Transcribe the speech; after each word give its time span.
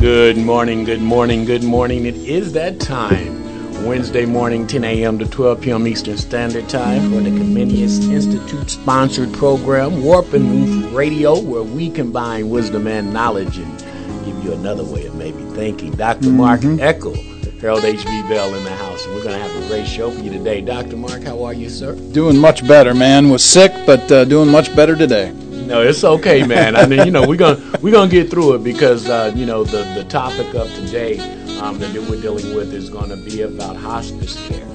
Good 0.00 0.36
morning, 0.36 0.84
good 0.84 1.02
morning, 1.02 1.44
good 1.44 1.64
morning. 1.64 2.06
It 2.06 2.14
is 2.14 2.52
that 2.52 2.78
time. 2.78 3.84
Wednesday 3.84 4.26
morning, 4.26 4.64
10 4.64 4.84
a.m. 4.84 5.18
to 5.18 5.26
12 5.26 5.60
p.m. 5.60 5.88
Eastern 5.88 6.16
Standard 6.16 6.68
Time 6.68 7.10
for 7.10 7.20
the 7.20 7.30
Comenius 7.30 8.08
Institute 8.08 8.70
sponsored 8.70 9.32
program, 9.32 10.04
Warp 10.04 10.32
and 10.34 10.48
Woof 10.84 10.94
Radio, 10.94 11.40
where 11.40 11.64
we 11.64 11.90
combine 11.90 12.48
wisdom 12.48 12.86
and 12.86 13.12
knowledge 13.12 13.58
and 13.58 13.76
give 14.24 14.44
you 14.44 14.52
another 14.52 14.84
way 14.84 15.04
of 15.06 15.16
maybe 15.16 15.42
thinking. 15.56 15.90
doctor 15.90 16.30
Mark 16.30 16.60
Eckel, 16.60 17.16
Harold 17.60 17.84
H.B. 17.84 18.22
Bell 18.28 18.54
in 18.54 18.62
the 18.62 18.70
house, 18.70 19.04
and 19.04 19.16
we're 19.16 19.24
going 19.24 19.34
to 19.34 19.48
have 19.48 19.64
a 19.64 19.66
great 19.66 19.88
show 19.88 20.12
for 20.12 20.20
you 20.20 20.30
today. 20.30 20.60
Dr. 20.60 20.96
Mark, 20.96 21.24
how 21.24 21.42
are 21.42 21.52
you, 21.52 21.68
sir? 21.68 21.96
Doing 22.12 22.38
much 22.38 22.64
better, 22.68 22.94
man. 22.94 23.30
Was 23.30 23.42
sick, 23.42 23.72
but 23.84 24.12
uh, 24.12 24.24
doing 24.26 24.48
much 24.48 24.74
better 24.76 24.94
today. 24.94 25.34
No, 25.68 25.82
it's 25.82 26.02
okay, 26.02 26.46
man. 26.46 26.76
I 26.76 26.86
mean, 26.86 27.04
you 27.04 27.10
know, 27.10 27.28
we're 27.28 27.36
gonna 27.36 27.60
we're 27.82 27.92
gonna 27.92 28.10
get 28.10 28.30
through 28.30 28.54
it 28.54 28.64
because 28.64 29.06
uh, 29.06 29.30
you 29.36 29.44
know 29.44 29.64
the 29.64 29.84
the 29.94 30.04
topic 30.04 30.54
of 30.54 30.66
today 30.74 31.18
um, 31.60 31.78
that 31.78 31.92
we're 32.08 32.20
dealing 32.22 32.54
with 32.54 32.72
is 32.72 32.88
going 32.88 33.10
to 33.10 33.18
be 33.18 33.42
about 33.42 33.76
hospice 33.76 34.34
care, 34.48 34.66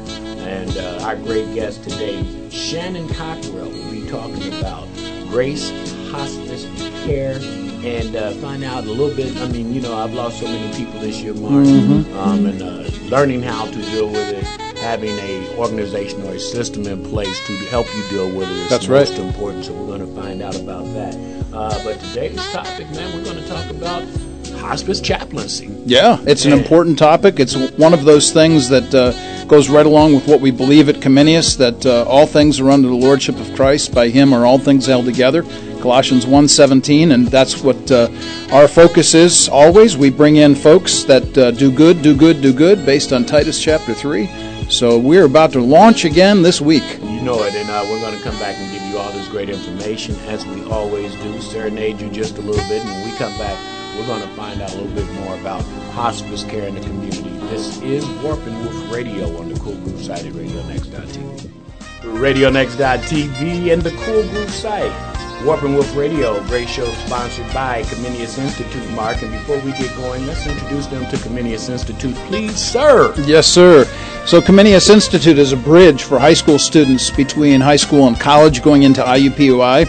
and 0.48 0.78
uh, 0.78 1.04
our 1.04 1.16
great 1.16 1.52
guest 1.56 1.84
today, 1.84 2.24
Shannon 2.52 3.08
Cockrell, 3.10 3.72
will 3.72 3.92
be 3.92 4.08
talking 4.08 4.54
about 4.60 4.88
Grace 5.30 5.72
Hospice 6.12 6.66
Care 7.06 7.40
and 7.84 8.16
uh, 8.16 8.32
find 8.34 8.64
out 8.64 8.84
a 8.84 8.92
little 8.92 9.16
bit. 9.16 9.36
I 9.38 9.48
mean, 9.48 9.74
you 9.74 9.82
know, 9.82 9.96
I've 9.96 10.14
lost 10.14 10.42
so 10.42 10.46
many 10.46 10.78
people 10.78 11.00
this 11.00 11.20
year, 11.22 11.34
Mark, 11.34 11.66
mm-hmm. 11.66 12.16
um, 12.20 12.46
and 12.46 12.62
uh, 12.62 12.88
learning 13.08 13.42
how 13.42 13.66
to 13.66 13.82
deal 13.82 14.12
with 14.12 14.30
it 14.30 14.73
having 14.84 15.18
a 15.20 15.58
organization 15.58 16.22
or 16.24 16.34
a 16.34 16.40
system 16.40 16.86
in 16.86 17.04
place 17.06 17.40
to 17.48 17.56
help 17.68 17.88
you 17.96 18.04
deal 18.10 18.28
with 18.28 18.50
it 18.50 18.58
is 18.58 18.70
That's 18.70 18.88
most 18.90 19.12
right. 19.12 19.20
important. 19.20 19.66
So 19.66 19.74
we're 19.74 19.98
going 19.98 20.06
to 20.08 20.22
find 20.22 20.42
out 20.42 20.60
about 20.60 20.86
that. 20.94 21.16
Uh, 21.54 21.84
but 21.84 22.00
today's 22.00 22.44
topic, 22.52 22.90
man, 22.92 23.16
we're 23.16 23.24
going 23.24 23.42
to 23.42 23.48
talk 23.48 23.70
about 23.70 24.04
hospice 24.58 25.00
chaplaincy. 25.00 25.68
Yeah, 25.86 26.18
it's 26.26 26.46
an 26.46 26.54
important 26.54 26.98
topic. 27.00 27.40
It's 27.40 27.56
one 27.56 27.94
of 27.94 28.04
those 28.04 28.32
things 28.32 28.70
that 28.70 28.94
uh, 28.94 29.46
goes 29.46 29.70
right 29.70 29.86
along 29.86 30.16
with 30.16 30.28
what 30.28 30.42
we 30.42 30.52
believe 30.52 30.90
at 30.90 30.96
Comenius 30.96 31.58
that 31.58 31.86
uh, 31.86 32.04
all 32.08 32.26
things 32.26 32.60
are 32.60 32.70
under 32.70 32.88
the 32.88 32.96
lordship 32.96 33.40
of 33.40 33.56
Christ. 33.56 33.94
By 33.94 34.10
Him 34.10 34.34
are 34.34 34.46
all 34.46 34.58
things 34.58 34.86
held 34.86 35.06
together. 35.06 35.44
Colossians 35.82 36.26
1:17, 36.26 37.14
and 37.14 37.28
that's 37.28 37.62
what 37.62 37.92
uh, 37.92 38.10
our 38.54 38.70
focus 38.70 39.14
is 39.14 39.50
always. 39.50 39.98
We 39.98 40.10
bring 40.10 40.38
in 40.38 40.56
folks 40.56 41.04
that 41.04 41.38
uh, 41.38 41.52
do 41.52 41.72
good, 41.72 42.02
do 42.02 42.16
good, 42.16 42.42
do 42.42 42.54
good, 42.54 42.86
based 42.86 43.12
on 43.12 43.26
Titus 43.26 43.62
chapter 43.62 43.94
three. 43.94 44.30
So 44.70 44.98
we're 44.98 45.26
about 45.26 45.52
to 45.54 45.62
launch 45.62 46.06
again 46.06 46.42
this 46.42 46.60
week. 46.60 46.84
You 47.02 47.22
know 47.22 47.44
it, 47.44 47.54
and 47.54 47.70
uh, 47.70 47.86
we're 47.90 48.00
going 48.00 48.18
to 48.18 48.24
come 48.24 48.38
back 48.40 48.56
and 48.58 48.72
give 48.72 48.82
you 48.84 48.98
all 48.98 49.12
this 49.12 49.28
great 49.28 49.50
information 49.50 50.16
as 50.28 50.46
we 50.46 50.64
always 50.66 51.14
do. 51.16 51.40
Serenade 51.42 52.02
you 52.02 52.10
just 52.10 52.38
a 52.38 52.42
little 52.42 52.66
bit, 52.68 52.82
and 52.82 52.90
when 52.90 53.12
we 53.12 53.18
come 53.18 53.38
back, 53.38 53.58
we're 53.98 54.08
going 54.08 54.22
to 54.22 54.36
find 54.36 54.62
out 54.62 54.74
a 54.74 54.78
little 54.78 54.94
bit 54.96 55.10
more 55.22 55.36
about 55.40 55.62
hospice 55.94 56.44
care 56.44 56.68
in 56.68 56.76
the 56.76 56.82
community. 56.82 57.30
This 57.48 57.82
is 57.82 58.08
Warp 58.24 58.40
and 58.48 58.60
Woof 58.62 58.92
Radio 58.92 59.38
on 59.38 59.50
the 59.50 59.60
Cool 59.60 59.76
Groove 59.76 60.02
site 60.04 60.26
at 60.26 60.34
RadioNext.tv. 60.34 61.52
RadioNext.tv 62.02 63.74
and 63.74 63.82
the 63.82 63.92
Cool 63.92 64.24
Groove 64.30 64.50
site. 64.50 64.92
Warp 65.46 65.64
and 65.64 65.76
Woof 65.76 65.94
Radio, 65.94 66.42
great 66.46 66.70
show 66.70 66.86
sponsored 67.06 67.54
by 67.54 67.84
Comenius 67.84 68.38
Institute, 68.38 68.90
Mark. 68.92 69.22
And 69.22 69.32
before 69.32 69.60
we 69.60 69.74
get 69.74 69.94
going, 69.98 70.26
let's 70.26 70.48
introduce 70.48 70.88
them 70.88 71.06
to 71.10 71.18
Comenius 71.18 71.70
Institute, 71.70 72.16
please, 72.28 72.56
sir. 72.56 73.14
Yes, 73.26 73.46
sir. 73.46 73.84
So, 74.26 74.40
Comenius 74.40 74.90
Institute 74.90 75.38
is 75.38 75.52
a 75.52 75.58
bridge 75.58 76.04
for 76.04 76.18
high 76.18 76.34
school 76.34 76.58
students 76.58 77.10
between 77.10 77.60
high 77.60 77.76
school 77.76 78.08
and 78.08 78.18
college 78.18 78.64
going 78.64 78.84
into 78.84 79.02
IUPUI. 79.02 79.86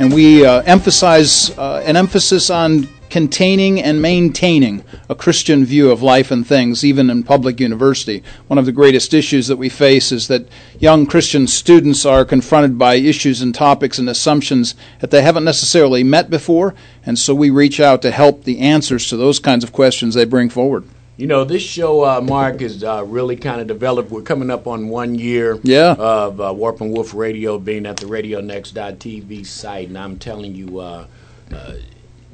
And 0.00 0.12
we 0.12 0.44
uh, 0.44 0.62
emphasize 0.62 1.56
uh, 1.56 1.84
an 1.86 1.94
emphasis 1.94 2.50
on 2.50 2.88
containing 3.16 3.80
and 3.80 4.02
maintaining 4.02 4.84
a 5.08 5.14
Christian 5.14 5.64
view 5.64 5.90
of 5.90 6.02
life 6.02 6.30
and 6.30 6.46
things, 6.46 6.84
even 6.84 7.08
in 7.08 7.22
public 7.22 7.58
university. 7.58 8.22
One 8.46 8.58
of 8.58 8.66
the 8.66 8.72
greatest 8.72 9.14
issues 9.14 9.46
that 9.46 9.56
we 9.56 9.70
face 9.70 10.12
is 10.12 10.28
that 10.28 10.46
young 10.78 11.06
Christian 11.06 11.46
students 11.46 12.04
are 12.04 12.26
confronted 12.26 12.76
by 12.76 12.96
issues 12.96 13.40
and 13.40 13.54
topics 13.54 13.98
and 13.98 14.06
assumptions 14.10 14.74
that 15.00 15.10
they 15.10 15.22
haven't 15.22 15.44
necessarily 15.44 16.04
met 16.04 16.28
before, 16.28 16.74
and 17.06 17.18
so 17.18 17.34
we 17.34 17.48
reach 17.48 17.80
out 17.80 18.02
to 18.02 18.10
help 18.10 18.44
the 18.44 18.58
answers 18.58 19.08
to 19.08 19.16
those 19.16 19.38
kinds 19.38 19.64
of 19.64 19.72
questions 19.72 20.12
they 20.12 20.26
bring 20.26 20.50
forward. 20.50 20.84
You 21.16 21.26
know, 21.26 21.44
this 21.44 21.62
show, 21.62 22.04
uh, 22.04 22.20
Mark, 22.20 22.60
is 22.60 22.84
uh, 22.84 23.02
really 23.06 23.36
kind 23.36 23.62
of 23.62 23.66
developed. 23.66 24.10
We're 24.10 24.20
coming 24.20 24.50
up 24.50 24.66
on 24.66 24.90
one 24.90 25.14
year 25.14 25.58
yeah. 25.62 25.94
of 25.98 26.38
uh, 26.38 26.52
Warp 26.52 26.82
and 26.82 26.94
Woof 26.94 27.14
Radio 27.14 27.58
being 27.58 27.86
at 27.86 27.96
the 27.96 28.04
RadioNext.tv 28.04 29.46
site, 29.46 29.88
and 29.88 29.96
I'm 29.96 30.18
telling 30.18 30.54
you, 30.54 30.80
uh, 30.80 31.06
uh, 31.50 31.72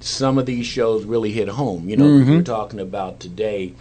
some 0.02 0.38
of 0.38 0.46
these 0.46 0.66
shows 0.66 1.04
really 1.04 1.32
hit 1.32 1.48
home. 1.48 1.88
You 1.88 1.96
know, 1.96 2.04
mm-hmm. 2.04 2.30
we're 2.30 2.42
talking 2.42 2.80
about 2.80 3.20
today 3.20 3.74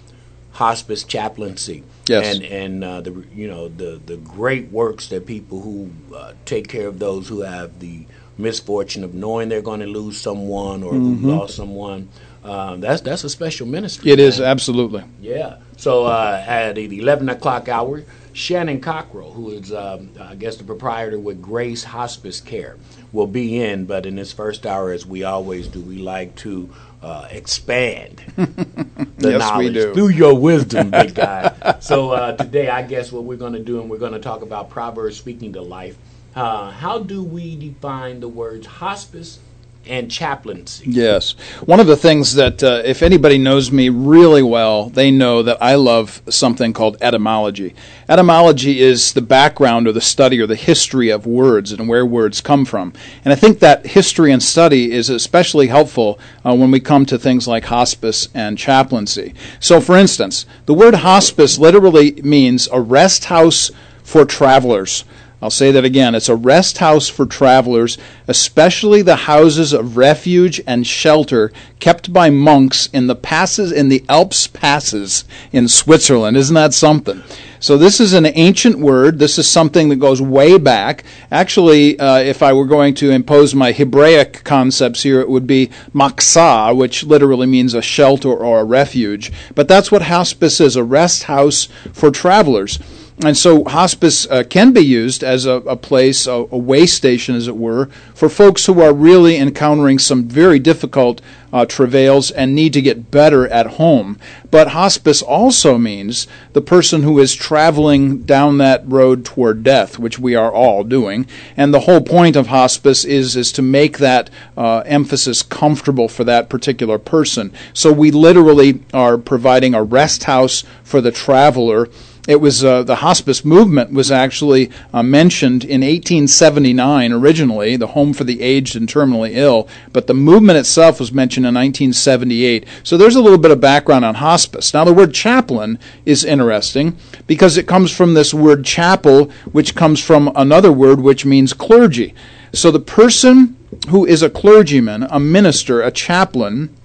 hospice 0.51 1.03
chaplaincy. 1.03 1.83
Yes. 2.07 2.35
And 2.35 2.45
and 2.45 2.83
uh, 2.83 3.01
the 3.01 3.25
you 3.33 3.47
know 3.47 3.67
the 3.67 4.01
the 4.05 4.17
great 4.17 4.71
works 4.71 5.07
that 5.07 5.25
people 5.25 5.61
who 5.61 5.91
uh, 6.15 6.33
take 6.45 6.67
care 6.67 6.87
of 6.87 6.99
those 6.99 7.27
who 7.27 7.41
have 7.41 7.79
the 7.79 8.05
misfortune 8.37 9.03
of 9.03 9.13
knowing 9.13 9.49
they're 9.49 9.61
going 9.61 9.81
to 9.81 9.87
lose 9.87 10.19
someone 10.19 10.83
or 10.83 10.93
mm-hmm. 10.93 11.15
who 11.15 11.31
lost 11.31 11.55
someone. 11.55 12.09
Um, 12.43 12.81
that's 12.81 13.01
that's 13.01 13.23
a 13.23 13.29
special 13.29 13.67
ministry. 13.67 14.11
It 14.11 14.17
man. 14.17 14.27
is 14.27 14.41
absolutely. 14.41 15.03
Yeah. 15.21 15.57
So 15.77 16.05
uh, 16.05 16.43
at 16.45 16.75
the 16.75 16.99
eleven 16.99 17.29
o'clock 17.29 17.69
hour, 17.69 18.03
Shannon 18.33 18.81
Cockrell, 18.81 19.33
who 19.33 19.51
is, 19.51 19.73
um, 19.73 20.11
I 20.19 20.35
guess, 20.35 20.57
the 20.57 20.63
proprietor 20.63 21.19
with 21.19 21.41
Grace 21.41 21.83
Hospice 21.83 22.39
Care, 22.39 22.77
will 23.11 23.27
be 23.27 23.61
in. 23.61 23.85
But 23.85 24.05
in 24.05 24.15
this 24.15 24.31
first 24.31 24.65
hour, 24.65 24.91
as 24.91 25.05
we 25.05 25.23
always 25.23 25.67
do, 25.67 25.81
we 25.81 25.97
like 25.97 26.35
to 26.37 26.69
uh, 27.01 27.27
expand 27.29 28.23
the 28.35 29.31
yes, 29.31 29.39
knowledge 29.39 29.93
through 29.93 30.09
your 30.09 30.37
wisdom, 30.37 30.91
big 30.91 31.15
guy. 31.15 31.77
so 31.79 32.11
uh, 32.11 32.35
today, 32.37 32.69
I 32.69 32.83
guess 32.83 33.11
what 33.11 33.23
we're 33.23 33.37
going 33.37 33.53
to 33.53 33.63
do, 33.63 33.81
and 33.81 33.89
we're 33.89 33.97
going 33.97 34.13
to 34.13 34.19
talk 34.19 34.41
about 34.41 34.69
Proverbs 34.69 35.17
speaking 35.17 35.53
to 35.53 35.61
life. 35.61 35.97
Uh, 36.35 36.71
how 36.71 36.99
do 36.99 37.23
we 37.23 37.57
define 37.57 38.21
the 38.21 38.29
words 38.29 38.65
hospice 38.65 39.39
and 39.85 40.09
chaplaincy. 40.09 40.85
Yes. 40.87 41.31
One 41.65 41.79
of 41.79 41.87
the 41.87 41.97
things 41.97 42.35
that, 42.35 42.63
uh, 42.63 42.81
if 42.85 43.01
anybody 43.01 43.37
knows 43.37 43.71
me 43.71 43.89
really 43.89 44.43
well, 44.43 44.89
they 44.89 45.11
know 45.11 45.43
that 45.43 45.57
I 45.61 45.75
love 45.75 46.21
something 46.29 46.73
called 46.73 46.97
etymology. 47.01 47.75
Etymology 48.07 48.79
is 48.79 49.13
the 49.13 49.21
background 49.21 49.87
or 49.87 49.91
the 49.91 50.01
study 50.01 50.39
or 50.39 50.47
the 50.47 50.55
history 50.55 51.09
of 51.09 51.25
words 51.25 51.71
and 51.71 51.87
where 51.87 52.05
words 52.05 52.41
come 52.41 52.65
from. 52.65 52.93
And 53.25 53.31
I 53.31 53.35
think 53.35 53.59
that 53.59 53.85
history 53.87 54.31
and 54.31 54.41
study 54.41 54.91
is 54.91 55.09
especially 55.09 55.67
helpful 55.67 56.19
uh, 56.45 56.55
when 56.55 56.71
we 56.71 56.79
come 56.79 57.05
to 57.07 57.17
things 57.17 57.47
like 57.47 57.65
hospice 57.65 58.29
and 58.33 58.57
chaplaincy. 58.57 59.33
So, 59.59 59.81
for 59.81 59.97
instance, 59.97 60.45
the 60.65 60.73
word 60.73 60.95
hospice 60.95 61.57
literally 61.57 62.21
means 62.21 62.67
a 62.71 62.79
rest 62.81 63.25
house 63.25 63.71
for 64.03 64.25
travelers. 64.25 65.05
I'll 65.41 65.49
say 65.49 65.71
that 65.71 65.83
again. 65.83 66.13
It's 66.13 66.29
a 66.29 66.35
rest 66.35 66.77
house 66.77 67.09
for 67.09 67.25
travelers, 67.25 67.97
especially 68.27 69.01
the 69.01 69.15
houses 69.15 69.73
of 69.73 69.97
refuge 69.97 70.61
and 70.67 70.85
shelter 70.85 71.51
kept 71.79 72.13
by 72.13 72.29
monks 72.29 72.89
in 72.93 73.07
the 73.07 73.15
passes 73.15 73.71
in 73.71 73.89
the 73.89 74.05
Alps 74.07 74.45
passes 74.45 75.25
in 75.51 75.67
Switzerland. 75.67 76.37
Isn't 76.37 76.53
that 76.53 76.75
something? 76.75 77.23
So 77.59 77.77
this 77.77 77.99
is 77.99 78.13
an 78.13 78.25
ancient 78.25 78.79
word. 78.79 79.19
This 79.19 79.37
is 79.37 79.49
something 79.49 79.89
that 79.89 79.97
goes 79.97 80.21
way 80.21 80.57
back. 80.57 81.03
Actually, 81.31 81.99
uh, 81.99 82.17
if 82.17 82.41
I 82.41 82.53
were 82.53 82.65
going 82.65 82.93
to 82.95 83.11
impose 83.11 83.55
my 83.55 83.71
Hebraic 83.71 84.43
concepts 84.43 85.03
here, 85.03 85.21
it 85.21 85.29
would 85.29 85.45
be 85.47 85.71
maksah, 85.93 86.75
which 86.75 87.03
literally 87.03 87.47
means 87.47 87.73
a 87.73 87.81
shelter 87.81 88.29
or 88.29 88.59
a 88.59 88.63
refuge. 88.63 89.31
But 89.53 89.67
that's 89.67 89.91
what 89.91 90.03
hospice 90.03 90.59
is, 90.59 90.75
a 90.75 90.83
rest 90.83 91.23
house 91.23 91.67
for 91.93 92.09
travelers. 92.09 92.79
And 93.23 93.37
so 93.37 93.63
hospice 93.65 94.25
uh, 94.31 94.43
can 94.49 94.73
be 94.73 94.81
used 94.81 95.23
as 95.23 95.45
a, 95.45 95.51
a 95.51 95.75
place, 95.75 96.25
a, 96.25 96.31
a, 96.31 96.57
way 96.57 96.87
station, 96.87 97.35
as 97.35 97.47
it 97.47 97.55
were, 97.55 97.85
for 98.15 98.29
folks 98.29 98.65
who 98.65 98.81
are 98.81 98.93
really 98.93 99.37
encountering 99.37 99.99
some 99.99 100.27
very 100.27 100.57
difficult 100.57 101.21
uh, 101.53 101.65
travails 101.67 102.31
and 102.31 102.55
need 102.55 102.73
to 102.73 102.81
get 102.81 103.11
better 103.11 103.47
at 103.49 103.73
home. 103.73 104.17
But 104.49 104.69
hospice 104.69 105.21
also 105.21 105.77
means 105.77 106.25
the 106.53 106.61
person 106.61 107.03
who 107.03 107.19
is 107.19 107.35
traveling 107.35 108.23
down 108.23 108.57
that 108.57 108.81
road 108.87 109.23
toward 109.23 109.61
death, 109.61 109.99
which 109.99 110.17
we 110.17 110.33
are 110.33 110.51
all 110.51 110.83
doing. 110.83 111.27
And 111.55 111.71
the 111.71 111.81
whole 111.81 112.01
point 112.01 112.35
of 112.35 112.47
hospice 112.47 113.05
is, 113.05 113.35
is 113.35 113.51
to 113.51 113.61
make 113.61 113.99
that 113.99 114.31
uh, 114.57 114.79
emphasis 114.87 115.43
comfortable 115.43 116.07
for 116.07 116.23
that 116.23 116.49
particular 116.49 116.97
person. 116.97 117.53
So 117.73 117.91
we 117.91 118.09
literally 118.09 118.81
are 118.95 119.19
providing 119.19 119.75
a 119.75 119.83
rest 119.83 120.23
house 120.23 120.63
for 120.83 121.01
the 121.01 121.11
traveler 121.11 121.87
it 122.27 122.39
was 122.39 122.63
uh, 122.63 122.83
the 122.83 122.97
hospice 122.97 123.43
movement 123.43 123.91
was 123.91 124.11
actually 124.11 124.69
uh, 124.93 125.01
mentioned 125.01 125.63
in 125.63 125.81
1879 125.81 127.11
originally, 127.11 127.75
the 127.75 127.87
Home 127.87 128.13
for 128.13 128.23
the 128.23 128.41
Aged 128.41 128.75
and 128.75 128.87
Terminally 128.87 129.31
Ill, 129.33 129.67
but 129.91 130.07
the 130.07 130.13
movement 130.13 130.59
itself 130.59 130.99
was 130.99 131.11
mentioned 131.11 131.45
in 131.45 131.55
1978. 131.55 132.65
So 132.83 132.95
there's 132.95 133.15
a 133.15 133.21
little 133.21 133.39
bit 133.39 133.51
of 133.51 133.59
background 133.59 134.05
on 134.05 134.15
hospice. 134.15 134.73
Now 134.73 134.83
the 134.83 134.93
word 134.93 135.13
chaplain 135.13 135.79
is 136.05 136.23
interesting 136.23 136.95
because 137.25 137.57
it 137.57 137.67
comes 137.67 137.91
from 137.91 138.13
this 138.13 138.33
word 138.33 138.65
chapel, 138.65 139.31
which 139.51 139.75
comes 139.75 140.03
from 140.03 140.31
another 140.35 140.71
word 140.71 141.01
which 141.01 141.25
means 141.25 141.53
clergy. 141.53 142.13
So 142.53 142.69
the 142.69 142.79
person 142.79 143.55
who 143.89 144.05
is 144.05 144.21
a 144.21 144.29
clergyman, 144.29 145.07
a 145.09 145.19
minister, 145.19 145.81
a 145.81 145.91
chaplain, 145.91 146.75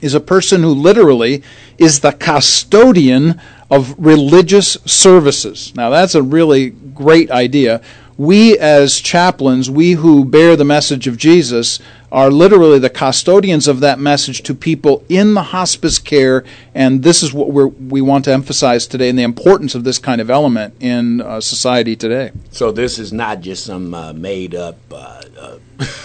is 0.00 0.14
a 0.14 0.20
person 0.20 0.62
who 0.62 0.72
literally 0.72 1.42
is 1.76 2.00
the 2.00 2.12
custodian 2.12 3.40
of 3.70 3.94
religious 3.98 4.78
services. 4.84 5.72
Now, 5.74 5.90
that's 5.90 6.14
a 6.14 6.22
really 6.22 6.70
great 6.70 7.30
idea. 7.30 7.82
We, 8.16 8.58
as 8.58 8.98
chaplains, 8.98 9.70
we 9.70 9.92
who 9.92 10.24
bear 10.24 10.56
the 10.56 10.64
message 10.64 11.06
of 11.06 11.16
Jesus, 11.16 11.78
are 12.10 12.30
literally 12.30 12.78
the 12.78 12.90
custodians 12.90 13.68
of 13.68 13.80
that 13.80 13.98
message 13.98 14.42
to 14.42 14.54
people 14.54 15.04
in 15.08 15.34
the 15.34 15.42
hospice 15.42 15.98
care, 15.98 16.44
and 16.74 17.02
this 17.02 17.22
is 17.22 17.32
what 17.32 17.50
we 17.50 17.64
we 17.64 18.00
want 18.00 18.24
to 18.24 18.32
emphasize 18.32 18.86
today 18.86 19.08
and 19.08 19.18
the 19.18 19.22
importance 19.22 19.74
of 19.74 19.84
this 19.84 19.98
kind 19.98 20.20
of 20.20 20.30
element 20.30 20.74
in 20.80 21.20
uh, 21.20 21.40
society 21.40 21.96
today. 21.96 22.30
So, 22.50 22.72
this 22.72 22.98
is 22.98 23.12
not 23.12 23.40
just 23.40 23.64
some 23.64 23.94
uh, 23.94 24.12
made 24.12 24.54
up. 24.54 24.78
Uh, 24.90 25.22
uh 25.38 25.58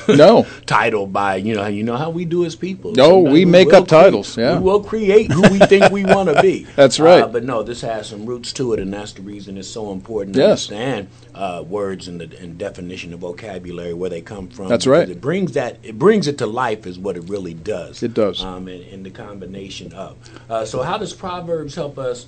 no 0.07 0.45
title 0.65 1.07
by 1.07 1.38
you 1.38 1.55
know 1.55 1.65
you 1.67 1.83
know 1.83 1.97
how 1.97 2.09
we 2.09 2.25
do 2.25 2.45
as 2.45 2.55
people. 2.55 2.91
No, 2.91 3.09
Sometimes 3.09 3.33
we 3.33 3.45
make 3.45 3.73
up 3.73 3.88
titles. 3.88 4.38
Yeah, 4.38 4.57
we 4.57 4.63
will 4.63 4.83
create 4.83 5.31
who 5.31 5.41
we 5.44 5.59
think 5.59 5.91
we 5.91 6.05
want 6.05 6.29
to 6.29 6.41
be. 6.41 6.63
That's 6.75 7.00
right. 7.00 7.23
Uh, 7.23 7.27
but 7.27 7.44
no, 7.44 7.63
this 7.63 7.81
has 7.81 8.07
some 8.07 8.25
roots 8.25 8.53
to 8.53 8.73
it, 8.73 8.79
and 8.79 8.94
that's 8.94 9.13
the 9.13 9.21
reason 9.21 9.57
it's 9.57 9.67
so 9.67 9.91
important 9.91 10.35
to 10.35 10.41
yes. 10.41 10.69
understand 10.69 11.07
uh, 11.33 11.63
words 11.65 12.07
and 12.07 12.21
the 12.21 12.38
and 12.39 12.57
definition 12.57 13.13
of 13.13 13.21
vocabulary 13.21 13.94
where 13.94 14.09
they 14.09 14.21
come 14.21 14.47
from. 14.47 14.67
That's 14.67 14.88
right. 14.88 15.09
It 15.09 15.21
brings 15.21 15.53
that 15.53 15.77
it 15.94 16.00
brings 16.00 16.28
it 16.28 16.40
to 16.40 16.48
life 16.48 16.88
is 16.88 16.98
what 16.98 17.16
it 17.16 17.30
really 17.30 17.54
does. 17.54 18.01
It 18.01 18.16
does. 18.16 18.44
Um, 18.44 18.68
in, 18.68 18.81
in 18.81 19.04
the 19.04 19.12
combination 19.12 19.94
of. 19.94 20.18
Uh, 20.50 20.66
so 20.66 20.81
how 20.81 20.98
does 20.98 21.13
Proverbs 21.13 21.75
help 21.75 22.00
us 22.00 22.25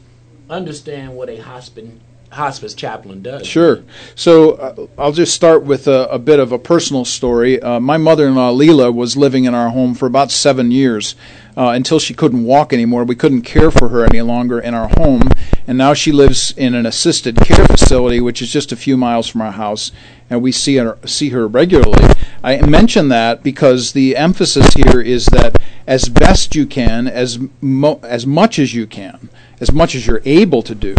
understand 0.52 1.16
what 1.16 1.30
a 1.30 1.38
hospice 1.38 1.90
hospice 2.32 2.74
chaplain 2.74 3.22
does. 3.22 3.48
Sure. 3.48 3.84
So 4.14 4.54
uh, 4.54 4.88
I'll 4.98 5.14
just 5.14 5.34
start 5.34 5.64
with 5.64 5.88
a, 5.88 6.08
a, 6.10 6.20
bit 6.20 6.40
of 6.40 6.52
a 6.52 6.60
personal 6.60 7.06
story. 7.06 7.62
Uh, 7.62 7.80
my 7.80 7.98
mother 7.98 8.28
in 8.28 8.36
law, 8.36 8.52
Leela, 8.52 8.94
was 8.94 9.16
living 9.16 9.46
in 9.46 9.56
our 9.56 9.70
home 9.70 9.96
for 9.96 10.06
about 10.06 10.32
seven 10.32 10.70
years 10.70 11.16
uh, 11.56 11.70
until 11.70 11.98
she 11.98 12.14
couldn't 12.14 12.44
walk 12.44 12.74
anymore. 12.74 13.06
We 13.06 13.16
couldn't 13.16 13.44
care 13.44 13.72
for 13.72 13.88
her 13.90 14.04
any 14.04 14.22
longer 14.22 14.60
in 14.60 14.74
our 14.74 14.90
home, 14.98 15.30
and 15.66 15.78
now 15.78 15.94
she 15.94 16.12
lives 16.12 16.54
in 16.58 16.76
an 16.76 16.86
assisted 16.86 17.38
care 17.38 17.66
facility, 17.66 18.20
which 18.20 18.42
is 18.42 18.52
just 18.52 18.72
a 18.72 18.76
few 18.76 18.98
miles 18.98 19.28
from 19.28 19.42
our 19.42 19.54
house, 19.54 19.92
and 20.30 20.42
we 20.42 20.52
see 20.52 20.76
her, 20.76 20.98
see 21.06 21.30
her 21.30 21.48
regularly. 21.48 22.14
I 22.46 22.62
mention 22.62 23.08
that 23.10 23.42
because 23.42 23.94
the 23.94 24.16
emphasis 24.16 24.72
here 24.76 25.02
is 25.02 25.26
that 25.28 25.56
as 25.88 26.10
best 26.10 26.54
you 26.54 26.68
can, 26.68 27.08
as, 27.08 27.40
mo- 27.60 28.00
as 28.04 28.28
much 28.28 28.60
as 28.60 28.72
you 28.72 28.86
can, 28.86 29.30
as 29.60 29.72
much 29.72 29.96
as 29.96 30.06
you're 30.06 30.22
able 30.26 30.62
to 30.62 30.76
do, 30.76 30.96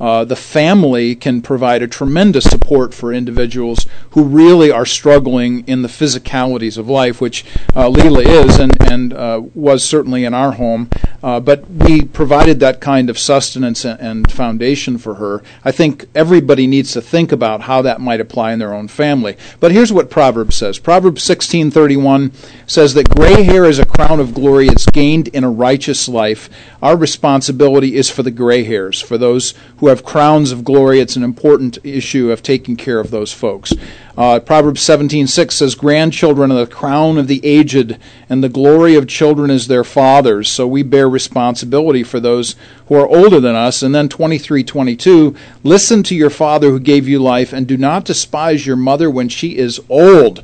uh, 0.00 0.24
the 0.24 0.36
family 0.36 1.14
can 1.14 1.42
provide 1.42 1.82
a 1.82 1.88
tremendous 1.88 2.44
support 2.44 2.92
for 2.92 3.12
individuals 3.12 3.86
who 4.10 4.24
really 4.24 4.70
are 4.70 4.86
struggling 4.86 5.66
in 5.66 5.82
the 5.82 5.88
physicalities 5.88 6.78
of 6.78 6.88
life, 6.88 7.20
which 7.20 7.44
uh, 7.74 7.88
Leela 7.88 8.24
is 8.24 8.58
and, 8.58 8.72
and 8.90 9.12
uh, 9.12 9.42
was 9.54 9.84
certainly 9.84 10.24
in 10.24 10.34
our 10.34 10.52
home. 10.52 10.88
Uh, 11.22 11.40
but 11.40 11.68
we 11.68 12.02
provided 12.02 12.60
that 12.60 12.80
kind 12.80 13.10
of 13.10 13.18
sustenance 13.18 13.84
and, 13.84 13.98
and 14.00 14.30
foundation 14.30 14.98
for 14.98 15.14
her. 15.14 15.42
I 15.64 15.72
think 15.72 16.06
everybody 16.14 16.66
needs 16.66 16.92
to 16.92 17.00
think 17.00 17.32
about 17.32 17.62
how 17.62 17.82
that 17.82 18.00
might 18.00 18.20
apply 18.20 18.52
in 18.52 18.58
their 18.58 18.74
own 18.74 18.88
family. 18.88 19.36
But 19.58 19.72
here's 19.72 19.92
what 19.92 20.10
Proverbs 20.10 20.56
says. 20.56 20.78
Proverbs 20.78 21.22
16:31 21.24 22.32
says 22.66 22.94
that 22.94 23.08
gray 23.08 23.42
hair 23.42 23.64
is 23.64 23.78
a 23.78 23.86
crown 23.86 24.20
of 24.20 24.34
glory. 24.34 24.68
It's 24.68 24.86
gained 24.86 25.28
in 25.28 25.42
a 25.42 25.50
righteous 25.50 26.08
life. 26.08 26.48
Our 26.82 26.96
responsibility 26.96 27.96
is 27.96 28.10
for 28.10 28.22
the 28.22 28.30
gray 28.30 28.64
hairs, 28.64 29.00
for 29.00 29.18
those 29.18 29.54
who 29.78 29.85
have 29.88 30.04
crowns 30.04 30.52
of 30.52 30.64
glory. 30.64 31.00
It's 31.00 31.16
an 31.16 31.22
important 31.22 31.78
issue 31.82 32.30
of 32.30 32.42
taking 32.42 32.76
care 32.76 33.00
of 33.00 33.10
those 33.10 33.32
folks. 33.32 33.72
Uh, 34.16 34.40
Proverbs 34.40 34.80
17:6 34.80 35.54
says, 35.54 35.74
"Grandchildren 35.74 36.50
are 36.50 36.60
the 36.60 36.66
crown 36.66 37.18
of 37.18 37.26
the 37.28 37.40
aged, 37.44 37.96
and 38.30 38.42
the 38.42 38.48
glory 38.48 38.94
of 38.94 39.06
children 39.06 39.50
is 39.50 39.66
their 39.66 39.84
fathers." 39.84 40.48
So 40.48 40.66
we 40.66 40.82
bear 40.82 41.08
responsibility 41.08 42.02
for 42.02 42.18
those 42.18 42.56
who 42.88 42.94
are 42.94 43.08
older 43.08 43.40
than 43.40 43.54
us. 43.54 43.82
And 43.82 43.94
then 43.94 44.08
23:22, 44.08 45.34
"Listen 45.62 46.02
to 46.04 46.14
your 46.14 46.30
father 46.30 46.70
who 46.70 46.80
gave 46.80 47.06
you 47.06 47.18
life, 47.18 47.52
and 47.52 47.66
do 47.66 47.76
not 47.76 48.04
despise 48.04 48.66
your 48.66 48.76
mother 48.76 49.10
when 49.10 49.28
she 49.28 49.56
is 49.56 49.80
old." 49.88 50.42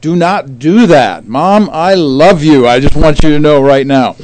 Do 0.00 0.16
not 0.16 0.58
do 0.58 0.86
that. 0.86 1.28
Mom, 1.28 1.68
I 1.70 1.94
love 1.94 2.42
you. 2.42 2.66
I 2.66 2.80
just 2.80 2.96
want 2.96 3.22
you 3.22 3.28
to 3.30 3.38
know 3.38 3.60
right 3.60 3.86
now. 3.86 4.16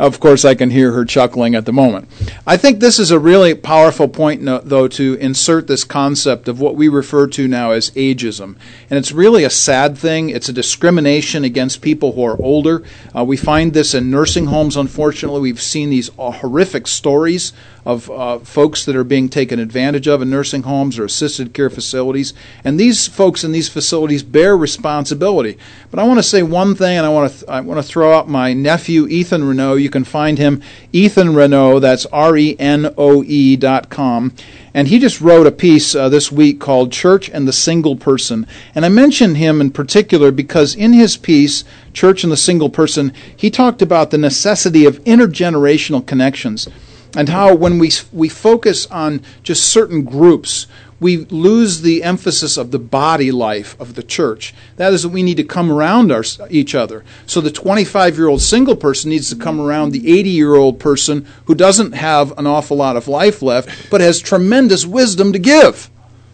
Of 0.00 0.18
course, 0.18 0.46
I 0.46 0.54
can 0.54 0.70
hear 0.70 0.92
her 0.92 1.04
chuckling 1.04 1.54
at 1.54 1.66
the 1.66 1.74
moment. 1.74 2.08
I 2.46 2.56
think 2.56 2.80
this 2.80 2.98
is 2.98 3.10
a 3.10 3.18
really 3.18 3.54
powerful 3.54 4.08
point, 4.08 4.42
though, 4.42 4.88
to 4.88 5.14
insert 5.20 5.66
this 5.66 5.84
concept 5.84 6.48
of 6.48 6.58
what 6.58 6.74
we 6.74 6.88
refer 6.88 7.26
to 7.26 7.46
now 7.46 7.72
as 7.72 7.90
ageism. 7.90 8.56
And 8.88 8.98
it's 8.98 9.12
really 9.12 9.44
a 9.44 9.50
sad 9.50 9.98
thing. 9.98 10.30
It's 10.30 10.48
a 10.48 10.54
discrimination 10.54 11.44
against 11.44 11.82
people 11.82 12.12
who 12.12 12.24
are 12.24 12.40
older. 12.40 12.82
Uh, 13.14 13.24
we 13.24 13.36
find 13.36 13.74
this 13.74 13.92
in 13.92 14.10
nursing 14.10 14.46
homes, 14.46 14.74
unfortunately. 14.74 15.42
We've 15.42 15.60
seen 15.60 15.90
these 15.90 16.08
uh, 16.18 16.30
horrific 16.30 16.86
stories 16.86 17.52
of 17.84 18.10
uh, 18.10 18.38
folks 18.40 18.84
that 18.84 18.96
are 18.96 19.04
being 19.04 19.28
taken 19.28 19.58
advantage 19.58 20.06
of 20.06 20.20
in 20.20 20.30
nursing 20.30 20.62
homes 20.62 20.98
or 20.98 21.04
assisted 21.04 21.54
care 21.54 21.70
facilities. 21.70 22.34
And 22.62 22.78
these 22.78 23.08
folks 23.08 23.42
in 23.42 23.52
these 23.52 23.68
facilities 23.68 24.22
bear 24.22 24.56
responsibility. 24.56 25.58
But 25.90 26.00
I 26.00 26.04
want 26.04 26.18
to 26.18 26.22
say 26.22 26.42
one 26.42 26.74
thing, 26.74 26.98
and 26.98 27.06
I 27.06 27.10
want 27.10 27.32
to 27.32 27.38
th- 27.38 27.50
I 27.50 27.60
want 27.60 27.78
to 27.78 27.86
throw 27.86 28.12
out 28.12 28.28
my 28.28 28.52
nephew 28.52 29.06
Ethan 29.06 29.42
Renoe. 29.42 29.80
You 29.80 29.90
can 29.90 30.04
find 30.04 30.38
him 30.38 30.62
Ethan 30.92 31.28
Renoe. 31.28 31.80
That's 31.80 32.06
R 32.06 32.36
E 32.36 32.56
N 32.58 32.92
O 32.98 33.24
E 33.24 33.56
dot 33.56 33.88
com. 33.88 34.34
And 34.72 34.86
he 34.86 35.00
just 35.00 35.20
wrote 35.20 35.48
a 35.48 35.52
piece 35.52 35.96
uh, 35.96 36.08
this 36.08 36.30
week 36.30 36.60
called 36.60 36.92
Church 36.92 37.28
and 37.28 37.48
the 37.48 37.52
Single 37.52 37.96
Person. 37.96 38.46
And 38.72 38.84
I 38.84 38.88
mention 38.88 39.34
him 39.34 39.60
in 39.60 39.70
particular 39.72 40.30
because 40.30 40.76
in 40.76 40.92
his 40.92 41.16
piece, 41.16 41.64
Church 41.92 42.22
and 42.22 42.32
the 42.32 42.36
Single 42.36 42.70
Person, 42.70 43.12
he 43.36 43.50
talked 43.50 43.82
about 43.82 44.10
the 44.10 44.18
necessity 44.18 44.84
of 44.84 45.02
intergenerational 45.04 46.06
connections 46.06 46.68
and 47.16 47.28
how 47.28 47.54
when 47.54 47.78
we, 47.78 47.90
we 48.12 48.28
focus 48.28 48.86
on 48.86 49.22
just 49.42 49.64
certain 49.64 50.04
groups, 50.04 50.66
we 51.00 51.16
lose 51.16 51.80
the 51.80 52.02
emphasis 52.02 52.56
of 52.56 52.70
the 52.70 52.78
body 52.78 53.32
life 53.32 53.78
of 53.80 53.94
the 53.94 54.02
church. 54.02 54.54
That 54.76 54.92
is 54.92 55.02
that 55.02 55.08
we 55.08 55.22
need 55.22 55.38
to 55.38 55.44
come 55.44 55.72
around 55.72 56.12
our, 56.12 56.22
each 56.50 56.74
other. 56.74 57.04
So 57.26 57.40
the 57.40 57.50
25 57.50 58.16
year 58.16 58.28
old 58.28 58.42
single 58.42 58.76
person 58.76 59.10
needs 59.10 59.30
to 59.30 59.36
come 59.36 59.60
around 59.60 59.90
the 59.90 60.18
80 60.18 60.30
year 60.30 60.54
old 60.54 60.78
person 60.78 61.26
who 61.46 61.54
doesn't 61.54 61.92
have 61.92 62.36
an 62.38 62.46
awful 62.46 62.76
lot 62.76 62.96
of 62.96 63.08
life 63.08 63.40
left, 63.40 63.90
but 63.90 64.00
has 64.00 64.20
tremendous 64.20 64.84
wisdom 64.84 65.32
to 65.32 65.38
give. 65.38 65.90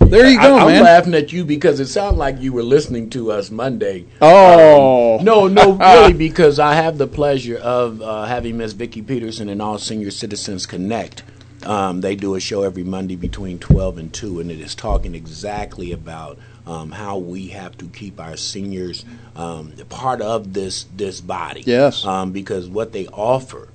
There 0.09 0.31
you 0.31 0.41
go, 0.41 0.57
I, 0.57 0.61
am 0.61 0.67
man. 0.69 0.85
laughing 0.85 1.15
at 1.15 1.33
you 1.33 1.45
because 1.45 1.81
it 1.81 1.89
sounded 1.89 2.17
like 2.17 2.41
you 2.41 2.53
were 2.53 2.63
listening 2.63 3.11
to 3.11 3.33
us 3.33 3.51
Monday. 3.51 4.07
Oh 4.23 5.19
um, 5.19 5.25
no, 5.25 5.49
no, 5.49 5.73
really, 5.73 6.13
because 6.13 6.61
I 6.61 6.75
have 6.75 6.97
the 6.97 7.09
pleasure 7.09 7.57
of 7.57 8.01
uh, 8.01 8.25
having 8.25 8.57
Miss 8.57 8.73
Vicki 8.73 9.03
Peterson 9.03 9.49
and 9.49 9.61
All 9.61 9.79
Senior 9.79 10.13
Citizens 10.13 10.65
Connect. 10.65 11.25
Um, 11.65 12.03
they 12.03 12.15
do 12.15 12.37
a 12.37 12.41
show 12.41 12.63
every 12.63 12.85
Monday 12.85 13.17
between 13.17 13.59
twelve 13.59 13.99
and 13.99 14.13
two, 14.13 14.39
and 14.39 14.49
it 14.49 14.61
is 14.61 14.77
talking 14.77 15.17
exactly 15.17 15.91
about 15.91 16.39
um, 16.67 16.93
how 16.93 17.19
we 17.19 17.49
have 17.49 17.77
to 17.79 17.87
keep 17.87 18.21
our 18.21 18.37
seniors 18.37 19.05
um, 19.35 19.73
part 19.89 20.21
of 20.21 20.53
this 20.53 20.85
this 20.95 21.21
body. 21.21 21.65
Yes, 21.67 22.05
um, 22.05 22.31
because 22.31 22.69
what 22.69 22.93
they 22.93 23.09
offer 23.09 23.71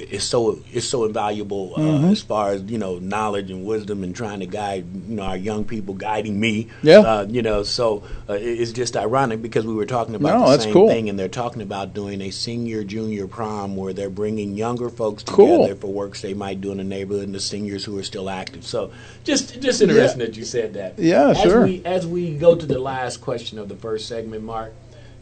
is 0.00 0.24
so 0.24 0.60
it's 0.72 0.86
so 0.86 1.04
invaluable 1.04 1.74
uh, 1.76 1.80
mm-hmm. 1.80 2.10
as 2.10 2.22
far 2.22 2.50
as 2.50 2.62
you 2.64 2.78
know 2.78 2.98
knowledge 2.98 3.50
and 3.50 3.64
wisdom 3.64 4.02
and 4.02 4.14
trying 4.14 4.40
to 4.40 4.46
guide 4.46 4.86
you 5.08 5.16
know 5.16 5.22
our 5.22 5.36
young 5.36 5.64
people 5.64 5.94
guiding 5.94 6.38
me 6.38 6.68
yeah 6.82 6.98
uh, 6.98 7.26
you 7.28 7.42
know 7.42 7.62
so 7.62 8.02
uh, 8.28 8.34
it's 8.40 8.72
just 8.72 8.96
ironic 8.96 9.42
because 9.42 9.66
we 9.66 9.74
were 9.74 9.86
talking 9.86 10.14
about 10.14 10.40
no, 10.40 10.56
the 10.56 10.62
same 10.62 10.72
cool. 10.72 10.88
thing 10.88 11.08
and 11.08 11.18
they're 11.18 11.28
talking 11.28 11.62
about 11.62 11.94
doing 11.94 12.20
a 12.22 12.30
senior 12.30 12.82
junior 12.84 13.26
prom 13.26 13.76
where 13.76 13.92
they're 13.92 14.10
bringing 14.10 14.54
younger 14.54 14.88
folks 14.88 15.22
cool. 15.22 15.62
together 15.62 15.78
for 15.78 15.88
works 15.88 16.22
they 16.22 16.34
might 16.34 16.60
do 16.60 16.70
in 16.72 16.78
the 16.78 16.84
neighborhood 16.84 17.24
and 17.24 17.34
the 17.34 17.40
seniors 17.40 17.84
who 17.84 17.98
are 17.98 18.02
still 18.02 18.30
active 18.30 18.64
so 18.64 18.92
just 19.24 19.60
just 19.60 19.82
interesting 19.82 20.20
yeah. 20.20 20.26
that 20.26 20.36
you 20.36 20.44
said 20.44 20.74
that 20.74 20.98
yeah 20.98 21.30
as 21.30 21.40
sure 21.40 21.64
we, 21.64 21.84
as 21.84 22.06
we 22.06 22.34
go 22.34 22.54
to 22.54 22.66
the 22.66 22.78
last 22.78 23.20
question 23.20 23.58
of 23.58 23.68
the 23.68 23.76
first 23.76 24.08
segment 24.08 24.42
Mark 24.42 24.72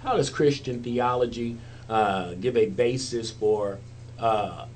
how 0.00 0.16
does 0.16 0.30
Christian 0.30 0.82
theology 0.82 1.56
uh, 1.88 2.35
give 2.35 2.56
a 2.56 2.66
basis 2.66 3.30
for 3.30 3.78
uh, 4.18 4.66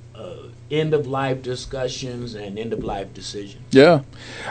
end 0.72 0.94
of 0.94 1.06
life 1.06 1.42
discussions 1.42 2.34
and 2.34 2.58
end 2.58 2.72
of 2.72 2.82
life 2.82 3.12
decisions. 3.12 3.62
Yeah. 3.70 4.02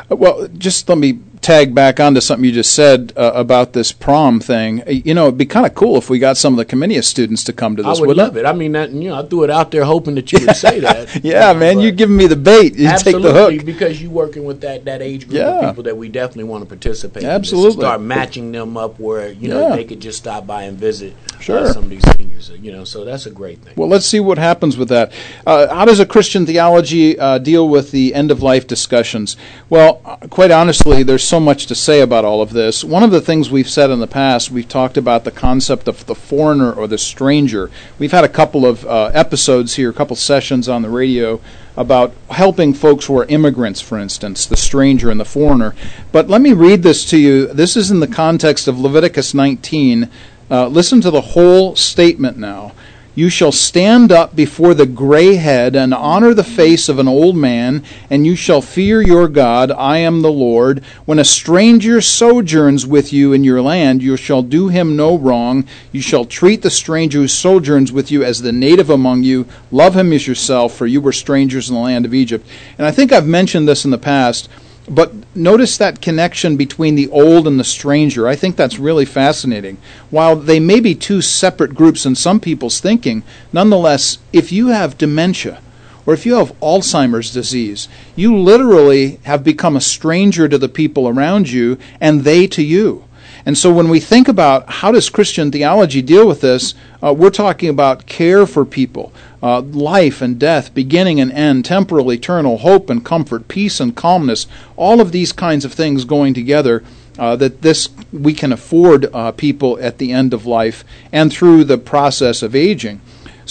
Well, 0.09 0.47
just 0.49 0.87
let 0.87 0.97
me 0.97 1.19
tag 1.41 1.73
back 1.73 1.99
onto 1.99 2.21
something 2.21 2.45
you 2.45 2.51
just 2.51 2.73
said 2.73 3.13
uh, 3.17 3.31
about 3.33 3.73
this 3.73 3.91
prom 3.91 4.39
thing. 4.39 4.81
Uh, 4.81 4.91
you 4.91 5.13
know, 5.13 5.27
it'd 5.27 5.37
be 5.37 5.45
kind 5.45 5.65
of 5.65 5.73
cool 5.73 5.97
if 5.97 6.09
we 6.09 6.19
got 6.19 6.37
some 6.37 6.53
of 6.53 6.57
the 6.57 6.65
Comenius 6.65 7.05
students 7.05 7.43
to 7.45 7.53
come 7.53 7.75
to 7.75 7.83
this. 7.83 7.99
I 7.99 8.01
would 8.01 8.17
love 8.17 8.37
it? 8.37 8.41
it? 8.41 8.45
I 8.45 8.53
mean, 8.53 8.73
that, 8.73 8.91
you 8.91 9.09
know, 9.09 9.19
I 9.19 9.27
threw 9.27 9.43
it 9.43 9.49
out 9.49 9.71
there 9.71 9.83
hoping 9.83 10.15
that 10.15 10.31
you 10.31 10.45
would 10.45 10.55
say 10.55 10.79
that. 10.81 11.23
yeah, 11.23 11.53
man, 11.53 11.79
you're 11.79 11.91
giving 11.91 12.15
me 12.15 12.27
the 12.27 12.35
bait. 12.35 12.75
You 12.75 12.87
absolutely, 12.87 13.23
take 13.23 13.33
the 13.33 13.39
hook 13.57 13.65
because 13.65 14.01
you're 14.01 14.11
working 14.11 14.45
with 14.45 14.61
that 14.61 14.85
that 14.85 15.01
age 15.01 15.27
group 15.27 15.39
yeah. 15.39 15.59
of 15.59 15.69
people 15.71 15.83
that 15.83 15.97
we 15.97 16.09
definitely 16.09 16.45
want 16.45 16.63
to 16.63 16.67
participate. 16.67 17.23
Absolutely, 17.23 17.71
in 17.71 17.79
start 17.79 18.01
matching 18.01 18.51
them 18.51 18.77
up 18.77 18.99
where 18.99 19.31
you 19.31 19.49
know 19.49 19.69
yeah. 19.69 19.75
they 19.75 19.83
could 19.83 19.99
just 19.99 20.19
stop 20.19 20.45
by 20.45 20.63
and 20.63 20.77
visit 20.77 21.15
sure. 21.39 21.59
Uh, 21.59 21.73
some 21.73 21.83
of 21.83 21.89
these 21.89 22.03
seniors. 22.17 22.49
You 22.49 22.71
know, 22.71 22.83
so 22.83 23.05
that's 23.05 23.25
a 23.25 23.31
great 23.31 23.59
thing. 23.59 23.73
Well, 23.75 23.87
let's 23.87 24.05
see 24.05 24.19
what 24.19 24.37
happens 24.37 24.77
with 24.77 24.89
that. 24.89 25.11
Uh, 25.45 25.73
how 25.73 25.85
does 25.85 25.99
a 25.99 26.05
Christian 26.05 26.45
theology 26.45 27.17
uh, 27.17 27.37
deal 27.37 27.67
with 27.67 27.91
the 27.91 28.13
end 28.13 28.31
of 28.31 28.41
life 28.41 28.67
discussions? 28.67 29.37
Well, 29.69 30.01
uh, 30.05 30.17
quite 30.29 30.51
honestly, 30.51 31.03
there's 31.03 31.23
so 31.31 31.39
much 31.39 31.65
to 31.65 31.73
say 31.73 32.01
about 32.01 32.25
all 32.25 32.41
of 32.41 32.51
this. 32.51 32.83
One 32.83 33.03
of 33.03 33.11
the 33.11 33.21
things 33.21 33.49
we've 33.49 33.69
said 33.69 33.89
in 33.89 34.01
the 34.01 34.05
past, 34.05 34.51
we've 34.51 34.67
talked 34.67 34.97
about 34.97 35.23
the 35.23 35.31
concept 35.31 35.87
of 35.87 36.05
the 36.05 36.13
foreigner 36.13 36.73
or 36.73 36.89
the 36.89 36.97
stranger. 36.97 37.71
We've 37.97 38.11
had 38.11 38.25
a 38.25 38.27
couple 38.27 38.65
of 38.65 38.85
uh, 38.85 39.11
episodes 39.13 39.75
here, 39.75 39.89
a 39.89 39.93
couple 39.93 40.17
sessions 40.17 40.67
on 40.67 40.81
the 40.81 40.89
radio 40.89 41.39
about 41.77 42.13
helping 42.31 42.73
folks 42.73 43.05
who 43.05 43.17
are 43.17 43.23
immigrants, 43.27 43.79
for 43.79 43.97
instance, 43.97 44.45
the 44.45 44.57
stranger 44.57 45.09
and 45.09 45.21
the 45.21 45.23
foreigner. 45.25 45.73
But 46.11 46.27
let 46.27 46.41
me 46.41 46.51
read 46.51 46.83
this 46.83 47.09
to 47.11 47.17
you. 47.17 47.47
This 47.47 47.77
is 47.77 47.91
in 47.91 48.01
the 48.01 48.09
context 48.09 48.67
of 48.67 48.77
Leviticus 48.77 49.33
19. 49.33 50.09
Uh, 50.49 50.67
listen 50.67 50.99
to 50.99 51.11
the 51.11 51.21
whole 51.21 51.77
statement 51.77 52.35
now. 52.35 52.73
You 53.13 53.29
shall 53.29 53.51
stand 53.51 54.09
up 54.09 54.37
before 54.37 54.73
the 54.73 54.85
gray 54.85 55.35
head 55.35 55.75
and 55.75 55.93
honor 55.93 56.33
the 56.33 56.45
face 56.45 56.87
of 56.87 56.97
an 56.97 57.09
old 57.09 57.35
man, 57.35 57.83
and 58.09 58.25
you 58.25 58.37
shall 58.37 58.61
fear 58.61 59.01
your 59.01 59.27
God. 59.27 59.69
I 59.69 59.97
am 59.97 60.21
the 60.21 60.31
Lord. 60.31 60.81
When 61.03 61.19
a 61.19 61.25
stranger 61.25 61.99
sojourns 61.99 62.87
with 62.87 63.11
you 63.11 63.33
in 63.33 63.43
your 63.43 63.61
land, 63.61 64.01
you 64.01 64.15
shall 64.15 64.41
do 64.41 64.69
him 64.69 64.95
no 64.95 65.17
wrong. 65.17 65.65
You 65.91 66.01
shall 66.01 66.23
treat 66.23 66.61
the 66.61 66.69
stranger 66.69 67.19
who 67.19 67.27
sojourns 67.27 67.91
with 67.91 68.11
you 68.11 68.23
as 68.23 68.41
the 68.41 68.53
native 68.53 68.89
among 68.89 69.23
you. 69.23 69.45
Love 69.71 69.97
him 69.97 70.13
as 70.13 70.25
yourself, 70.25 70.73
for 70.73 70.87
you 70.87 71.01
were 71.01 71.11
strangers 71.11 71.67
in 71.67 71.75
the 71.75 71.81
land 71.81 72.05
of 72.05 72.13
Egypt. 72.13 72.47
And 72.77 72.87
I 72.87 72.91
think 72.91 73.11
I've 73.11 73.27
mentioned 73.27 73.67
this 73.67 73.83
in 73.83 73.91
the 73.91 73.97
past. 73.97 74.47
But 74.89 75.13
notice 75.35 75.77
that 75.77 76.01
connection 76.01 76.57
between 76.57 76.95
the 76.95 77.07
old 77.09 77.47
and 77.47 77.59
the 77.59 77.63
stranger. 77.63 78.27
I 78.27 78.35
think 78.35 78.55
that's 78.55 78.79
really 78.79 79.05
fascinating. 79.05 79.77
While 80.09 80.35
they 80.35 80.59
may 80.59 80.79
be 80.79 80.95
two 80.95 81.21
separate 81.21 81.75
groups 81.75 82.05
in 82.05 82.15
some 82.15 82.39
people's 82.39 82.79
thinking, 82.79 83.23
nonetheless, 83.53 84.17
if 84.33 84.51
you 84.51 84.67
have 84.67 84.97
dementia, 84.97 85.61
or 86.05 86.13
if 86.13 86.25
you 86.25 86.35
have 86.35 86.59
Alzheimer's 86.59 87.31
disease, 87.31 87.87
you 88.15 88.35
literally 88.35 89.19
have 89.23 89.43
become 89.43 89.75
a 89.75 89.81
stranger 89.81 90.47
to 90.49 90.57
the 90.57 90.69
people 90.69 91.07
around 91.07 91.49
you 91.51 91.77
and 91.99 92.23
they 92.23 92.47
to 92.47 92.63
you. 92.63 93.05
And 93.45 93.57
so 93.57 93.73
when 93.73 93.89
we 93.89 93.99
think 93.99 94.27
about 94.27 94.69
how 94.69 94.91
does 94.91 95.09
Christian 95.09 95.51
theology 95.51 96.01
deal 96.01 96.27
with 96.27 96.41
this, 96.41 96.73
uh, 97.01 97.13
we're 97.13 97.31
talking 97.31 97.69
about 97.69 98.05
care 98.05 98.45
for 98.45 98.65
people, 98.65 99.11
uh, 99.41 99.61
life 99.61 100.21
and 100.21 100.39
death, 100.39 100.73
beginning 100.73 101.19
and 101.19 101.31
end, 101.31 101.65
temporal, 101.65 102.11
eternal, 102.11 102.59
hope 102.59 102.89
and 102.89 103.03
comfort, 103.03 103.47
peace 103.47 103.79
and 103.79 103.95
calmness, 103.95 104.47
all 104.75 105.01
of 105.01 105.11
these 105.11 105.31
kinds 105.31 105.65
of 105.65 105.73
things 105.73 106.05
going 106.05 106.33
together. 106.33 106.83
Uh, 107.19 107.35
that 107.35 107.61
this 107.61 107.89
we 108.13 108.33
can 108.33 108.53
afford 108.53 109.05
uh, 109.13 109.33
people 109.33 109.77
at 109.81 109.97
the 109.97 110.13
end 110.13 110.33
of 110.33 110.45
life 110.45 110.85
and 111.11 111.31
through 111.31 111.63
the 111.63 111.77
process 111.77 112.41
of 112.41 112.55
aging. 112.55 113.01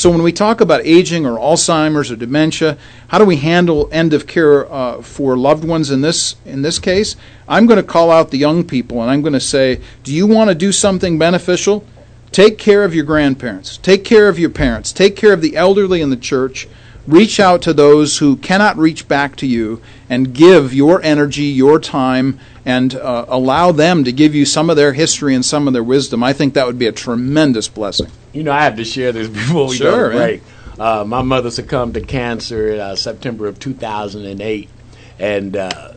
So 0.00 0.08
when 0.08 0.22
we 0.22 0.32
talk 0.32 0.62
about 0.62 0.80
aging 0.86 1.26
or 1.26 1.36
Alzheimer's 1.36 2.10
or 2.10 2.16
dementia, 2.16 2.78
how 3.08 3.18
do 3.18 3.26
we 3.26 3.36
handle 3.36 3.86
end 3.92 4.14
of 4.14 4.26
care 4.26 4.64
uh, 4.72 5.02
for 5.02 5.36
loved 5.36 5.62
ones 5.62 5.90
in 5.90 6.00
this 6.00 6.36
in 6.46 6.62
this 6.62 6.78
case? 6.78 7.16
I'm 7.46 7.66
going 7.66 7.76
to 7.76 7.82
call 7.82 8.10
out 8.10 8.30
the 8.30 8.38
young 8.38 8.64
people 8.64 9.02
and 9.02 9.10
I'm 9.10 9.20
going 9.20 9.34
to 9.34 9.40
say, 9.40 9.78
do 10.02 10.14
you 10.14 10.26
want 10.26 10.48
to 10.48 10.54
do 10.54 10.72
something 10.72 11.18
beneficial? 11.18 11.84
Take 12.32 12.56
care 12.56 12.82
of 12.82 12.94
your 12.94 13.04
grandparents. 13.04 13.76
Take 13.76 14.02
care 14.02 14.30
of 14.30 14.38
your 14.38 14.48
parents. 14.48 14.90
Take 14.90 15.16
care 15.16 15.34
of 15.34 15.42
the 15.42 15.54
elderly 15.54 16.00
in 16.00 16.08
the 16.08 16.16
church. 16.16 16.66
Reach 17.06 17.38
out 17.38 17.60
to 17.60 17.74
those 17.74 18.16
who 18.16 18.36
cannot 18.36 18.78
reach 18.78 19.06
back 19.06 19.36
to 19.36 19.46
you 19.46 19.82
and 20.08 20.32
give 20.32 20.72
your 20.72 21.02
energy, 21.02 21.42
your 21.42 21.78
time, 21.78 22.40
and 22.70 22.94
uh, 22.94 23.24
allow 23.28 23.72
them 23.72 24.04
to 24.04 24.12
give 24.12 24.34
you 24.34 24.44
some 24.44 24.70
of 24.70 24.76
their 24.76 24.92
history 24.92 25.34
and 25.34 25.44
some 25.44 25.66
of 25.66 25.72
their 25.72 25.82
wisdom. 25.82 26.22
I 26.22 26.32
think 26.32 26.54
that 26.54 26.66
would 26.66 26.78
be 26.78 26.86
a 26.86 26.92
tremendous 26.92 27.66
blessing. 27.66 28.10
You 28.32 28.44
know, 28.44 28.52
I 28.52 28.62
have 28.62 28.76
to 28.76 28.84
share 28.84 29.10
this 29.10 29.28
before 29.40 29.68
we 29.68 29.76
sure, 29.76 30.10
go 30.10 30.16
break. 30.16 30.42
Uh, 30.78 31.04
my 31.04 31.20
mother 31.22 31.50
succumbed 31.50 31.94
to 31.94 32.00
cancer 32.00 32.72
in 32.72 32.80
uh, 32.80 32.94
September 32.96 33.48
of 33.48 33.58
2008, 33.58 34.70
and 35.18 35.56
uh, 35.56 35.92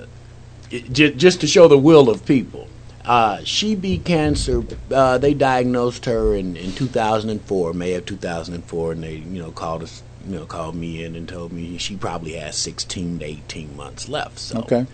it, 0.71 0.91
j- 0.91 1.13
just 1.13 1.41
to 1.41 1.47
show 1.47 1.67
the 1.67 1.77
will 1.77 2.09
of 2.09 2.25
people. 2.25 2.67
Uh, 3.05 3.43
she 3.43 3.75
beat 3.75 4.03
cancer. 4.03 4.63
Uh, 4.89 5.17
they 5.17 5.33
diagnosed 5.33 6.05
her 6.05 6.33
in, 6.33 6.57
in 6.57 6.73
2004, 6.73 7.73
May 7.73 7.93
of 7.93 8.05
2004, 8.05 8.91
and 8.93 9.03
they, 9.03 9.15
you 9.15 9.41
know, 9.43 9.51
called 9.51 9.83
us, 9.83 10.01
you 10.25 10.35
know, 10.35 10.45
called 10.45 10.75
me 10.75 11.03
in 11.03 11.15
and 11.15 11.29
told 11.29 11.51
me 11.51 11.77
she 11.77 11.95
probably 11.97 12.33
has 12.33 12.57
16 12.57 13.19
to 13.19 13.25
18 13.25 13.75
months 13.77 14.09
left. 14.09 14.39
So, 14.39 14.59
okay. 14.59 14.87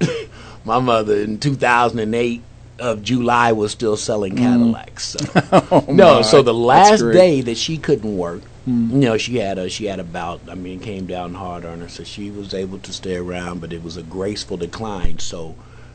My 0.64 0.80
mother 0.80 1.16
in 1.16 1.38
2008 1.38 2.42
of 2.78 3.02
July 3.02 3.52
was 3.52 3.72
still 3.72 3.96
selling 3.96 4.34
mm. 4.34 4.38
Cadillacs. 4.38 5.04
So. 5.04 5.18
oh 5.70 5.84
no, 5.88 6.16
my. 6.16 6.22
so 6.22 6.42
the 6.42 6.54
last 6.54 7.00
day 7.00 7.40
that 7.40 7.56
she 7.56 7.78
couldn't 7.78 8.16
work, 8.16 8.42
mm. 8.68 8.90
you 8.90 8.98
know, 8.98 9.16
she 9.16 9.36
had 9.36 9.58
a 9.58 9.68
she 9.68 9.86
had 9.86 10.00
about. 10.00 10.40
I 10.48 10.54
mean, 10.54 10.80
came 10.80 11.06
down 11.06 11.34
hard 11.34 11.64
on 11.64 11.80
her, 11.80 11.88
so 11.88 12.04
she 12.04 12.30
was 12.30 12.54
able 12.54 12.78
to 12.80 12.92
stay 12.92 13.16
around, 13.16 13.60
but 13.60 13.72
it 13.72 13.82
was 13.82 13.96
a 13.96 14.02
graceful 14.02 14.56
decline. 14.56 15.18
So, 15.18 15.54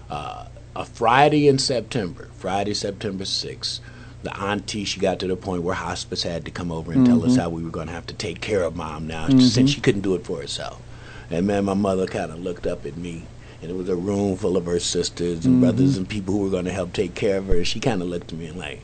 uh, 0.09 0.45
a 0.75 0.85
Friday 0.85 1.47
in 1.47 1.59
September, 1.59 2.29
Friday 2.33 2.73
September 2.73 3.25
sixth, 3.25 3.81
the 4.23 4.35
auntie 4.37 4.85
she 4.85 4.99
got 4.99 5.19
to 5.19 5.27
the 5.27 5.35
point 5.35 5.63
where 5.63 5.75
hospice 5.75 6.23
had 6.23 6.45
to 6.45 6.51
come 6.51 6.71
over 6.71 6.91
and 6.91 7.05
tell 7.05 7.23
us 7.23 7.31
mm-hmm. 7.33 7.41
how 7.41 7.49
we 7.49 7.63
were 7.63 7.69
going 7.69 7.87
to 7.87 7.93
have 7.93 8.07
to 8.07 8.13
take 8.13 8.41
care 8.41 8.63
of 8.63 8.75
mom 8.75 9.07
now, 9.07 9.27
since 9.27 9.57
mm-hmm. 9.57 9.65
she 9.67 9.81
couldn't 9.81 10.01
do 10.01 10.15
it 10.15 10.25
for 10.25 10.41
herself. 10.41 10.81
And 11.29 11.47
man, 11.47 11.65
my 11.65 11.73
mother 11.73 12.07
kind 12.07 12.31
of 12.31 12.39
looked 12.39 12.67
up 12.67 12.85
at 12.85 12.97
me 12.97 13.23
and 13.61 13.69
it 13.69 13.75
was 13.75 13.89
a 13.89 13.95
room 13.95 14.35
full 14.37 14.57
of 14.57 14.65
her 14.65 14.79
sisters 14.79 15.45
and 15.45 15.61
brothers 15.61 15.97
and 15.97 16.09
people 16.09 16.33
who 16.33 16.39
were 16.43 16.49
going 16.49 16.65
to 16.65 16.71
help 16.71 16.93
take 16.93 17.13
care 17.15 17.37
of 17.37 17.47
her. 17.47 17.57
And 17.57 17.67
she 17.67 17.79
kind 17.79 18.01
of 18.01 18.07
looked 18.07 18.33
at 18.33 18.39
me 18.39 18.47
and 18.47 18.57
like, 18.57 18.81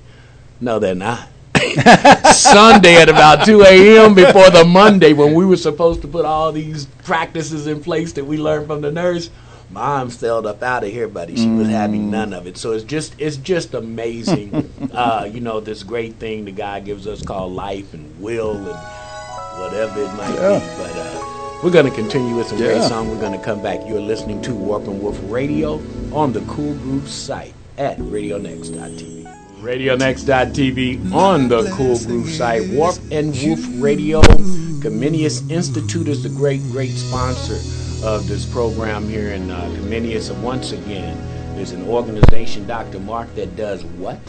no, 0.61 0.77
they're 0.79 0.93
not. 0.95 1.27
Sunday 2.33 2.95
at 2.97 3.09
about 3.09 3.45
2 3.45 3.61
a.m. 3.63 4.13
before 4.13 4.49
the 4.51 4.63
Monday 4.63 5.13
when 5.13 5.33
we 5.33 5.45
were 5.45 5.57
supposed 5.57 6.01
to 6.01 6.07
put 6.07 6.25
all 6.25 6.51
these 6.51 6.85
practices 7.03 7.65
in 7.67 7.81
place 7.81 8.13
that 8.13 8.25
we 8.25 8.37
learned 8.37 8.67
from 8.67 8.81
the 8.81 8.91
nurse. 8.91 9.29
Mom 9.69 10.09
sailed 10.09 10.45
up 10.45 10.63
out 10.63 10.83
of 10.83 10.89
here, 10.91 11.07
buddy. 11.07 11.35
She 11.35 11.49
was 11.49 11.67
having 11.67 12.09
none 12.09 12.31
of 12.31 12.47
it. 12.47 12.57
So 12.57 12.71
it's 12.71 12.85
just 12.85 13.19
it's 13.19 13.35
just 13.35 13.73
amazing, 13.73 14.71
uh, 14.93 15.27
you 15.31 15.41
know, 15.41 15.59
this 15.59 15.83
great 15.83 16.15
thing 16.15 16.45
that 16.45 16.55
God 16.55 16.85
gives 16.85 17.05
us 17.05 17.21
called 17.21 17.51
life 17.51 17.93
and 17.93 18.17
will 18.21 18.55
and 18.55 18.77
whatever 19.59 20.01
it 20.03 20.13
might 20.13 20.33
Yeah. 20.35 20.59
be. 20.59 20.83
But 20.83 20.95
uh, 20.97 21.36
we're 21.63 21.71
going 21.71 21.85
to 21.85 21.91
continue 21.91 22.35
with 22.35 22.47
some 22.47 22.57
great 22.57 22.83
song. 22.83 23.09
We're 23.09 23.19
going 23.19 23.37
to 23.37 23.43
come 23.43 23.63
back. 23.63 23.79
You're 23.87 23.99
listening 23.99 24.41
to 24.43 24.53
Warp 24.53 24.87
and 24.87 25.01
Woof 25.01 25.19
Radio 25.23 25.81
on 26.13 26.31
the 26.31 26.41
Cool 26.41 26.75
Groove 26.75 27.09
site 27.09 27.53
at 27.77 27.97
RadioNext.tv. 27.97 29.23
RadioNext.tv 29.61 31.11
on 31.13 31.47
the 31.47 31.63
Cool 31.71 31.97
Groove 31.97 32.29
site. 32.29 32.69
Warp 32.69 32.97
and 33.11 33.35
Woof 33.43 33.81
Radio. 33.81 34.21
Comenius 34.21 35.49
Institute 35.49 36.07
is 36.07 36.21
the 36.21 36.29
great, 36.29 36.61
great 36.71 36.91
sponsor 36.91 37.55
of 38.05 38.27
this 38.27 38.45
program 38.45 39.09
here 39.09 39.29
in 39.29 39.49
uh, 39.49 39.61
Comenius. 39.77 40.29
And 40.29 40.43
once 40.43 40.71
again, 40.71 41.17
there's 41.55 41.71
an 41.71 41.87
organization, 41.87 42.67
Dr. 42.67 42.99
Mark, 42.99 43.33
that 43.33 43.55
does 43.55 43.83
what? 43.83 44.19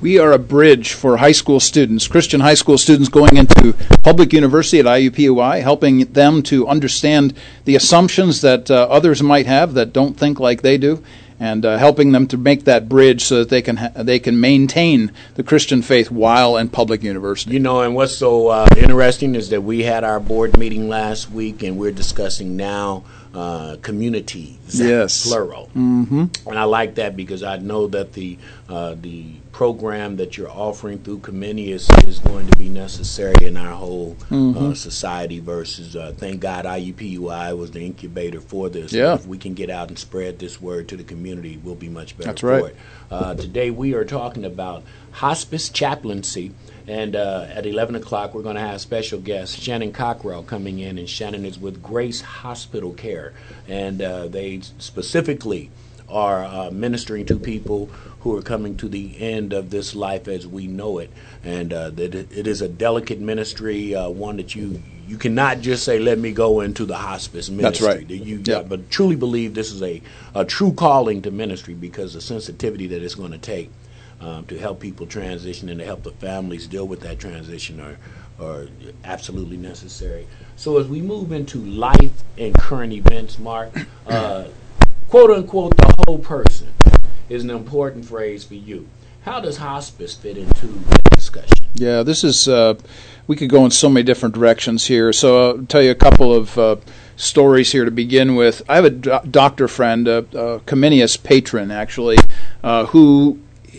We 0.00 0.18
are 0.20 0.30
a 0.30 0.38
bridge 0.38 0.92
for 0.92 1.16
high 1.16 1.32
school 1.32 1.58
students, 1.58 2.06
Christian 2.06 2.40
high 2.40 2.54
school 2.54 2.78
students 2.78 3.08
going 3.08 3.36
into 3.36 3.74
public 4.04 4.32
university 4.32 4.78
at 4.78 4.86
IUPUI, 4.86 5.60
helping 5.60 6.04
them 6.12 6.42
to 6.44 6.68
understand 6.68 7.34
the 7.64 7.74
assumptions 7.74 8.40
that 8.42 8.70
uh, 8.70 8.86
others 8.88 9.22
might 9.24 9.46
have 9.46 9.74
that 9.74 9.92
don't 9.92 10.16
think 10.16 10.38
like 10.38 10.62
they 10.62 10.78
do, 10.78 11.02
and 11.40 11.66
uh, 11.66 11.78
helping 11.78 12.12
them 12.12 12.28
to 12.28 12.36
make 12.36 12.62
that 12.64 12.88
bridge 12.88 13.24
so 13.24 13.40
that 13.40 13.48
they 13.48 13.60
can 13.60 13.76
ha- 13.78 13.90
they 13.96 14.20
can 14.20 14.40
maintain 14.40 15.10
the 15.34 15.42
Christian 15.42 15.82
faith 15.82 16.12
while 16.12 16.56
in 16.56 16.68
public 16.68 17.02
university. 17.02 17.54
You 17.54 17.60
know, 17.60 17.82
and 17.82 17.96
what's 17.96 18.14
so 18.14 18.48
uh, 18.48 18.68
interesting 18.76 19.34
is 19.34 19.50
that 19.50 19.62
we 19.62 19.82
had 19.82 20.04
our 20.04 20.20
board 20.20 20.56
meeting 20.58 20.88
last 20.88 21.28
week, 21.28 21.64
and 21.64 21.76
we're 21.76 21.90
discussing 21.92 22.56
now 22.56 23.02
uh, 23.34 23.76
communities, 23.82 24.58
Yes. 24.80 25.26
plural. 25.26 25.70
Mm-hmm. 25.76 26.24
And 26.46 26.58
I 26.58 26.64
like 26.64 26.94
that 26.96 27.16
because 27.16 27.42
I 27.42 27.56
know 27.58 27.88
that 27.88 28.12
the 28.12 28.38
uh, 28.68 28.94
the 29.00 29.26
program 29.58 30.14
that 30.14 30.36
you're 30.36 30.48
offering 30.48 31.00
through 31.00 31.18
Comenius 31.18 31.90
is 32.06 32.20
going 32.20 32.46
to 32.46 32.56
be 32.56 32.68
necessary 32.68 33.34
in 33.44 33.56
our 33.56 33.74
whole 33.74 34.16
uh, 34.30 34.72
society. 34.72 35.40
Versus, 35.40 35.96
uh, 35.96 36.14
thank 36.16 36.40
God, 36.40 36.64
IUPUI 36.64 37.58
was 37.58 37.72
the 37.72 37.80
incubator 37.80 38.40
for 38.40 38.68
this. 38.68 38.92
Yeah. 38.92 39.14
If 39.14 39.26
we 39.26 39.36
can 39.36 39.54
get 39.54 39.68
out 39.68 39.88
and 39.88 39.98
spread 39.98 40.38
this 40.38 40.60
word 40.60 40.86
to 40.90 40.96
the 40.96 41.02
community, 41.02 41.60
we'll 41.64 41.74
be 41.74 41.88
much 41.88 42.16
better 42.16 42.28
That's 42.28 42.40
for 42.40 42.46
right. 42.46 42.64
it. 42.66 42.76
Uh, 43.10 43.34
today 43.34 43.72
we 43.72 43.94
are 43.94 44.04
talking 44.04 44.44
about 44.44 44.84
hospice 45.10 45.70
chaplaincy, 45.70 46.52
and 46.86 47.16
uh, 47.16 47.48
at 47.52 47.66
11 47.66 47.96
o'clock 47.96 48.34
we're 48.34 48.44
going 48.44 48.54
to 48.54 48.62
have 48.62 48.80
special 48.80 49.18
guest 49.18 49.58
Shannon 49.58 49.90
Cockrell 49.90 50.44
coming 50.44 50.78
in, 50.78 50.98
and 50.98 51.08
Shannon 51.08 51.44
is 51.44 51.58
with 51.58 51.82
Grace 51.82 52.20
Hospital 52.20 52.92
Care, 52.92 53.32
and 53.66 54.00
uh, 54.02 54.28
they 54.28 54.60
specifically 54.60 55.72
are 56.08 56.44
uh, 56.44 56.70
ministering 56.70 57.26
to 57.26 57.38
people 57.38 57.86
who 58.20 58.36
are 58.36 58.42
coming 58.42 58.76
to 58.76 58.88
the 58.88 59.18
end 59.20 59.52
of 59.52 59.70
this 59.70 59.94
life 59.94 60.28
as 60.28 60.46
we 60.46 60.66
know 60.66 60.98
it, 60.98 61.10
and 61.44 61.72
uh, 61.72 61.90
that 61.90 62.14
it 62.14 62.46
is 62.46 62.60
a 62.62 62.68
delicate 62.68 63.20
ministry, 63.20 63.94
uh, 63.94 64.08
one 64.08 64.36
that 64.36 64.54
you 64.54 64.82
you 65.06 65.16
cannot 65.16 65.60
just 65.60 65.84
say, 65.84 65.98
"Let 65.98 66.18
me 66.18 66.32
go 66.32 66.60
into 66.60 66.84
the 66.84 66.96
hospice 66.96 67.48
ministry." 67.48 67.86
That's 67.86 68.10
right. 68.10 68.26
You, 68.26 68.42
Yeah. 68.44 68.62
but 68.62 68.90
truly 68.90 69.16
believe 69.16 69.54
this 69.54 69.72
is 69.72 69.82
a, 69.82 70.02
a 70.34 70.44
true 70.44 70.72
calling 70.72 71.22
to 71.22 71.30
ministry 71.30 71.74
because 71.74 72.14
the 72.14 72.20
sensitivity 72.20 72.86
that 72.88 73.02
it's 73.02 73.14
going 73.14 73.32
to 73.32 73.38
take 73.38 73.70
um, 74.20 74.44
to 74.46 74.58
help 74.58 74.80
people 74.80 75.06
transition 75.06 75.68
and 75.68 75.78
to 75.78 75.86
help 75.86 76.02
the 76.02 76.10
families 76.12 76.66
deal 76.66 76.86
with 76.86 77.00
that 77.00 77.18
transition 77.18 77.80
are, 77.80 77.98
are 78.44 78.66
absolutely 79.04 79.56
necessary. 79.56 80.26
So 80.56 80.78
as 80.78 80.88
we 80.88 81.00
move 81.00 81.32
into 81.32 81.58
life 81.58 82.22
and 82.36 82.54
current 82.54 82.92
events, 82.92 83.38
Mark, 83.38 83.70
uh, 84.06 84.44
quote 85.08 85.30
unquote, 85.30 85.76
the 85.76 85.94
whole 86.06 86.18
person 86.18 86.68
is 87.28 87.44
an 87.44 87.50
important 87.50 88.04
phrase 88.04 88.44
for 88.44 88.54
you. 88.54 88.86
How 89.22 89.40
does 89.40 89.58
hospice 89.58 90.14
fit 90.14 90.38
into 90.38 90.66
the 90.66 91.00
discussion? 91.14 91.66
Yeah, 91.74 92.02
this 92.02 92.24
is. 92.24 92.48
Uh, 92.48 92.74
we 93.26 93.36
could 93.36 93.50
go 93.50 93.64
in 93.64 93.70
so 93.70 93.88
many 93.88 94.04
different 94.04 94.34
directions 94.34 94.86
here. 94.86 95.12
So 95.12 95.50
I'll 95.50 95.66
tell 95.66 95.82
you 95.82 95.90
a 95.90 95.94
couple 95.94 96.32
of 96.32 96.56
uh, 96.56 96.76
stories 97.16 97.72
here 97.72 97.84
to 97.84 97.90
begin 97.90 98.36
with. 98.36 98.62
I 98.68 98.76
have 98.76 98.84
a 98.86 98.90
do- 98.90 99.20
doctor 99.30 99.68
friend, 99.68 100.08
a, 100.08 100.18
a 100.18 100.60
Comenius 100.60 101.22
patron, 101.22 101.70
actually, 101.70 102.16
uh, 102.62 102.86
who 102.86 103.38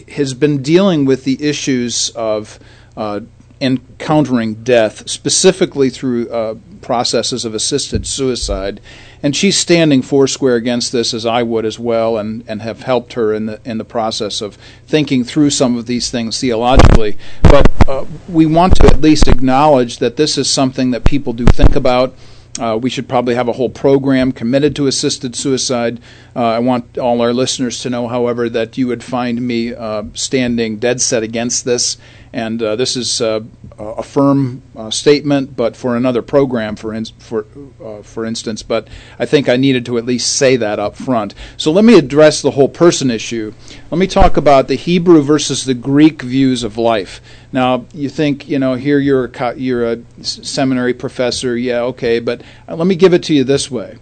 has 0.10 0.36
been 0.36 0.62
dealing 0.62 1.06
with 1.06 1.24
the 1.24 1.44
issues 1.44 2.12
of 2.12 2.60
uh, 2.96 3.22
encountering 3.60 4.56
death, 4.64 5.10
specifically 5.10 5.90
through 5.90 6.30
uh, 6.30 6.56
processes 6.82 7.46
of 7.46 7.54
assisted 7.54 8.06
suicide. 8.08 8.80
And 9.22 9.36
she's 9.36 9.58
standing 9.58 10.02
foursquare 10.02 10.56
against 10.56 10.92
this, 10.92 11.14
as 11.14 11.26
I 11.26 11.44
would 11.44 11.66
as 11.66 11.78
well, 11.78 12.18
and, 12.18 12.44
and 12.48 12.62
have 12.62 12.84
helped 12.84 13.14
her 13.14 13.34
in 13.34 13.48
the 13.48 13.60
in 13.66 13.78
the 13.78 13.86
process 13.86 14.42
of 14.42 14.58
thinking 14.88 15.24
through 15.24 15.50
some 15.50 15.78
of 15.78 15.86
these 15.86 16.10
things 16.10 16.40
theologically. 16.40 17.18
But 17.44 17.68
uh, 17.88 18.06
we 18.28 18.46
want 18.46 18.76
to 18.76 18.88
at 18.88 19.02
least 19.02 19.28
acknowledge 19.28 19.98
that 19.98 20.16
this 20.16 20.38
is 20.38 20.50
something 20.50 20.92
that 20.92 21.04
people 21.04 21.34
do 21.34 21.46
think 21.46 21.76
about. 21.76 22.16
Uh, 22.60 22.78
we 22.82 22.90
should 22.90 23.08
probably 23.08 23.36
have 23.36 23.48
a 23.48 23.54
whole 23.54 23.70
program 23.70 24.32
committed 24.32 24.76
to 24.76 24.88
assisted 24.88 25.36
suicide. 25.36 26.00
Uh, 26.36 26.44
I 26.44 26.60
want 26.60 26.98
all 26.98 27.22
our 27.22 27.34
listeners 27.34 27.82
to 27.82 27.90
know, 27.90 28.08
however, 28.08 28.50
that 28.50 28.78
you 28.78 28.88
would 28.88 29.04
find 29.04 29.42
me 29.42 29.74
uh, 29.74 30.04
standing 30.14 30.78
dead 30.78 31.00
set 31.00 31.24
against 31.24 31.64
this 31.64 31.98
and 32.32 32.62
uh, 32.62 32.76
this 32.76 32.96
is 32.96 33.22
uh, 33.22 33.42
a 33.78 34.04
firm 34.04 34.62
uh, 34.76 34.92
statement, 34.92 35.56
but 35.56 35.76
for 35.76 35.96
another 35.96 36.22
program, 36.22 36.76
for 36.76 36.94
in, 36.94 37.06
for 37.06 37.46
uh, 37.84 38.02
for 38.04 38.26
instance. 38.26 38.62
But 38.62 38.88
I 39.18 39.26
think 39.26 39.50
I 39.50 39.56
needed 39.56 39.86
to 39.88 39.98
at 39.98 40.06
least 40.06 40.36
say 40.36 40.56
that 40.58 40.80
up 40.80 40.96
front. 40.96 41.34
So 41.58 41.72
let 41.72 41.84
me 41.84 41.98
address 41.98 42.42
the 42.42 42.52
whole 42.52 42.70
person 42.70 43.10
issue. 43.10 43.54
Let 43.90 43.98
me 43.98 44.08
talk 44.08 44.38
about 44.38 44.68
the 44.68 44.76
Hebrew 44.76 45.22
versus 45.22 45.66
the 45.66 45.74
Greek 45.74 46.22
views 46.22 46.64
of 46.64 46.78
life. 46.78 47.22
Now 47.52 47.86
you 47.94 48.10
think 48.10 48.48
you 48.48 48.60
know 48.60 48.76
here 48.76 49.00
you're 49.00 49.26
a, 49.26 49.56
you're 49.56 49.92
a 49.92 50.00
seminary 50.22 50.94
professor, 50.94 51.58
yeah, 51.58 51.82
okay, 51.82 52.20
but 52.20 52.42
uh, 52.68 52.76
let 52.76 52.86
me 52.86 52.96
give 52.96 53.14
it 53.14 53.24
to 53.24 53.34
you 53.34 53.44
this 53.44 53.72
way 53.72 53.98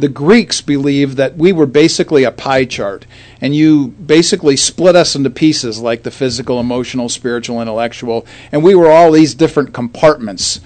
the 0.00 0.08
Greeks 0.08 0.60
believed 0.60 1.16
that 1.16 1.36
we 1.36 1.52
were 1.52 1.66
basically 1.66 2.24
a 2.24 2.32
pie 2.32 2.64
chart, 2.64 3.06
and 3.40 3.54
you 3.54 3.88
basically 3.88 4.56
split 4.56 4.96
us 4.96 5.14
into 5.14 5.30
pieces 5.30 5.80
like 5.80 6.02
the 6.02 6.10
physical, 6.10 6.58
emotional, 6.60 7.08
spiritual, 7.08 7.60
intellectual, 7.60 8.26
and 8.52 8.62
we 8.62 8.74
were 8.74 8.90
all 8.90 9.12
these 9.12 9.34
different 9.34 9.72
compartments. 9.72 10.60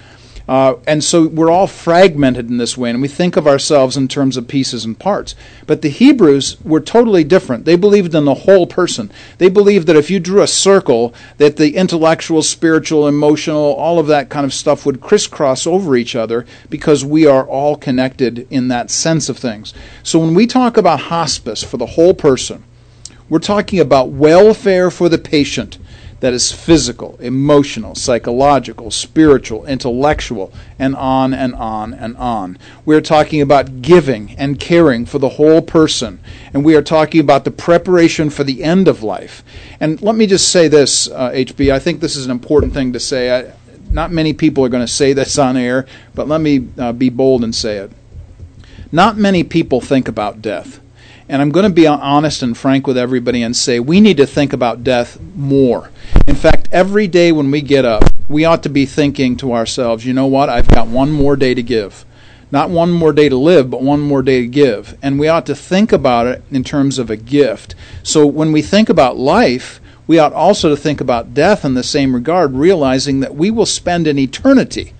Uh, 0.47 0.75
and 0.85 1.03
so 1.03 1.27
we're 1.27 1.49
all 1.49 1.65
fragmented 1.65 2.49
in 2.49 2.57
this 2.57 2.77
way, 2.77 2.91
and 2.91 3.01
we 3.01 3.07
think 3.07 3.35
of 3.35 3.47
ourselves 3.47 3.97
in 3.97 4.07
terms 4.07 4.37
of 4.37 4.47
pieces 4.47 4.85
and 4.85 4.99
parts. 4.99 5.33
But 5.65 5.81
the 5.81 5.89
Hebrews 5.89 6.57
were 6.63 6.79
totally 6.79 7.23
different. 7.23 7.65
They 7.65 7.75
believed 7.75 8.13
in 8.13 8.25
the 8.25 8.33
whole 8.35 8.67
person. 8.67 9.11
They 9.39 9.49
believed 9.49 9.87
that 9.87 9.95
if 9.95 10.11
you 10.11 10.19
drew 10.19 10.41
a 10.41 10.47
circle, 10.47 11.15
that 11.37 11.57
the 11.57 11.75
intellectual, 11.75 12.43
spiritual, 12.43 13.07
emotional, 13.07 13.73
all 13.73 13.97
of 13.97 14.07
that 14.07 14.29
kind 14.29 14.45
of 14.45 14.53
stuff 14.53 14.85
would 14.85 15.01
crisscross 15.01 15.65
over 15.65 15.95
each 15.95 16.15
other 16.15 16.45
because 16.69 17.03
we 17.03 17.25
are 17.25 17.47
all 17.47 17.75
connected 17.75 18.47
in 18.51 18.67
that 18.67 18.91
sense 18.91 19.29
of 19.29 19.37
things. 19.37 19.73
So 20.03 20.19
when 20.19 20.35
we 20.35 20.45
talk 20.45 20.77
about 20.77 21.01
hospice 21.01 21.63
for 21.63 21.77
the 21.77 21.85
whole 21.87 22.13
person, 22.13 22.63
we're 23.27 23.39
talking 23.39 23.79
about 23.79 24.09
welfare 24.09 24.91
for 24.91 25.09
the 25.09 25.17
patient 25.17 25.79
that 26.25 26.33
is 26.33 26.51
physical, 26.51 27.15
emotional, 27.19 27.93
psychological, 27.93 28.89
spiritual, 28.89 29.63
intellectual, 29.67 30.51
and 30.79 30.95
on 30.95 31.35
and 31.35 31.53
on 31.53 31.93
and 31.93 32.17
on. 32.17 32.57
We 32.83 32.95
are 32.95 33.01
talking 33.01 33.41
about 33.41 33.83
giving 33.83 34.31
and 34.31 34.59
caring 34.59 35.05
for 35.05 35.19
the 35.19 35.29
whole 35.29 35.61
person, 35.61 36.19
and 36.51 36.65
we 36.65 36.75
are 36.75 36.81
talking 36.81 37.21
about 37.21 37.45
the 37.45 37.51
preparation 37.51 38.31
for 38.31 38.43
the 38.43 38.63
end 38.63 38.87
of 38.87 39.03
life. 39.03 39.43
And 39.79 40.01
let 40.01 40.15
me 40.15 40.25
just 40.25 40.49
say 40.49 40.67
this, 40.67 41.07
uh, 41.07 41.29
HB, 41.29 41.71
I 41.71 41.77
think 41.77 41.99
this 41.99 42.15
is 42.15 42.25
an 42.25 42.31
important 42.31 42.73
thing 42.73 42.91
to 42.93 42.99
say. 42.99 43.29
I, 43.29 43.53
not 43.91 44.11
many 44.11 44.33
people 44.33 44.65
are 44.65 44.69
going 44.69 44.81
to 44.83 44.91
say 44.91 45.13
this 45.13 45.37
on 45.37 45.55
air, 45.55 45.85
but 46.15 46.27
let 46.27 46.41
me 46.41 46.67
uh, 46.79 46.91
be 46.91 47.09
bold 47.09 47.43
and 47.43 47.53
say 47.53 47.77
it. 47.77 47.91
Not 48.91 49.15
many 49.15 49.43
people 49.43 49.79
think 49.79 50.07
about 50.07 50.41
death. 50.41 50.79
And 51.27 51.41
I'm 51.41 51.49
going 51.49 51.67
to 51.67 51.73
be 51.73 51.87
honest 51.87 52.43
and 52.43 52.55
frank 52.55 52.85
with 52.85 52.97
everybody 52.97 53.41
and 53.41 53.55
say 53.55 53.79
we 53.79 53.99
need 53.99 54.17
to 54.17 54.27
think 54.27 54.53
about 54.53 54.83
death 54.83 55.19
more. 55.35 55.89
In 56.27 56.35
fact, 56.35 56.69
every 56.71 57.07
day 57.07 57.31
when 57.31 57.49
we 57.49 57.61
get 57.61 57.83
up, 57.83 58.03
we 58.29 58.45
ought 58.45 58.61
to 58.63 58.69
be 58.69 58.85
thinking 58.85 59.35
to 59.37 59.53
ourselves, 59.53 60.05
you 60.05 60.13
know 60.13 60.27
what? 60.27 60.49
I've 60.49 60.67
got 60.67 60.87
one 60.87 61.11
more 61.11 61.35
day 61.35 61.55
to 61.55 61.63
give. 61.63 62.05
Not 62.51 62.69
one 62.69 62.91
more 62.91 63.11
day 63.11 63.27
to 63.27 63.35
live, 63.35 63.71
but 63.71 63.81
one 63.81 64.01
more 64.01 64.21
day 64.21 64.41
to 64.41 64.47
give. 64.47 64.97
And 65.01 65.17
we 65.17 65.27
ought 65.27 65.47
to 65.47 65.55
think 65.55 65.91
about 65.91 66.27
it 66.27 66.43
in 66.51 66.63
terms 66.63 66.99
of 66.99 67.09
a 67.09 67.17
gift. 67.17 67.73
So 68.03 68.27
when 68.27 68.51
we 68.51 68.61
think 68.61 68.87
about 68.87 69.17
life, 69.17 69.81
we 70.05 70.19
ought 70.19 70.33
also 70.33 70.69
to 70.69 70.77
think 70.77 71.01
about 71.01 71.33
death 71.33 71.65
in 71.65 71.73
the 71.73 71.83
same 71.83 72.13
regard, 72.13 72.53
realizing 72.53 73.21
that 73.21 73.33
we 73.33 73.49
will 73.49 73.65
spend 73.65 74.05
an 74.05 74.19
eternity 74.19 74.93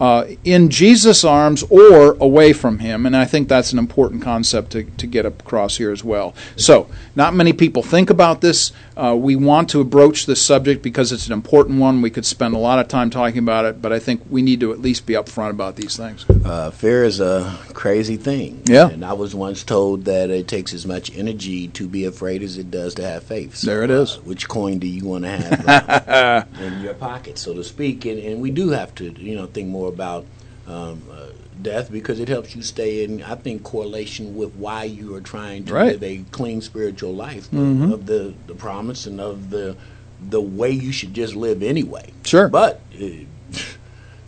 uh, 0.00 0.26
in 0.44 0.68
Jesus' 0.68 1.24
arms 1.24 1.62
or 1.70 2.12
away 2.20 2.52
from 2.52 2.80
him. 2.80 3.06
And 3.06 3.16
I 3.16 3.24
think 3.24 3.48
that's 3.48 3.72
an 3.72 3.78
important 3.78 4.22
concept 4.22 4.72
to, 4.72 4.84
to 4.84 5.06
get 5.06 5.26
across 5.26 5.76
here 5.76 5.90
as 5.90 6.04
well. 6.04 6.34
So, 6.56 6.88
not 7.14 7.34
many 7.34 7.52
people 7.52 7.82
think 7.82 8.10
about 8.10 8.40
this. 8.40 8.72
Uh, 8.96 9.14
we 9.14 9.36
want 9.36 9.68
to 9.70 9.84
broach 9.84 10.24
this 10.24 10.40
subject 10.40 10.82
because 10.82 11.12
it's 11.12 11.26
an 11.26 11.34
important 11.34 11.78
one. 11.80 12.00
We 12.00 12.10
could 12.10 12.24
spend 12.24 12.54
a 12.54 12.58
lot 12.58 12.78
of 12.78 12.88
time 12.88 13.10
talking 13.10 13.38
about 13.38 13.66
it, 13.66 13.82
but 13.82 13.92
I 13.92 13.98
think 13.98 14.22
we 14.30 14.40
need 14.40 14.60
to 14.60 14.72
at 14.72 14.80
least 14.80 15.04
be 15.04 15.12
upfront 15.12 15.50
about 15.50 15.76
these 15.76 15.96
things. 15.96 16.24
Uh, 16.30 16.70
fear 16.70 17.04
is 17.04 17.20
a 17.20 17.58
crazy 17.74 18.16
thing. 18.16 18.62
Yeah. 18.64 18.88
And 18.88 19.04
I 19.04 19.12
was 19.12 19.34
once 19.34 19.64
told 19.64 20.06
that 20.06 20.30
it 20.30 20.48
takes 20.48 20.72
as 20.72 20.86
much 20.86 21.14
energy 21.14 21.68
to 21.68 21.86
be 21.86 22.06
afraid 22.06 22.42
as 22.42 22.56
it 22.56 22.70
does 22.70 22.94
to 22.94 23.02
have 23.02 23.24
faith. 23.24 23.56
So, 23.56 23.66
there 23.66 23.82
it 23.82 23.90
is. 23.90 24.16
Uh, 24.16 24.20
which 24.20 24.48
coin 24.48 24.78
do 24.78 24.86
you 24.86 25.04
want 25.04 25.24
to 25.24 25.30
have 25.30 26.48
in 26.60 26.80
your 26.80 26.94
pocket, 26.94 27.36
so 27.36 27.52
to 27.52 27.64
speak? 27.64 28.06
And, 28.06 28.18
and 28.18 28.40
we 28.40 28.50
do 28.50 28.70
have 28.70 28.94
to, 28.94 29.10
you 29.10 29.34
know, 29.34 29.46
think 29.46 29.68
more 29.68 29.88
about 29.88 30.24
um, 30.66 31.02
uh, 31.12 31.26
death 31.62 31.90
because 31.90 32.20
it 32.20 32.28
helps 32.28 32.54
you 32.54 32.62
stay 32.62 33.04
in, 33.04 33.22
I 33.22 33.34
think, 33.34 33.62
correlation 33.62 34.36
with 34.36 34.54
why 34.54 34.84
you 34.84 35.14
are 35.14 35.20
trying 35.20 35.64
to 35.66 35.74
right. 35.74 35.92
live 35.92 36.02
a 36.02 36.24
clean 36.30 36.60
spiritual 36.60 37.14
life 37.14 37.50
mm-hmm. 37.50 37.92
of 37.92 38.06
the, 38.06 38.34
the 38.46 38.54
promise 38.54 39.06
and 39.06 39.20
of 39.20 39.50
the 39.50 39.76
the 40.18 40.40
way 40.40 40.70
you 40.70 40.92
should 40.92 41.12
just 41.12 41.34
live 41.34 41.62
anyway. 41.62 42.10
Sure. 42.24 42.48
But 42.48 42.80
uh, 43.00 43.06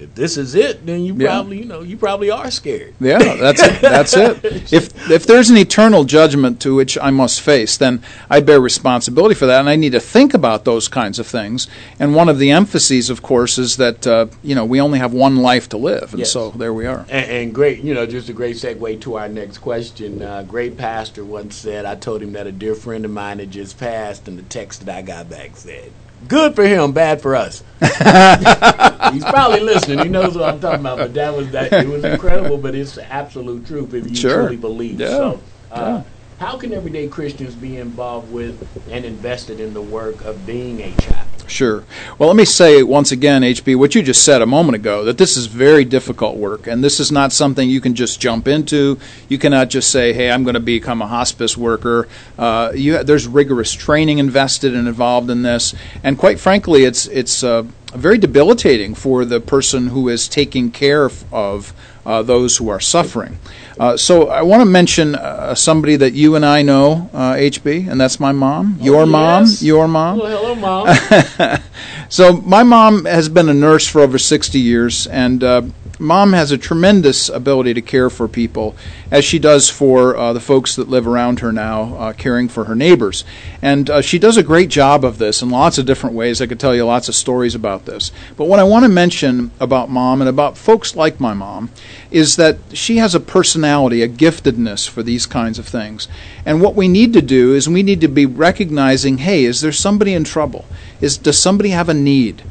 if 0.00 0.14
this 0.14 0.36
is 0.36 0.54
it, 0.54 0.84
then 0.86 1.04
you 1.04 1.14
Yeah. 1.14 1.26
probably 1.28 1.58
you 1.58 1.64
know 1.64 1.82
you 1.82 1.96
probably 1.96 2.30
are 2.30 2.50
scared. 2.50 2.94
Yeah, 3.00 3.18
that's 3.36 3.62
it. 3.62 3.80
That's 3.80 4.16
it. 4.16 4.44
If 4.72 5.10
if 5.10 5.26
there's 5.26 5.50
an 5.50 5.56
eternal 5.56 6.04
judgment 6.04 6.60
to 6.60 6.74
which 6.74 6.96
I 7.00 7.10
must 7.10 7.40
face, 7.40 7.76
then 7.76 8.02
I 8.30 8.40
bear 8.40 8.60
responsibility 8.60 9.34
for 9.34 9.46
that, 9.46 9.60
and 9.60 9.68
I 9.68 9.76
need 9.76 9.92
to 9.92 10.00
think 10.00 10.34
about 10.34 10.64
those 10.64 10.88
kinds 10.88 11.18
of 11.18 11.26
things. 11.26 11.66
And 11.98 12.14
one 12.14 12.28
of 12.28 12.38
the 12.38 12.50
emphases, 12.50 13.10
of 13.10 13.22
course, 13.22 13.58
is 13.58 13.76
that 13.76 14.06
uh, 14.06 14.26
you 14.42 14.54
know 14.54 14.64
we 14.64 14.80
only 14.80 14.98
have 14.98 15.12
one 15.12 15.36
life 15.36 15.68
to 15.70 15.76
live, 15.76 16.10
and 16.12 16.20
Yes. 16.20 16.32
so 16.32 16.50
there 16.50 16.72
we 16.74 16.86
are. 16.86 17.04
And, 17.08 17.30
and 17.30 17.54
great, 17.54 17.82
you 17.82 17.94
know, 17.94 18.06
just 18.06 18.28
a 18.28 18.32
great 18.32 18.56
segue 18.56 19.00
to 19.00 19.14
our 19.16 19.28
next 19.28 19.58
question. 19.58 20.22
Uh, 20.22 20.42
great 20.42 20.76
pastor 20.76 21.24
once 21.24 21.56
said, 21.56 21.84
I 21.84 21.94
told 21.94 22.22
him 22.22 22.32
that 22.32 22.46
a 22.46 22.52
dear 22.52 22.74
friend 22.74 23.04
of 23.04 23.10
mine 23.10 23.38
had 23.38 23.50
just 23.50 23.78
passed, 23.78 24.28
and 24.28 24.38
the 24.38 24.42
text 24.42 24.84
that 24.86 24.96
I 24.96 25.02
got 25.02 25.28
back 25.30 25.56
said, 25.56 25.90
Good 26.26 26.56
for 26.56 26.64
him, 26.64 26.92
bad 26.92 27.22
for 27.22 27.36
us. 27.36 27.62
He's 27.80 29.24
probably 29.24 29.60
listening. 29.60 30.00
He 30.00 30.08
knows 30.08 30.36
what 30.36 30.48
I'm 30.48 30.60
talking 30.60 30.80
about. 30.80 30.98
But 30.98 31.14
that 31.14 31.34
was 31.34 31.50
that. 31.52 31.72
It 31.72 31.86
was 31.88 32.04
incredible, 32.04 32.58
but 32.58 32.74
it's 32.74 32.96
the 32.96 33.10
absolute 33.10 33.66
truth 33.66 33.94
if 33.94 34.08
you 34.08 34.16
Sure. 34.16 34.42
truly 34.42 34.56
believe. 34.56 35.00
Yeah. 35.00 35.08
So, 35.08 35.40
uh, 35.70 35.76
Yeah. 35.78 36.02
how 36.46 36.56
can 36.58 36.72
everyday 36.72 37.06
Christians 37.08 37.54
be 37.54 37.76
involved 37.76 38.32
with 38.32 38.66
and 38.90 39.04
invested 39.04 39.60
in 39.60 39.74
the 39.74 39.82
work 39.82 40.24
of 40.24 40.44
being 40.44 40.80
a 40.80 40.90
chaplain? 41.00 41.37
Sure. 41.48 41.82
Well, 42.18 42.28
let 42.28 42.36
me 42.36 42.44
say 42.44 42.82
once 42.82 43.10
again, 43.10 43.42
HB, 43.42 43.76
what 43.76 43.94
you 43.94 44.02
just 44.02 44.22
said 44.22 44.42
a 44.42 44.46
moment 44.46 44.76
ago, 44.76 45.04
that 45.04 45.16
this 45.16 45.36
is 45.36 45.46
very 45.46 45.84
difficult 45.84 46.36
work, 46.36 46.66
and 46.66 46.84
this 46.84 47.00
is 47.00 47.10
not 47.10 47.32
something 47.32 47.68
you 47.68 47.80
can 47.80 47.94
just 47.94 48.20
jump 48.20 48.46
into. 48.46 48.98
You 49.28 49.38
cannot 49.38 49.70
just 49.70 49.90
say, 49.90 50.12
"Hey, 50.12 50.30
I'm 50.30 50.44
going 50.44 50.54
to 50.54 50.60
become 50.60 51.00
a 51.00 51.06
hospice 51.06 51.56
worker." 51.56 52.06
Uh, 52.38 52.72
you, 52.74 53.02
there's 53.02 53.26
rigorous 53.26 53.72
training 53.72 54.18
invested 54.18 54.74
and 54.74 54.86
involved 54.86 55.30
in 55.30 55.42
this, 55.42 55.74
and 56.04 56.18
quite 56.18 56.38
frankly, 56.38 56.84
it's 56.84 57.06
it's 57.06 57.42
uh, 57.42 57.64
very 57.94 58.18
debilitating 58.18 58.94
for 58.94 59.24
the 59.24 59.40
person 59.40 59.88
who 59.88 60.08
is 60.08 60.28
taking 60.28 60.70
care 60.70 61.10
of 61.32 61.72
uh, 62.04 62.22
those 62.22 62.58
who 62.58 62.68
are 62.68 62.80
suffering. 62.80 63.38
Uh, 63.78 63.96
so 63.96 64.28
I 64.28 64.42
want 64.42 64.60
to 64.60 64.66
mention 64.66 65.14
uh, 65.14 65.54
somebody 65.54 65.96
that 65.96 66.12
you 66.12 66.34
and 66.34 66.44
I 66.44 66.62
know, 66.62 67.08
uh, 67.12 67.34
HB, 67.34 67.88
and 67.90 68.00
that's 68.00 68.18
my 68.18 68.32
mom. 68.32 68.78
Your 68.80 69.06
mom. 69.06 69.44
yes. 69.44 69.62
Your 69.62 69.86
mom. 69.86 70.18
Well, 70.18 70.54
hello, 70.54 70.54
mom. 70.54 71.58
So 72.10 72.32
my 72.32 72.62
mom 72.62 73.04
has 73.04 73.28
been 73.28 73.48
a 73.50 73.54
nurse 73.54 73.86
for 73.86 74.00
over 74.00 74.18
60 74.18 74.58
years, 74.58 75.06
and 75.06 75.44
uh, 75.44 75.62
mom 75.98 76.32
has 76.32 76.50
a 76.50 76.58
tremendous 76.58 77.28
ability 77.28 77.74
to 77.74 77.82
care 77.82 78.08
for 78.10 78.28
people, 78.28 78.76
as 79.10 79.24
she 79.24 79.38
does 79.38 79.68
for 79.68 80.16
uh, 80.16 80.32
the 80.32 80.40
folks 80.40 80.76
that 80.76 80.88
live 80.88 81.06
around 81.06 81.40
her 81.40 81.52
now, 81.52 81.94
uh, 81.96 82.12
caring 82.12 82.48
for 82.48 82.64
her 82.64 82.74
neighbors. 82.74 83.24
And 83.60 83.90
uh, 83.90 84.02
she 84.02 84.18
does 84.18 84.36
a 84.36 84.42
great 84.42 84.68
job 84.68 85.04
of 85.04 85.18
this 85.18 85.42
in 85.42 85.50
lots 85.50 85.78
of 85.78 85.86
different 85.86 86.14
ways. 86.14 86.40
I 86.40 86.46
could 86.46 86.60
tell 86.60 86.74
you 86.74 86.84
lots 86.84 87.08
of 87.08 87.14
stories 87.14 87.54
about 87.54 87.84
this. 87.86 88.12
But 88.36 88.46
what 88.46 88.58
I 88.58 88.64
want 88.64 88.84
to 88.84 88.88
mention 88.88 89.50
about 89.60 89.90
mom 89.90 90.20
and 90.20 90.28
about 90.28 90.56
folks 90.56 90.94
like 90.94 91.20
my 91.20 91.34
mom 91.34 91.70
is 92.10 92.36
that 92.36 92.58
she 92.72 92.98
has 92.98 93.14
a 93.14 93.20
personality, 93.20 94.02
a 94.02 94.08
giftedness 94.08 94.88
for 94.88 95.02
these 95.02 95.26
kinds 95.26 95.58
of 95.58 95.66
things. 95.66 96.08
And 96.46 96.62
what 96.62 96.74
we 96.74 96.88
need 96.88 97.12
to 97.14 97.22
do 97.22 97.54
is 97.54 97.68
we 97.68 97.82
need 97.82 98.00
to 98.00 98.08
be 98.08 98.26
recognizing 98.26 99.18
hey, 99.18 99.44
is 99.44 99.60
there 99.60 99.72
somebody 99.72 100.14
in 100.14 100.24
trouble? 100.24 100.64
Is, 101.00 101.18
does 101.18 101.38
somebody 101.38 101.70
have 101.70 101.88
a 101.88 101.94
need? 101.94 102.42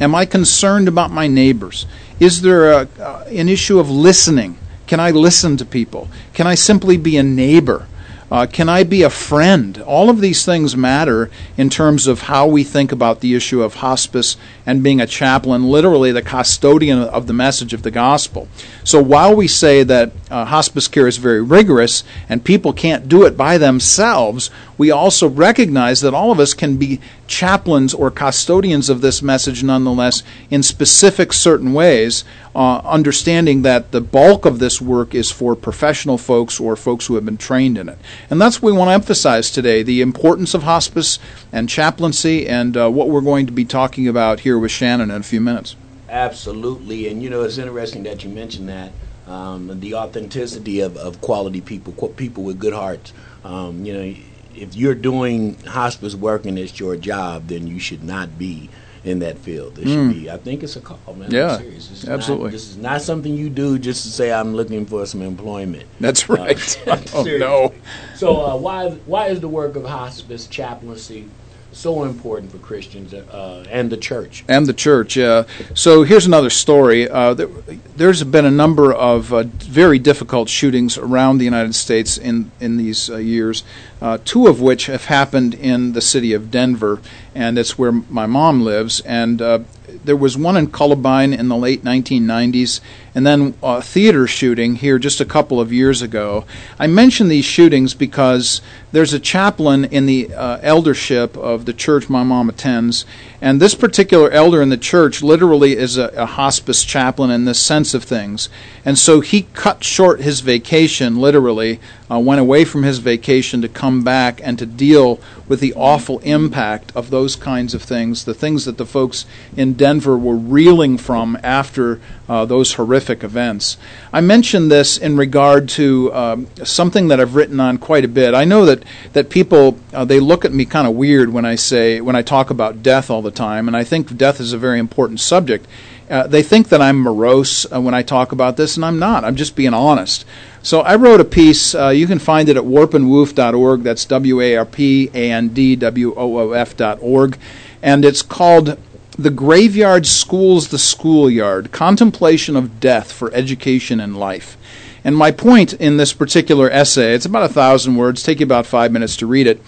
Am 0.00 0.14
I 0.14 0.26
concerned 0.26 0.88
about 0.88 1.10
my 1.10 1.26
neighbors? 1.26 1.86
Is 2.20 2.42
there 2.42 2.72
a, 2.72 2.88
uh, 3.00 3.24
an 3.28 3.48
issue 3.48 3.78
of 3.78 3.90
listening? 3.90 4.58
Can 4.86 5.00
I 5.00 5.10
listen 5.10 5.56
to 5.56 5.64
people? 5.64 6.08
Can 6.34 6.46
I 6.46 6.54
simply 6.54 6.96
be 6.96 7.16
a 7.16 7.22
neighbor? 7.22 7.86
Uh, 8.30 8.46
can 8.50 8.68
I 8.68 8.82
be 8.82 9.02
a 9.02 9.10
friend? 9.10 9.78
All 9.82 10.10
of 10.10 10.20
these 10.20 10.44
things 10.44 10.76
matter 10.76 11.30
in 11.56 11.70
terms 11.70 12.06
of 12.06 12.22
how 12.22 12.46
we 12.46 12.64
think 12.64 12.90
about 12.90 13.20
the 13.20 13.34
issue 13.34 13.62
of 13.62 13.76
hospice 13.76 14.36
and 14.66 14.82
being 14.82 15.00
a 15.00 15.06
chaplain, 15.06 15.70
literally 15.70 16.10
the 16.10 16.20
custodian 16.20 16.98
of 16.98 17.28
the 17.28 17.32
message 17.32 17.72
of 17.72 17.82
the 17.82 17.90
gospel. 17.90 18.48
So 18.82 19.00
while 19.00 19.34
we 19.34 19.46
say 19.46 19.84
that 19.84 20.10
uh, 20.30 20.44
hospice 20.44 20.88
care 20.88 21.06
is 21.06 21.16
very 21.18 21.40
rigorous 21.40 22.02
and 22.28 22.44
people 22.44 22.72
can't 22.72 23.08
do 23.08 23.24
it 23.24 23.36
by 23.36 23.58
themselves, 23.58 24.50
we 24.76 24.90
also 24.90 25.28
recognize 25.28 26.00
that 26.00 26.14
all 26.14 26.32
of 26.32 26.40
us 26.40 26.52
can 26.52 26.76
be 26.76 27.00
chaplains 27.26 27.94
or 27.94 28.10
custodians 28.10 28.88
of 28.90 29.00
this 29.00 29.22
message 29.22 29.62
nonetheless 29.62 30.22
in 30.50 30.62
specific 30.62 31.32
certain 31.32 31.72
ways, 31.72 32.24
uh, 32.54 32.78
understanding 32.84 33.62
that 33.62 33.92
the 33.92 34.00
bulk 34.00 34.44
of 34.44 34.58
this 34.58 34.80
work 34.80 35.14
is 35.14 35.30
for 35.30 35.56
professional 35.56 36.18
folks 36.18 36.60
or 36.60 36.76
folks 36.76 37.06
who 37.06 37.14
have 37.14 37.24
been 37.24 37.36
trained 37.36 37.78
in 37.78 37.88
it. 37.88 37.98
And 38.30 38.40
that's 38.40 38.60
what 38.60 38.72
we 38.72 38.78
want 38.78 38.88
to 38.88 38.94
emphasize 38.94 39.50
today 39.50 39.82
the 39.82 40.02
importance 40.02 40.54
of 40.54 40.62
hospice 40.62 41.18
and 41.52 41.68
chaplaincy 41.68 42.46
and 42.46 42.76
uh, 42.76 42.90
what 42.90 43.08
we're 43.08 43.20
going 43.20 43.46
to 43.46 43.52
be 43.52 43.64
talking 43.64 44.08
about 44.08 44.40
here 44.40 44.55
with 44.58 44.70
Shannon 44.70 45.10
in 45.10 45.20
a 45.20 45.24
few 45.24 45.40
minutes. 45.40 45.76
Absolutely. 46.08 47.08
And 47.08 47.22
you 47.22 47.30
know, 47.30 47.42
it's 47.42 47.58
interesting 47.58 48.04
that 48.04 48.24
you 48.24 48.30
mentioned 48.30 48.68
that. 48.68 48.92
Um, 49.26 49.80
the 49.80 49.94
authenticity 49.94 50.78
of, 50.80 50.96
of 50.96 51.20
quality 51.20 51.60
people, 51.60 52.08
people 52.10 52.44
with 52.44 52.60
good 52.60 52.72
hearts. 52.72 53.12
Um, 53.44 53.84
you 53.84 53.92
know, 53.92 54.14
if 54.54 54.76
you're 54.76 54.94
doing 54.94 55.56
hospice 55.64 56.14
work 56.14 56.46
and 56.46 56.58
it's 56.58 56.78
your 56.78 56.96
job, 56.96 57.48
then 57.48 57.66
you 57.66 57.80
should 57.80 58.04
not 58.04 58.38
be 58.38 58.70
in 59.06 59.20
that 59.20 59.38
field. 59.38 59.78
It 59.78 59.86
mm. 59.86 60.10
should 60.10 60.22
be. 60.22 60.30
I 60.30 60.36
think 60.36 60.62
it's 60.62 60.76
a 60.76 60.80
call, 60.80 61.14
man. 61.14 61.30
Yeah, 61.30 61.60
absolutely. 62.08 62.46
Not, 62.46 62.52
this 62.52 62.68
is 62.68 62.76
not 62.76 63.02
something 63.02 63.34
you 63.34 63.48
do 63.48 63.78
just 63.78 64.02
to 64.02 64.10
say 64.10 64.32
I'm 64.32 64.54
looking 64.54 64.84
for 64.84 65.06
some 65.06 65.22
employment. 65.22 65.84
That's 66.00 66.28
right. 66.28 66.56
Uh, 66.86 67.00
oh 67.14 67.24
no. 67.24 67.74
So 68.14 68.40
uh, 68.40 68.56
why 68.56 68.90
why 69.06 69.26
is 69.26 69.40
the 69.40 69.48
work 69.48 69.76
of 69.76 69.84
hospice 69.84 70.46
chaplaincy 70.46 71.28
so 71.76 72.04
important 72.04 72.50
for 72.50 72.58
Christians 72.58 73.12
uh, 73.12 73.64
and 73.70 73.90
the 73.90 73.96
church. 73.96 74.44
And 74.48 74.66
the 74.66 74.72
church, 74.72 75.16
yeah. 75.16 75.44
So 75.74 76.04
here's 76.04 76.26
another 76.26 76.50
story. 76.50 77.08
Uh, 77.08 77.34
there, 77.34 78.08
has 78.08 78.24
been 78.24 78.46
a 78.46 78.50
number 78.50 78.92
of 78.92 79.32
uh, 79.32 79.42
very 79.44 79.98
difficult 79.98 80.48
shootings 80.48 80.96
around 80.96 81.38
the 81.38 81.44
United 81.44 81.74
States 81.74 82.16
in 82.16 82.50
in 82.60 82.78
these 82.78 83.10
uh, 83.10 83.16
years. 83.16 83.62
Uh, 84.00 84.18
two 84.24 84.46
of 84.46 84.60
which 84.60 84.86
have 84.86 85.06
happened 85.06 85.54
in 85.54 85.92
the 85.92 86.00
city 86.00 86.32
of 86.32 86.50
Denver, 86.50 87.00
and 87.34 87.56
that's 87.56 87.78
where 87.78 87.92
my 87.92 88.26
mom 88.26 88.62
lives. 88.62 89.00
And 89.00 89.40
uh, 89.40 89.60
there 90.04 90.16
was 90.16 90.36
one 90.36 90.56
in 90.56 90.68
Columbine 90.68 91.32
in 91.32 91.48
the 91.48 91.56
late 91.56 91.84
1990s, 91.84 92.80
and 93.16 93.26
then 93.26 93.54
a 93.62 93.80
theater 93.80 94.26
shooting 94.26 94.74
here 94.74 94.98
just 94.98 95.22
a 95.22 95.24
couple 95.24 95.58
of 95.58 95.72
years 95.72 96.02
ago. 96.02 96.44
I 96.78 96.86
mention 96.86 97.28
these 97.28 97.46
shootings 97.46 97.94
because 97.94 98.60
there's 98.92 99.14
a 99.14 99.18
chaplain 99.18 99.86
in 99.86 100.04
the 100.04 100.34
uh, 100.34 100.58
eldership 100.60 101.34
of 101.34 101.64
the 101.64 101.72
church 101.72 102.10
my 102.10 102.22
mom 102.22 102.50
attends, 102.50 103.06
and 103.40 103.58
this 103.58 103.74
particular 103.74 104.30
elder 104.30 104.60
in 104.60 104.68
the 104.68 104.76
church 104.76 105.22
literally 105.22 105.78
is 105.78 105.96
a, 105.96 106.08
a 106.08 106.26
hospice 106.26 106.84
chaplain 106.84 107.30
in 107.30 107.46
the 107.46 107.54
sense 107.54 107.94
of 107.94 108.04
things. 108.04 108.50
And 108.84 108.98
so 108.98 109.20
he 109.20 109.46
cut 109.54 109.82
short 109.82 110.20
his 110.20 110.40
vacation, 110.40 111.16
literally, 111.16 111.80
uh, 112.10 112.18
went 112.18 112.40
away 112.40 112.64
from 112.64 112.82
his 112.82 112.98
vacation 112.98 113.62
to 113.62 113.68
come 113.68 114.04
back 114.04 114.40
and 114.42 114.58
to 114.58 114.66
deal 114.66 115.20
with 115.48 115.60
the 115.60 115.74
awful 115.74 116.18
impact 116.20 116.92
of 116.94 117.10
those 117.10 117.34
kinds 117.34 117.74
of 117.74 117.82
things, 117.82 118.24
the 118.24 118.34
things 118.34 118.64
that 118.64 118.78
the 118.78 118.86
folks 118.86 119.26
in 119.56 119.72
Denver 119.72 120.16
were 120.16 120.36
reeling 120.36 120.98
from 120.98 121.38
after 121.42 122.00
uh, 122.28 122.44
those 122.44 122.74
horrific 122.74 123.05
events. 123.10 123.76
I 124.12 124.20
mention 124.20 124.68
this 124.68 124.98
in 124.98 125.16
regard 125.16 125.68
to 125.70 126.12
um, 126.12 126.46
something 126.64 127.08
that 127.08 127.20
I've 127.20 127.34
written 127.34 127.60
on 127.60 127.78
quite 127.78 128.04
a 128.04 128.08
bit. 128.08 128.34
I 128.34 128.44
know 128.44 128.64
that 128.66 128.84
that 129.12 129.30
people 129.30 129.78
uh, 129.92 130.04
they 130.04 130.20
look 130.20 130.44
at 130.44 130.52
me 130.52 130.64
kind 130.64 130.86
of 130.86 130.94
weird 130.94 131.32
when 131.32 131.44
I 131.44 131.54
say 131.54 132.00
when 132.00 132.16
I 132.16 132.22
talk 132.22 132.50
about 132.50 132.82
death 132.82 133.10
all 133.10 133.22
the 133.22 133.30
time, 133.30 133.68
and 133.68 133.76
I 133.76 133.84
think 133.84 134.16
death 134.16 134.40
is 134.40 134.52
a 134.52 134.58
very 134.58 134.78
important 134.78 135.20
subject. 135.20 135.66
Uh, 136.08 136.26
they 136.26 136.42
think 136.42 136.68
that 136.68 136.80
I'm 136.80 136.98
morose 136.98 137.70
uh, 137.72 137.80
when 137.80 137.94
I 137.94 138.02
talk 138.02 138.30
about 138.30 138.56
this, 138.56 138.76
and 138.76 138.84
I'm 138.84 138.98
not. 138.98 139.24
I'm 139.24 139.34
just 139.34 139.56
being 139.56 139.74
honest. 139.74 140.24
So 140.62 140.80
I 140.80 140.96
wrote 140.96 141.20
a 141.20 141.24
piece. 141.24 141.74
Uh, 141.74 141.88
you 141.88 142.06
can 142.06 142.18
find 142.18 142.48
it 142.48 142.56
at 142.56 142.62
warpandwoof.org. 142.62 143.82
That's 143.82 144.04
W 144.04 144.40
A 144.40 144.56
R 144.56 144.64
P 144.64 145.10
A 145.14 145.30
N 145.30 145.48
D 145.48 145.76
W 145.76 146.14
O 146.16 146.38
O 146.38 146.52
F.org. 146.52 147.38
And 147.82 148.04
it's 148.04 148.22
called 148.22 148.78
The 149.18 149.30
Graveyard 149.30 150.06
Schools 150.06 150.68
the 150.68 150.78
Schoolyard 150.78 151.72
Contemplation 151.72 152.54
of 152.54 152.78
Death 152.80 153.10
for 153.12 153.32
Education 153.32 153.98
and 153.98 154.14
Life. 154.14 154.58
And 155.04 155.16
my 155.16 155.30
point 155.30 155.72
in 155.72 155.96
this 155.96 156.12
particular 156.12 156.68
essay, 156.70 157.14
it's 157.14 157.24
about 157.24 157.48
a 157.48 157.52
thousand 157.52 157.96
words, 157.96 158.22
take 158.22 158.40
you 158.40 158.44
about 158.44 158.66
five 158.66 158.92
minutes 158.92 159.16
to 159.16 159.26
read 159.26 159.46
it, 159.46 159.62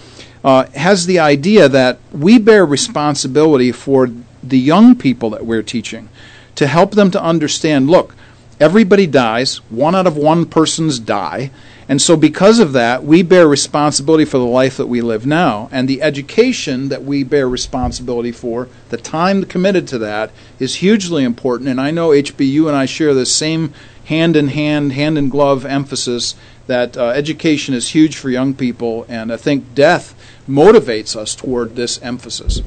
uh, 0.45 0.67
has 0.75 1.07
the 1.07 1.19
idea 1.19 1.67
that 1.67 1.99
we 2.13 2.39
bear 2.39 2.67
responsibility 2.67 3.73
for 3.73 4.11
the 4.43 4.59
young 4.59 4.95
people 4.95 5.31
that 5.31 5.47
we're 5.47 5.63
teaching 5.63 6.11
to 6.55 6.67
help 6.67 6.91
them 6.91 7.11
to 7.13 7.23
understand 7.23 7.89
look, 7.89 8.15
everybody 8.61 9.07
dies, 9.07 9.57
one 9.71 9.95
out 9.95 10.07
of 10.07 10.17
one 10.17 10.47
persons 10.47 10.99
die. 10.99 11.51
And 11.89 12.03
so, 12.03 12.17
because 12.17 12.59
of 12.59 12.75
that, 12.75 13.03
we 13.03 13.23
bear 13.23 13.49
responsibility 13.49 14.27
for 14.27 14.37
the 14.37 14.45
life 14.45 14.77
that 14.77 14.89
we 14.89 15.01
live 15.01 15.25
now. 15.25 15.71
And 15.73 15.89
the 15.89 16.03
education 16.03 16.91
that 16.91 17.03
we 17.03 17.25
bear 17.25 17.49
responsibility 17.49 18.31
for, 18.31 18.69
the 18.91 18.99
time 18.99 19.45
committed 19.45 19.89
to 19.89 19.99
that, 19.99 20.31
is 20.59 20.77
hugely 20.77 21.25
important. 21.25 21.71
And 21.71 21.81
I 21.81 21.91
know 21.91 22.11
HB 22.11 22.47
you 22.47 22.69
and 22.69 22.77
I 22.77 22.85
share 22.85 23.15
the 23.15 23.25
same 23.25 23.73
hand 24.05 24.37
in 24.37 24.49
hand, 24.49 24.93
hand 24.93 25.17
in 25.17 25.29
glove 25.29 25.65
emphasis 25.65 26.35
that 26.67 26.97
uh, 26.97 27.09
education 27.09 27.75
is 27.75 27.91
huge 27.91 28.17
for 28.17 28.31
young 28.31 28.55
people, 28.55 29.05
and 29.09 29.33
I 29.33 29.37
think 29.37 29.75
death 29.75 30.15
motivates 30.49 31.17
us 31.17 31.35
toward 31.35 31.77
this 31.77 32.01
emphasis. 32.03 32.63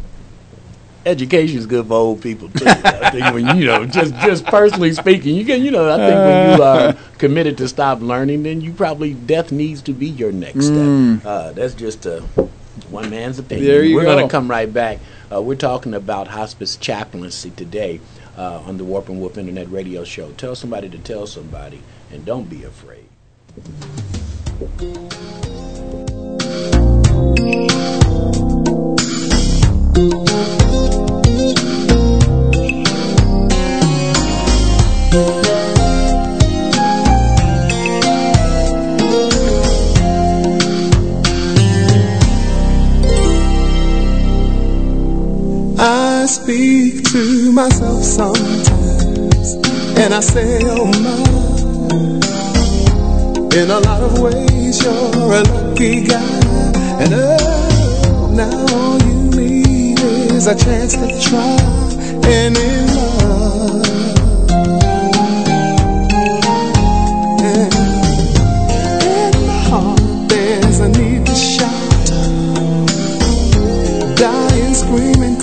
Education 1.03 1.57
is 1.57 1.65
good 1.65 1.87
for 1.87 1.93
old 1.93 2.21
people 2.21 2.49
too. 2.49 2.65
I 2.67 3.09
think 3.09 3.33
when 3.33 3.57
you 3.57 3.65
know, 3.65 3.85
just 3.85 4.13
just 4.15 4.45
personally 4.45 4.93
speaking, 4.93 5.35
you 5.35 5.45
can 5.45 5.63
you 5.63 5.71
know, 5.71 5.89
I 5.89 5.97
think 5.97 6.15
when 6.15 6.57
you 6.57 6.63
are 6.63 6.93
committed 7.17 7.57
to 7.57 7.67
stop 7.67 8.01
learning, 8.01 8.43
then 8.43 8.61
you 8.61 8.71
probably 8.71 9.15
death 9.15 9.51
needs 9.51 9.81
to 9.83 9.93
be 9.93 10.07
your 10.07 10.31
next 10.31 10.57
mm. 10.67 11.19
step. 11.19 11.25
Uh, 11.25 11.51
that's 11.53 11.73
just 11.73 12.05
a 12.05 12.21
one 12.89 13.09
man's 13.09 13.39
opinion. 13.39 13.95
We're 13.95 14.03
going 14.03 14.27
to 14.27 14.31
come 14.31 14.49
right 14.49 14.71
back. 14.71 14.99
Uh, 15.31 15.41
we're 15.41 15.55
talking 15.55 15.93
about 15.93 16.27
hospice 16.27 16.75
chaplaincy 16.75 17.49
today 17.51 17.99
uh, 18.37 18.59
on 18.59 18.77
the 18.77 18.83
Warp 18.83 19.09
and 19.09 19.19
Woof 19.21 19.37
Internet 19.37 19.71
Radio 19.71 20.03
Show. 20.03 20.31
Tell 20.33 20.55
somebody 20.55 20.89
to 20.89 20.99
tell 20.99 21.25
somebody, 21.25 21.81
and 22.11 22.25
don't 22.25 22.49
be 22.49 22.63
afraid. 22.63 23.07
I 35.13 35.17
speak 46.27 47.03
to 47.11 47.51
myself 47.51 48.01
sometimes, 48.03 49.55
and 49.97 50.13
I 50.13 50.21
say, 50.21 50.61
Oh 50.63 50.85
my. 50.85 51.41
In 53.57 53.69
a 53.69 53.79
lot 53.81 54.01
of 54.01 54.17
ways, 54.21 54.81
you're 54.81 55.33
a 55.33 55.43
lucky 55.43 56.05
guy, 56.05 56.39
and 57.01 57.13
oh, 57.13 58.31
now 58.33 58.65
all 58.77 58.97
you 59.01 59.29
need 59.37 59.99
is 59.99 60.47
a 60.47 60.55
chance 60.55 60.93
to 60.93 61.07
try 61.19 61.57
and 62.31 62.57
in 62.57 62.87
love. 62.95 63.10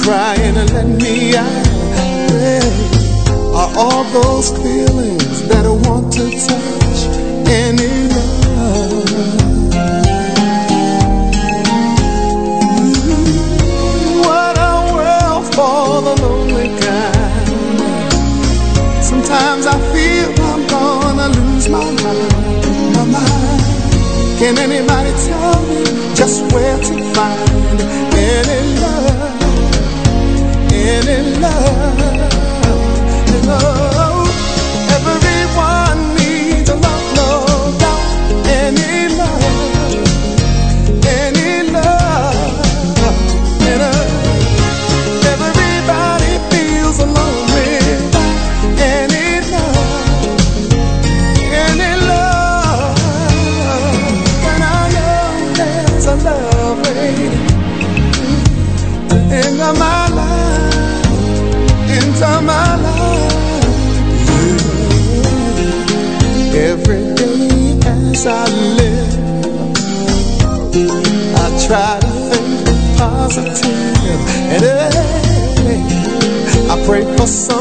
crying 0.09 0.57
and 0.57 0.71
let 0.73 0.87
me 1.03 1.37
out. 1.37 1.67
Where 2.33 2.73
are 3.61 3.71
all 3.77 4.05
those 4.05 4.49
feelings 4.63 5.47
that 5.49 5.67
I 5.67 5.75
want 5.87 6.11
to 6.15 6.25
touch 6.49 7.01
any 7.65 7.93
love? 8.15 9.09
What 14.25 14.55
a 14.73 14.75
world 14.97 15.45
for 15.55 16.01
the 16.07 16.15
lonely 16.25 16.69
kind. 16.85 17.49
Sometimes 19.05 19.67
I 19.67 19.77
feel 19.93 20.29
I'm 20.53 20.63
gonna 20.77 21.29
lose 21.39 21.69
my 21.69 21.85
mind, 21.85 22.95
my 22.97 23.05
mind. 23.17 23.63
Can 24.39 24.57
anybody 24.57 25.13
tell 25.29 25.61
me 25.69 25.85
just 26.15 26.51
where 26.55 26.79
to 26.79 26.98
Any 30.91 31.37
love? 31.39 32.28
Pray 77.29 77.58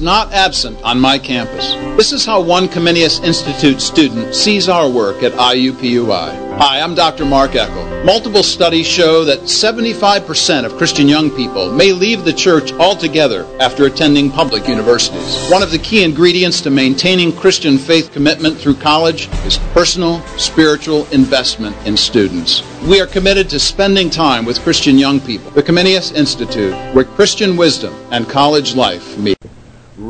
not 0.00 0.32
absent 0.32 0.80
on 0.82 1.00
my 1.00 1.18
campus. 1.18 1.74
This 1.96 2.12
is 2.12 2.24
how 2.24 2.40
one 2.40 2.68
Comenius 2.68 3.22
Institute 3.22 3.80
student 3.80 4.34
sees 4.34 4.68
our 4.68 4.88
work 4.88 5.22
at 5.22 5.32
IUPUI. 5.32 6.58
Hi, 6.58 6.80
I'm 6.80 6.94
Dr. 6.94 7.24
Mark 7.24 7.52
Eckel. 7.52 8.04
Multiple 8.04 8.42
studies 8.42 8.86
show 8.86 9.24
that 9.24 9.40
75% 9.40 10.64
of 10.64 10.76
Christian 10.76 11.08
young 11.08 11.30
people 11.30 11.72
may 11.72 11.92
leave 11.92 12.24
the 12.24 12.32
church 12.32 12.72
altogether 12.72 13.46
after 13.60 13.86
attending 13.86 14.30
public 14.30 14.68
universities. 14.68 15.50
One 15.50 15.62
of 15.62 15.70
the 15.70 15.78
key 15.78 16.04
ingredients 16.04 16.60
to 16.62 16.70
maintaining 16.70 17.34
Christian 17.34 17.78
faith 17.78 18.12
commitment 18.12 18.58
through 18.58 18.76
college 18.76 19.28
is 19.46 19.58
personal, 19.72 20.20
spiritual 20.38 21.06
investment 21.12 21.76
in 21.86 21.96
students. 21.96 22.62
We 22.86 23.00
are 23.00 23.06
committed 23.06 23.48
to 23.50 23.58
spending 23.58 24.10
time 24.10 24.44
with 24.44 24.60
Christian 24.60 24.98
young 24.98 25.20
people. 25.20 25.50
The 25.52 25.62
Comenius 25.62 26.14
Institute, 26.14 26.74
where 26.94 27.04
Christian 27.04 27.56
wisdom 27.56 27.94
and 28.10 28.28
college 28.28 28.74
life 28.74 29.16
meet. 29.18 29.39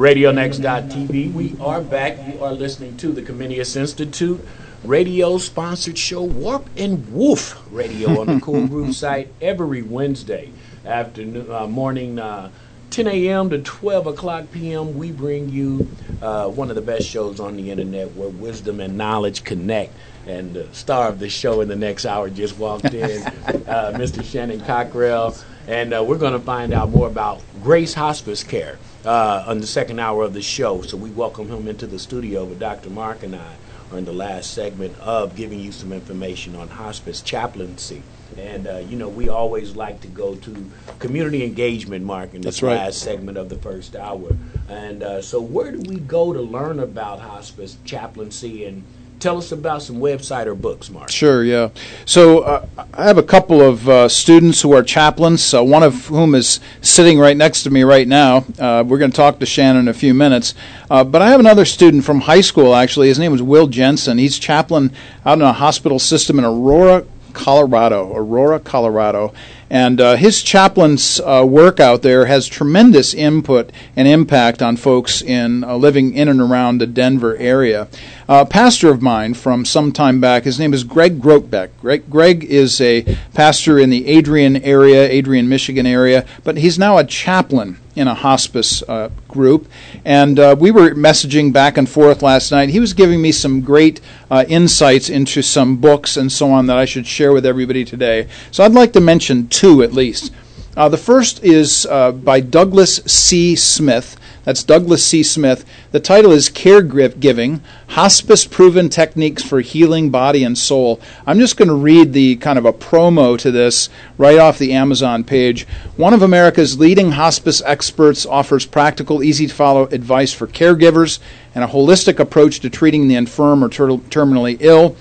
RadioNext.tv. 0.01 1.31
We 1.35 1.55
are 1.61 1.83
back. 1.83 2.17
You 2.27 2.43
are 2.43 2.55
listening 2.55 2.97
to 2.97 3.09
the 3.13 3.21
Comenius 3.21 3.77
Institute 3.77 4.41
radio 4.83 5.37
sponsored 5.37 5.99
show, 5.99 6.23
Warp 6.23 6.71
and 6.75 7.13
Woof 7.13 7.61
Radio 7.71 8.19
on 8.19 8.27
the 8.27 8.41
Cool 8.41 8.67
Groove 8.67 8.97
site 8.97 9.31
every 9.43 9.83
Wednesday 9.83 10.53
afternoon, 10.87 11.53
uh, 11.53 11.67
morning, 11.67 12.19
uh, 12.19 12.51
10 12.89 13.09
a.m. 13.09 13.51
to 13.51 13.61
12 13.61 14.07
o'clock 14.07 14.51
p.m. 14.51 14.97
We 14.97 15.13
bring 15.13 15.51
you 15.51 15.87
uh, 16.23 16.49
one 16.49 16.71
of 16.71 16.77
the 16.77 16.83
best 16.83 17.07
shows 17.07 17.39
on 17.39 17.59
the 17.59 17.71
internet 17.71 18.15
where 18.15 18.31
wisdom 18.31 18.81
and 18.81 18.97
knowledge 18.97 19.45
connect. 19.45 19.93
And 20.27 20.55
the 20.55 20.67
star 20.73 21.09
of 21.09 21.19
the 21.19 21.29
show 21.29 21.61
in 21.61 21.69
the 21.69 21.77
next 21.77 22.07
hour 22.07 22.31
just 22.31 22.57
walked 22.57 22.95
in, 22.95 23.23
uh, 23.27 23.93
Mr. 23.97 24.25
Shannon 24.25 24.63
Cockrell. 24.63 25.37
And 25.69 25.93
uh, 25.93 26.03
we're 26.03 26.17
going 26.17 26.33
to 26.33 26.41
find 26.41 26.73
out 26.73 26.89
more 26.89 27.07
about 27.07 27.43
Grace 27.63 27.93
Hospice 27.93 28.43
Care 28.43 28.79
uh, 29.05 29.45
on 29.47 29.61
the 29.61 29.67
second 29.67 29.99
hour 29.99 30.25
of 30.25 30.35
the 30.35 30.43
show. 30.43 30.83
So 30.83 30.97
we 30.97 31.11
welcome 31.11 31.49
him 31.49 31.69
into 31.69 31.87
the 31.87 31.99
studio 31.99 32.45
with 32.45 32.59
Dr. 32.59 32.91
Mark 32.91 33.23
and 33.23 33.35
I 33.35 33.57
are 33.93 33.99
in 33.99 34.05
the 34.05 34.13
last 34.13 34.53
segment 34.53 34.99
of 35.01 35.35
giving 35.35 35.59
you 35.59 35.73
some 35.73 35.93
information 35.93 36.55
on 36.55 36.69
hospice 36.69 37.21
chaplaincy. 37.21 38.03
And, 38.39 38.69
uh, 38.69 38.79
you 38.79 38.97
know, 38.97 39.09
we 39.09 39.29
always 39.29 39.75
like 39.75 40.01
to 40.03 40.09
go 40.09 40.37
to 40.37 40.71
community 41.01 41.43
engagement, 41.45 42.05
Mark, 42.05 42.33
in 42.33 42.43
this 42.43 42.63
right. 42.63 42.77
last 42.77 42.99
segment 42.99 43.37
of 43.37 43.49
the 43.49 43.57
first 43.57 43.97
hour. 43.97 44.37
And 44.69 45.03
uh, 45.03 45.21
so, 45.21 45.41
where 45.41 45.73
do 45.73 45.91
we 45.91 45.99
go 45.99 46.33
to 46.33 46.41
learn 46.41 46.79
about 46.79 47.21
hospice 47.21 47.77
chaplaincy? 47.85 48.67
And 48.67 48.85
tell 49.21 49.39
us 49.39 49.53
about 49.53 49.83
some 49.83 49.97
website 49.97 50.47
or 50.47 50.55
books, 50.55 50.91
Mark. 50.91 51.11
Sure, 51.11 51.45
yeah. 51.45 51.69
So 52.07 52.41
uh, 52.41 52.67
I 52.95 53.05
have 53.05 53.19
a 53.19 53.23
couple 53.23 53.61
of 53.61 53.89
uh, 53.89 54.09
students 54.09 54.63
who 54.63 54.73
are 54.73 54.83
chaplains, 54.83 55.55
uh, 55.55 55.63
one 55.63 55.83
of 55.83 56.07
whom 56.07 56.35
is 56.35 56.61
sitting 56.81 57.19
right 57.19 57.37
next 57.37 57.63
to 57.65 57.71
me 57.71 57.83
right 57.83 58.09
now. 58.09 58.45
Uh, 58.59 58.83
we're 58.87 58.99
going 58.99 59.11
to 59.11 59.17
talk 59.17 59.39
to 59.39 59.47
Shannon 59.47 59.83
in 59.83 59.89
a 59.89 59.95
few 59.95 60.15
minutes. 60.15 60.55
Uh, 60.91 61.05
but 61.05 61.23
I 61.23 61.31
have 61.31 61.41
another 61.41 61.65
student 61.65 62.05
from 62.05 62.21
high 62.21 62.41
school, 62.41 62.75
actually. 62.75 63.09
His 63.09 63.19
name 63.19 63.35
is 63.35 63.43
Will 63.43 63.67
Jensen. 63.67 64.19
He's 64.19 64.39
chaplain 64.39 64.93
out 65.25 65.39
in 65.39 65.43
a 65.43 65.53
hospital 65.53 65.99
system 65.99 66.39
in 66.39 66.45
Aurora, 66.45 67.05
Colorado. 67.33 68.13
Aurora, 68.15 68.59
Colorado. 68.59 69.33
And 69.71 70.01
uh, 70.01 70.17
his 70.17 70.43
chaplain's 70.43 71.21
uh, 71.21 71.47
work 71.49 71.79
out 71.79 72.03
there 72.03 72.27
has 72.27 72.49
tremendous 72.49 73.15
input 73.15 73.71
and 73.95 74.09
impact 74.09 74.61
on 74.61 74.77
folks 74.77 75.23
in 75.23 75.63
uh, 75.63 75.77
living 75.77 76.13
in 76.13 76.29
and 76.29 76.41
around 76.41 76.79
the 76.79 76.89
Denver 76.89 77.37
area. 77.37 77.87
A 78.29 78.45
pastor 78.45 78.91
of 78.91 79.01
mine 79.01 79.35
from 79.35 79.65
some 79.65 79.93
time 79.93 80.21
back, 80.21 80.43
his 80.43 80.59
name 80.59 80.75
is 80.75 80.83
Greg 80.83 81.21
Grotbeck. 81.21 81.71
Greg, 81.81 82.11
Greg 82.11 82.45
is 82.45 82.81
a 82.81 83.17
pastor 83.33 83.79
in 83.79 83.91
the 83.91 84.07
Adrian 84.09 84.57
area, 84.57 85.09
Adrian, 85.09 85.49
Michigan 85.49 85.87
area, 85.87 86.27
but 86.43 86.57
he's 86.57 86.79
now 86.79 86.99
a 86.99 87.05
chaplain 87.05 87.79
in 87.97 88.07
a 88.07 88.15
hospice 88.15 88.83
uh, 88.85 89.11
group. 89.29 89.69
And 90.05 90.39
uh, 90.39 90.57
we 90.59 90.71
were 90.71 90.91
messaging 90.91 91.53
back 91.53 91.77
and 91.77 91.89
forth 91.89 92.23
last 92.23 92.51
night. 92.51 92.71
He 92.71 92.81
was 92.81 92.95
giving 92.95 93.21
me 93.21 93.33
some 93.33 93.61
great 93.61 94.01
uh, 94.31 94.45
insights 94.49 95.11
into 95.11 95.43
some 95.43 95.77
books 95.77 96.17
and 96.17 96.31
so 96.31 96.51
on 96.51 96.67
that 96.67 96.79
I 96.79 96.85
should 96.85 97.07
share 97.07 97.33
with 97.33 97.45
everybody 97.45 97.85
today. 97.85 98.29
So 98.51 98.65
I'd 98.65 98.73
like 98.73 98.93
to 98.93 99.01
mention 99.01 99.49
two 99.61 99.83
at 99.83 99.93
least. 99.93 100.33
Uh, 100.75 100.89
the 100.89 100.97
first 100.97 101.45
is 101.45 101.85
uh, 101.85 102.13
by 102.13 102.41
Douglas 102.41 102.97
C. 103.05 103.55
Smith. 103.55 104.17
That's 104.45 104.63
Douglas 104.63 105.05
C. 105.05 105.23
Smith. 105.23 105.67
The 105.93 106.01
title 106.01 106.33
is 106.33 106.49
Caregiving 106.49 107.61
Hospice 107.89 108.47
Proven 108.47 108.89
Techniques 108.89 109.43
for 109.43 109.61
Healing 109.61 110.09
Body 110.09 110.45
and 110.45 110.57
Soul. 110.57 110.99
I'm 111.27 111.39
just 111.39 111.59
going 111.59 111.69
to 111.69 111.75
read 111.75 112.15
the 112.15 112.37
kind 112.37 112.59
of 112.59 112.65
a 112.65 112.73
promo 112.73 113.39
to 113.39 113.51
this 113.51 113.91
right 114.17 114.39
off 114.39 114.59
the 114.59 114.73
Amazon 114.73 115.25
page. 115.25 115.67
One 115.99 116.15
of 116.15 116.23
America's 116.23 116.81
leading 116.81 117.11
hospice 117.11 117.61
experts 117.67 118.25
offers 118.25 118.65
practical, 118.65 119.23
easy 119.23 119.47
to 119.47 119.55
follow 119.55 119.89
advice 119.89 120.33
for 120.33 120.47
caregivers 120.47 121.19
and 121.55 121.63
a 121.63 121.69
holistic 121.69 122.19
approach 122.19 122.61
to 122.61 122.71
treating 122.71 123.09
the 123.09 123.17
infirm 123.17 123.63
or 123.63 123.69
ter- 123.69 123.89
terminally 123.89 124.57
ill. 124.61 124.97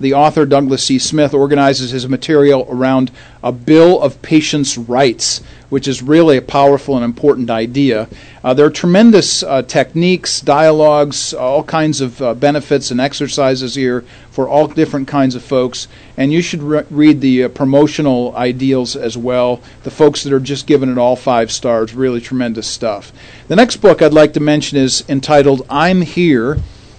The 0.00 0.14
author, 0.14 0.44
Douglas 0.44 0.84
C. 0.84 0.98
Smith, 0.98 1.32
organizes 1.34 1.92
his 1.92 2.08
material 2.08 2.66
around 2.68 3.10
a 3.42 3.52
Bill 3.52 4.00
of 4.00 4.20
Patients' 4.22 4.76
Rights, 4.76 5.42
which 5.68 5.86
is 5.86 6.02
really 6.02 6.36
a 6.36 6.42
powerful 6.42 6.96
and 6.96 7.04
important 7.04 7.50
idea. 7.50 8.08
Uh, 8.42 8.54
there 8.54 8.66
are 8.66 8.70
tremendous 8.70 9.42
uh, 9.42 9.62
techniques, 9.62 10.40
dialogues, 10.40 11.32
all 11.32 11.62
kinds 11.62 12.00
of 12.00 12.20
uh, 12.20 12.34
benefits 12.34 12.90
and 12.90 13.00
exercises 13.00 13.74
here 13.74 14.04
for 14.30 14.48
all 14.48 14.66
different 14.66 15.06
kinds 15.06 15.34
of 15.34 15.44
folks. 15.44 15.86
And 16.16 16.32
you 16.32 16.42
should 16.42 16.62
re- 16.62 16.84
read 16.90 17.20
the 17.20 17.44
uh, 17.44 17.48
promotional 17.48 18.34
ideals 18.36 18.96
as 18.96 19.16
well. 19.16 19.60
The 19.84 19.90
folks 19.90 20.24
that 20.24 20.32
are 20.32 20.40
just 20.40 20.66
giving 20.66 20.90
it 20.90 20.98
all 20.98 21.16
five 21.16 21.52
stars, 21.52 21.94
really 21.94 22.20
tremendous 22.20 22.66
stuff. 22.66 23.12
The 23.48 23.56
next 23.56 23.76
book 23.76 24.02
I'd 24.02 24.12
like 24.12 24.32
to 24.32 24.40
mention 24.40 24.78
is 24.78 25.04
entitled 25.08 25.66
I'm 25.70 26.02
Here 26.02 26.58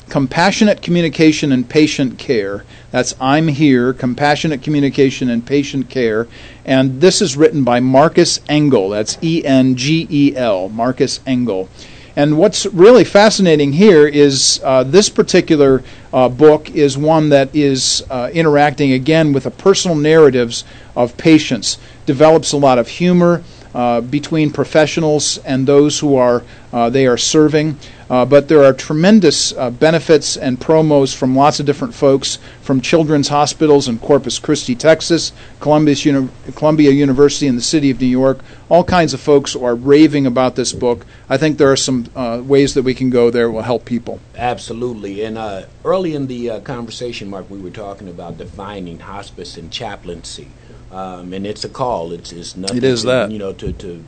Compassionate 0.10 0.82
Communication 0.82 1.52
and 1.52 1.68
Patient 1.68 2.18
Care. 2.18 2.64
That's 2.92 3.16
I'm 3.20 3.48
Here, 3.48 3.92
Compassionate 3.92 4.62
Communication 4.62 5.30
and 5.30 5.46
Patient 5.46 5.90
Care. 5.90 6.28
And 6.64 7.02
this 7.02 7.22
is 7.22 7.36
written 7.36 7.64
by 7.64 7.80
Marcus 7.80 8.40
Engel. 8.48 8.90
That's 8.90 9.18
E 9.24 9.44
N 9.44 9.76
G 9.76 10.08
E 10.10 10.36
L, 10.36 10.70
Marcus 10.70 11.20
Engel. 11.26 11.70
And 12.16 12.38
what's 12.38 12.66
really 12.68 13.04
fascinating 13.04 13.74
here 13.74 14.08
is 14.08 14.62
uh, 14.64 14.84
this 14.84 15.10
particular 15.10 15.84
uh, 16.14 16.30
book 16.30 16.70
is 16.70 16.98
one 16.98 17.30
that 17.30 17.54
is 17.54 18.06
uh, 18.10 18.30
interacting 18.32 18.94
again 18.94 19.34
with 19.34 19.44
the 19.44 19.52
personal 19.52 19.98
narratives 19.98 20.64
of 20.96 21.18
patients, 21.18 21.78
develops 22.06 22.54
a 22.54 22.58
lot 22.58 22.78
of 22.78 22.88
humor. 22.88 23.44
Uh, 23.74 24.00
between 24.00 24.50
professionals 24.50 25.38
and 25.40 25.68
those 25.68 26.00
who 26.00 26.16
are 26.16 26.44
uh, 26.72 26.90
they 26.90 27.06
are 27.06 27.18
serving. 27.18 27.78
Uh, 28.10 28.24
but 28.26 28.48
there 28.48 28.64
are 28.64 28.74
tremendous 28.74 29.54
uh, 29.54 29.70
benefits 29.70 30.38
and 30.38 30.60
promos 30.60 31.16
from 31.16 31.36
lots 31.36 31.60
of 31.60 31.66
different 31.66 31.94
folks 31.94 32.38
from 32.62 32.82
children's 32.82 33.30
hospitals 33.30 33.88
in 33.88 33.98
Corpus 34.00 34.38
Christi, 34.38 34.76
Texas, 34.76 35.32
Uni- 35.64 36.30
Columbia 36.56 36.92
University 36.92 37.48
in 37.48 37.56
the 37.56 37.62
city 37.62 37.90
of 37.90 38.00
New 38.00 38.08
York. 38.08 38.40
All 38.70 38.84
kinds 38.84 39.14
of 39.14 39.20
folks 39.20 39.56
are 39.56 39.76
raving 39.76 40.26
about 40.26 40.56
this 40.56 40.74
book. 40.74 41.06
I 41.30 41.38
think 41.38 41.58
there 41.58 41.72
are 41.72 41.78
some 41.78 42.06
uh, 42.16 42.42
ways 42.44 42.74
that 42.76 42.84
we 42.84 42.94
can 42.94 43.10
go 43.10 43.30
there 43.30 43.50
will 43.50 43.64
help 43.64 43.86
people. 43.86 44.20
Absolutely. 44.36 45.24
And 45.24 45.38
uh, 45.38 45.66
early 45.84 46.14
in 46.16 46.28
the 46.28 46.60
conversation, 46.62 47.30
Mark, 47.30 47.50
we 47.50 47.60
were 47.60 47.70
talking 47.70 48.08
about 48.08 48.38
defining 48.38 49.00
hospice 49.00 49.58
and 49.58 49.72
chaplaincy. 49.72 50.50
Um, 50.92 51.34
and 51.34 51.46
it's 51.46 51.64
a 51.66 51.70
call. 51.70 52.12
It's, 52.14 52.32
it's 52.32 52.56
nothing. 52.56 52.78
It 52.78 52.84
is 52.84 53.02
to, 53.02 53.08
that 53.08 53.32
you 53.32 53.38
know 53.38 53.52
to 53.54 53.74
to 53.74 54.04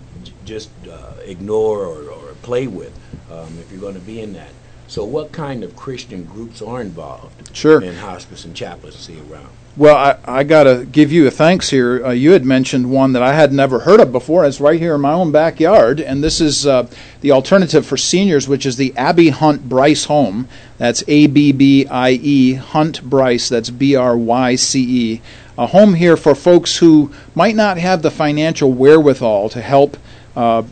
just 0.46 0.70
uh, 0.90 1.14
ignore 1.26 1.84
or, 1.84 2.10
or, 2.10 2.34
play 2.44 2.66
with 2.66 2.98
um, 3.32 3.58
if 3.60 3.72
you're 3.72 3.82
going 3.82 3.96
to 3.96 4.00
be 4.00 4.22
in 4.22 4.34
that. 4.34 4.50
So, 4.88 5.04
what 5.04 5.34
kind 5.34 5.64
of 5.64 5.76
Christian 5.76 6.24
groups 6.24 6.62
are 6.62 6.80
involved 6.80 7.56
sure. 7.56 7.82
in 7.82 7.96
hospice 7.96 8.46
and 8.46 8.56
chaplaincy 8.56 9.20
around? 9.30 9.50
Well, 9.76 9.96
I, 9.96 10.40
I 10.40 10.44
got 10.44 10.64
to 10.64 10.86
give 10.86 11.12
you 11.12 11.28
a 11.28 11.32
thanks 11.32 11.70
here. 11.70 12.04
Uh, 12.04 12.12
you 12.12 12.32
had 12.32 12.46
mentioned 12.46 12.90
one 12.90 13.14
that 13.14 13.22
I 13.22 13.34
had 13.34 13.52
never 13.52 13.80
heard 13.80 14.00
of 14.00 14.12
before. 14.12 14.46
It's 14.46 14.62
right 14.62 14.80
here 14.80 14.96
in 14.96 15.02
my 15.02 15.12
own 15.12 15.32
backyard, 15.32 16.00
and 16.00 16.24
this 16.24 16.42
is 16.42 16.66
uh, 16.66 16.88
the 17.22 17.32
alternative 17.32 17.86
for 17.86 17.98
seniors, 17.98 18.48
which 18.48 18.66
is 18.66 18.78
the 18.78 18.96
Abbie 18.98 19.30
Hunt 19.30 19.68
Bryce 19.68 20.06
Home. 20.06 20.48
That's 20.78 21.04
A 21.08 21.28
B 21.28 21.52
B 21.52 21.86
I 21.86 22.12
E 22.12 22.54
Hunt 22.54 23.04
Bryce. 23.04 23.50
That's 23.50 23.70
B 23.70 23.96
R 23.96 24.18
Y 24.18 24.56
C 24.56 25.14
E 25.14 25.22
a 25.58 25.68
home 25.68 25.96
here 25.96 26.16
for 26.16 26.36
folks 26.36 26.78
who 26.78 27.12
might 27.34 27.56
not 27.56 27.78
have 27.78 28.02
the 28.02 28.12
financial 28.12 28.72
wherewithal 28.72 29.50
to 29.50 29.62
help 29.62 29.98
uh, 30.36 30.64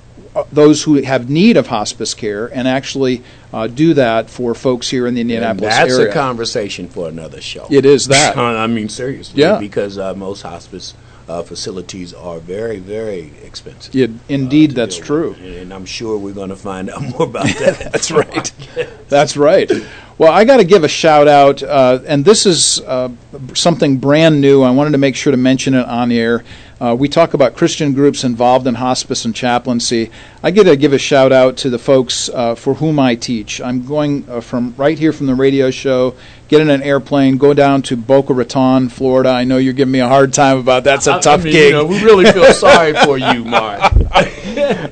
those 0.52 0.84
who 0.84 1.02
have 1.02 1.30
need 1.30 1.58
of 1.58 1.68
hospice 1.68 2.14
care 2.14 2.48
and 2.48 2.68
actually 2.68 3.24
uh, 3.54 3.68
do 3.68 3.94
that 3.94 4.30
for 4.30 4.54
folks 4.54 4.90
here 4.90 5.08
in 5.08 5.14
the 5.14 5.22
Indianapolis 5.22 5.74
and 5.74 5.82
that's 5.82 5.94
area. 5.94 6.06
That's 6.06 6.16
a 6.16 6.20
conversation 6.20 6.90
for 6.90 7.08
another 7.08 7.42
show. 7.42 7.68
It 7.70 7.86
is 7.86 8.08
that. 8.08 8.38
I 8.38 8.68
mean, 8.68 8.90
seriously. 8.90 9.42
Yeah. 9.42 9.60
Because 9.60 9.98
uh, 9.98 10.14
most 10.14 10.42
hospice 10.42 10.94
uh, 11.28 11.42
facilities 11.42 12.14
are 12.14 12.40
very, 12.40 12.80
very 12.80 13.32
expensive. 13.44 13.96
Indeed, 14.30 14.72
uh, 14.72 14.76
that's 14.76 14.98
true. 14.98 15.32
With. 15.32 15.42
And 15.42 15.74
I'm 15.74 15.86
sure 15.86 16.18
we're 16.18 16.34
going 16.34 16.50
to 16.50 16.56
find 16.56 16.90
out 16.90 17.02
more 17.18 17.24
about 17.24 17.46
that. 17.46 17.80
that's 17.92 18.12
right. 18.12 18.52
that's 19.10 19.38
right. 19.38 19.72
Well, 20.18 20.32
I 20.32 20.46
got 20.46 20.58
to 20.58 20.64
give 20.64 20.84
a 20.84 20.88
shout 20.88 21.28
out, 21.28 21.62
uh, 21.62 22.00
and 22.08 22.24
this 22.24 22.46
is 22.46 22.80
uh, 22.82 23.10
something 23.54 23.98
brand 23.98 24.40
new. 24.40 24.62
I 24.62 24.72
wanted 24.72 24.92
to 24.92 24.98
make 24.98 25.16
sure 25.16 25.32
to 25.32 25.38
mention 25.38 25.74
it 25.74 25.86
on 25.86 26.12
air. 26.12 26.44
Uh, 26.86 26.94
we 26.94 27.10
talk 27.10 27.34
about 27.34 27.56
Christian 27.56 27.94
groups 27.94 28.24
involved 28.24 28.68
in 28.68 28.76
hospice 28.76 29.26
and 29.26 29.34
chaplaincy. 29.34 30.12
I 30.44 30.52
get 30.52 30.66
to 30.66 30.76
give 30.76 30.94
a 30.94 31.00
shout 31.00 31.32
out 31.32 31.58
to 31.58 31.72
the 31.72 31.80
folks 31.80 32.30
uh, 32.30 32.54
for 32.54 32.76
whom 32.76 33.00
I 33.00 33.16
teach. 33.16 33.60
I'm 33.60 33.84
going 33.88 34.24
uh, 34.30 34.40
from 34.40 34.76
right 34.78 35.00
here 35.00 35.12
from 35.12 35.26
the 35.26 35.34
radio 35.34 35.72
show, 35.72 36.14
get 36.48 36.62
in 36.62 36.70
an 36.70 36.84
airplane, 36.84 37.38
go 37.38 37.56
down 37.56 37.82
to 37.84 37.98
Boca 37.98 38.36
Raton, 38.36 38.90
Florida. 38.90 39.30
I 39.30 39.46
know 39.46 39.58
you're 39.58 39.74
giving 39.74 39.94
me 39.94 40.00
a 40.00 40.08
hard 40.08 40.32
time 40.32 40.60
about 40.60 40.84
that. 40.84 41.04
That's 41.04 41.08
a 41.08 41.14
I, 41.14 41.20
tough 41.22 41.42
I 41.42 41.46
mean, 41.46 41.54
gig. 41.54 41.66
You 41.70 41.72
know, 41.72 41.86
we 41.86 42.04
really 42.04 42.32
feel 42.32 42.54
sorry 42.54 42.94
for 42.94 43.18
you, 43.18 43.44
Mark. 43.44 43.82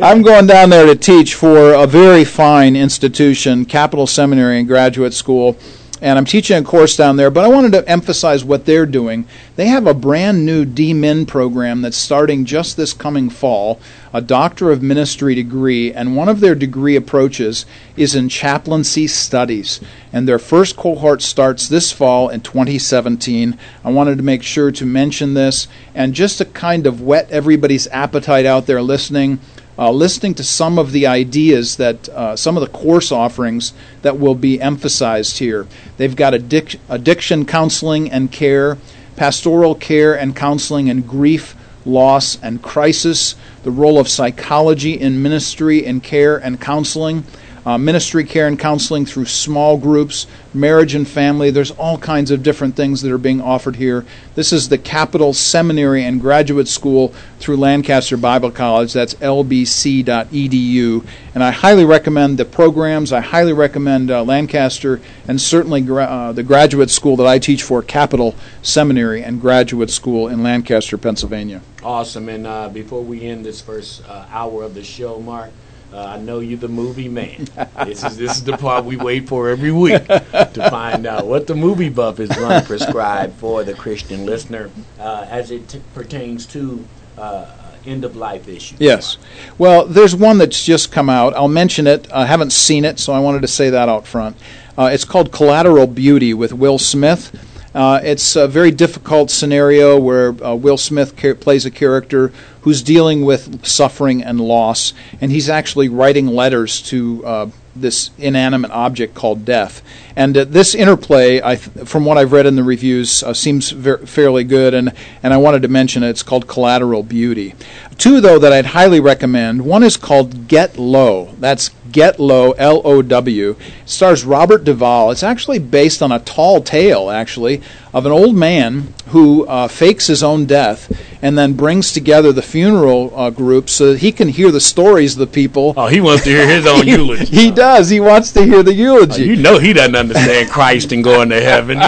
I'm 0.02 0.24
going 0.24 0.48
down 0.48 0.72
there 0.72 0.88
to 0.88 0.96
teach 0.96 1.36
for 1.36 1.74
a 1.74 1.86
very 1.86 2.26
fine 2.26 2.76
institution, 2.76 3.66
Capital 3.66 4.08
Seminary 4.08 4.58
and 4.58 4.68
Graduate 4.68 5.14
School 5.14 5.60
and 6.04 6.20
I'm 6.20 6.26
teaching 6.26 6.58
a 6.58 6.64
course 6.64 6.98
down 6.98 7.16
there, 7.16 7.32
but 7.32 7.46
I 7.46 7.48
wanted 7.48 7.72
to 7.72 7.88
emphasize 7.88 8.44
what 8.44 8.66
they're 8.66 8.86
doing. 8.86 9.26
They 9.56 9.68
have 9.68 9.88
a 9.88 9.94
brand 9.94 10.46
new 10.46 10.66
DMin 10.66 11.26
program 11.30 11.82
that's 11.82 11.96
starting 11.96 12.44
just 12.44 12.76
this 12.76 12.92
coming 12.92 13.30
fall, 13.30 13.80
a 14.12 14.20
Doctor 14.20 14.70
of 14.70 14.84
Ministry 14.84 15.34
degree, 15.34 15.94
and 15.94 16.18
one 16.18 16.28
of 16.28 16.42
their 16.42 16.56
degree 16.56 16.98
approaches 16.98 17.66
is 17.96 18.16
in 18.16 18.28
chaplaincy 18.28 19.08
studies. 19.08 19.80
And 20.12 20.28
their 20.28 20.40
first 20.40 20.76
cohort 20.76 21.22
starts 21.22 21.70
this 21.70 21.94
fall 21.94 22.28
in 22.28 22.42
2017. 22.42 23.58
I 23.86 23.90
wanted 23.90 24.18
to 24.18 24.24
make 24.24 24.44
sure 24.44 24.74
to 24.74 24.86
mention 24.86 25.36
this 25.36 25.70
and 25.96 26.14
just 26.14 26.38
to 26.40 26.46
kind 26.46 26.86
of 26.86 27.00
whet 27.00 27.32
everybody's 27.32 27.88
appetite 27.88 28.46
out 28.46 28.66
there 28.66 28.82
listening 28.82 29.40
uh, 29.78 29.92
listening 29.92 30.34
to 30.36 30.44
some 30.44 30.78
of 30.78 30.92
the 30.92 31.08
ideas 31.08 31.78
that 31.78 32.10
uh, 32.10 32.36
some 32.36 32.58
of 32.58 32.62
the 32.62 32.70
course 32.70 33.12
offerings 33.12 33.74
that 34.02 34.20
will 34.20 34.36
be 34.36 34.62
emphasized 34.62 35.40
here. 35.40 35.68
They've 35.98 36.16
got 36.16 36.34
addic- 36.34 36.80
addiction 36.90 37.46
counseling 37.46 38.12
and 38.12 38.32
care, 38.32 38.78
pastoral 39.16 39.76
care 39.76 40.18
and 40.18 40.36
counseling 40.36 40.90
and 40.90 41.08
grief, 41.08 41.56
loss, 41.86 42.42
and 42.42 42.62
crisis, 42.62 43.36
the 43.64 43.72
role 43.72 44.00
of 44.00 44.08
psychology 44.08 44.94
in 44.94 45.22
ministry 45.22 45.86
and 45.86 46.04
care 46.04 46.38
and 46.38 46.60
counseling 46.60 47.24
uh, 47.66 47.78
ministry 47.78 48.24
care 48.24 48.48
and 48.48 48.60
counseling 48.60 49.06
through 49.06 49.26
small 49.26 49.78
groups, 49.78 50.28
marriage 50.54 50.96
and 50.96 51.08
family. 51.08 51.50
There's 51.50 51.72
all 51.72 51.98
kinds 51.98 52.32
of 52.32 52.44
different 52.44 52.76
things 52.76 53.02
that 53.02 53.12
are 53.12 53.18
being 53.18 53.42
offered 53.42 53.78
here. 53.78 54.06
This 54.36 54.52
is 54.52 54.70
the 54.70 54.78
Capital 54.78 55.34
Seminary 55.34 56.04
and 56.04 56.20
Graduate 56.20 56.68
School 56.68 57.14
through 57.40 57.58
Lancaster 57.58 58.18
Bible 58.18 58.52
College. 58.52 58.94
That's 58.94 59.14
lbc.edu. 59.16 61.06
And 61.34 61.44
I 61.44 61.52
highly 61.52 61.86
recommend 61.86 62.38
the 62.38 62.46
programs. 62.46 63.12
I 63.12 63.22
highly 63.22 63.54
recommend 63.54 64.12
uh, 64.12 64.24
Lancaster 64.24 65.02
and 65.28 65.40
certainly 65.40 65.82
gra- 65.82 66.04
uh, 66.06 66.32
the 66.32 66.44
graduate 66.44 66.90
school 66.90 67.16
that 67.18 67.28
I 67.28 67.40
teach 67.40 67.64
for, 67.64 67.82
Capital 67.82 68.36
Seminary 68.62 69.24
and 69.24 69.42
Graduate 69.42 69.90
School 69.90 70.28
in 70.28 70.44
Lancaster, 70.44 70.98
Pennsylvania. 70.98 71.62
Awesome. 71.82 72.30
And 72.30 72.48
uh, 72.48 72.70
before 72.70 73.04
we 73.04 73.24
end 73.24 73.46
this 73.46 73.62
first 73.62 74.08
uh, 74.08 74.26
hour 74.30 74.64
of 74.64 74.74
the 74.74 74.84
show, 74.84 75.20
Mark, 75.20 75.52
uh, 75.94 76.06
I 76.06 76.18
know 76.18 76.40
you're 76.40 76.58
the 76.58 76.68
movie 76.68 77.08
man. 77.08 77.48
this 77.86 78.04
is 78.04 78.18
this 78.18 78.38
is 78.38 78.44
the 78.44 78.58
part 78.58 78.84
we 78.86 78.98
wait 78.98 79.28
for 79.28 79.50
every 79.50 79.72
week 79.72 80.06
to 80.08 80.68
find 80.70 81.06
out 81.06 81.28
what 81.28 81.46
the 81.48 81.56
movie 81.56 81.90
buff 81.90 82.20
is 82.20 82.30
going 82.30 82.62
to 82.62 82.68
prescribe 82.68 83.36
for 83.36 83.64
the 83.64 83.74
Christian 83.74 84.26
listener 84.26 84.72
uh, 85.00 85.28
as 85.30 85.52
it 85.52 85.70
t- 85.70 85.82
pertains 85.94 86.46
to 86.48 86.86
uh, 87.18 87.46
end 87.86 88.04
of 88.06 88.16
life 88.16 88.48
issues. 88.48 88.80
Yes. 88.80 89.18
Well, 89.58 89.86
there's 89.86 90.16
one 90.16 90.38
that's 90.38 90.64
just 90.64 90.92
come 90.92 91.10
out. 91.10 91.36
I'll 91.36 91.48
mention 91.48 91.86
it. 91.86 92.12
I 92.12 92.26
haven't 92.26 92.52
seen 92.52 92.86
it, 92.86 92.98
so 92.98 93.14
I 93.14 93.20
wanted 93.20 93.42
to 93.42 93.48
say 93.48 93.70
that 93.70 93.90
out 93.90 94.08
front. 94.08 94.38
Uh, 94.78 94.90
it's 94.92 95.06
called 95.06 95.32
Collateral 95.32 95.86
Beauty 95.88 96.34
with 96.34 96.54
Will 96.54 96.80
Smith. 96.80 97.32
Uh, 97.74 98.00
it's 98.04 98.36
a 98.36 98.48
very 98.48 98.72
difficult 98.72 99.32
scenario 99.32 100.00
where 100.00 100.30
uh, 100.44 100.54
Will 100.54 100.78
Smith 100.78 101.18
ca- 101.18 101.34
plays 101.34 101.66
a 101.66 101.72
character 101.72 102.32
who's 102.62 102.84
dealing 102.84 103.26
with 103.26 103.66
suffering 103.66 104.24
and 104.24 104.40
loss, 104.40 104.94
and 105.20 105.32
he's 105.32 105.50
actually 105.50 105.90
writing 105.90 106.28
letters 106.28 106.82
to 106.84 107.26
uh, 107.26 107.50
this 107.76 108.12
inanimate 108.20 108.72
object 108.72 109.16
called 109.16 109.44
death. 109.44 109.82
And 110.16 110.38
uh, 110.38 110.44
this 110.44 110.76
interplay, 110.76 111.40
th- 111.42 111.88
from 111.88 112.06
what 112.06 112.18
I've 112.18 112.32
read 112.32 112.46
in 112.46 112.56
the 112.56 112.64
reviews, 112.64 113.24
uh, 113.24 113.34
seems 113.34 113.72
ver- 113.72 114.06
fairly 114.06 114.44
good, 114.44 114.74
and, 114.76 114.94
and 115.24 115.34
I 115.34 115.38
wanted 115.38 115.64
to 115.64 115.68
mention 115.68 116.04
it. 116.04 116.10
It's 116.10 116.24
called 116.24 116.48
Collateral 116.48 117.02
Beauty. 117.02 117.56
Two, 117.98 118.22
though, 118.22 118.38
that 118.38 118.54
I'd 118.54 118.68
highly 118.68 119.00
recommend. 119.00 119.66
One 119.66 119.82
is 119.84 119.98
called 119.98 120.48
Get 120.48 120.78
Low. 120.78 121.34
That's 121.40 121.72
Get 121.94 122.20
Low, 122.20 122.52
L 122.54 122.82
O 122.84 123.02
W. 123.02 123.56
Stars 123.86 124.26
Robert 124.26 124.64
Duvall. 124.66 125.12
It's 125.12 125.24
actually 125.24 125.60
based 125.60 126.02
on 126.02 126.12
a 126.12 126.20
tall 126.20 126.62
tale, 126.62 127.10
actually, 127.10 127.62
of 127.94 128.06
an 128.06 128.12
old 128.12 128.36
man 128.36 128.94
who 129.08 129.46
uh, 129.48 129.68
fakes 129.70 130.08
his 130.08 130.22
own 130.24 130.46
death 130.46 130.92
and 131.22 131.38
then 131.38 131.54
brings 131.54 131.94
together 131.94 132.34
the 132.34 132.42
funeral 132.42 133.14
uh, 133.16 133.30
group 133.30 133.70
so 133.70 133.92
that 133.94 134.00
he 134.00 134.12
can 134.12 134.28
hear 134.28 134.52
the 134.52 134.60
stories 134.60 135.14
of 135.14 135.20
the 135.20 135.28
people. 135.28 135.74
Oh, 135.78 135.88
he 135.88 136.02
wants 136.02 136.24
to 136.26 136.30
hear 136.32 136.46
his 136.48 136.66
own 136.66 136.86
eulogy. 136.98 137.26
He 137.28 137.50
does. 137.52 137.88
He 137.90 138.00
wants 138.02 138.32
to 138.34 138.44
hear 138.44 138.62
the 138.64 138.72
Oh, 138.72 138.74
eulogy. 138.74 139.24
you 139.24 139.36
know 139.38 139.58
he 139.60 139.72
doesn't 139.72 139.96
understand 139.96 140.50
Christ 140.50 140.92
and 140.92 141.02
going 141.04 141.30
to 141.30 141.40
heaven. 141.42 141.78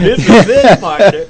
this 0.00 0.28
is 0.28 0.48
it, 0.48 0.80
partner. 0.80 1.26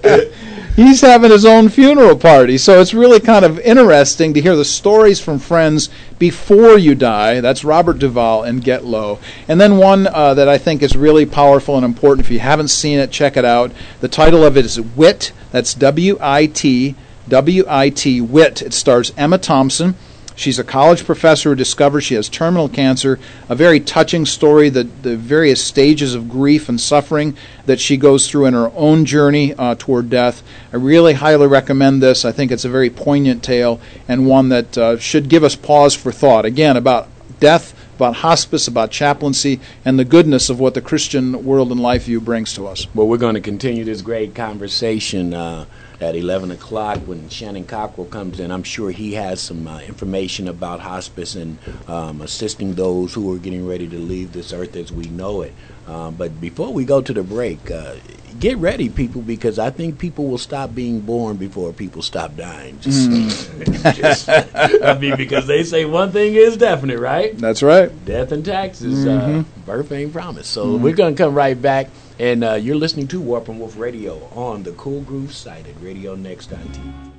He's 0.74 1.02
having 1.02 1.30
his 1.30 1.44
own 1.44 1.68
funeral 1.68 2.16
party. 2.16 2.56
So 2.56 2.80
it's 2.80 2.94
really 2.94 3.20
kind 3.20 3.44
of 3.44 3.58
interesting 3.60 4.32
to 4.32 4.40
hear 4.40 4.56
the 4.56 4.64
stories 4.64 5.20
from 5.20 5.38
friends 5.38 5.90
before 6.18 6.78
you 6.78 6.94
die. 6.94 7.42
That's 7.42 7.62
Robert 7.62 7.98
Duvall 7.98 8.44
and 8.44 8.64
Get 8.64 8.82
Low. 8.82 9.18
And 9.48 9.60
then 9.60 9.76
one 9.76 10.06
uh, 10.06 10.32
that 10.32 10.48
I 10.48 10.56
think 10.56 10.82
is 10.82 10.96
really 10.96 11.26
powerful 11.26 11.76
and 11.76 11.84
important. 11.84 12.26
If 12.26 12.32
you 12.32 12.38
haven't 12.38 12.68
seen 12.68 12.98
it, 12.98 13.10
check 13.10 13.36
it 13.36 13.44
out. 13.44 13.70
The 14.00 14.08
title 14.08 14.44
of 14.44 14.56
it 14.56 14.64
is 14.64 14.80
Wit. 14.80 15.32
That's 15.50 15.74
W 15.74 16.16
I 16.20 16.46
T. 16.46 16.94
W 17.28 17.64
I 17.68 17.90
T. 17.90 18.22
Wit. 18.22 18.62
It 18.62 18.72
stars 18.72 19.12
Emma 19.16 19.36
Thompson. 19.36 19.94
She's 20.34 20.58
a 20.58 20.64
college 20.64 21.04
professor 21.04 21.50
who 21.50 21.54
discovers 21.54 22.04
she 22.04 22.14
has 22.14 22.28
terminal 22.28 22.68
cancer. 22.68 23.18
A 23.48 23.54
very 23.54 23.80
touching 23.80 24.26
story, 24.26 24.68
the, 24.68 24.84
the 24.84 25.16
various 25.16 25.62
stages 25.62 26.14
of 26.14 26.28
grief 26.28 26.68
and 26.68 26.80
suffering 26.80 27.36
that 27.66 27.80
she 27.80 27.96
goes 27.96 28.28
through 28.28 28.46
in 28.46 28.54
her 28.54 28.70
own 28.74 29.04
journey 29.04 29.54
uh, 29.54 29.74
toward 29.78 30.10
death. 30.10 30.42
I 30.72 30.76
really 30.76 31.14
highly 31.14 31.46
recommend 31.46 32.02
this. 32.02 32.24
I 32.24 32.32
think 32.32 32.50
it's 32.50 32.64
a 32.64 32.70
very 32.70 32.90
poignant 32.90 33.42
tale 33.42 33.80
and 34.08 34.26
one 34.26 34.48
that 34.48 34.78
uh, 34.78 34.98
should 34.98 35.28
give 35.28 35.44
us 35.44 35.56
pause 35.56 35.94
for 35.94 36.12
thought. 36.12 36.44
Again, 36.44 36.76
about 36.76 37.08
death, 37.40 37.74
about 37.96 38.16
hospice, 38.16 38.66
about 38.68 38.90
chaplaincy, 38.90 39.60
and 39.84 39.98
the 39.98 40.04
goodness 40.04 40.48
of 40.48 40.58
what 40.58 40.74
the 40.74 40.80
Christian 40.80 41.44
world 41.44 41.70
and 41.70 41.80
life 41.80 42.04
view 42.04 42.20
brings 42.20 42.54
to 42.54 42.66
us. 42.66 42.86
Well, 42.94 43.06
we're 43.06 43.16
going 43.18 43.34
to 43.34 43.40
continue 43.40 43.84
this 43.84 44.02
great 44.02 44.34
conversation 44.34 45.34
uh, 45.34 45.66
at 46.02 46.16
11 46.16 46.50
o'clock 46.50 46.98
when 47.06 47.28
Shannon 47.28 47.64
Cockrell 47.64 48.06
comes 48.10 48.40
in. 48.40 48.50
I'm 48.50 48.64
sure 48.64 48.90
he 48.90 49.14
has 49.14 49.40
some 49.40 49.66
uh, 49.66 49.80
information 49.80 50.48
about 50.48 50.80
hospice 50.80 51.34
and 51.36 51.58
um, 51.86 52.20
assisting 52.20 52.74
those 52.74 53.14
who 53.14 53.32
are 53.34 53.38
getting 53.38 53.66
ready 53.66 53.86
to 53.88 53.98
leave 53.98 54.32
this 54.32 54.52
earth 54.52 54.74
as 54.76 54.92
we 54.92 55.04
know 55.04 55.42
it. 55.42 55.54
Uh, 55.86 56.10
but 56.10 56.40
before 56.40 56.72
we 56.72 56.84
go 56.84 57.00
to 57.00 57.12
the 57.12 57.22
break, 57.22 57.70
uh, 57.70 57.94
get 58.38 58.56
ready, 58.58 58.88
people, 58.88 59.20
because 59.20 59.58
I 59.58 59.70
think 59.70 59.98
people 59.98 60.26
will 60.26 60.38
stop 60.38 60.74
being 60.74 61.00
born 61.00 61.36
before 61.36 61.72
people 61.72 62.02
stop 62.02 62.36
dying. 62.36 62.78
Just, 62.80 63.10
just- 63.96 64.28
I 64.28 64.96
mean, 64.98 65.16
because 65.16 65.46
they 65.46 65.64
say 65.64 65.84
one 65.84 66.12
thing 66.12 66.34
is 66.34 66.56
definite, 66.56 66.98
right? 66.98 67.36
That's 67.36 67.62
right. 67.62 67.90
Death 68.04 68.32
and 68.32 68.44
taxes, 68.44 69.06
uh, 69.06 69.44
birth 69.66 69.90
ain't 69.92 70.12
promised. 70.12 70.50
So 70.52 70.76
we're 70.76 70.94
going 70.94 71.14
to 71.16 71.22
come 71.22 71.34
right 71.34 71.60
back. 71.60 71.88
And 72.22 72.44
uh, 72.44 72.52
you're 72.54 72.76
listening 72.76 73.08
to 73.08 73.20
Warp 73.20 73.48
and 73.48 73.58
Woof 73.58 73.76
Radio 73.76 74.28
on 74.32 74.62
the 74.62 74.70
Cool 74.74 75.00
Groove 75.00 75.34
site 75.34 75.66
at 75.66 75.74
RadioNext.tv. 75.80 77.10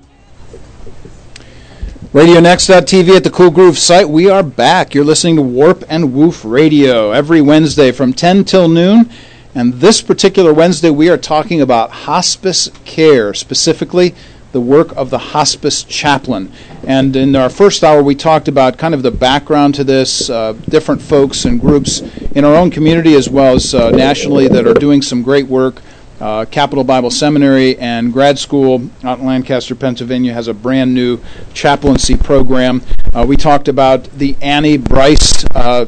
RadioNext.tv 2.13 3.17
at 3.17 3.25
the 3.25 3.29
Cool 3.29 3.51
Groove 3.51 3.77
site. 3.77 4.07
We 4.07 4.29
are 4.29 4.43
back. 4.43 4.93
You're 4.93 5.03
listening 5.03 5.35
to 5.35 5.41
Warp 5.41 5.83
and 5.89 6.13
Woof 6.13 6.45
Radio 6.45 7.11
every 7.11 7.41
Wednesday 7.41 7.91
from 7.91 8.13
10 8.13 8.45
till 8.45 8.69
noon. 8.69 9.09
And 9.53 9.73
this 9.73 10.01
particular 10.01 10.53
Wednesday, 10.53 10.89
we 10.89 11.09
are 11.09 11.17
talking 11.17 11.59
about 11.59 11.91
hospice 11.91 12.71
care, 12.85 13.33
specifically 13.33 14.15
the 14.53 14.61
work 14.61 14.95
of 14.95 15.09
the 15.09 15.17
hospice 15.17 15.83
chaplain. 15.83 16.51
And 16.87 17.15
in 17.15 17.35
our 17.35 17.49
first 17.49 17.83
hour, 17.83 18.01
we 18.01 18.15
talked 18.15 18.47
about 18.47 18.77
kind 18.77 18.93
of 18.93 19.03
the 19.03 19.11
background 19.11 19.75
to 19.75 19.83
this, 19.83 20.29
uh, 20.29 20.53
different 20.69 21.01
folks 21.01 21.43
and 21.43 21.59
groups 21.59 22.01
in 22.31 22.45
our 22.45 22.55
own 22.55 22.71
community 22.71 23.15
as 23.15 23.29
well 23.29 23.55
as 23.55 23.73
uh, 23.73 23.89
nationally 23.89 24.47
that 24.47 24.65
are 24.65 24.75
doing 24.75 25.01
some 25.01 25.23
great 25.23 25.47
work. 25.47 25.81
Uh, 26.21 26.45
Capital 26.45 26.83
Bible 26.83 27.11
Seminary 27.11 27.77
and 27.79 28.13
grad 28.13 28.39
school 28.39 28.89
out 29.03 29.19
in 29.19 29.25
Lancaster, 29.25 29.75
Pennsylvania 29.75 30.33
has 30.33 30.47
a 30.47 30.53
brand 30.53 30.93
new 30.93 31.19
chaplaincy 31.53 32.15
program. 32.15 32.81
Uh, 33.13 33.25
we 33.27 33.35
talked 33.35 33.67
about 33.67 34.05
the 34.17 34.37
Annie 34.41 34.77
Bryce 34.77 35.43
uh, 35.55 35.85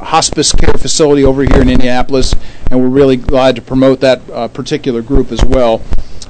hospice 0.00 0.52
care 0.52 0.74
facility 0.74 1.24
over 1.24 1.42
here 1.42 1.60
in 1.60 1.68
Indianapolis, 1.68 2.34
and 2.70 2.80
we're 2.80 2.88
really 2.88 3.16
glad 3.16 3.56
to 3.56 3.62
promote 3.62 4.00
that 4.00 4.22
uh, 4.30 4.48
particular 4.48 5.02
group 5.02 5.32
as 5.32 5.44
well. 5.44 5.82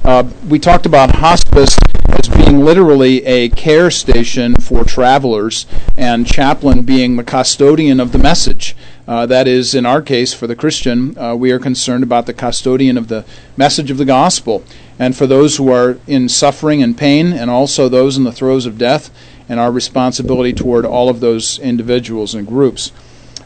Uh, 0.03 0.23
we 0.47 0.57
talked 0.57 0.85
about 0.85 1.15
hospice 1.15 1.77
as 2.09 2.27
being 2.27 2.63
literally 2.63 3.23
a 3.25 3.49
care 3.49 3.91
station 3.91 4.55
for 4.55 4.83
travelers, 4.83 5.65
and 5.95 6.25
chaplain 6.25 6.81
being 6.81 7.15
the 7.15 7.23
custodian 7.23 7.99
of 7.99 8.11
the 8.11 8.17
message. 8.17 8.75
Uh, 9.07 9.25
that 9.25 9.47
is, 9.47 9.75
in 9.75 9.85
our 9.85 10.01
case, 10.01 10.33
for 10.33 10.47
the 10.47 10.55
Christian, 10.55 11.17
uh, 11.17 11.35
we 11.35 11.51
are 11.51 11.59
concerned 11.59 12.03
about 12.03 12.25
the 12.25 12.33
custodian 12.33 12.97
of 12.97 13.07
the 13.07 13.25
message 13.57 13.91
of 13.91 13.97
the 13.97 14.05
gospel. 14.05 14.63
And 14.97 15.15
for 15.15 15.27
those 15.27 15.57
who 15.57 15.71
are 15.71 15.97
in 16.07 16.29
suffering 16.29 16.81
and 16.81 16.97
pain, 16.97 17.33
and 17.33 17.49
also 17.49 17.89
those 17.89 18.17
in 18.17 18.23
the 18.23 18.31
throes 18.31 18.65
of 18.65 18.77
death, 18.77 19.09
and 19.47 19.59
our 19.59 19.71
responsibility 19.71 20.53
toward 20.53 20.85
all 20.85 21.09
of 21.09 21.19
those 21.19 21.59
individuals 21.59 22.35
and 22.35 22.47
groups. 22.47 22.91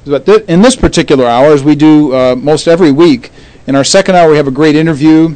But 0.06 0.26
th- 0.26 0.44
in 0.48 0.62
this 0.62 0.76
particular 0.76 1.26
hour, 1.26 1.54
as 1.54 1.64
we 1.64 1.76
do 1.76 2.14
uh, 2.14 2.36
most 2.36 2.68
every 2.68 2.92
week, 2.92 3.32
in 3.66 3.76
our 3.76 3.86
second 3.86 4.16
hour, 4.16 4.32
we 4.32 4.38
have 4.38 4.48
a 4.48 4.52
great 4.52 4.76
interview 4.76 5.36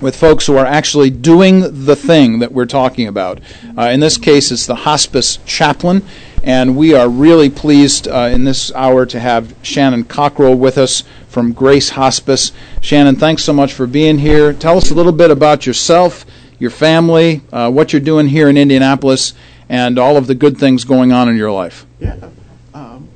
with 0.00 0.16
folks 0.16 0.46
who 0.46 0.56
are 0.56 0.66
actually 0.66 1.10
doing 1.10 1.84
the 1.84 1.96
thing 1.96 2.38
that 2.40 2.52
we're 2.52 2.66
talking 2.66 3.06
about. 3.06 3.40
Uh, 3.76 3.82
in 3.82 4.00
this 4.00 4.18
case, 4.18 4.50
it's 4.50 4.66
the 4.66 4.74
hospice 4.74 5.38
chaplain, 5.46 6.02
and 6.42 6.76
we 6.76 6.94
are 6.94 7.08
really 7.08 7.50
pleased 7.50 8.08
uh, 8.08 8.30
in 8.32 8.44
this 8.44 8.72
hour 8.74 9.06
to 9.06 9.18
have 9.18 9.54
Shannon 9.62 10.04
Cockrell 10.04 10.56
with 10.56 10.78
us 10.78 11.02
from 11.28 11.52
Grace 11.52 11.90
Hospice. 11.90 12.52
Shannon, 12.80 13.16
thanks 13.16 13.44
so 13.44 13.52
much 13.52 13.72
for 13.72 13.86
being 13.86 14.18
here. 14.18 14.52
Tell 14.52 14.76
us 14.78 14.90
a 14.90 14.94
little 14.94 15.12
bit 15.12 15.30
about 15.30 15.66
yourself, 15.66 16.24
your 16.58 16.70
family, 16.70 17.42
uh, 17.52 17.70
what 17.70 17.92
you're 17.92 18.00
doing 18.00 18.28
here 18.28 18.48
in 18.48 18.56
Indianapolis, 18.56 19.34
and 19.68 19.98
all 19.98 20.16
of 20.16 20.26
the 20.26 20.34
good 20.34 20.58
things 20.58 20.84
going 20.84 21.12
on 21.12 21.28
in 21.28 21.36
your 21.36 21.52
life. 21.52 21.86
Yeah. 21.98 22.30
Um, 22.72 23.08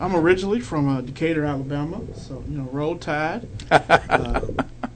I'm 0.00 0.16
originally 0.16 0.60
from 0.60 0.88
uh, 0.88 1.00
Decatur, 1.00 1.44
Alabama, 1.44 2.00
so 2.16 2.42
you 2.48 2.58
know, 2.58 2.68
roll 2.72 2.96
tide. 2.96 3.46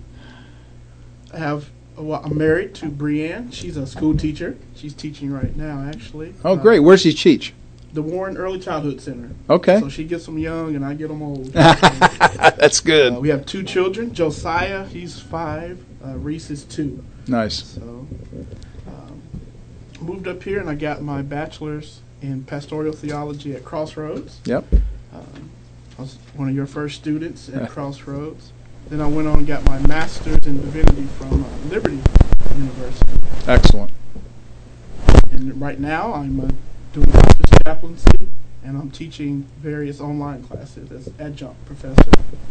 uh, 1.35 1.37
I 1.37 1.39
have. 1.41 1.71
Well, 1.97 2.21
I'm 2.25 2.37
married 2.37 2.75
to 2.77 2.87
Brienne. 2.87 3.53
She's 3.53 3.77
a 3.77 3.87
school 3.87 4.17
teacher. 4.17 4.57
She's 4.75 4.95
teaching 4.95 5.33
right 5.33 5.55
now, 5.57 5.89
actually. 5.89 6.35
Oh, 6.45 6.53
Uh, 6.53 6.57
great. 6.57 6.81
Where's 6.81 7.03
she 7.03 7.13
teach? 7.13 7.53
the 7.93 8.03
Warren 8.03 8.37
Early 8.37 8.59
Childhood 8.59 9.01
Center. 9.01 9.31
Okay. 9.49 9.79
So 9.79 9.89
she 9.89 10.03
gets 10.03 10.27
them 10.27 10.37
young, 10.37 10.75
and 10.75 10.85
I 10.85 10.95
get 10.95 11.07
them 11.07 11.23
old. 11.23 11.53
That's 11.53 12.81
Uh, 12.81 12.85
good. 12.85 13.19
we 13.19 13.29
have 13.29 13.47
two 13.47 13.63
children. 13.63 14.13
Josiah, 14.13 14.85
he's 14.87 15.21
five. 15.21 15.79
Uh, 16.05 16.17
Reese 16.19 16.51
is 16.51 16.65
two. 16.65 17.05
Nice. 17.29 17.63
So, 17.63 18.09
um, 18.89 19.23
moved 20.01 20.27
up 20.27 20.43
here 20.43 20.59
and 20.59 20.69
I 20.69 20.75
got 20.75 21.03
my 21.03 21.23
bachelor's 21.23 22.01
in 22.21 22.43
pastoral 22.43 22.93
theology 22.93 23.55
at 23.55 23.65
Crossroads. 23.65 24.41
Yep. 24.45 24.65
Um, 25.15 25.51
I 25.97 26.03
was 26.03 26.19
one 26.35 26.49
of 26.49 26.55
your 26.57 26.67
first 26.67 26.97
students 26.97 27.49
at 27.49 27.71
Crossroads. 27.75 28.51
Then 28.89 29.01
I 29.01 29.07
went 29.07 29.27
on 29.29 29.39
and 29.39 29.47
got 29.47 29.65
my 29.65 29.79
master's 29.87 30.47
in 30.47 30.61
divinity 30.61 31.05
from 31.19 31.45
uh, 31.45 31.49
Liberty 31.69 32.01
University. 32.55 33.13
Excellent. 33.47 33.91
And 35.33 35.61
right 35.61 35.81
now 35.81 36.13
I'm 36.15 36.41
uh, 36.41 36.49
doing 36.93 37.11
hospice 37.11 37.59
chaplaincy 37.65 38.29
and 38.65 38.79
I'm 38.79 38.91
teaching 38.91 39.47
various 39.59 40.01
online 40.01 40.43
classes 40.43 40.91
as 40.91 41.11
adjunct 41.19 41.65
professor. 41.67 42.11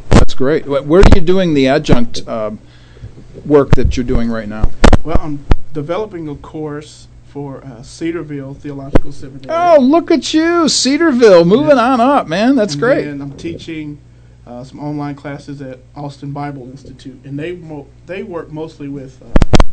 That's 0.09 0.33
great. 0.33 0.65
Where 0.65 1.01
are 1.01 1.15
you 1.15 1.21
doing 1.21 1.53
the 1.53 1.67
adjunct 1.67 2.27
um, 2.27 2.59
work 3.45 3.71
that 3.71 3.97
you're 3.97 4.05
doing 4.05 4.29
right 4.29 4.47
now? 4.47 4.71
Well, 5.03 5.17
I'm 5.19 5.45
developing 5.73 6.29
a 6.29 6.35
course 6.35 7.07
for 7.25 7.63
uh, 7.65 7.81
Cedarville 7.81 8.53
Theological 8.53 9.11
Seminary. 9.11 9.47
Oh, 9.49 9.79
look 9.81 10.11
at 10.11 10.33
you, 10.33 10.69
Cedarville, 10.69 11.45
moving 11.45 11.79
on 11.79 11.99
up, 11.99 12.27
man. 12.27 12.55
That's 12.55 12.73
And 12.73 12.81
great. 12.81 13.07
And 13.07 13.21
I'm 13.21 13.35
teaching 13.35 13.99
uh, 14.45 14.63
some 14.63 14.79
online 14.79 15.15
classes 15.15 15.61
at 15.61 15.79
Austin 15.95 16.31
Bible 16.31 16.69
Institute, 16.69 17.19
and 17.23 17.37
they 17.39 17.53
mo- 17.55 17.87
they 18.05 18.23
work 18.23 18.51
mostly 18.51 18.87
with 18.87 19.21
uh, 19.21 19.27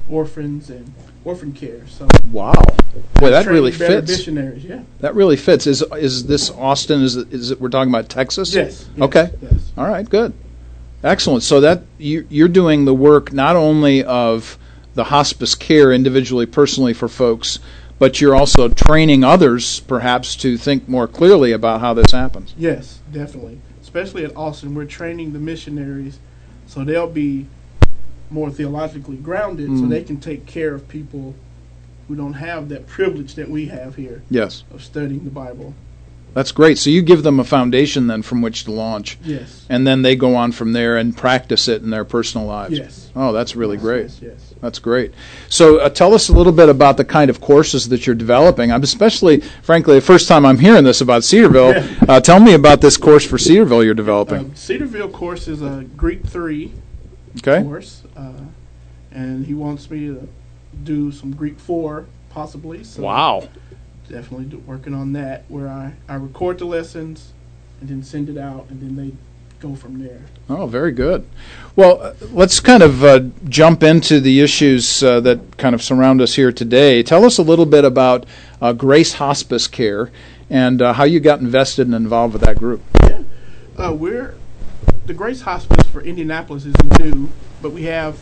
orphans 0.08 0.70
and 0.70 0.92
orphan 1.24 1.52
care. 1.52 1.86
So 1.88 2.06
Wow. 2.32 2.52
Boy, 3.14 3.30
that 3.30 3.46
really 3.46 3.72
fits. 3.72 4.08
Missionaries, 4.08 4.64
yeah. 4.64 4.82
That 5.00 5.14
really 5.14 5.36
fits. 5.36 5.66
Is 5.66 5.82
is 5.96 6.26
this 6.26 6.50
Austin? 6.50 7.02
Is 7.02 7.16
it, 7.16 7.32
is 7.32 7.50
it? 7.50 7.60
We're 7.60 7.68
talking 7.68 7.90
about 7.92 8.08
Texas? 8.08 8.54
Yes. 8.54 8.88
yes, 8.96 9.02
Okay. 9.02 9.30
Yes. 9.42 9.72
All 9.76 9.86
right. 9.86 10.08
Good. 10.08 10.32
Excellent. 11.02 11.42
So 11.42 11.60
that 11.60 11.82
you, 11.98 12.26
you're 12.28 12.48
doing 12.48 12.84
the 12.84 12.94
work 12.94 13.32
not 13.32 13.56
only 13.56 14.04
of 14.04 14.58
the 14.94 15.04
hospice 15.04 15.54
care 15.54 15.92
individually, 15.92 16.46
personally 16.46 16.92
for 16.92 17.08
folks, 17.08 17.58
but 17.98 18.20
you're 18.20 18.34
also 18.34 18.68
training 18.68 19.24
others, 19.24 19.80
perhaps, 19.80 20.36
to 20.36 20.58
think 20.58 20.88
more 20.88 21.06
clearly 21.06 21.52
about 21.52 21.80
how 21.80 21.94
this 21.94 22.12
happens. 22.12 22.54
Yes, 22.58 22.98
definitely. 23.12 23.60
Especially 23.90 24.24
at 24.24 24.36
Austin, 24.36 24.72
we're 24.72 24.84
training 24.84 25.32
the 25.32 25.40
missionaries, 25.40 26.20
so 26.68 26.84
they'll 26.84 27.10
be 27.10 27.46
more 28.30 28.48
theologically 28.48 29.16
grounded, 29.16 29.66
so 29.66 29.82
Mm. 29.82 29.88
they 29.88 30.04
can 30.04 30.16
take 30.18 30.46
care 30.46 30.72
of 30.76 30.86
people 30.86 31.34
who 32.06 32.14
don't 32.14 32.34
have 32.34 32.68
that 32.68 32.86
privilege 32.86 33.34
that 33.34 33.50
we 33.50 33.66
have 33.66 33.96
here 33.96 34.22
Yes. 34.30 34.62
of 34.72 34.84
studying 34.84 35.24
the 35.24 35.30
Bible. 35.30 35.74
That's 36.32 36.52
great. 36.52 36.78
So 36.78 36.90
you 36.90 37.02
give 37.02 37.22
them 37.22 37.40
a 37.40 37.44
foundation 37.44 38.06
then 38.06 38.22
from 38.22 38.40
which 38.40 38.64
to 38.64 38.70
launch, 38.70 39.18
Yes. 39.24 39.66
and 39.68 39.86
then 39.86 40.02
they 40.02 40.14
go 40.14 40.36
on 40.36 40.52
from 40.52 40.72
there 40.72 40.96
and 40.96 41.16
practice 41.16 41.66
it 41.66 41.82
in 41.82 41.90
their 41.90 42.04
personal 42.04 42.46
lives. 42.46 42.78
Yes. 42.78 43.10
Oh, 43.16 43.32
that's 43.32 43.56
really 43.56 43.76
great. 43.76 44.02
Yes. 44.02 44.20
yes. 44.22 44.54
That's 44.60 44.78
great. 44.78 45.12
So, 45.48 45.78
uh, 45.78 45.88
tell 45.88 46.14
us 46.14 46.28
a 46.28 46.32
little 46.32 46.52
bit 46.52 46.68
about 46.68 46.96
the 46.96 47.04
kind 47.04 47.30
of 47.30 47.40
courses 47.40 47.88
that 47.88 48.06
you're 48.06 48.14
developing. 48.14 48.70
I'm 48.70 48.82
especially, 48.82 49.40
frankly, 49.62 49.96
the 49.96 50.00
first 50.00 50.28
time 50.28 50.46
I'm 50.46 50.58
hearing 50.58 50.84
this 50.84 51.00
about 51.00 51.24
Cedarville. 51.24 51.72
Yeah. 51.74 51.86
Uh, 52.08 52.20
tell 52.20 52.38
me 52.38 52.54
about 52.54 52.80
this 52.80 52.96
course 52.96 53.24
for 53.26 53.38
Cedarville 53.38 53.82
you're 53.82 53.94
developing. 53.94 54.38
Um, 54.38 54.54
Cedarville 54.54 55.08
course 55.08 55.48
is 55.48 55.62
a 55.62 55.84
Greek 55.96 56.24
three 56.26 56.72
okay. 57.38 57.62
course, 57.62 58.02
uh, 58.16 58.32
and 59.10 59.46
he 59.46 59.54
wants 59.54 59.90
me 59.90 60.06
to 60.06 60.28
do 60.84 61.10
some 61.10 61.32
Greek 61.32 61.58
four 61.58 62.06
possibly. 62.30 62.84
So 62.84 63.02
Wow. 63.02 63.48
Definitely 64.10 64.56
working 64.58 64.94
on 64.94 65.12
that 65.14 65.44
where 65.48 65.68
I, 65.68 65.94
I 66.08 66.16
record 66.16 66.58
the 66.58 66.64
lessons 66.66 67.32
and 67.80 67.88
then 67.88 68.02
send 68.02 68.28
it 68.28 68.36
out 68.36 68.66
and 68.68 68.80
then 68.80 68.96
they 68.96 69.14
go 69.60 69.74
from 69.74 70.02
there. 70.02 70.22
Oh, 70.48 70.66
very 70.66 70.92
good. 70.92 71.26
Well, 71.76 72.02
uh, 72.02 72.14
let's 72.30 72.60
kind 72.60 72.82
of 72.82 73.04
uh, 73.04 73.20
jump 73.48 73.82
into 73.82 74.20
the 74.20 74.40
issues 74.40 75.02
uh, 75.02 75.20
that 75.20 75.56
kind 75.58 75.74
of 75.74 75.82
surround 75.82 76.20
us 76.20 76.34
here 76.34 76.50
today. 76.50 77.02
Tell 77.02 77.24
us 77.24 77.38
a 77.38 77.42
little 77.42 77.66
bit 77.66 77.84
about 77.84 78.26
uh, 78.60 78.72
Grace 78.72 79.14
Hospice 79.14 79.68
Care 79.68 80.10
and 80.48 80.82
uh, 80.82 80.94
how 80.94 81.04
you 81.04 81.20
got 81.20 81.40
invested 81.40 81.86
and 81.86 81.94
involved 81.94 82.32
with 82.32 82.42
that 82.42 82.58
group. 82.58 82.82
Uh, 83.78 83.94
we're 83.94 84.34
the 85.06 85.14
Grace 85.14 85.40
Hospice 85.42 85.86
for 85.88 86.02
Indianapolis 86.02 86.66
is 86.66 86.74
new, 86.98 87.30
but 87.62 87.72
we 87.72 87.84
have 87.84 88.18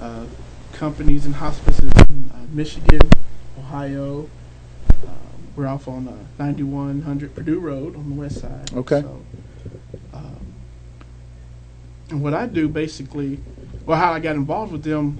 uh, 0.00 0.24
companies 0.72 1.24
and 1.26 1.34
hospices 1.34 1.92
in 2.08 2.30
uh, 2.34 2.38
Michigan, 2.50 3.00
Ohio. 3.58 4.28
We're 5.58 5.66
off 5.66 5.88
on 5.88 6.06
uh, 6.06 6.12
9100 6.38 7.34
Purdue 7.34 7.58
Road 7.58 7.96
on 7.96 8.10
the 8.10 8.14
west 8.14 8.38
side. 8.42 8.72
Okay. 8.74 9.00
So, 9.00 9.20
um, 10.14 10.54
and 12.10 12.22
what 12.22 12.32
I 12.32 12.46
do 12.46 12.68
basically, 12.68 13.40
well, 13.84 13.98
how 13.98 14.12
I 14.12 14.20
got 14.20 14.36
involved 14.36 14.70
with 14.70 14.84
them, 14.84 15.18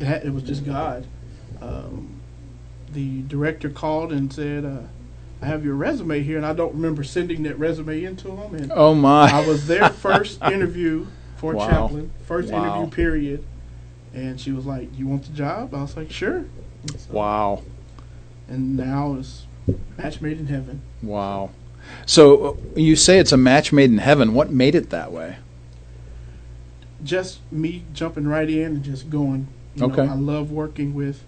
it, 0.00 0.06
ha- 0.06 0.20
it 0.24 0.32
was 0.32 0.44
just 0.44 0.64
God. 0.64 1.06
Um, 1.60 2.22
the 2.94 3.20
director 3.24 3.68
called 3.68 4.12
and 4.14 4.32
said, 4.32 4.64
uh, 4.64 4.78
"I 5.42 5.46
have 5.46 5.62
your 5.62 5.74
resume 5.74 6.22
here," 6.22 6.38
and 6.38 6.46
I 6.46 6.54
don't 6.54 6.72
remember 6.72 7.04
sending 7.04 7.42
that 7.42 7.58
resume 7.58 8.02
into 8.02 8.30
him. 8.34 8.54
And 8.54 8.72
Oh, 8.74 8.94
my. 8.94 9.30
I 9.30 9.46
was 9.46 9.66
their 9.66 9.90
first 9.90 10.42
interview 10.44 11.06
for 11.36 11.52
Wow. 11.52 11.66
chaplain, 11.66 12.12
first 12.26 12.50
Wow. 12.50 12.64
interview 12.64 12.90
period. 12.90 13.44
And 14.14 14.40
she 14.40 14.52
was 14.52 14.64
like, 14.64 14.96
"You 14.98 15.06
want 15.06 15.24
the 15.24 15.32
job?" 15.34 15.74
I 15.74 15.82
was 15.82 15.98
like, 15.98 16.10
"Sure." 16.10 16.46
So- 16.96 17.12
Wow. 17.12 17.62
And 18.48 18.76
now 18.76 19.16
it's 19.18 19.46
match 19.96 20.20
made 20.20 20.38
in 20.38 20.46
heaven. 20.46 20.82
Wow. 21.02 21.50
So 22.06 22.44
uh, 22.44 22.54
you 22.76 22.96
say 22.96 23.18
it's 23.18 23.32
a 23.32 23.36
match 23.36 23.72
made 23.72 23.90
in 23.90 23.98
heaven. 23.98 24.34
What 24.34 24.50
made 24.50 24.74
it 24.74 24.90
that 24.90 25.12
way? 25.12 25.36
Just 27.02 27.40
me 27.52 27.84
jumping 27.92 28.26
right 28.26 28.48
in 28.48 28.66
and 28.66 28.82
just 28.82 29.10
going. 29.10 29.48
You 29.74 29.86
Okay. 29.86 30.06
Know, 30.06 30.12
I 30.12 30.16
love 30.16 30.50
working 30.50 30.94
with 30.94 31.22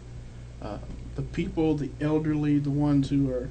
uh, 0.62 0.78
the 1.14 1.22
people, 1.22 1.74
the 1.74 1.90
elderly, 2.00 2.58
the 2.58 2.70
ones 2.70 3.10
who 3.10 3.30
are, 3.30 3.50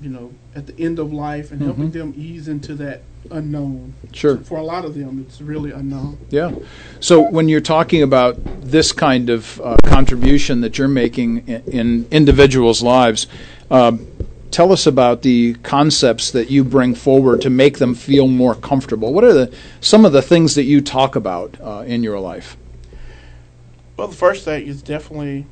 you 0.00 0.10
know, 0.10 0.32
at 0.54 0.66
the 0.66 0.78
end 0.82 0.98
of 0.98 1.12
life, 1.12 1.50
and 1.50 1.62
helping 1.62 1.90
Mhm. 1.90 1.92
them 1.92 2.14
ease 2.16 2.48
into 2.48 2.74
that 2.74 3.02
unknown. 3.30 3.94
Sure. 4.12 4.36
For 4.38 4.58
a 4.58 4.62
lot 4.62 4.84
of 4.84 4.94
them, 4.94 5.24
it's 5.26 5.40
really 5.40 5.70
unknown. 5.70 6.18
Yeah. 6.30 6.52
So 7.00 7.22
when 7.30 7.48
you're 7.48 7.60
talking 7.60 8.02
about 8.02 8.38
this 8.62 8.92
kind 8.92 9.30
of 9.30 9.60
uh, 9.64 9.76
contribution 9.84 10.60
that 10.60 10.78
you're 10.78 10.86
making 10.86 11.44
in, 11.46 11.62
in 11.66 12.06
individuals' 12.10 12.82
lives, 12.82 13.26
um, 13.70 14.06
tell 14.50 14.70
us 14.72 14.86
about 14.86 15.22
the 15.22 15.54
concepts 15.62 16.30
that 16.30 16.50
you 16.50 16.62
bring 16.62 16.94
forward 16.94 17.40
to 17.40 17.50
make 17.50 17.78
them 17.78 17.94
feel 17.94 18.28
more 18.28 18.54
comfortable. 18.54 19.12
What 19.12 19.24
are 19.24 19.32
the 19.32 19.52
some 19.80 20.04
of 20.04 20.12
the 20.12 20.22
things 20.22 20.54
that 20.54 20.64
you 20.64 20.80
talk 20.80 21.16
about 21.16 21.56
uh, 21.60 21.84
in 21.86 22.02
your 22.02 22.20
life? 22.20 22.56
Well, 23.96 24.08
the 24.08 24.14
first 24.16 24.44
thing 24.44 24.66
is 24.66 24.82
definitely 24.82 25.46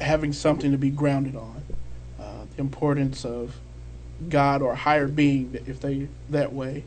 having 0.00 0.32
something 0.32 0.70
to 0.72 0.78
be 0.78 0.90
grounded 0.90 1.36
on. 1.36 1.57
Uh, 2.58 2.62
importance 2.62 3.24
of 3.24 3.56
God 4.28 4.62
or 4.62 4.74
higher 4.74 5.06
being, 5.08 5.56
if 5.66 5.80
they 5.80 6.08
that 6.30 6.52
way, 6.52 6.84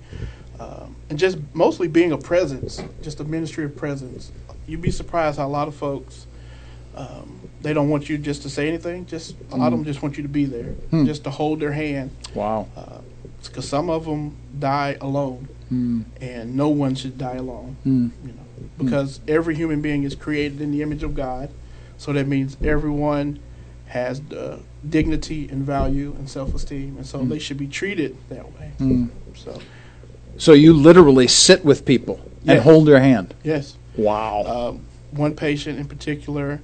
um, 0.60 0.96
and 1.10 1.18
just 1.18 1.38
mostly 1.54 1.88
being 1.88 2.12
a 2.12 2.18
presence, 2.18 2.82
just 3.02 3.20
a 3.20 3.24
ministry 3.24 3.64
of 3.66 3.76
presence. 3.76 4.32
You'd 4.68 4.82
be 4.82 4.92
surprised 4.92 5.38
how 5.40 5.48
a 5.48 5.50
lot 5.50 5.68
of 5.68 5.76
folks 5.76 6.28
um, 6.96 7.40
they 7.62 7.74
don't 7.74 7.90
want 7.90 8.10
you 8.10 8.18
just 8.18 8.42
to 8.42 8.50
say 8.50 8.68
anything. 8.68 9.06
Just 9.06 9.36
a 9.52 9.56
lot 9.56 9.68
of 9.72 9.80
them 9.80 9.86
just 9.86 10.02
want 10.02 10.18
you 10.18 10.24
to 10.24 10.30
be 10.30 10.44
there, 10.46 10.74
Hmm. 10.92 11.06
just 11.06 11.24
to 11.24 11.30
hold 11.30 11.62
their 11.62 11.72
hand, 11.72 12.12
Wow. 12.36 12.68
because 13.44 13.68
some 13.68 13.90
of 13.90 14.06
them 14.06 14.36
die 14.60 14.98
alone, 15.00 15.48
Mm. 15.72 16.04
and 16.20 16.56
no 16.58 16.68
one 16.68 16.96
should 16.96 17.18
die 17.18 17.36
alone 17.38 17.78
Mm. 17.86 18.12
you 18.26 18.34
know, 18.34 18.44
because 18.78 19.22
every 19.26 19.56
human 19.56 19.82
being 19.82 20.04
is 20.04 20.16
created 20.16 20.60
in 20.60 20.72
the 20.72 20.82
image 20.82 21.02
of 21.02 21.16
God. 21.16 21.50
So 21.98 22.12
that 22.12 22.28
means 22.28 22.58
everyone 22.62 23.40
has 23.86 24.20
the 24.20 24.60
dignity 24.88 25.48
and 25.52 25.64
value 25.64 26.16
and 26.18 26.30
self-esteem, 26.30 26.98
and 26.98 27.06
so 27.06 27.20
Mm. 27.20 27.30
they 27.30 27.40
should 27.40 27.58
be 27.58 27.68
treated 27.68 28.16
that 28.30 28.46
way. 28.58 28.72
Mm. 28.80 29.10
So 29.36 29.60
So 30.38 30.54
you 30.54 30.74
literally 30.74 31.28
sit 31.28 31.64
with 31.64 31.86
people 31.86 32.20
and 32.48 32.60
hold 32.60 32.88
their 32.88 33.00
hand. 33.00 33.36
yes, 33.44 33.78
Wow. 33.96 34.44
um, 34.46 34.82
one 35.12 35.36
patient 35.36 35.78
in 35.78 35.86
particular, 35.86 36.62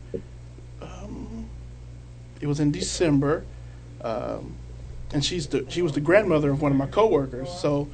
um, 0.81 1.45
it 2.41 2.47
was 2.47 2.59
in 2.59 2.71
December, 2.71 3.43
um, 4.01 4.55
and 5.13 5.23
she's 5.23 5.47
the 5.47 5.65
she 5.69 5.81
was 5.81 5.91
the 5.93 5.99
grandmother 6.01 6.49
of 6.51 6.61
one 6.61 6.71
of 6.71 6.77
my 6.77 6.87
coworkers. 6.87 7.49
So 7.51 7.87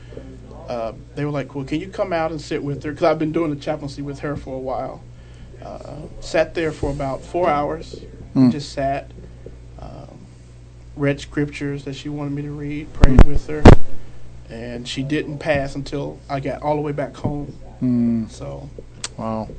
uh, 0.69 0.93
they 1.15 1.25
were 1.25 1.31
like, 1.31 1.53
"Well, 1.53 1.65
can 1.65 1.79
you 1.81 1.87
come 1.87 2.13
out 2.13 2.31
and 2.31 2.39
sit 2.39 2.63
with 2.63 2.83
her?" 2.83 2.91
Because 2.91 3.03
I've 3.05 3.19
been 3.19 3.31
doing 3.33 3.49
the 3.49 3.59
chaplaincy 3.59 4.01
with 4.01 4.19
her 4.19 4.35
for 4.37 4.55
a 4.55 4.59
while. 4.59 5.03
Uh, 5.61 5.79
sat 6.21 6.53
there 6.55 6.71
for 6.71 6.91
about 6.91 7.21
four 7.23 7.49
hours, 7.49 8.01
Mm. 8.35 8.51
just 8.51 8.71
sat, 8.73 9.11
read 10.95 11.19
scriptures 11.19 11.83
that 11.85 11.95
she 11.95 12.09
wanted 12.09 12.33
me 12.33 12.41
to 12.43 12.51
read, 12.51 12.91
prayed 12.93 13.23
with 13.25 13.47
her, 13.47 13.63
and 14.49 14.87
she 14.87 15.03
didn't 15.03 15.39
pass 15.39 15.75
until 15.75 16.19
I 16.29 16.39
got 16.39 16.61
all 16.61 16.75
the 16.75 16.81
way 16.81 16.91
back 16.91 17.15
home. 17.15 17.57
Mm. 17.81 18.29
So 18.29 18.69
Wow. 19.17 19.49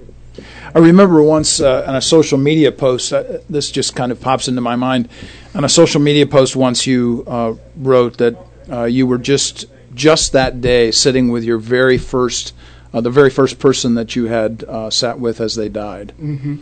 I 0.75 0.81
remember 0.81 1.23
once 1.23 1.61
uh, 1.61 1.85
on 1.87 1.95
a 1.95 2.01
social 2.01 2.39
media 2.39 2.73
post, 2.73 3.13
uh, 3.13 3.39
this 3.49 3.71
just 3.71 3.95
kind 3.95 4.11
of 4.11 4.21
pops 4.21 4.49
into 4.49 4.61
my 4.61 4.75
mind. 4.75 5.09
On 5.55 5.65
a 5.65 5.69
social 5.69 6.01
media 6.01 6.27
post, 6.27 6.57
once 6.57 6.87
you 6.87 7.23
uh, 7.27 7.55
wrote 7.77 8.19
that 8.19 8.37
uh, 8.71 8.85
you 8.85 9.07
were 9.07 9.19
just 9.19 9.67
just 9.95 10.33
that 10.33 10.61
day 10.61 10.91
sitting 10.91 11.29
with 11.29 11.45
your 11.45 11.59
very 11.59 11.99
first, 11.99 12.53
uh, 12.93 13.01
the 13.01 13.11
very 13.11 13.31
first 13.31 13.61
person 13.61 13.95
that 13.95 14.17
you 14.17 14.25
had 14.27 14.65
uh, 14.65 14.91
sat 14.91 15.21
with 15.21 15.41
as 15.41 15.55
they 15.55 15.69
died. 15.69 16.11
hmm 16.13 16.57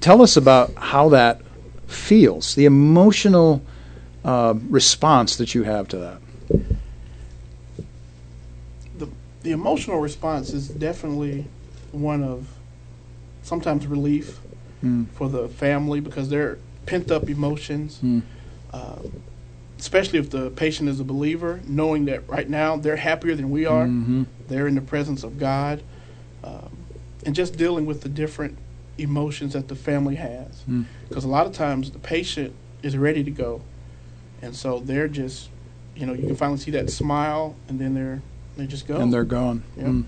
Tell 0.00 0.22
us 0.22 0.36
about 0.36 0.74
how 0.74 1.10
that 1.10 1.40
feels, 1.86 2.56
the 2.56 2.64
emotional 2.64 3.62
uh, 4.24 4.54
response 4.70 5.36
that 5.36 5.54
you 5.54 5.62
have 5.64 5.88
to 5.88 5.96
that. 5.98 6.18
the 8.98 9.08
the 9.42 9.50
emotional 9.52 9.98
response 10.00 10.52
is 10.52 10.68
definitely 10.68 11.46
one 11.92 12.22
of 12.22 12.48
sometimes 13.42 13.86
relief 13.86 14.40
Mm. 14.82 15.06
for 15.14 15.30
the 15.30 15.48
family 15.48 16.00
because 16.00 16.28
they're 16.28 16.58
pent 16.84 17.10
up 17.10 17.30
emotions. 17.30 18.00
Mm. 18.04 18.20
Um, 18.74 19.22
especially 19.78 20.18
if 20.18 20.28
the 20.28 20.50
patient 20.50 20.90
is 20.90 21.00
a 21.00 21.04
believer, 21.04 21.60
knowing 21.66 22.04
that 22.04 22.28
right 22.28 22.48
now 22.50 22.76
they're 22.76 22.96
happier 22.96 23.34
than 23.34 23.48
we 23.50 23.64
are, 23.64 23.86
Mhm. 23.86 24.26
they're 24.48 24.66
in 24.66 24.74
the 24.74 24.82
presence 24.82 25.24
of 25.24 25.38
God, 25.38 25.82
um, 26.42 26.68
and 27.24 27.34
just 27.34 27.56
dealing 27.56 27.86
with 27.86 28.02
the 28.02 28.10
different 28.10 28.58
emotions 28.98 29.54
that 29.54 29.68
the 29.68 29.74
family 29.74 30.16
has. 30.16 30.62
Mm. 30.68 30.84
Because 31.08 31.24
a 31.24 31.28
lot 31.28 31.46
of 31.46 31.52
times 31.54 31.90
the 31.90 31.98
patient 31.98 32.52
is 32.82 32.94
ready 32.98 33.24
to 33.24 33.30
go, 33.30 33.62
and 34.44 34.54
so 34.54 34.80
they're 34.80 35.08
just, 35.08 35.48
you 35.96 36.06
know, 36.06 36.12
you 36.12 36.26
can 36.26 36.36
finally 36.36 36.58
see 36.58 36.70
that 36.72 36.90
smile, 36.90 37.56
and 37.68 37.80
then 37.80 37.94
they're 37.94 38.22
they 38.56 38.66
just 38.66 38.86
go. 38.86 38.96
and 38.96 39.12
they're 39.12 39.24
gone. 39.24 39.62
Yeah. 39.76 39.84
Mm. 39.84 40.04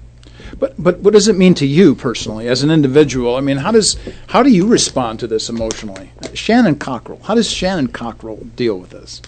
But 0.59 0.75
but 0.79 0.99
what 1.01 1.15
does 1.15 1.29
it 1.29 1.37
mean 1.37 1.55
to 1.55 1.67
you 1.67 1.95
personally, 1.95 2.49
as 2.49 2.63
an 2.63 2.71
individual? 2.71 3.37
I 3.37 3.41
mean, 3.41 3.57
how 3.57 3.73
does 3.73 3.97
how 4.29 4.43
do 4.43 4.51
you 4.51 4.67
respond 4.67 5.21
to 5.21 5.27
this 5.27 5.49
emotionally? 5.49 6.11
Shannon 6.35 6.77
Cockrell, 6.77 7.21
how 7.23 7.35
does 7.35 7.51
Shannon 7.51 7.89
Cockrell 7.89 8.37
deal 8.57 8.79
with 8.79 8.91
this? 8.91 9.23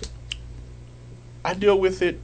I 1.44 1.54
deal 1.54 1.78
with 1.78 2.02
it 2.02 2.20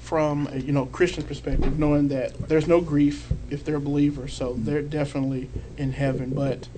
from 0.00 0.48
a 0.52 0.58
you 0.58 0.72
know 0.72 0.86
Christian 0.86 1.24
perspective, 1.24 1.78
knowing 1.78 2.08
that 2.08 2.48
there's 2.48 2.68
no 2.68 2.80
grief 2.80 3.32
if 3.50 3.64
they're 3.64 3.76
a 3.76 3.80
believer, 3.80 4.28
so 4.28 4.54
they're 4.56 4.82
definitely 4.82 5.50
in 5.76 5.92
heaven. 5.92 6.30
But 6.30 6.68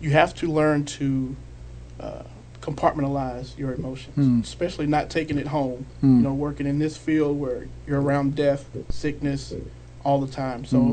you 0.00 0.10
have 0.10 0.34
to 0.36 0.50
learn 0.50 0.86
to 0.86 1.36
uh, 2.00 2.22
compartmentalize 2.68 3.56
your 3.58 3.72
emotions, 3.74 4.14
Hmm. 4.14 4.40
especially 4.40 4.86
not 4.86 5.10
taking 5.10 5.38
it 5.38 5.46
home. 5.46 5.86
Hmm. 6.00 6.18
You 6.18 6.22
know, 6.24 6.34
working 6.34 6.66
in 6.66 6.78
this 6.78 6.96
field 6.96 7.38
where 7.40 7.66
you're 7.86 8.00
around 8.00 8.34
death, 8.34 8.66
sickness, 8.90 9.54
all 10.04 10.20
the 10.20 10.32
time. 10.32 10.64
So 10.64 10.78
Hmm. 10.80 10.92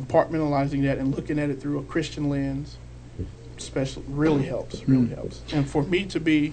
compartmentalizing 0.00 0.82
that 0.82 0.98
and 0.98 1.14
looking 1.14 1.38
at 1.38 1.50
it 1.50 1.60
through 1.60 1.78
a 1.78 1.82
Christian 1.82 2.28
lens, 2.28 2.76
especially 3.56 4.02
really 4.08 4.44
helps. 4.44 4.82
Really 4.86 5.06
Hmm. 5.06 5.14
helps. 5.14 5.40
And 5.52 5.68
for 5.68 5.82
me 5.82 6.04
to 6.06 6.20
be 6.20 6.52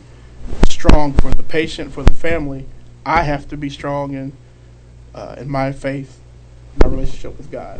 strong 0.69 1.13
for 1.13 1.31
the 1.31 1.43
patient, 1.43 1.91
for 1.91 2.03
the 2.03 2.13
family, 2.13 2.65
I 3.05 3.23
have 3.23 3.47
to 3.49 3.57
be 3.57 3.69
strong 3.69 4.13
in 4.13 4.33
uh, 5.15 5.35
in 5.37 5.47
my 5.47 5.71
faith, 5.71 6.19
my 6.81 6.89
relationship 6.89 7.37
with 7.37 7.51
God. 7.51 7.79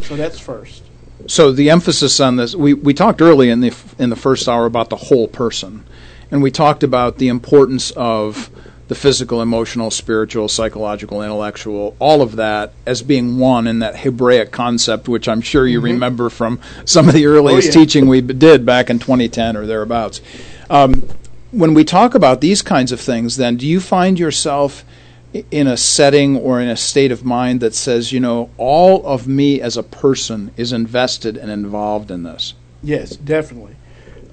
So 0.00 0.16
that's 0.16 0.38
first. 0.38 0.82
So 1.26 1.52
the 1.52 1.68
emphasis 1.68 2.18
on 2.20 2.36
this, 2.36 2.54
we, 2.56 2.72
we 2.72 2.94
talked 2.94 3.20
early 3.20 3.50
in 3.50 3.60
the 3.60 3.74
in 3.98 4.08
the 4.08 4.16
first 4.16 4.48
hour 4.48 4.64
about 4.64 4.88
the 4.88 4.96
whole 4.96 5.28
person, 5.28 5.84
and 6.30 6.42
we 6.42 6.50
talked 6.50 6.82
about 6.82 7.18
the 7.18 7.28
importance 7.28 7.90
of 7.92 8.50
the 8.88 8.94
physical, 8.96 9.40
emotional, 9.40 9.88
spiritual, 9.88 10.48
psychological, 10.48 11.22
intellectual, 11.22 11.94
all 12.00 12.22
of 12.22 12.34
that 12.36 12.72
as 12.86 13.02
being 13.02 13.38
one 13.38 13.68
in 13.68 13.78
that 13.78 14.00
Hebraic 14.00 14.50
concept, 14.50 15.08
which 15.08 15.28
I'm 15.28 15.40
sure 15.40 15.64
you 15.64 15.80
remember 15.80 16.28
from 16.28 16.60
some 16.84 17.08
of 17.08 17.14
the 17.14 17.26
earliest 17.26 17.68
Mm-hmm. 17.68 17.78
Oh, 17.78 17.80
yeah. 17.80 17.84
teaching 17.84 18.08
we 18.08 18.20
did 18.20 18.66
back 18.66 18.90
in 18.90 18.98
2010 18.98 19.56
or 19.56 19.64
thereabouts. 19.64 20.20
Um, 20.68 21.08
when 21.52 21.72
we 21.72 21.84
talk 21.84 22.16
about 22.16 22.40
these 22.40 22.62
kinds 22.62 22.90
of 22.90 23.00
things, 23.00 23.36
then 23.36 23.56
do 23.56 23.66
you 23.66 23.80
find 23.80 24.18
yourself 24.18 24.84
in 25.52 25.68
a 25.68 25.76
setting 25.76 26.36
or 26.36 26.60
in 26.60 26.68
a 26.68 26.76
state 26.76 27.12
of 27.12 27.24
mind 27.24 27.60
that 27.60 27.74
says, 27.74 28.10
you 28.10 28.18
know, 28.18 28.50
all 28.56 29.06
of 29.06 29.28
me 29.28 29.60
as 29.60 29.76
a 29.76 29.84
person 29.84 30.50
is 30.56 30.72
invested 30.72 31.36
and 31.36 31.50
involved 31.50 32.10
in 32.10 32.24
this? 32.24 32.54
Yes, 32.82 33.10
definitely. 33.16 33.76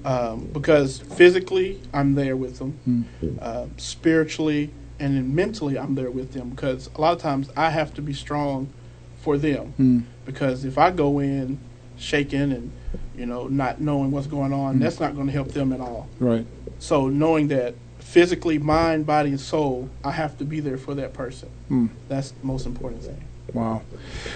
Um, 0.08 0.46
because 0.52 1.00
physically, 1.00 1.80
I'm 1.92 2.14
there 2.14 2.34
with 2.34 2.58
them. 2.58 3.06
Uh, 3.40 3.66
spiritually 3.76 4.70
and 5.00 5.16
then 5.16 5.34
mentally, 5.34 5.78
I'm 5.78 5.94
there 5.94 6.10
with 6.10 6.32
them. 6.32 6.50
Because 6.50 6.88
a 6.94 7.00
lot 7.00 7.12
of 7.12 7.20
times, 7.20 7.50
I 7.56 7.70
have 7.70 7.94
to 7.94 8.02
be 8.02 8.12
strong 8.12 8.72
for 9.20 9.36
them. 9.36 9.74
Mm. 9.78 10.04
Because 10.24 10.64
if 10.64 10.78
I 10.78 10.90
go 10.90 11.18
in 11.18 11.58
shaking 11.96 12.52
and 12.52 12.72
you 13.16 13.26
know 13.26 13.48
not 13.48 13.80
knowing 13.80 14.10
what's 14.10 14.26
going 14.26 14.52
on, 14.52 14.78
that's 14.78 15.00
not 15.00 15.14
going 15.14 15.26
to 15.26 15.32
help 15.32 15.48
them 15.48 15.72
at 15.72 15.80
all. 15.80 16.08
Right. 16.18 16.46
So 16.78 17.08
knowing 17.08 17.48
that 17.48 17.74
physically, 17.98 18.58
mind, 18.58 19.06
body, 19.06 19.30
and 19.30 19.40
soul, 19.40 19.90
I 20.02 20.12
have 20.12 20.38
to 20.38 20.44
be 20.44 20.60
there 20.60 20.78
for 20.78 20.94
that 20.94 21.12
person. 21.12 21.50
Mm. 21.70 21.90
That's 22.08 22.30
the 22.30 22.46
most 22.46 22.66
important 22.66 23.02
thing. 23.02 23.22
Wow. 23.52 23.82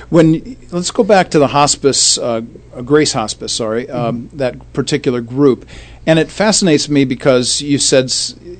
When 0.09 0.57
let's 0.71 0.91
go 0.91 1.05
back 1.05 1.31
to 1.31 1.39
the 1.39 1.49
hospice, 1.49 2.19
uh, 2.19 2.41
Grace 2.85 3.13
Hospice, 3.13 3.53
sorry, 3.53 3.89
um, 3.91 4.31
that 4.33 4.73
particular 4.73 5.21
group, 5.21 5.67
and 6.07 6.19
it 6.19 6.31
fascinates 6.31 6.89
me 6.89 7.05
because 7.05 7.61
you 7.61 7.79
said 7.79 8.13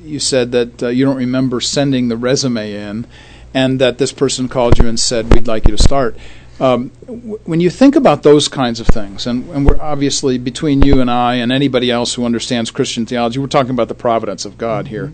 you 0.05 0.19
said 0.19 0.53
that 0.53 0.83
uh, 0.83 0.89
you 0.89 1.05
don't 1.05 1.17
remember 1.17 1.61
sending 1.61 2.09
the 2.09 2.17
resume 2.17 2.73
in, 2.73 3.07
and 3.55 3.81
that 3.81 3.99
this 3.99 4.13
person 4.13 4.49
called 4.49 4.79
you 4.79 4.87
and 4.87 5.01
said 5.01 5.33
we'd 5.33 5.47
like 5.47 5.67
you 5.67 5.77
to 5.77 5.83
start. 5.83 6.17
Um, 6.61 6.93
w- 7.07 7.41
when 7.45 7.61
you 7.61 7.71
think 7.71 7.97
about 7.97 8.23
those 8.23 8.47
kinds 8.49 8.79
of 8.79 8.87
things, 8.87 9.27
and, 9.27 9.49
and 9.51 9.67
we're 9.67 9.81
obviously 9.81 10.39
between 10.39 10.83
you 10.83 11.01
and 11.01 11.11
I 11.11 11.37
and 11.37 11.51
anybody 11.51 11.91
else 11.91 12.15
who 12.15 12.25
understands 12.25 12.71
Christian 12.71 13.07
theology, 13.07 13.39
we're 13.39 13.47
talking 13.47 13.71
about 13.71 13.89
the 13.89 13.95
providence 13.95 14.45
of 14.45 14.59
God 14.59 14.89
here. 14.89 15.13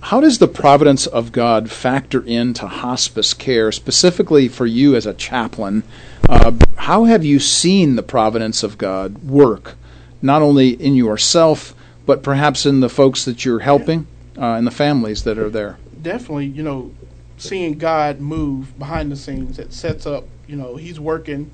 How 0.00 0.20
does 0.20 0.38
the 0.38 0.48
providence 0.48 1.06
of 1.06 1.32
God 1.32 1.70
factor 1.70 2.22
into 2.22 2.66
hospice 2.66 3.34
care, 3.34 3.72
specifically 3.72 4.48
for 4.48 4.66
you 4.66 4.94
as 4.94 5.06
a 5.06 5.14
chaplain? 5.14 5.82
Uh, 6.28 6.52
how 6.76 7.04
have 7.04 7.24
you 7.24 7.40
seen 7.40 7.96
the 7.96 8.02
providence 8.02 8.62
of 8.62 8.78
God 8.78 9.24
work, 9.24 9.74
not 10.22 10.40
only 10.40 10.70
in 10.70 10.94
yourself, 10.94 11.74
but 12.06 12.22
perhaps 12.22 12.64
in 12.64 12.80
the 12.80 12.88
folks 12.88 13.24
that 13.24 13.44
you're 13.44 13.58
helping 13.60 14.06
uh, 14.36 14.52
and 14.52 14.66
the 14.66 14.70
families 14.70 15.24
that 15.24 15.36
are 15.36 15.50
there? 15.50 15.78
definitely, 16.02 16.46
you 16.46 16.62
know, 16.62 16.92
seeing 17.36 17.78
God 17.78 18.20
move 18.20 18.78
behind 18.78 19.12
the 19.12 19.16
scenes 19.16 19.56
that 19.56 19.72
sets 19.72 20.06
up, 20.06 20.24
you 20.46 20.56
know, 20.56 20.76
He's 20.76 20.98
working 20.98 21.50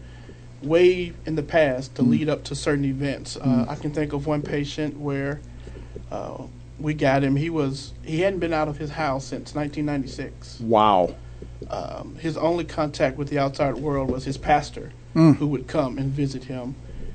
way 0.62 1.12
in 1.26 1.34
the 1.34 1.42
past 1.42 1.94
to 1.96 2.02
lead 2.02 2.28
up 2.28 2.44
to 2.44 2.54
certain 2.54 2.84
events. 2.84 3.36
Uh, 3.36 3.66
I 3.68 3.74
can 3.74 3.92
think 3.92 4.12
of 4.12 4.26
one 4.26 4.42
patient 4.42 4.98
where 4.98 5.40
uh, 6.10 6.44
we 6.78 6.94
got 6.94 7.22
him. 7.22 7.36
He 7.36 7.50
was 7.50 7.92
he 8.04 8.20
hadn't 8.20 8.40
been 8.40 8.52
out 8.52 8.68
of 8.68 8.78
his 8.78 8.90
house 8.90 9.24
since 9.24 9.54
1996. 9.54 10.60
Wow. 10.60 11.14
Um, 11.70 12.16
his 12.16 12.36
only 12.36 12.64
contact 12.64 13.16
with 13.16 13.28
the 13.28 13.38
outside 13.38 13.74
world 13.76 14.10
was 14.10 14.24
his 14.24 14.36
pastor, 14.36 14.92
Mm. 15.14 15.36
who 15.36 15.46
would 15.46 15.68
come 15.68 15.96
and 15.98 16.10
visit 16.10 16.44
him. 16.44 16.74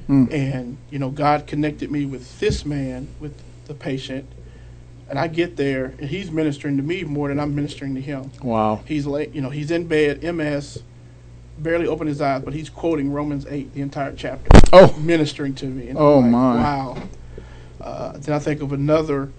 Mm. 0.10 0.32
And 0.34 0.78
you 0.90 0.98
know, 1.00 1.10
God 1.10 1.46
connected 1.48 1.92
me 1.92 2.06
with 2.06 2.40
this 2.40 2.66
man, 2.66 3.08
with 3.20 3.34
the 3.68 3.74
patient. 3.74 4.26
And 5.10 5.18
I 5.20 5.28
get 5.28 5.58
there, 5.58 5.94
and 6.00 6.08
he's 6.10 6.30
ministering 6.32 6.78
to 6.78 6.84
me 6.84 7.04
more 7.04 7.28
than 7.30 7.40
I'm 7.40 7.56
ministering 7.56 7.96
to 7.96 8.02
him. 8.02 8.32
Wow. 8.44 8.82
He's 8.86 9.06
late, 9.08 9.34
you 9.34 9.42
know, 9.42 9.50
he's 9.50 9.72
in 9.72 9.88
bed, 9.88 10.24
MS, 10.24 10.84
barely 11.58 11.88
opened 11.88 12.10
his 12.10 12.22
eyes, 12.22 12.44
but 12.44 12.54
he's 12.54 12.70
quoting 12.70 13.12
Romans 13.12 13.46
8, 13.50 13.74
the 13.74 13.82
entire 13.82 14.14
chapter, 14.16 14.48
Oh, 14.72 14.96
ministering 15.00 15.56
to 15.56 15.66
me. 15.66 15.90
And 15.90 15.98
Oh, 15.98 16.20
like, 16.20 16.30
my. 16.32 16.56
Wow. 16.56 16.98
Uh, 17.82 18.12
then 18.18 18.36
I 18.36 18.40
think 18.40 18.62
of 18.62 18.72
another, 18.72 19.32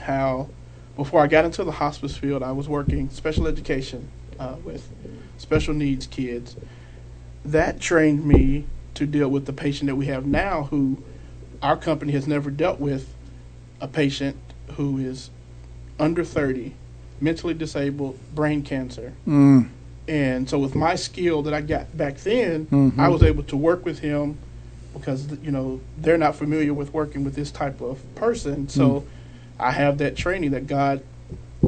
how 0.00 0.48
before 0.96 1.20
I 1.20 1.26
got 1.26 1.44
into 1.44 1.64
the 1.64 1.72
hospice 1.72 2.16
field, 2.16 2.42
I 2.42 2.52
was 2.52 2.68
working 2.68 3.10
special 3.10 3.46
education 3.46 4.08
uh, 4.38 4.56
with 4.64 4.88
special 5.38 5.74
needs 5.74 6.06
kids. 6.06 6.56
That 7.44 7.80
trained 7.80 8.24
me 8.24 8.64
to 8.94 9.06
deal 9.06 9.28
with 9.28 9.46
the 9.46 9.52
patient 9.52 9.88
that 9.88 9.96
we 9.96 10.06
have 10.06 10.24
now, 10.24 10.64
who 10.64 11.02
our 11.62 11.76
company 11.76 12.12
has 12.12 12.26
never 12.28 12.50
dealt 12.50 12.78
with 12.78 13.12
a 13.80 13.88
patient 13.88 14.36
who 14.76 14.98
is 14.98 15.30
under 15.98 16.24
30, 16.24 16.74
mentally 17.20 17.54
disabled, 17.54 18.18
brain 18.34 18.62
cancer. 18.62 19.12
mm, 19.26 19.68
And 20.06 20.48
so, 20.48 20.58
with 20.58 20.74
my 20.74 20.94
skill 20.96 21.42
that 21.42 21.54
I 21.54 21.60
got 21.60 21.96
back 21.96 22.18
then, 22.18 22.66
Mhm. 22.66 22.98
I 22.98 23.08
was 23.08 23.22
able 23.22 23.42
to 23.44 23.56
work 23.56 23.84
with 23.84 24.00
him 24.00 24.36
because 24.92 25.26
you 25.42 25.50
know 25.50 25.80
they're 25.98 26.18
not 26.18 26.36
familiar 26.36 26.72
with 26.74 26.92
working 26.94 27.24
with 27.24 27.34
this 27.34 27.50
type 27.50 27.80
of 27.80 27.98
person. 28.14 28.68
So, 28.68 29.04
I 29.58 29.70
have 29.72 29.98
that 29.98 30.16
training 30.16 30.50
that 30.52 30.66
God 30.66 31.02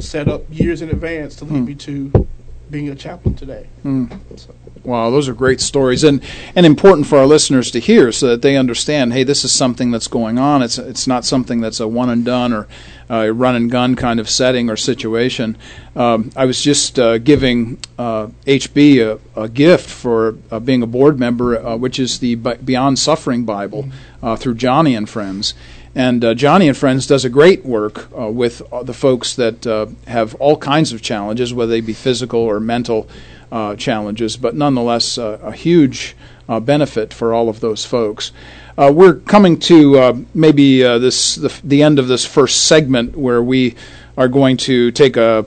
set 0.00 0.28
up 0.28 0.42
years 0.50 0.82
in 0.82 0.90
advance 0.90 1.36
to 1.36 1.44
lead 1.44 1.58
Hmm. 1.58 1.64
me 1.64 1.74
to 1.76 2.26
being 2.70 2.88
a 2.88 2.94
chaplain 2.96 3.34
today. 3.34 3.66
mm. 3.84 4.10
So, 4.36 4.52
Wow, 4.82 5.10
those 5.10 5.28
are 5.28 5.34
great 5.34 5.60
stories 5.60 6.04
and, 6.04 6.20
and 6.54 6.64
important 6.64 7.08
for 7.08 7.18
our 7.18 7.26
listeners 7.26 7.72
to 7.72 7.80
hear 7.80 8.12
so 8.12 8.28
that 8.28 8.42
they 8.42 8.56
understand, 8.56 9.12
hey, 9.14 9.24
this 9.24 9.44
is 9.44 9.50
something 9.50 9.90
that's 9.90 10.06
going 10.06 10.38
on. 10.38 10.62
It's 10.62 10.78
it's 10.78 11.08
not 11.08 11.24
something 11.24 11.60
that's 11.60 11.80
a 11.80 11.88
one 11.88 12.08
and 12.08 12.24
done 12.24 12.52
or 12.52 12.68
a 13.10 13.32
run 13.32 13.56
and 13.56 13.68
gun 13.68 13.96
kind 13.96 14.20
of 14.20 14.30
setting 14.30 14.70
or 14.70 14.76
situation. 14.76 15.56
Um, 15.96 16.30
I 16.36 16.44
was 16.44 16.62
just 16.62 17.00
uh, 17.00 17.18
giving 17.18 17.78
uh, 17.98 18.28
HB 18.46 19.18
a, 19.36 19.40
a 19.40 19.48
gift 19.48 19.90
for 19.90 20.36
uh, 20.52 20.60
being 20.60 20.82
a 20.84 20.86
board 20.86 21.18
member, 21.18 21.56
uh, 21.58 21.76
which 21.76 21.98
is 21.98 22.20
the 22.20 22.36
Beyond 22.36 22.98
Suffering 23.00 23.44
Bible 23.44 23.88
uh, 24.22 24.36
through 24.36 24.54
Joni 24.54 24.96
and 24.96 25.08
Friends. 25.08 25.54
And 25.96 26.22
uh, 26.22 26.34
Joni 26.34 26.68
and 26.68 26.76
Friends 26.76 27.06
does 27.06 27.24
a 27.24 27.30
great 27.30 27.64
work 27.64 28.08
uh, 28.14 28.28
with 28.28 28.60
uh, 28.70 28.82
the 28.82 28.92
folks 28.92 29.34
that 29.36 29.66
uh, 29.66 29.86
have 30.06 30.34
all 30.34 30.58
kinds 30.58 30.92
of 30.92 31.00
challenges, 31.00 31.54
whether 31.54 31.70
they 31.70 31.80
be 31.80 31.94
physical 31.94 32.38
or 32.38 32.60
mental 32.60 33.08
uh, 33.50 33.76
challenges, 33.76 34.36
but 34.36 34.54
nonetheless 34.54 35.16
uh, 35.16 35.38
a 35.42 35.52
huge 35.52 36.14
benefit 36.62 37.14
for 37.14 37.32
all 37.32 37.48
of 37.48 37.58
those 37.58 37.84
folks. 37.84 38.30
We're 38.76 39.14
coming 39.14 39.58
to 39.60 40.26
maybe 40.32 40.82
this 40.82 41.34
the, 41.34 41.52
the 41.64 41.82
end 41.82 41.98
of 41.98 42.06
this 42.06 42.24
first 42.24 42.66
segment 42.66 43.16
where 43.16 43.42
we 43.42 43.74
are 44.16 44.28
going 44.28 44.58
to 44.58 44.92
take 44.92 45.16
a 45.16 45.44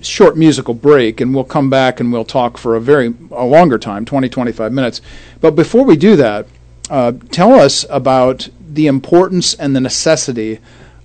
short 0.00 0.38
musical 0.38 0.72
break 0.72 1.20
and 1.20 1.34
we'll 1.34 1.44
come 1.44 1.68
back 1.68 2.00
and 2.00 2.10
we'll 2.10 2.24
talk 2.24 2.56
for 2.56 2.74
a 2.76 2.80
very 2.80 3.12
a 3.32 3.44
longer 3.44 3.76
time 3.76 4.04
20 4.04 4.28
25 4.28 4.72
minutes 4.72 5.00
but 5.40 5.56
before 5.56 5.84
we 5.84 5.96
do 5.96 6.14
that 6.14 6.46
uh, 6.90 7.12
tell 7.30 7.54
us 7.54 7.86
about 7.88 8.48
the 8.60 8.86
importance 8.86 9.54
and 9.54 9.74
the 9.74 9.80
necessity 9.80 10.58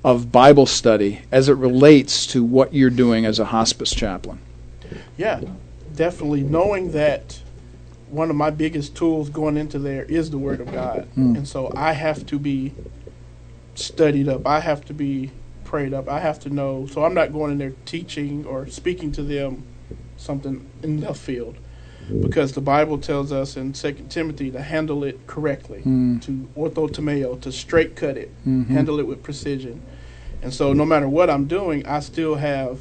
of 0.03 0.31
bible 0.31 0.65
study 0.65 1.21
as 1.31 1.49
it 1.49 1.53
relates 1.53 2.27
to 2.27 2.43
what 2.43 2.73
you're 2.73 2.89
doing 2.89 3.25
as 3.25 3.39
a 3.39 3.45
hospice 3.45 3.91
chaplain 3.91 4.39
yeah, 5.17 5.41
definitely 5.95 6.43
knowing 6.43 6.91
that 6.91 7.41
one 8.09 8.29
of 8.29 8.35
my 8.35 8.49
biggest 8.49 8.95
tools 8.95 9.29
going 9.29 9.57
into 9.57 9.79
there 9.79 10.03
is 10.03 10.29
the 10.29 10.37
Word 10.37 10.61
of 10.61 10.71
God, 10.71 11.07
and 11.15 11.47
so 11.47 11.71
I 11.75 11.93
have 11.93 12.25
to 12.27 12.39
be 12.39 12.73
studied 13.75 14.29
up. 14.29 14.45
I 14.45 14.59
have 14.59 14.85
to 14.85 14.93
be 14.93 15.31
prayed 15.63 15.93
up. 15.93 16.07
I 16.07 16.19
have 16.19 16.39
to 16.41 16.49
know. 16.49 16.85
So 16.87 17.03
I'm 17.03 17.13
not 17.13 17.33
going 17.33 17.51
in 17.51 17.57
there 17.57 17.73
teaching 17.85 18.45
or 18.45 18.67
speaking 18.67 19.11
to 19.13 19.23
them 19.23 19.63
something 20.17 20.69
in 20.83 21.01
the 21.01 21.13
field, 21.13 21.57
because 22.21 22.53
the 22.53 22.61
Bible 22.61 22.97
tells 22.97 23.31
us 23.31 23.57
in 23.57 23.73
Second 23.73 24.09
Timothy 24.09 24.51
to 24.51 24.61
handle 24.61 25.03
it 25.03 25.25
correctly, 25.27 25.81
Mm. 25.85 26.21
to 26.21 26.47
orthotomeo, 26.57 27.39
to 27.41 27.51
straight 27.51 27.95
cut 27.95 28.17
it, 28.17 28.31
Mhm. 28.47 28.67
handle 28.67 28.99
it 28.99 29.07
with 29.07 29.23
precision. 29.23 29.81
And 30.43 30.53
so, 30.53 30.73
no 30.73 30.85
matter 30.85 31.09
what 31.09 31.29
I'm 31.29 31.45
doing, 31.45 31.85
I 31.87 31.99
still 32.01 32.35
have 32.35 32.79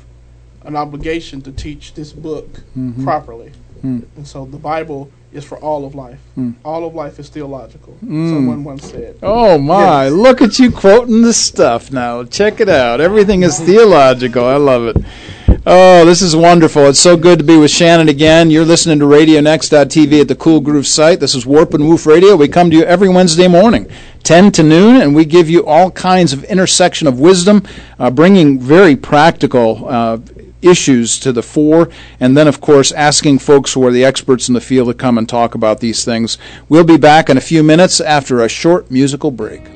an 0.65 0.77
obligation 0.77 1.41
to 1.43 1.53
teach 1.53 1.95
this 1.95 2.13
book 2.13 2.61
Mhm. 2.77 3.05
properly. 3.05 3.53
Mm. 3.85 4.03
And 4.17 4.27
so, 4.27 4.47
the 4.51 4.59
Bible 4.59 5.11
is 5.33 5.45
for 5.45 5.59
all 5.59 5.85
of 5.85 5.95
life. 5.95 6.21
Mm. 6.39 6.55
All 6.65 6.87
of 6.87 6.95
life 6.95 7.19
is 7.19 7.29
theological. 7.29 7.97
Mm. 8.05 8.31
Someone 8.31 8.65
once 8.65 8.85
said. 8.91 9.17
Oh 9.23 9.59
my, 9.59 10.05
Yes. 10.05 10.13
look 10.13 10.41
at 10.41 10.59
you 10.59 10.71
quoting 10.71 11.23
the 11.23 11.33
stuff 11.33 11.91
now. 11.93 12.23
Check 12.23 12.61
it 12.61 12.69
out. 12.69 13.01
Everything 13.01 13.43
is 13.43 13.59
theological. 13.59 14.45
I 14.45 14.57
love 14.57 14.85
it. 14.87 14.97
Oh, 15.67 16.05
this 16.05 16.21
is 16.21 16.37
wonderful. 16.37 16.89
It's 16.89 17.01
so 17.01 17.17
good 17.17 17.39
to 17.39 17.45
be 17.45 17.57
with 17.57 17.71
Shannon 17.71 18.11
again. 18.11 18.51
You're 18.51 18.67
listening 18.67 18.99
to 18.99 19.07
RadioNext.tv 19.07 20.21
at 20.21 20.29
the 20.29 20.35
Cool 20.35 20.61
Groove 20.61 20.87
site. 20.87 21.21
This 21.21 21.35
is 21.35 21.47
Warp 21.47 21.73
and 21.73 21.89
Woof 21.89 22.05
Radio. 22.05 22.37
We 22.37 22.49
come 22.49 22.71
to 22.71 22.77
you 22.77 22.85
every 22.85 23.09
Wednesday 23.09 23.49
morning, 23.49 23.89
10 24.25 24.53
to 24.53 24.63
noon, 24.63 25.01
and 25.01 25.15
we 25.15 25.25
give 25.25 25.49
you 25.49 25.65
all 25.65 25.91
kinds 25.91 26.35
of 26.35 26.45
intersection 26.45 27.09
of 27.09 27.19
wisdom, 27.19 27.63
uh, 27.99 28.11
bringing 28.11 28.61
very 28.61 28.95
practical 28.95 29.89
uh, 29.89 30.19
issues 30.61 31.19
to 31.21 31.33
the 31.33 31.43
fore, 31.43 31.89
and 32.21 32.37
then, 32.37 32.47
of 32.47 32.61
course, 32.61 32.93
asking 32.93 33.39
folks 33.39 33.73
who 33.73 33.87
are 33.87 33.91
the 33.91 34.05
experts 34.05 34.49
in 34.49 34.55
the 34.55 34.61
field 34.61 34.89
to 34.89 34.95
come 34.95 35.17
and 35.17 35.31
talk 35.31 35.55
about 35.55 35.81
these 35.81 36.05
things. 36.05 36.37
We'll 36.69 36.85
be 36.85 36.99
back 36.99 37.31
in 37.31 37.39
a 37.39 37.41
few 37.41 37.63
minutes 37.63 38.03
after 38.03 38.41
a 38.41 38.51
short 38.51 38.91
musical 38.91 39.31
break. 39.31 39.74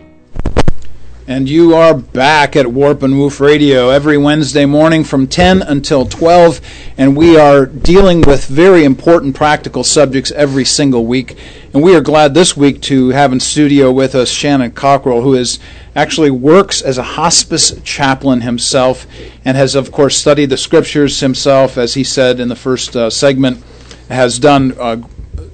And 1.29 1.47
you 1.47 1.74
are 1.74 1.93
back 1.93 2.57
at 2.57 2.68
Warp 2.68 3.03
and 3.03 3.18
Woof 3.18 3.39
Radio 3.39 3.91
every 3.91 4.16
Wednesday 4.16 4.64
morning 4.64 5.05
from 5.05 5.26
10 5.26 5.61
until 5.61 6.07
12. 6.07 6.62
And 6.97 7.14
we 7.14 7.37
are 7.37 7.66
dealing 7.66 8.22
with 8.22 8.47
very 8.47 8.83
important 8.83 9.37
practical 9.37 9.85
subjects 9.85 10.31
every 10.31 10.64
single 10.64 11.05
week. 11.05 11.37
And 11.74 11.83
we 11.83 11.95
are 11.95 12.01
glad 12.01 12.33
this 12.33 12.57
week 12.57 12.81
to 12.85 13.11
have 13.11 13.31
in 13.31 13.41
studio 13.41 13.93
with 13.93 14.14
us 14.14 14.31
Shannon 14.31 14.70
Cockrell, 14.70 15.20
who 15.20 15.35
is 15.35 15.59
actually 15.95 16.31
works 16.31 16.81
as 16.81 16.97
a 16.97 17.03
hospice 17.03 17.79
chaplain 17.85 18.41
himself 18.41 19.07
and 19.45 19.55
has, 19.55 19.74
of 19.74 19.93
course, 19.93 20.16
studied 20.16 20.49
the 20.49 20.57
scriptures 20.57 21.20
himself, 21.20 21.76
as 21.76 21.93
he 21.93 22.05
said 22.05 22.41
in 22.41 22.49
the 22.49 22.57
first 22.57 22.97
uh, 22.97 23.11
segment, 23.11 23.62
has 24.09 24.39
done 24.39 24.74
uh, 24.81 24.97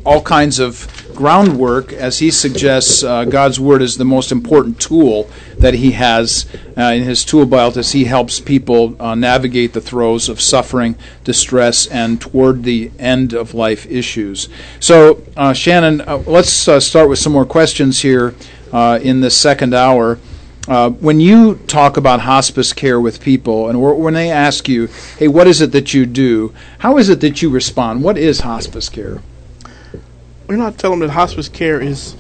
all 0.06 0.22
kinds 0.22 0.60
of 0.60 1.03
groundwork, 1.14 1.92
as 1.92 2.18
he 2.18 2.30
suggests, 2.30 3.02
uh, 3.02 3.24
God's 3.24 3.60
Word 3.60 3.82
is 3.82 3.96
the 3.96 4.04
most 4.04 4.32
important 4.32 4.80
tool 4.80 5.28
that 5.58 5.74
he 5.74 5.92
has 5.92 6.46
uh, 6.76 6.82
in 6.82 7.02
his 7.02 7.24
tool 7.24 7.46
belt 7.46 7.76
as 7.76 7.92
he 7.92 8.04
helps 8.04 8.40
people 8.40 8.96
uh, 9.00 9.14
navigate 9.14 9.72
the 9.72 9.80
throes 9.80 10.28
of 10.28 10.40
suffering, 10.40 10.96
distress, 11.22 11.86
and 11.86 12.20
toward 12.20 12.64
the 12.64 12.90
end 12.98 13.32
of 13.32 13.54
life 13.54 13.86
issues. 13.86 14.48
So, 14.80 15.22
uh, 15.36 15.52
Shannon, 15.52 16.00
uh, 16.02 16.22
let's 16.26 16.68
uh, 16.68 16.80
start 16.80 17.08
with 17.08 17.18
some 17.18 17.32
more 17.32 17.46
questions 17.46 18.00
here 18.00 18.34
in 18.72 19.20
this 19.20 19.36
second 19.36 19.74
hour. 19.74 20.18
when 21.00 21.20
you 21.20 21.54
talk 21.66 21.96
about 21.96 22.20
hospice 22.20 22.72
care 22.72 23.00
with 23.00 23.20
people, 23.20 23.68
and 23.68 23.80
when 23.80 24.14
they 24.14 24.30
ask 24.30 24.68
you, 24.68 24.88
hey, 25.18 25.28
what 25.28 25.46
is 25.46 25.60
it 25.60 25.72
that 25.72 25.94
you 25.94 26.06
do? 26.06 26.52
How 26.78 26.98
is 26.98 27.08
it 27.08 27.20
that 27.20 27.42
you 27.42 27.50
respond? 27.50 28.02
What 28.02 28.18
is 28.18 28.40
hospice 28.40 28.88
care? 28.88 29.20
We're 30.46 30.56
not 30.56 30.78
telling 30.78 31.00
them 31.00 31.08
that 31.08 31.14
hospice 31.14 31.48
care 31.48 31.80
is 31.80 32.16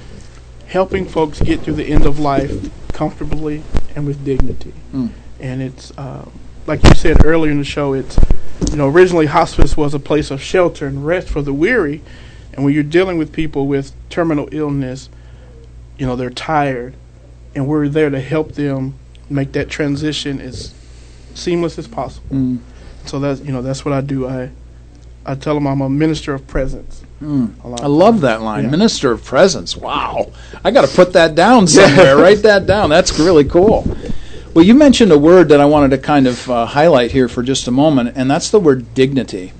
helping 0.66 1.06
folks 1.06 1.40
get 1.40 1.60
through 1.60 1.74
the 1.74 1.84
end 1.84 2.06
of 2.06 2.18
life 2.18 2.70
comfortably 2.92 3.62
and 3.94 4.06
with 4.06 4.24
dignity. 4.24 4.72
Mm. 4.92 5.10
And 5.40 5.62
it's 5.62 5.96
uh, 5.98 6.28
like 6.66 6.82
you 6.84 6.94
said 6.94 7.24
earlier 7.24 7.52
in 7.52 7.58
the 7.58 7.64
show. 7.64 7.92
It's 7.92 8.18
you 8.70 8.76
know 8.76 8.88
originally 8.88 9.26
hospice 9.26 9.76
was 9.76 9.94
a 9.94 9.98
place 9.98 10.30
of 10.30 10.40
shelter 10.40 10.86
and 10.86 11.06
rest 11.06 11.28
for 11.28 11.42
the 11.42 11.52
weary, 11.52 12.02
and 12.52 12.64
when 12.64 12.74
you're 12.74 12.82
dealing 12.82 13.18
with 13.18 13.32
people 13.32 13.66
with 13.66 13.92
terminal 14.08 14.48
illness, 14.52 15.08
you 15.98 16.06
know 16.06 16.16
they're 16.16 16.30
tired, 16.30 16.94
and 17.54 17.66
we're 17.66 17.88
there 17.88 18.10
to 18.10 18.20
help 18.20 18.52
them 18.52 18.94
make 19.28 19.52
that 19.52 19.68
transition 19.68 20.40
as 20.40 20.74
seamless 21.34 21.78
as 21.78 21.88
possible. 21.88 22.36
Mm. 22.36 22.58
So 23.06 23.18
that's 23.18 23.40
you 23.40 23.52
know 23.52 23.62
that's 23.62 23.84
what 23.84 23.92
I 23.92 24.00
do. 24.00 24.26
I 24.26 24.50
I 25.26 25.34
tell 25.34 25.54
them 25.54 25.66
I'm 25.66 25.80
a 25.80 25.90
minister 25.90 26.34
of 26.34 26.46
presence. 26.46 27.02
Mm. 27.24 27.80
I 27.82 27.86
love 27.86 28.20
that 28.20 28.42
line, 28.42 28.64
yeah. 28.64 28.70
Minister 28.70 29.10
of 29.10 29.24
Presence. 29.24 29.74
Wow, 29.76 30.30
I 30.62 30.70
got 30.70 30.86
to 30.86 30.94
put 30.94 31.14
that 31.14 31.34
down 31.34 31.66
somewhere. 31.66 32.16
Write 32.18 32.42
that 32.42 32.66
down. 32.66 32.90
That's 32.90 33.18
really 33.18 33.44
cool. 33.44 33.86
Well, 34.52 34.64
you 34.64 34.74
mentioned 34.74 35.10
a 35.10 35.18
word 35.18 35.48
that 35.48 35.58
I 35.58 35.64
wanted 35.64 35.92
to 35.92 35.98
kind 35.98 36.26
of 36.26 36.50
uh, 36.50 36.66
highlight 36.66 37.12
here 37.12 37.28
for 37.28 37.42
just 37.42 37.66
a 37.66 37.70
moment, 37.70 38.12
and 38.14 38.30
that's 38.30 38.50
the 38.50 38.60
word 38.60 38.92
dignity. 38.92 39.52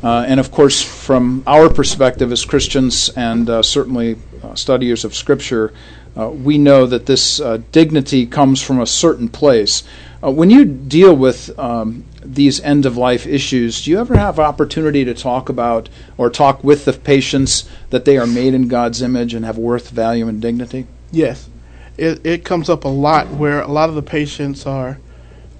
Uh, 0.00 0.26
and 0.28 0.38
of 0.38 0.52
course, 0.52 0.80
from 0.80 1.42
our 1.44 1.68
perspective 1.68 2.30
as 2.30 2.44
Christians 2.44 3.08
and 3.10 3.50
uh, 3.50 3.62
certainly 3.62 4.16
uh, 4.44 4.54
studiers 4.54 5.04
of 5.04 5.12
Scripture, 5.12 5.72
uh, 6.16 6.30
we 6.30 6.56
know 6.56 6.86
that 6.86 7.06
this 7.06 7.40
uh, 7.40 7.58
dignity 7.72 8.26
comes 8.26 8.62
from 8.62 8.80
a 8.80 8.86
certain 8.86 9.28
place. 9.28 9.82
when 10.22 10.50
you 10.50 10.64
deal 10.64 11.16
with 11.16 11.58
um, 11.58 12.04
these 12.22 12.60
end 12.60 12.86
of 12.86 12.96
life 12.96 13.26
issues, 13.26 13.84
do 13.84 13.90
you 13.90 13.98
ever 13.98 14.16
have 14.16 14.38
opportunity 14.38 15.04
to 15.04 15.14
talk 15.14 15.48
about 15.48 15.88
or 16.16 16.30
talk 16.30 16.62
with 16.64 16.84
the 16.84 16.92
patients 16.92 17.68
that 17.90 18.04
they 18.04 18.18
are 18.18 18.26
made 18.26 18.54
in 18.54 18.68
God's 18.68 19.02
image 19.02 19.34
and 19.34 19.44
have 19.44 19.58
worth, 19.58 19.90
value, 19.90 20.28
and 20.28 20.40
dignity? 20.40 20.86
Yes. 21.10 21.48
It, 21.96 22.24
it 22.24 22.44
comes 22.44 22.68
up 22.68 22.84
a 22.84 22.88
lot 22.88 23.28
where 23.28 23.60
a 23.60 23.68
lot 23.68 23.88
of 23.88 23.94
the 23.94 24.02
patients 24.02 24.66
are, 24.66 24.98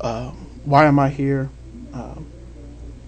uh, 0.01 0.31
why 0.65 0.87
am 0.87 0.99
I 0.99 1.09
here? 1.09 1.51
Um, 1.93 2.27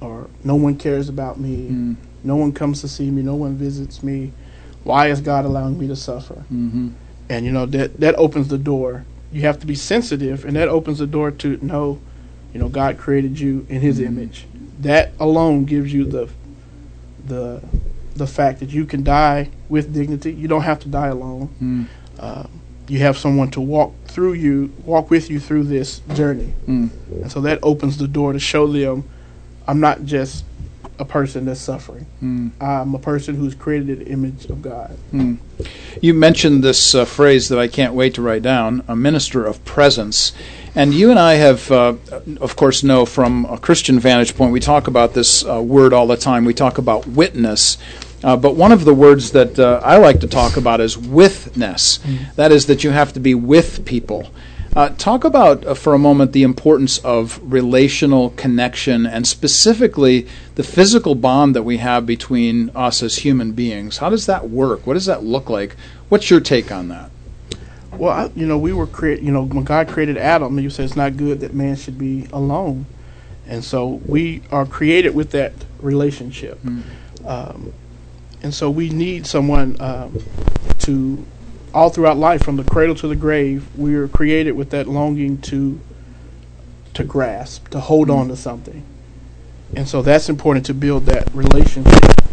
or 0.01 0.29
no 0.43 0.57
one 0.57 0.77
cares 0.77 1.09
about 1.09 1.39
me. 1.39 1.69
Mm. 1.71 1.97
No 2.25 2.37
one 2.37 2.53
comes 2.53 2.81
to 2.81 2.89
see 2.89 3.11
me. 3.11 3.23
No 3.23 3.35
one 3.35 3.57
visits 3.57 4.03
me. 4.03 4.33
Why 4.85 5.09
is 5.09 5.21
God 5.21 5.45
allowing 5.45 5.79
me 5.79 5.87
to 5.89 5.97
suffer? 5.97 6.45
Mm-hmm. 6.53 6.91
And 7.29 7.47
you 7.47 7.53
know 7.53 7.67
that 7.67 8.01
that 8.01 8.15
opens 8.17 8.49
the 8.49 8.59
door. 8.59 9.05
You 9.31 9.43
have 9.43 9.61
to 9.61 9.67
be 9.67 9.75
sensitive, 9.75 10.45
and 10.45 10.57
that 10.57 10.69
opens 10.69 10.99
the 10.99 11.07
door 11.07 11.31
to 11.31 11.65
know 11.65 12.01
you 12.53 12.61
know, 12.61 12.69
God 12.69 12.99
created 12.99 13.39
you 13.39 13.67
in 13.69 13.81
His 13.81 14.01
image. 14.01 14.47
That 14.81 15.13
alone 15.21 15.65
gives 15.65 15.93
you 15.93 16.05
the 16.05 16.31
the 17.27 17.63
the 18.17 18.27
fact 18.27 18.61
that 18.61 18.71
you 18.71 18.85
can 18.85 19.03
die 19.03 19.51
with 19.69 19.93
dignity. 19.95 20.33
You 20.33 20.49
don't 20.49 20.63
have 20.63 20.81
to 20.81 20.89
die 20.89 21.09
alone. 21.09 21.49
Mm. 21.63 21.87
Uh, 22.19 22.47
you 22.89 22.99
have 22.99 23.17
someone 23.17 23.51
to 23.53 23.61
walk 23.61 23.95
through 24.07 24.33
you, 24.33 24.73
walk 24.85 25.11
with 25.11 25.31
you 25.31 25.39
through 25.39 25.65
this 25.65 26.01
journey, 26.15 26.53
mm. 26.67 26.91
and 27.11 27.31
so 27.31 27.41
that 27.43 27.61
opens 27.63 27.99
the 27.99 28.09
door 28.09 28.33
to 28.33 28.41
show 28.41 28.67
them, 28.67 29.09
I'm 29.69 29.79
not 29.79 30.05
just 30.05 30.45
a 30.99 31.05
person 31.05 31.45
that's 31.45 31.61
suffering. 31.61 32.07
Mm. 32.23 32.51
I'm 32.61 32.95
a 32.95 32.99
person 32.99 33.37
who's 33.37 33.55
created 33.55 34.01
an 34.01 34.07
image 34.09 34.47
of 34.47 34.61
God. 34.61 34.97
Mm. 35.13 35.39
You 36.03 36.15
mentioned 36.15 36.65
this 36.65 36.95
uh, 36.95 37.05
phrase 37.05 37.49
that 37.49 37.59
I 37.59 37.69
can't 37.69 37.95
wait 37.95 38.15
to 38.15 38.23
write 38.23 38.43
down: 38.43 38.83
a 38.89 38.97
minister 38.97 39.47
of 39.47 39.65
presence. 39.65 40.33
And 40.75 40.95
you 40.95 41.11
and 41.11 41.19
I 41.19 41.35
have, 41.35 41.71
uh, 41.71 41.95
of 42.41 42.55
course, 42.57 42.83
know 42.83 43.05
from 43.05 43.45
a 43.47 43.59
Christian 43.59 43.99
vantage 43.99 44.37
point, 44.37 44.53
we 44.53 44.61
talk 44.61 44.87
about 44.87 45.15
this 45.15 45.45
uh, 45.45 45.61
word 45.61 45.93
all 45.93 46.07
the 46.07 46.17
time. 46.17 46.45
We 46.45 46.55
talk 46.55 46.79
about 46.79 47.07
witness. 47.07 47.77
Uh, 48.23 48.37
but 48.37 48.55
one 48.55 48.71
of 48.71 48.85
the 48.85 48.95
words 48.95 49.33
that 49.33 49.59
uh, 49.59 49.81
I 49.83 49.97
like 49.97 50.21
to 50.21 50.29
talk 50.29 50.57
about 50.57 50.81
is 50.81 50.97
withness. 50.97 51.99
Mm. 51.99 52.35
That 52.37 52.53
is, 52.53 52.67
that 52.67 52.85
you 52.85 52.91
have 52.91 53.13
to 53.15 53.21
be 53.21 53.35
with 53.35 53.85
people. 53.85 54.31
Uh, 54.77 54.91
talk 54.91 55.25
about, 55.25 55.67
uh, 55.67 55.75
for 55.75 55.95
a 55.95 55.99
moment, 55.99 56.33
the 56.33 56.45
importance 56.45 56.99
of 56.99 57.41
relational 57.43 58.31
connection 58.31 59.05
and 59.05 59.27
specifically 59.27 60.29
the 60.55 60.63
physical 60.63 61.17
bond 61.17 61.57
that 61.57 61.65
we 61.65 61.79
have 61.79 62.07
between 62.07 62.71
us 62.71 63.03
as 63.03 63.19
human 63.19 63.51
beings. 63.51 63.99
How 63.99 64.11
does 64.11 64.27
that 64.27 64.49
work? 64.49 64.87
What 64.87 64.95
does 64.95 65.07
that 65.07 65.25
look 65.25 65.51
like? 65.51 65.75
What's 66.09 66.31
your 66.31 66.39
take 66.39 66.71
on 66.71 66.87
that? 66.89 67.11
Well, 67.93 68.13
I, 68.13 68.31
you 68.37 68.47
know, 68.47 68.59
we 68.59 68.73
were 68.73 68.87
create. 68.87 69.21
You 69.21 69.33
know, 69.33 69.45
when 69.45 69.65
God 69.65 69.89
created 69.89 70.17
Adam, 70.17 70.57
He 70.57 70.71
said 70.71 70.85
it's 70.85 70.97
not 70.97 71.17
good 71.17 71.41
that 71.41 71.55
man 71.55 71.77
should 71.77 71.99
be 71.99 72.29
alone, 72.33 72.87
and 73.47 73.65
so 73.65 74.01
we 74.07 74.43
are 74.51 74.65
created 74.65 75.15
with 75.15 75.31
that 75.33 75.53
relationship, 75.81 76.61
mm. 76.63 76.83
um, 77.27 77.73
and 78.43 78.55
so 78.55 78.71
we 78.71 78.91
need 78.91 79.27
someone 79.27 79.81
um, 79.81 80.19
to 80.81 81.25
all 81.75 81.91
throughout 81.91 82.17
life, 82.17 82.43
from 82.43 82.57
the 82.57 82.65
cradle 82.65 82.95
to 82.97 83.09
the 83.09 83.17
grave. 83.17 83.67
We 83.77 83.95
are 83.97 84.09
created 84.09 84.53
with 84.53 84.71
that 84.71 84.87
longing 84.87 85.41
to 85.43 85.81
to 86.95 87.05
grasp, 87.05 87.69
to 87.69 87.81
hold 87.81 88.09
mm. 88.09 88.17
on 88.17 88.29
to 88.29 88.37
something, 88.37 88.85
and 89.75 89.89
so 89.89 90.01
that's 90.01 90.29
important 90.29 90.65
to 90.67 90.75
build 90.75 91.07
that 91.07 91.29
relationship. 91.35 91.93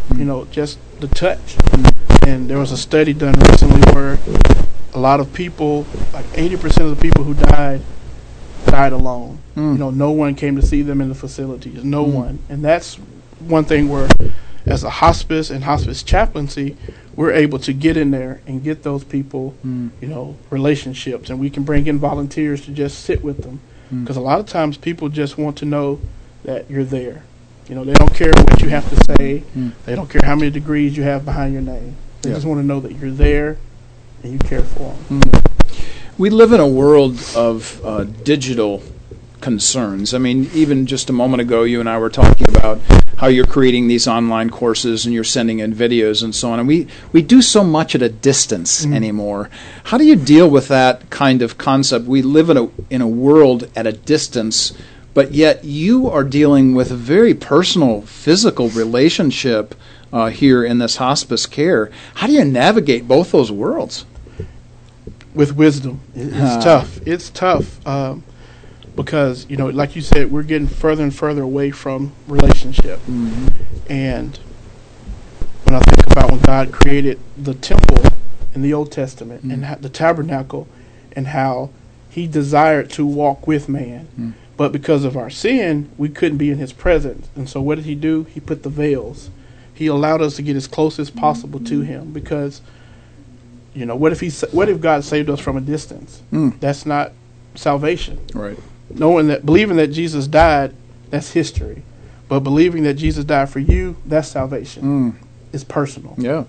Mm. 0.10 0.20
You 0.20 0.26
know, 0.26 0.45
just 0.45 0.78
the 0.99 1.08
touch. 1.08 1.58
Mm. 1.58 1.93
And 2.28 2.49
there 2.49 2.60
was 2.60 2.74
a 2.74 2.78
study 2.78 3.14
done 3.14 3.36
recently 3.39 3.80
where 3.93 4.18
a 4.98 5.00
lot 5.00 5.20
of 5.20 5.32
people, 5.32 5.86
like 6.12 6.26
80% 6.34 6.89
of 6.89 6.89
the 6.89 7.00
people 7.00 7.24
who 7.24 7.36
died, 7.36 7.82
died 8.66 8.93
alone. 8.93 9.38
Mm. 9.56 9.74
You 9.74 9.78
know, 9.78 9.89
no 9.91 10.10
one 10.10 10.34
came 10.34 10.56
to 10.56 10.66
see 10.66 10.82
them 10.82 11.02
in 11.02 11.10
the 11.10 11.16
facilities. 11.16 11.84
No 11.84 12.04
mm. 12.04 12.14
one. 12.14 12.39
And 12.50 12.66
that's 12.66 12.95
one 13.38 13.64
thing 13.64 13.89
where, 13.89 14.10
as 14.66 14.84
a 14.84 14.89
hospice 14.89 15.52
and 15.52 15.64
hospice 15.64 16.02
chaplaincy, 16.02 16.76
we're 17.16 17.32
able 17.32 17.60
to 17.60 17.74
get 17.74 17.95
in 17.95 18.10
there 18.10 18.41
and 18.48 18.64
get 18.64 18.82
those 18.82 19.04
people, 19.04 19.54
mm. 19.64 19.91
you 20.02 20.08
know, 20.08 20.36
relationships. 20.50 21.30
And 21.30 21.39
we 21.39 21.52
can 21.52 21.62
bring 21.62 21.86
in 21.86 22.00
volunteers 22.00 22.66
to 22.66 22.72
just 22.72 23.02
sit 23.02 23.24
with 23.24 23.43
them. 23.43 23.60
Because 23.89 24.18
hmm. 24.18 24.22
a 24.22 24.26
lot 24.26 24.41
of 24.41 24.48
times 24.48 24.76
people 24.76 25.08
just 25.08 25.38
want 25.38 25.60
to 25.60 25.66
know 25.66 26.02
that 26.43 26.70
you're 26.70 26.84
there. 26.84 27.24
You 27.70 27.76
know, 27.76 27.86
they 27.86 27.93
don't 27.93 28.14
care 28.14 28.34
what 28.36 28.62
you 28.62 28.68
have 28.68 28.89
to 28.89 29.16
say. 29.16 29.39
Hmm. 29.39 29.70
They 29.86 29.95
don't 29.95 30.10
care 30.10 30.20
how 30.26 30.36
many 30.36 30.52
degrees 30.52 30.98
you 30.98 31.04
have 31.04 31.24
behind 31.24 31.54
your 31.54 31.62
name. 31.62 31.95
They 32.22 32.32
just 32.32 32.45
want 32.45 32.60
to 32.60 32.66
know 32.66 32.82
that 32.82 32.98
you're 32.98 33.12
there 33.12 33.58
you 34.32 34.39
care 34.39 34.63
for 34.63 34.93
them. 35.09 35.21
Mm. 35.21 35.45
We 36.17 36.30
live 36.30 36.51
in 36.51 36.59
a 36.59 36.67
world 36.67 37.19
of 37.36 37.84
uh, 37.86 38.03
digital 38.03 38.82
concerns. 39.41 40.13
I 40.13 40.17
mean, 40.17 40.49
even 40.53 40.86
just 40.86 41.09
a 41.09 41.13
moment 41.13 41.41
ago, 41.41 41.63
you 41.63 41.80
and 41.80 41.88
I 41.88 41.97
were 41.99 42.09
talking 42.09 42.49
about 42.49 42.80
how 43.17 43.28
you're 43.28 43.45
creating 43.45 43.88
these 43.88 44.07
online 44.07 44.49
courses 44.49 45.05
and 45.05 45.13
you're 45.13 45.23
sending 45.23 45.59
in 45.59 45.73
videos 45.73 46.23
and 46.23 46.34
so 46.34 46.51
on. 46.51 46.59
And 46.59 46.67
we, 46.67 46.88
we 47.11 47.21
do 47.21 47.41
so 47.41 47.63
much 47.63 47.95
at 47.95 48.01
a 48.01 48.09
distance 48.09 48.86
mm. 48.86 48.95
anymore. 48.95 49.49
How 49.86 49.97
do 49.97 50.05
you 50.05 50.15
deal 50.15 50.49
with 50.49 50.67
that 50.69 51.09
kind 51.09 51.41
of 51.41 51.57
concept? 51.57 52.05
We 52.05 52.21
live 52.21 52.49
in 52.49 52.57
a 52.57 52.69
in 52.89 53.01
a 53.01 53.07
world 53.07 53.69
at 53.75 53.88
a 53.88 53.93
distance 53.93 54.73
but 55.17 55.34
yet 55.34 55.65
you 55.65 56.07
are 56.07 56.23
dealing 56.23 56.75
with 56.75 56.91
a 56.91 56.95
very 56.95 57.34
personal, 57.34 58.03
physical 58.03 58.69
relationship 58.69 59.73
uh, 60.13 60.30
here 60.30 60.63
in 60.63 60.78
this 60.78 60.97
hospice 60.97 61.47
care. 61.47 61.89
How 62.13 62.28
do 62.28 62.34
you 62.34 62.45
navigate 62.45 63.07
both 63.07 63.32
those 63.32 63.51
worlds? 63.51 64.05
With 65.38 65.55
wisdom. 65.55 66.01
It's 66.15 66.35
Ah. 66.35 66.59
tough. 66.61 66.99
It's 67.05 67.29
tough 67.29 67.85
um, 67.88 68.23
because 68.95 69.45
you 69.49 69.55
know, 69.55 69.67
like 69.67 69.95
you 69.95 70.01
said, 70.01 70.31
we're 70.31 70.43
getting 70.43 70.67
further 70.67 71.03
and 71.03 71.13
further 71.15 71.43
away 71.43 71.71
from 71.71 72.11
relationship. 72.27 72.99
And 73.89 74.38
when 75.63 75.75
I 75.75 75.79
think 75.79 76.07
about 76.11 76.31
when 76.31 76.39
God 76.41 76.71
created 76.71 77.19
the 77.38 77.53
temple 77.53 78.03
in 78.53 78.61
the 78.63 78.73
Old 78.73 78.91
Testament 78.91 79.43
and 79.43 79.65
ho- 79.65 79.77
the 79.79 79.89
tabernacle, 79.89 80.67
and 81.15 81.27
how 81.27 81.69
He 82.09 82.25
desired 82.27 82.89
to 82.91 83.05
walk 83.05 83.45
with 83.47 83.69
man, 83.69 84.33
but 84.57 84.71
because 84.71 85.03
of 85.03 85.15
our 85.15 85.29
sin, 85.29 85.88
we 85.97 86.09
couldn't 86.09 86.38
be 86.39 86.49
in 86.49 86.57
His 86.57 86.73
presence. 86.73 87.27
And 87.35 87.47
so, 87.47 87.61
what 87.61 87.75
did 87.75 87.85
He 87.85 87.95
do? 87.95 88.23
He 88.33 88.39
put 88.39 88.63
the 88.63 88.69
veils. 88.69 89.29
He 89.73 89.85
allowed 89.85 90.21
us 90.23 90.35
to 90.38 90.41
get 90.41 90.55
as 90.55 90.65
close 90.67 90.97
as 90.97 91.11
possible 91.11 91.59
to 91.59 91.81
Him 91.81 92.11
because 92.11 92.61
you 93.78 93.86
know, 93.86 93.95
what 93.95 94.11
if 94.11 94.19
he? 94.19 94.30
What 94.51 94.69
if 94.69 94.82
God 94.82 95.03
saved 95.03 95.30
us 95.30 95.39
from 95.39 95.55
a 95.57 95.61
distance? 95.61 96.21
Mm. 96.34 96.59
That's 96.59 96.86
not 96.86 97.11
salvation. 97.55 98.19
Right. 98.34 98.57
Knowing 98.89 99.28
that, 99.28 99.45
believing 99.45 99.78
that 99.78 99.88
Jesus 99.88 100.28
died, 100.28 100.73
that's 101.09 101.32
history. 101.32 101.84
But 102.30 102.41
believing 102.41 102.84
that 102.84 102.95
Jesus 102.95 103.23
died 103.23 103.49
for 103.49 103.59
you, 103.59 103.95
that's 104.05 104.28
salvation. 104.28 104.84
Mm. 104.84 105.15
It's 105.53 105.63
personal. 105.63 106.15
Yeah. 106.17 106.43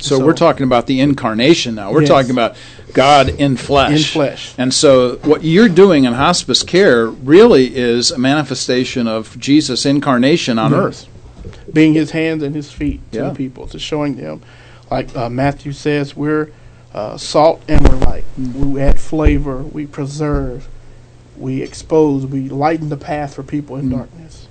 So, 0.00 0.18
So- 0.18 0.24
we're 0.24 0.32
talking 0.34 0.64
about 0.64 0.86
the 0.86 1.00
incarnation 1.00 1.74
now. 1.74 1.92
We're 1.92 2.00
Yes. 2.02 2.08
talking 2.08 2.30
about 2.30 2.56
God 2.94 3.28
in 3.28 3.56
flesh. 3.56 3.92
In 3.92 3.98
flesh. 4.04 4.54
And 4.56 4.72
so, 4.72 5.16
what 5.24 5.44
you're 5.44 5.68
doing 5.68 6.04
in 6.04 6.14
hospice 6.14 6.62
care 6.62 7.06
really 7.08 7.76
is 7.76 8.10
a 8.10 8.18
manifestation 8.18 9.06
of 9.06 9.36
Jesus' 9.38 9.84
incarnation 9.84 10.58
on 10.58 10.70
Yes. 10.72 10.80
earth. 10.80 11.06
Being 11.72 11.94
His 11.94 12.12
hands 12.12 12.42
and 12.42 12.54
His 12.54 12.70
feet 12.70 13.00
to 13.12 13.18
Yeah. 13.18 13.28
the 13.30 13.34
people, 13.34 13.66
to 13.68 13.78
showing 13.78 14.16
them, 14.16 14.40
like 14.90 15.14
uh, 15.16 15.28
Matthew 15.28 15.72
says, 15.72 16.16
we're 16.16 16.50
uh, 16.94 17.16
salt 17.16 17.62
and 17.68 17.86
we're 17.88 17.96
light. 17.96 18.24
Mm. 18.40 18.54
We 18.72 18.80
add 18.80 18.98
flavor. 18.98 19.58
We 19.62 19.86
preserve. 19.86 20.68
We 21.36 21.62
expose. 21.62 22.26
We 22.26 22.48
lighten 22.48 22.88
the 22.88 22.96
path 22.96 23.34
for 23.34 23.42
people 23.42 23.76
Mm. 23.76 23.80
in 23.80 23.88
darkness. 23.90 24.48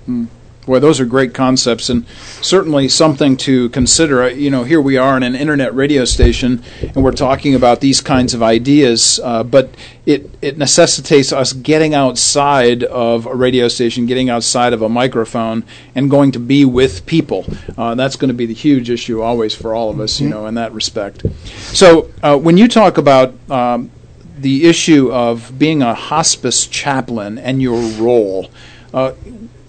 Boy, 0.68 0.80
those 0.80 1.00
are 1.00 1.06
great 1.06 1.32
concepts 1.32 1.88
and 1.88 2.06
certainly 2.42 2.88
something 2.88 3.38
to 3.38 3.70
consider. 3.70 4.28
You 4.28 4.50
know, 4.50 4.64
here 4.64 4.82
we 4.82 4.98
are 4.98 5.16
in 5.16 5.22
an 5.22 5.34
internet 5.34 5.74
radio 5.74 6.04
station 6.04 6.62
and 6.82 7.02
we're 7.02 7.12
talking 7.12 7.54
about 7.54 7.80
these 7.80 8.02
kinds 8.02 8.34
of 8.34 8.42
ideas, 8.42 9.18
uh, 9.24 9.44
but 9.44 9.70
it, 10.04 10.30
it 10.42 10.58
necessitates 10.58 11.32
us 11.32 11.54
getting 11.54 11.94
outside 11.94 12.84
of 12.84 13.24
a 13.24 13.34
radio 13.34 13.68
station, 13.68 14.04
getting 14.04 14.28
outside 14.28 14.74
of 14.74 14.82
a 14.82 14.90
microphone, 14.90 15.64
and 15.94 16.10
going 16.10 16.32
to 16.32 16.38
be 16.38 16.66
with 16.66 17.06
people. 17.06 17.46
Uh, 17.78 17.94
that's 17.94 18.16
going 18.16 18.28
to 18.28 18.34
be 18.34 18.44
the 18.44 18.52
huge 18.52 18.90
issue 18.90 19.22
always 19.22 19.54
for 19.54 19.74
all 19.74 19.88
of 19.88 19.98
us, 20.00 20.20
you 20.20 20.28
know, 20.28 20.44
in 20.44 20.52
that 20.56 20.74
respect. 20.74 21.24
So 21.46 22.10
uh, 22.22 22.36
when 22.36 22.58
you 22.58 22.68
talk 22.68 22.98
about 22.98 23.32
um, 23.50 23.90
the 24.36 24.66
issue 24.66 25.10
of 25.10 25.58
being 25.58 25.80
a 25.80 25.94
hospice 25.94 26.66
chaplain 26.66 27.38
and 27.38 27.62
your 27.62 27.80
role, 27.92 28.50
uh, 28.92 29.14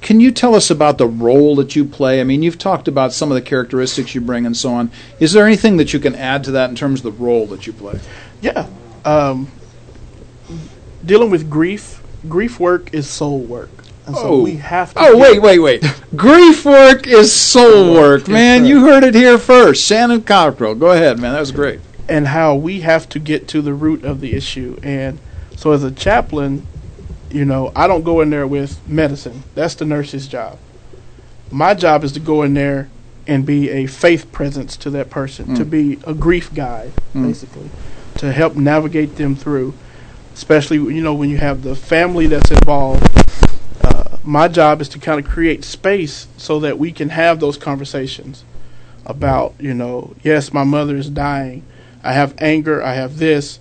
can 0.01 0.19
you 0.19 0.31
tell 0.31 0.55
us 0.55 0.69
about 0.69 0.97
the 0.97 1.07
role 1.07 1.55
that 1.57 1.75
you 1.75 1.83
play? 1.83 2.21
I 2.21 2.23
mean, 2.23 2.41
you've 2.41 2.57
talked 2.57 2.87
about 2.87 3.11
some 3.11 3.31
of 3.31 3.35
the 3.35 3.41
characteristics 3.41 4.15
you 4.15 4.21
bring 4.21 4.45
and 4.45 4.55
so 4.55 4.71
on. 4.71 4.91
Is 5.19 5.33
there 5.33 5.45
anything 5.45 5.77
that 5.77 5.93
you 5.93 5.99
can 5.99 6.15
add 6.15 6.43
to 6.45 6.51
that 6.51 6.69
in 6.69 6.75
terms 6.75 7.03
of 7.03 7.15
the 7.15 7.23
role 7.23 7.45
that 7.47 7.67
you 7.67 7.73
play? 7.73 7.99
Yeah. 8.41 8.67
Um, 9.03 9.51
dealing 11.05 11.29
with 11.29 11.49
grief, 11.49 12.01
grief 12.27 12.59
work 12.59 12.93
is 12.93 13.09
soul 13.09 13.39
work. 13.39 13.69
And 14.05 14.15
so 14.15 14.41
we 14.41 14.55
have 14.55 14.93
to. 14.95 14.99
Oh, 15.01 15.17
wait, 15.17 15.39
wait, 15.39 15.59
wait. 15.59 15.83
Grief 16.15 16.65
work 16.65 17.05
is 17.05 17.31
soul 17.31 17.93
work, 17.93 18.27
man. 18.27 18.65
You 18.65 18.81
heard 18.85 19.03
it 19.03 19.13
here 19.13 19.37
first. 19.37 19.85
Shannon 19.85 20.23
Cockrell. 20.23 20.73
Go 20.73 20.91
ahead, 20.91 21.19
man. 21.19 21.33
That 21.33 21.41
was 21.41 21.51
great. 21.51 21.79
And 22.07 22.27
how 22.27 22.55
we 22.55 22.79
have 22.81 23.07
to 23.09 23.19
get 23.19 23.47
to 23.49 23.61
the 23.61 23.73
root 23.73 24.03
of 24.03 24.19
the 24.19 24.33
issue. 24.33 24.79
And 24.81 25.19
so 25.55 25.73
as 25.73 25.83
a 25.83 25.91
chaplain, 25.91 26.65
you 27.31 27.45
know, 27.45 27.71
I 27.75 27.87
don't 27.87 28.03
go 28.03 28.21
in 28.21 28.29
there 28.29 28.47
with 28.47 28.79
medicine. 28.87 29.43
That's 29.55 29.75
the 29.75 29.85
nurse's 29.85 30.27
job. 30.27 30.57
My 31.51 31.73
job 31.73 32.03
is 32.03 32.11
to 32.13 32.19
go 32.19 32.43
in 32.43 32.53
there 32.53 32.89
and 33.27 33.45
be 33.45 33.69
a 33.69 33.85
faith 33.85 34.31
presence 34.31 34.75
to 34.77 34.89
that 34.91 35.09
person, 35.09 35.55
to 35.55 35.65
be 35.65 35.99
a 36.05 36.13
grief 36.13 36.53
guide, 36.53 36.91
Mm. 37.13 37.27
basically, 37.27 37.69
to 38.17 38.31
help 38.31 38.55
navigate 38.55 39.15
them 39.17 39.35
through. 39.35 39.73
Especially, 40.33 40.77
you 40.77 41.01
know, 41.01 41.13
when 41.13 41.29
you 41.29 41.37
have 41.37 41.63
the 41.63 41.75
family 41.75 42.25
that's 42.27 42.49
involved. 42.49 43.05
Uh, 43.83 44.17
my 44.23 44.47
job 44.47 44.79
is 44.81 44.87
to 44.89 44.99
kind 44.99 45.19
of 45.19 45.29
create 45.29 45.63
space 45.65 46.27
so 46.37 46.59
that 46.61 46.79
we 46.79 46.91
can 46.91 47.09
have 47.09 47.39
those 47.39 47.57
conversations 47.57 48.43
about, 49.05 49.53
you 49.59 49.73
know, 49.73 50.15
yes, 50.23 50.53
my 50.53 50.63
mother 50.63 50.95
is 50.95 51.09
dying. 51.09 51.63
I 52.03 52.13
have 52.13 52.33
anger. 52.39 52.81
I 52.81 52.93
have 52.93 53.17
this. 53.17 53.59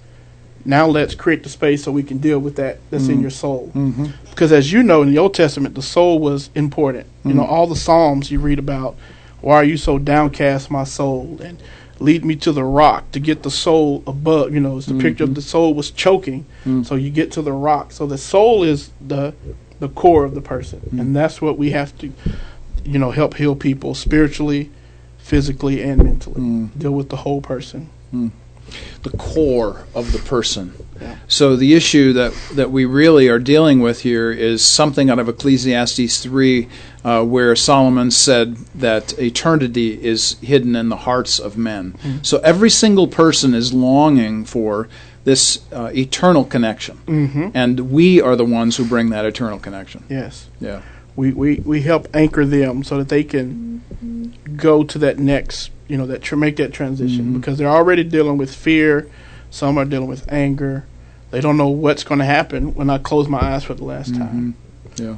Now 0.69 0.87
let's 0.87 1.15
create 1.15 1.45
the 1.45 1.49
space 1.49 1.83
so 1.83 1.91
we 1.91 2.03
can 2.03 2.19
deal 2.19 2.39
with 2.39 2.57
that 2.57 2.79
that's 2.91 3.09
in 3.09 3.15
mm-hmm. 3.15 3.23
your 3.23 3.31
soul. 3.31 3.73
Mm-hmm. 3.75 4.09
Because 4.29 4.53
as 4.53 4.71
you 4.71 4.83
know, 4.83 5.01
in 5.01 5.11
the 5.11 5.17
Old 5.17 5.33
Testament, 5.33 5.75
the 5.75 5.81
soul 5.81 6.19
was 6.19 6.51
important. 6.55 7.07
You 7.25 7.33
know, 7.33 7.43
mm-hmm. 7.43 7.51
all 7.51 7.67
the 7.67 7.75
Psalms 7.75 8.31
you 8.31 8.39
read 8.39 8.59
about, 8.59 8.95
why 9.41 9.55
are 9.55 9.65
you 9.65 9.79
so 9.79 9.99
downcast, 9.99 10.71
my 10.71 10.85
soul? 10.85 11.41
And 11.43 11.59
lead 12.01 12.23
me 12.23 12.37
to 12.37 12.53
the 12.53 12.65
rock 12.65 13.11
to 13.13 13.19
get 13.19 13.45
the 13.45 13.51
soul 13.51 14.03
above. 14.07 14.53
You 14.53 14.61
know, 14.61 14.77
it's 14.77 14.85
the 14.85 14.93
mm-hmm. 14.93 15.01
picture 15.01 15.25
of 15.25 15.35
the 15.35 15.41
soul 15.41 15.73
was 15.73 15.91
choking. 15.91 16.45
Mm. 16.67 16.85
So 16.85 16.97
you 16.97 17.09
get 17.09 17.33
to 17.33 17.41
the 17.41 17.53
rock. 17.53 17.91
So 17.91 18.07
the 18.07 18.19
soul 18.19 18.63
is 18.63 18.91
the 19.01 19.35
the 19.81 19.89
core 19.89 20.25
of 20.25 20.35
the 20.35 20.43
person. 20.43 20.81
Mm. 20.93 21.01
And 21.01 21.17
that's 21.17 21.41
what 21.41 21.57
we 21.57 21.71
have 21.71 21.97
to, 22.01 22.13
you 22.85 22.99
know, 22.99 23.11
help 23.11 23.35
heal 23.35 23.57
people 23.57 23.95
spiritually, 23.95 24.71
physically, 25.17 25.83
and 25.83 26.05
mentally. 26.05 26.43
Mm. 26.43 26.79
Deal 26.79 26.93
with 26.93 27.09
the 27.09 27.17
whole 27.17 27.41
person. 27.41 27.89
The 29.03 29.11
core 29.11 29.87
of 29.95 30.13
the 30.13 30.19
person. 30.19 30.75
Yeah. 31.01 31.17
So 31.29 31.55
the 31.57 31.75
issue 31.75 32.13
that 32.15 32.33
that 32.55 32.71
we 32.73 32.85
really 32.85 33.29
are 33.29 33.39
dealing 33.39 33.81
with 33.81 34.01
here 34.03 34.33
is 34.33 34.65
something 34.65 35.11
out 35.11 35.19
of 35.21 35.29
Ecclesiastes 35.29 36.21
three, 36.21 36.69
uh, 37.05 37.25
where 37.25 37.55
Solomon 37.55 38.11
said 38.11 38.57
that 38.75 39.17
eternity 39.19 40.05
is 40.05 40.37
hidden 40.41 40.75
in 40.75 40.89
the 40.89 40.97
hearts 40.97 41.39
of 41.39 41.57
men. 41.57 41.95
So 42.23 42.39
every 42.39 42.71
single 42.71 43.07
person 43.07 43.55
is 43.55 43.73
longing 43.73 44.45
for 44.45 44.89
this 45.25 45.61
uh, 45.73 45.91
eternal 45.95 46.45
connection, 46.45 46.99
Mm-hmm. 47.07 47.49
and 47.55 47.91
we 47.93 48.21
are 48.21 48.35
the 48.35 48.45
ones 48.47 48.77
who 48.79 48.85
bring 48.85 49.11
that 49.11 49.25
eternal 49.25 49.59
connection. 49.59 50.03
Yes. 50.09 50.49
Yeah. 50.61 50.83
We, 51.19 51.33
we, 51.33 51.57
we 51.65 51.83
help 51.83 52.07
anchor 52.15 52.47
them 52.47 52.85
so 52.85 52.97
that 52.99 53.09
they 53.09 53.25
can 53.25 53.83
go 54.55 54.85
to 54.85 54.99
that 54.99 55.19
next, 55.19 55.73
you 55.89 55.97
know, 55.97 56.07
that 56.07 56.23
tr- 56.23 56.37
make 56.37 56.55
that 56.57 56.73
transition 56.73 57.35
because 57.35 57.59
they're 57.59 57.67
already 57.67 58.05
dealing 58.05 58.39
with 58.39 58.55
fear. 58.55 59.11
Some 59.51 59.79
are 59.79 59.85
dealing 59.85 60.07
with 60.09 60.31
anger. 60.33 60.87
They 61.33 61.41
don't 61.41 61.57
know 61.57 61.71
what's 61.71 62.05
going 62.05 62.21
to 62.21 62.25
happen 62.25 62.73
when 62.77 62.89
I 62.89 62.99
close 62.99 63.27
my 63.27 63.43
eyes 63.43 63.65
for 63.65 63.75
the 63.75 63.83
last 63.83 64.15
time. 64.15 64.55
Yeah. 64.95 65.17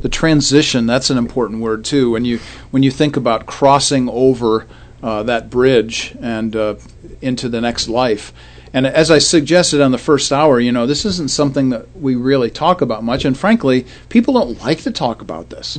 The 0.00 0.08
transition, 0.08 0.86
that's 0.86 1.10
an 1.10 1.18
important 1.18 1.60
word 1.60 1.84
too. 1.84 2.12
When 2.12 2.24
you 2.24 2.38
when 2.70 2.84
you 2.84 2.92
think 2.92 3.16
about 3.16 3.46
crossing 3.46 4.08
over 4.08 4.68
uh, 5.02 5.24
that 5.24 5.50
bridge 5.50 6.14
and 6.20 6.54
uh, 6.54 6.76
into 7.20 7.48
the 7.48 7.60
next 7.60 7.88
life. 7.88 8.32
And 8.74 8.86
as 8.86 9.10
I 9.10 9.18
suggested 9.18 9.80
on 9.80 9.92
the 9.92 9.98
first 9.98 10.32
hour, 10.32 10.58
you 10.58 10.72
know, 10.72 10.86
this 10.86 11.04
isn't 11.04 11.30
something 11.30 11.70
that 11.70 11.94
we 11.96 12.14
really 12.14 12.50
talk 12.50 12.80
about 12.80 13.04
much. 13.04 13.24
And 13.24 13.36
frankly, 13.36 13.86
people 14.08 14.34
don't 14.34 14.60
like 14.62 14.80
to 14.82 14.90
talk 14.90 15.20
about 15.20 15.50
this. 15.50 15.78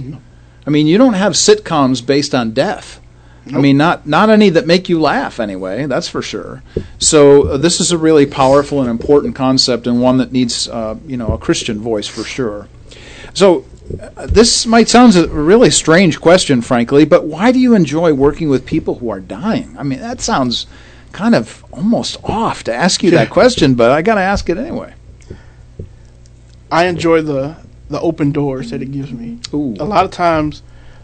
I 0.66 0.70
mean, 0.70 0.88
you 0.88 0.98
don't 0.98 1.14
have 1.14 1.34
sitcoms 1.34 2.06
based 2.06 2.36
on 2.36 2.52
death. 2.52 3.00
I 3.52 3.60
mean, 3.60 3.76
not 3.76 4.08
not 4.08 4.30
any 4.30 4.50
that 4.50 4.68
make 4.68 4.88
you 4.88 5.02
laugh 5.02 5.39
anyway. 5.39 5.86
That's 5.86 6.08
for 6.08 6.22
sure. 6.22 6.64
So 6.98 7.50
uh, 7.50 7.58
this 7.58 7.82
is 7.82 7.91
a 7.91 7.98
really 7.98 8.26
powerful 8.26 8.80
and 8.80 8.89
important 8.89 9.36
concept, 9.36 9.86
and 9.86 10.02
one 10.02 10.18
that 10.20 10.32
needs, 10.32 10.70
uh, 10.70 10.96
you 11.06 11.18
know, 11.18 11.28
a 11.34 11.38
Christian 11.38 11.80
voice 11.80 12.08
for 12.08 12.24
sure. 12.24 12.70
So 13.34 13.66
uh, 14.16 14.28
this 14.28 14.66
might 14.66 14.88
sound 14.88 15.18
a 15.18 15.28
really 15.28 15.72
strange 15.72 16.22
question, 16.22 16.62
frankly, 16.62 17.04
but 17.04 17.26
why 17.26 17.52
do 17.52 17.60
you 17.60 17.76
enjoy 17.76 18.14
working 18.14 18.48
with 18.48 18.66
people 18.66 18.96
who 18.96 19.10
are 19.10 19.20
dying? 19.20 19.76
I 19.78 19.84
mean, 19.84 20.00
that 20.00 20.22
sounds 20.22 20.66
kind 21.14 21.34
of 21.36 21.64
almost 21.72 22.18
off 22.24 22.64
to 22.66 22.74
ask 22.74 23.01
you 23.03 23.11
that 23.11 23.30
question, 23.30 23.76
but 23.76 23.91
I 23.91 24.01
got 24.01 24.16
to 24.16 24.22
ask 24.22 24.49
it 24.49 24.57
anyway. 24.57 24.93
I 26.72 26.86
enjoy 26.88 27.22
the 27.22 27.55
the 27.89 28.01
open 28.01 28.32
doors 28.32 28.72
that 28.72 28.82
it 28.82 28.91
gives 28.91 29.11
me. 29.11 29.38
Ooh. 29.53 29.76
A 29.80 29.86
lot 29.86 30.03
of 30.03 30.09
times, 30.11 30.64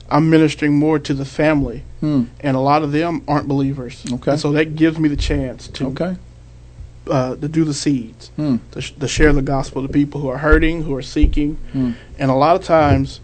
I'm 0.09 0.29
ministering 0.29 0.75
more 0.75 0.97
to 0.97 1.13
the 1.13 1.25
family, 1.25 1.83
Hmm. 1.99 2.23
and 2.39 2.57
a 2.57 2.59
lot 2.59 2.81
of 2.81 2.91
them 2.91 3.21
aren't 3.27 3.47
believers. 3.47 4.03
Okay. 4.11 4.31
And 4.31 4.39
so 4.39 4.51
that 4.53 4.75
gives 4.75 4.97
me 4.97 5.07
the 5.07 5.15
chance 5.15 5.67
to 5.67 5.87
Okay. 5.87 6.15
uh, 7.07 7.35
to 7.35 7.47
do 7.47 7.63
the 7.63 7.73
seeds, 7.75 8.31
Hmm. 8.35 8.55
to, 8.71 8.81
sh- 8.81 8.93
to 8.99 9.07
share 9.07 9.33
the 9.33 9.41
gospel 9.43 9.81
to 9.83 9.87
people 9.87 10.21
who 10.21 10.29
are 10.29 10.37
hurting, 10.39 10.83
who 10.83 10.95
are 10.95 11.01
seeking, 11.03 11.57
Hmm. 11.73 11.91
and 12.17 12.31
a 12.31 12.35
lot 12.35 12.55
of 12.55 12.63
times 12.63 13.19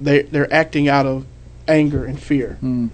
they 0.00 0.22
they're 0.22 0.52
acting 0.52 0.88
out 0.88 1.04
of 1.06 1.24
anger 1.68 2.04
and 2.04 2.18
fear, 2.18 2.56
Hmm. 2.60 2.86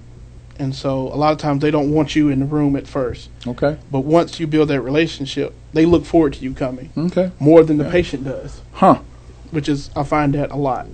And 0.59 0.75
so 0.75 1.09
a 1.09 1.17
lot 1.17 1.33
of 1.33 1.39
times 1.39 1.63
they 1.63 1.71
don't 1.71 1.91
want 1.93 2.15
you 2.17 2.29
in 2.29 2.41
the 2.41 2.47
room 2.47 2.77
at 2.77 2.87
first, 2.87 3.29
Okay. 3.47 3.77
but 3.91 4.01
once 4.01 4.41
you 4.41 4.47
build 4.47 4.69
that 4.69 4.81
relationship, 4.81 5.55
they 5.73 5.85
look 5.87 6.05
forward 6.05 6.35
to 6.35 6.41
you 6.45 6.53
coming 6.53 6.91
Okay. 6.97 7.31
more 7.39 7.63
than 7.65 7.77
the 7.79 7.85
Yeah. 7.85 7.91
patient 7.91 8.25
does. 8.25 8.61
Huh. 8.73 8.99
which 9.53 9.69
is 9.69 9.91
I 9.95 10.03
find 10.03 10.35
that 10.35 10.51
a 10.51 10.57
lot. 10.57 10.87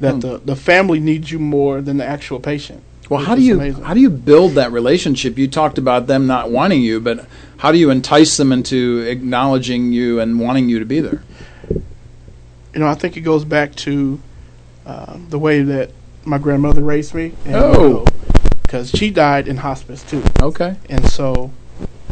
That 0.00 0.14
Hmm. 0.14 0.20
the 0.20 0.40
the 0.44 0.56
family 0.56 0.98
needs 1.00 1.30
you 1.30 1.38
more 1.38 1.80
than 1.80 1.96
the 1.96 2.04
actual 2.04 2.40
patient. 2.40 2.80
Well, 3.08 3.20
how 3.22 3.34
do 3.36 3.42
you 3.42 3.54
amazing. 3.54 3.84
how 3.84 3.94
do 3.94 4.00
you 4.00 4.10
build 4.10 4.52
that 4.54 4.72
relationship? 4.72 5.38
You 5.38 5.46
talked 5.46 5.78
about 5.78 6.06
them 6.08 6.26
not 6.26 6.50
wanting 6.50 6.82
you, 6.82 7.00
but 7.00 7.26
how 7.58 7.70
do 7.70 7.78
you 7.78 7.90
entice 7.90 8.36
them 8.36 8.50
into 8.50 9.04
acknowledging 9.08 9.92
you 9.92 10.18
and 10.20 10.40
wanting 10.40 10.68
you 10.68 10.78
to 10.80 10.84
be 10.84 11.00
there? 11.00 11.22
you 11.70 12.80
know, 12.80 12.88
I 12.88 12.94
think 12.94 13.16
it 13.16 13.20
goes 13.20 13.44
back 13.44 13.74
to 13.76 14.18
uh, 14.86 15.16
the 15.30 15.38
way 15.38 15.62
that 15.62 15.90
my 16.24 16.38
grandmother 16.38 16.82
raised 16.82 17.14
me. 17.14 17.32
Oh. 17.52 18.04
Because 18.74 18.90
she 18.90 19.08
died 19.08 19.46
in 19.46 19.58
hospice 19.58 20.02
too, 20.02 20.20
Okay. 20.42 20.74
and 20.90 21.08
so 21.08 21.52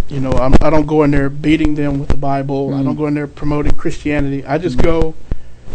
you 0.08 0.20
know, 0.20 0.30
I'm, 0.32 0.54
I 0.60 0.70
don't 0.70 0.86
go 0.86 1.02
in 1.04 1.10
there 1.10 1.28
beating 1.30 1.74
them 1.74 1.98
with 1.98 2.10
the 2.10 2.16
Bible. 2.18 2.72
I 2.74 2.80
Mm. 2.80 2.84
don't 2.84 2.96
go 2.96 3.06
in 3.06 3.14
there 3.14 3.26
promoting 3.26 3.72
Christianity. 3.72 4.44
I 4.44 4.58
just 4.58 4.76
go 4.76 5.14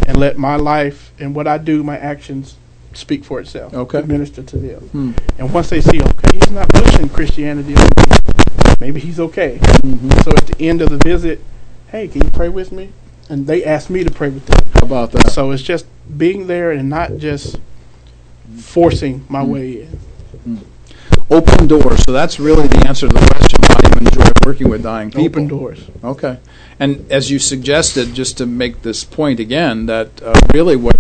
and 0.06 0.16
let 0.16 0.38
my 0.38 0.56
life 0.56 1.12
and 1.20 1.34
what 1.36 1.48
I 1.48 1.58
do, 1.58 1.84
my 1.84 1.98
actions, 1.98 2.56
speak 2.94 3.26
for 3.26 3.40
itself. 3.40 3.74
Okay. 3.74 4.04
minister 4.04 4.44
to 4.44 4.58
them. 4.58 4.80
Hmm. 4.92 5.12
And 5.40 5.52
once 5.52 5.70
they 5.70 5.82
see, 5.82 6.00
okay, 6.00 6.38
he's 6.38 6.52
not 6.52 6.72
pushing 6.72 7.10
Christianity 7.10 7.76
on 7.76 7.84
me, 7.84 8.36
maybe 8.80 9.00
he's 9.00 9.20
okay. 9.20 9.58
Mm-hmm. 9.60 10.12
So 10.22 10.32
at 10.32 10.46
the 10.46 10.70
end 10.70 10.82
of 10.82 10.90
the 10.90 10.98
visit, 10.98 11.42
hey, 11.88 12.08
can 12.08 12.24
you 12.24 12.30
pray 12.30 12.50
with 12.50 12.72
me? 12.72 12.92
And 13.28 13.48
they 13.48 13.66
ask 13.66 13.90
me 13.90 14.04
to 14.04 14.12
pray 14.12 14.30
with 14.30 14.46
them. 14.46 14.62
How 14.76 14.86
about 14.86 15.12
that? 15.14 15.32
So 15.32 15.52
it's 15.52 15.64
just 15.64 15.86
being 16.16 16.46
there 16.48 16.72
and 16.72 16.90
not 16.90 17.18
just 17.18 17.58
forcing 18.60 19.26
my 19.28 19.44
way 19.44 19.82
in. 20.46 20.62
Open 21.30 21.67
doors. 21.67 22.01
So 22.03 22.11
that's 22.13 22.39
really 22.39 22.67
the 22.67 22.88
answer 22.88 23.07
to 23.07 23.13
the 23.13 23.19
question. 23.19 23.57
Why 23.61 23.82
do 23.82 23.99
you 23.99 24.07
enjoy 24.07 24.32
working 24.45 24.69
with 24.69 24.84
dying 24.84 25.09
people? 25.11 25.25
Open 25.25 25.47
doors. 25.47 25.80
Okay. 26.03 26.39
And 26.80 27.11
as 27.11 27.30
you 27.30 27.38
suggested, 27.39 28.13
just 28.13 28.38
to 28.38 28.45
make 28.45 28.82
this 28.84 29.03
point 29.03 29.39
again, 29.39 29.88
that 29.88 30.21
uh, 30.23 30.39
really 30.53 30.75
what 30.78 30.95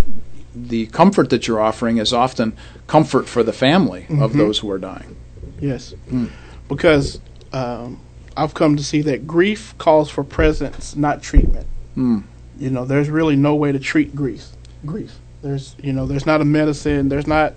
the 0.53 0.87
comfort 0.87 1.29
that 1.29 1.47
you're 1.47 1.61
offering 1.61 1.97
is 1.97 2.11
often 2.11 2.57
comfort 2.87 3.27
for 3.27 3.43
the 3.43 3.53
family 3.53 4.05
of 4.09 4.33
Mhm. 4.33 4.37
those 4.37 4.59
who 4.59 4.69
are 4.71 4.79
dying. 4.79 5.15
Yes. 5.61 5.93
Mm. 6.11 6.29
Because 6.67 7.21
um, 7.53 7.99
I've 8.35 8.53
come 8.53 8.75
to 8.75 8.83
see 8.83 9.01
that 9.03 9.27
grief 9.27 9.75
calls 9.77 10.09
for 10.09 10.23
presence, 10.23 10.95
not 10.95 11.21
treatment. 11.21 11.67
Mm. 11.95 12.23
You 12.59 12.69
know, 12.71 12.85
there's 12.85 13.09
really 13.09 13.35
no 13.35 13.55
way 13.55 13.71
to 13.71 13.79
treat 13.79 14.15
grief. 14.15 14.47
Grief. 14.85 15.13
There's, 15.41 15.75
you 15.81 15.93
know, 15.93 16.05
there's 16.05 16.25
not 16.25 16.41
a 16.41 16.45
medicine. 16.45 17.07
There's 17.09 17.27
not, 17.27 17.53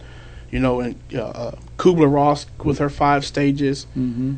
you 0.51 0.61
know, 0.61 0.81
in, 0.81 0.99
uh, 1.15 1.23
uh, 1.23 1.55
Kubler 1.77 2.13
Ross 2.13 2.47
with 2.65 2.79
her 2.79 2.91
five 2.91 3.25
stages. 3.25 3.87
Mm-hmm. 3.97 4.35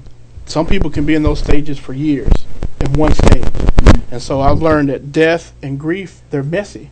Some 0.46 0.66
people 0.66 0.90
can 0.90 1.06
be 1.06 1.14
in 1.14 1.22
those 1.22 1.38
stages 1.38 1.78
for 1.78 1.92
years 1.92 2.32
in 2.80 2.92
one 2.94 3.12
stage. 3.14 3.44
And 4.10 4.20
so 4.20 4.40
I've 4.40 4.60
learned 4.60 4.90
that 4.90 5.10
death 5.10 5.54
and 5.62 5.80
grief, 5.80 6.20
they're 6.30 6.42
messy. 6.42 6.90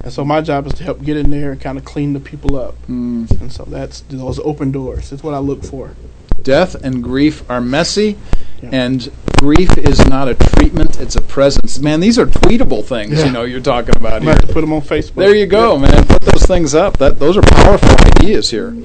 And 0.00 0.12
so 0.12 0.24
my 0.24 0.40
job 0.40 0.66
is 0.66 0.74
to 0.74 0.84
help 0.84 1.02
get 1.02 1.16
in 1.16 1.30
there 1.30 1.52
and 1.52 1.60
kind 1.60 1.78
of 1.78 1.84
clean 1.84 2.12
the 2.12 2.20
people 2.20 2.56
up. 2.56 2.74
Mm. 2.88 3.28
And 3.40 3.52
so 3.52 3.64
that's 3.64 4.02
those 4.02 4.38
open 4.40 4.70
doors. 4.70 5.10
That's 5.10 5.22
what 5.22 5.34
I 5.34 5.38
look 5.38 5.64
for. 5.64 5.94
Death 6.42 6.74
and 6.82 7.02
grief 7.02 7.48
are 7.50 7.60
messy, 7.60 8.16
Yeah. 8.62 8.70
and 8.72 9.12
grief 9.38 9.76
is 9.76 10.04
not 10.06 10.28
a 10.28 10.34
treatment; 10.34 11.00
it's 11.00 11.16
a 11.16 11.20
presence. 11.20 11.78
Man, 11.78 12.00
these 12.00 12.18
are 12.18 12.26
tweetable 12.26 12.84
things. 12.84 13.18
Yeah. 13.18 13.26
You 13.26 13.32
know, 13.32 13.42
you're 13.42 13.60
talking 13.60 13.94
about 13.96 14.22
here. 14.22 14.34
put 14.34 14.60
them 14.60 14.72
on 14.72 14.82
Facebook. 14.82 15.16
There 15.16 15.34
you 15.34 15.46
go, 15.46 15.78
man. 15.78 16.04
Put 16.06 16.22
those 16.22 16.46
things 16.46 16.74
up. 16.74 16.98
That 16.98 17.18
those 17.18 17.36
are 17.36 17.42
powerful 17.42 17.90
ideas 18.16 18.50
here. 18.50 18.76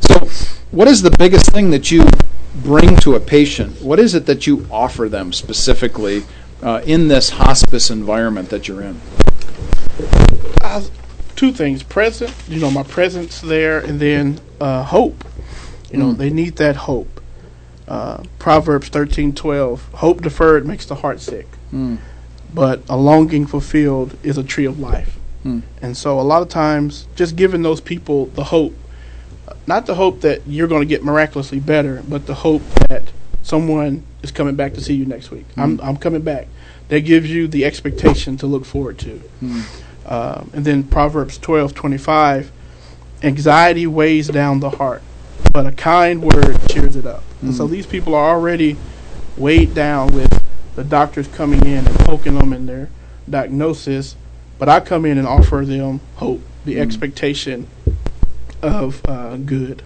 So, 0.00 0.28
what 0.70 0.88
is 0.88 1.02
the 1.02 1.10
biggest 1.10 1.50
thing 1.52 1.70
that 1.70 1.90
you 1.90 2.04
bring 2.62 2.96
to 2.98 3.14
a 3.14 3.20
patient? 3.20 3.82
What 3.82 3.98
is 3.98 4.14
it 4.14 4.26
that 4.26 4.46
you 4.46 4.66
offer 4.70 5.08
them 5.08 5.32
specifically 5.32 6.24
uh, 6.62 6.82
in 6.84 7.08
this 7.08 7.30
hospice 7.30 7.90
environment 7.90 8.50
that 8.50 8.68
you're 8.68 8.82
in? 8.82 9.00
I, 10.62 10.84
two 11.36 11.52
things: 11.52 11.82
present, 11.82 12.32
you 12.48 12.60
know, 12.60 12.70
my 12.70 12.82
presence 12.82 13.40
there, 13.40 13.80
and 13.80 14.00
then 14.00 14.40
uh, 14.60 14.82
hope. 14.84 15.24
You 15.94 16.00
know, 16.00 16.12
Mm. 16.12 16.18
they 16.18 16.30
need 16.30 16.56
that 16.56 16.74
hope. 16.74 17.20
Uh, 17.86 18.18
Proverbs 18.40 18.88
thirteen 18.88 19.32
twelve: 19.32 19.86
Hope 19.94 20.22
deferred 20.22 20.66
makes 20.66 20.86
the 20.86 20.96
heart 20.96 21.20
sick, 21.20 21.46
Mm. 21.72 21.98
but 22.52 22.82
a 22.88 22.96
longing 22.96 23.46
fulfilled 23.46 24.16
is 24.24 24.36
a 24.36 24.42
tree 24.42 24.64
of 24.64 24.80
life. 24.80 25.16
Mm. 25.46 25.62
And 25.80 25.96
so, 25.96 26.18
a 26.18 26.22
lot 26.22 26.42
of 26.42 26.48
times, 26.48 27.06
just 27.14 27.36
giving 27.36 27.62
those 27.62 27.80
people 27.80 28.26
the 28.34 28.44
hope, 28.44 28.74
not 29.68 29.86
the 29.86 29.94
hope 29.94 30.20
that 30.22 30.40
you're 30.48 30.66
going 30.66 30.80
to 30.82 30.86
get 30.86 31.04
miraculously 31.04 31.60
better, 31.60 32.02
but 32.08 32.26
the 32.26 32.34
hope 32.34 32.62
that 32.88 33.04
someone 33.44 34.02
is 34.24 34.32
coming 34.32 34.56
back 34.56 34.74
to 34.74 34.80
see 34.80 34.94
you 34.94 35.06
next 35.06 35.30
week. 35.30 35.44
I'm 35.56 35.78
I'm 35.80 35.96
coming 35.96 36.22
back. 36.22 36.48
That 36.88 37.00
gives 37.00 37.30
you 37.30 37.46
the 37.46 37.64
expectation 37.64 38.36
to 38.38 38.46
look 38.48 38.64
forward 38.64 38.98
to. 38.98 39.20
Mm. 39.42 39.62
Um, 40.10 40.50
and 40.54 40.64
then 40.64 40.82
Proverbs 40.82 41.38
twelve 41.38 41.72
twenty 41.74 41.98
five, 41.98 42.50
anxiety 43.22 43.86
weighs 43.86 44.28
down 44.28 44.60
the 44.60 44.70
heart, 44.70 45.02
but 45.52 45.66
a 45.66 45.72
kind 45.72 46.22
word 46.22 46.56
cheers 46.68 46.96
it 46.96 47.06
up. 47.06 47.22
And 47.42 47.54
so 47.54 47.66
Mm. 47.66 47.70
these 47.70 47.86
people 47.86 48.14
are 48.14 48.30
already 48.30 48.76
weighed 49.36 49.74
down 49.74 50.08
with 50.08 50.42
the 50.76 50.84
doctors 50.84 51.28
coming 51.28 51.64
in 51.66 51.86
and 51.86 51.94
poking 52.00 52.38
them 52.38 52.52
in 52.52 52.66
their 52.66 52.88
diagnosis, 53.28 54.16
but 54.58 54.68
I 54.68 54.80
come 54.80 55.04
in 55.04 55.18
and 55.18 55.26
offer 55.26 55.64
them 55.64 56.00
hope, 56.16 56.40
the 56.64 56.76
Mm. 56.76 56.80
expectation 56.82 57.66
of 58.62 59.00
uh, 59.06 59.36
good. 59.36 59.82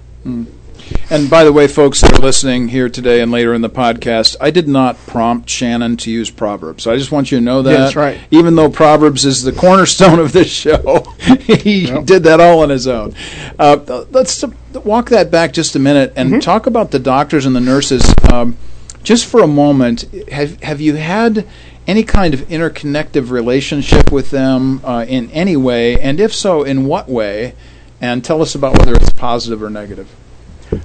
And 1.11 1.31
by 1.31 1.45
the 1.45 1.53
way, 1.53 1.67
folks 1.69 2.01
that 2.03 2.19
are 2.19 2.23
listening 2.23 2.69
here 2.69 2.89
today 2.89 3.21
and 3.21 3.33
later 3.33 3.55
in 3.55 3.63
the 3.63 3.71
podcast, 3.71 4.37
I 4.41 4.51
did 4.51 4.69
not 4.69 4.97
prompt 5.07 5.49
Shannon 5.49 5.97
to 5.99 6.11
use 6.11 6.31
Proverbs. 6.31 6.87
I 6.87 6.97
just 6.97 7.11
want 7.13 7.33
you 7.33 7.39
to 7.39 7.45
know 7.45 7.63
that. 7.63 7.71
Yeah, 7.73 7.77
that's 7.79 7.97
right. 7.97 8.19
Even 8.31 8.55
though 8.57 8.69
Proverbs 8.69 9.25
is 9.25 9.43
the 9.43 9.53
cornerstone 9.53 10.19
of 10.19 10.33
this 10.33 10.49
show, 10.51 11.07
he 11.41 11.87
Yep. 11.89 12.05
did 12.05 12.23
that 12.25 12.41
all 12.41 12.61
on 12.63 12.69
his 12.71 12.87
own. 12.87 13.15
Uh, 13.59 14.05
let's 14.11 14.45
walk 14.85 15.09
that 15.11 15.31
back 15.31 15.53
just 15.53 15.75
a 15.77 15.79
minute 15.79 16.13
and 16.15 16.35
Mhm. 16.35 16.41
talk 16.43 16.67
about 16.67 16.91
the 16.91 16.99
doctors 16.99 17.47
and 17.47 17.57
the 17.57 17.61
nurses. 17.61 18.03
Um, 18.31 18.57
just 19.03 19.25
for 19.27 19.41
a 19.43 19.47
moment, 19.47 20.05
have 20.31 20.61
have 20.63 20.81
you 20.81 20.97
had 20.97 21.47
any 21.87 22.03
kind 22.03 22.35
of 22.35 22.41
interconnective 22.49 23.31
relationship 23.31 24.13
with 24.13 24.31
them 24.31 24.83
uh, 24.85 25.07
in 25.09 25.31
any 25.31 25.57
way? 25.57 25.99
And 25.99 26.21
if 26.21 26.35
so, 26.35 26.63
in 26.65 26.85
what 26.85 27.09
way? 27.09 27.55
And 28.01 28.23
tell 28.23 28.43
us 28.43 28.55
about 28.55 28.79
whether 28.79 28.95
it's 28.95 29.11
positive 29.11 29.63
or 29.63 29.71
negative. 29.71 30.09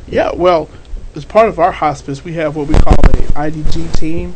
Yeah, 0.08 0.32
well, 0.36 0.70
as 1.16 1.26
part 1.26 1.48
of 1.48 1.60
our 1.60 1.72
hospice, 1.72 2.24
we 2.24 2.34
have 2.34 2.56
what 2.56 2.68
we 2.68 2.76
call 2.76 2.94
a 2.94 3.50
IDG 3.50 3.98
team, 3.98 4.36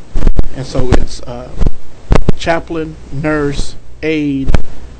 and 0.55 0.65
so 0.65 0.89
it's 0.91 1.21
uh, 1.23 1.51
chaplain, 2.37 2.95
nurse, 3.11 3.75
aide, 4.03 4.49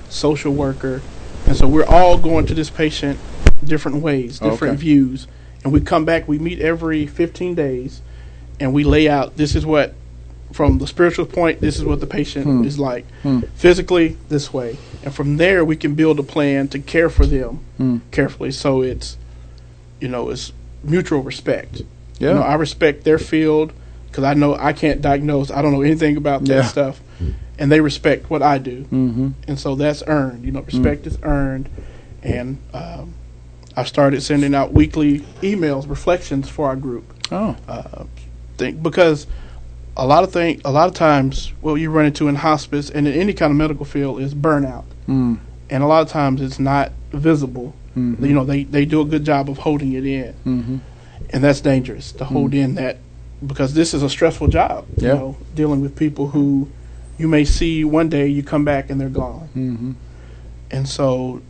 social 0.09 0.53
worker, 0.53 1.01
and 1.45 1.55
so 1.55 1.67
we're 1.67 1.85
all 1.85 2.17
going 2.17 2.45
to 2.47 2.53
this 2.53 2.69
patient 2.69 3.19
different 3.63 4.01
ways, 4.01 4.39
different 4.39 4.75
Okay. 4.75 4.81
views, 4.81 5.27
and 5.63 5.73
we 5.73 5.81
come 5.81 6.05
back. 6.05 6.27
We 6.27 6.37
meet 6.39 6.59
every 6.59 7.05
15 7.07 7.55
days, 7.55 8.01
and 8.59 8.73
we 8.73 8.83
lay 8.83 9.09
out 9.09 9.35
this 9.37 9.55
is 9.55 9.65
what, 9.65 9.93
from 10.53 10.77
the 10.77 10.87
spiritual 10.87 11.25
point, 11.25 11.59
this 11.59 11.77
is 11.77 11.83
what 11.85 11.99
the 11.99 12.07
patient 12.07 12.45
Hmm. 12.45 12.63
is 12.63 12.79
like, 12.79 13.05
Hmm. 13.23 13.41
physically 13.55 14.17
this 14.29 14.53
way, 14.53 14.77
and 15.03 15.13
from 15.13 15.37
there 15.37 15.65
we 15.65 15.75
can 15.75 15.93
build 15.95 16.19
a 16.19 16.23
plan 16.23 16.67
to 16.69 16.79
care 16.79 17.09
for 17.09 17.25
them 17.25 17.59
Hmm. 17.77 17.97
carefully. 18.11 18.51
So 18.51 18.81
it's 18.81 19.17
you 19.99 20.07
know, 20.07 20.29
it's 20.29 20.51
mutual 20.83 21.21
respect. 21.21 21.81
Yeah. 22.19 22.29
You 22.29 22.33
know, 22.35 22.41
I 22.41 22.55
respect 22.55 23.03
their 23.03 23.19
field 23.19 23.73
because 24.07 24.23
I 24.23 24.33
know 24.33 24.55
I 24.55 24.73
can't 24.73 25.01
diagnose. 25.01 25.51
I 25.51 25.61
don't 25.61 25.71
know 25.71 25.81
anything 25.81 26.17
about 26.17 26.45
that 26.45 26.53
Yeah. 26.55 26.61
stuff, 26.63 27.01
and 27.59 27.71
they 27.71 27.81
respect 27.81 28.29
what 28.29 28.41
I 28.41 28.57
do, 28.57 28.83
mm-hmm. 28.83 29.29
and 29.47 29.59
so 29.59 29.75
that's 29.75 30.03
earned. 30.07 30.45
You 30.45 30.51
know, 30.51 30.61
respect 30.61 31.05
is 31.07 31.17
earned, 31.23 31.69
and 32.23 32.57
um, 32.73 33.13
I 33.75 33.83
started 33.83 34.21
sending 34.21 34.55
out 34.55 34.73
weekly 34.73 35.19
emails, 35.41 35.87
reflections 35.89 36.49
for 36.49 36.67
our 36.67 36.75
group. 36.75 37.13
Oh. 37.31 37.55
Uh, 37.67 38.05
think 38.57 38.81
because 38.81 39.27
a 39.95 40.05
lot 40.07 40.23
of 40.23 40.31
thing, 40.31 40.61
a 40.65 40.71
lot 40.71 40.87
of 40.87 40.95
times, 40.95 41.51
what 41.61 41.75
you 41.75 41.91
run 41.91 42.05
into 42.05 42.27
in 42.27 42.35
hospice 42.35 42.89
and 42.89 43.07
in 43.07 43.13
any 43.13 43.33
kind 43.33 43.51
of 43.51 43.57
medical 43.57 43.85
field 43.85 44.19
is 44.21 44.33
burnout, 44.33 44.85
Mm. 45.07 45.37
and 45.69 45.83
a 45.83 45.87
lot 45.87 46.01
of 46.01 46.09
times 46.09 46.41
it's 46.41 46.57
not 46.59 46.91
visible. 47.17 47.73
Mhm. 47.95 48.21
You 48.27 48.33
know, 48.33 48.45
they 48.45 48.63
they 48.63 48.85
do 48.85 49.01
a 49.01 49.05
good 49.05 49.23
job 49.25 49.49
of 49.49 49.57
holding 49.59 49.93
it 49.93 50.05
in 50.05 50.33
Mm-hmm. 50.45 50.77
and 51.31 51.43
that's 51.43 51.61
dangerous 51.61 52.11
to 52.13 52.25
hold 52.25 52.53
in 52.53 52.75
that 52.75 52.97
because 53.45 53.73
this 53.73 53.93
is 53.93 54.01
a 54.03 54.09
stressful 54.09 54.47
job. 54.47 54.85
Yeah. 54.97 55.07
You 55.13 55.13
know, 55.19 55.37
dealing 55.55 55.81
with 55.81 55.95
people 55.95 56.27
who 56.29 56.69
you 57.17 57.27
may 57.27 57.43
see 57.45 57.83
one 57.83 58.09
day, 58.09 58.27
you 58.27 58.43
come 58.43 58.63
back 58.63 58.89
and 58.89 58.99
they're 59.01 59.09
gone, 59.09 59.49
Mm-hmm. 59.55 59.91
and 60.71 60.87
so 60.87 61.41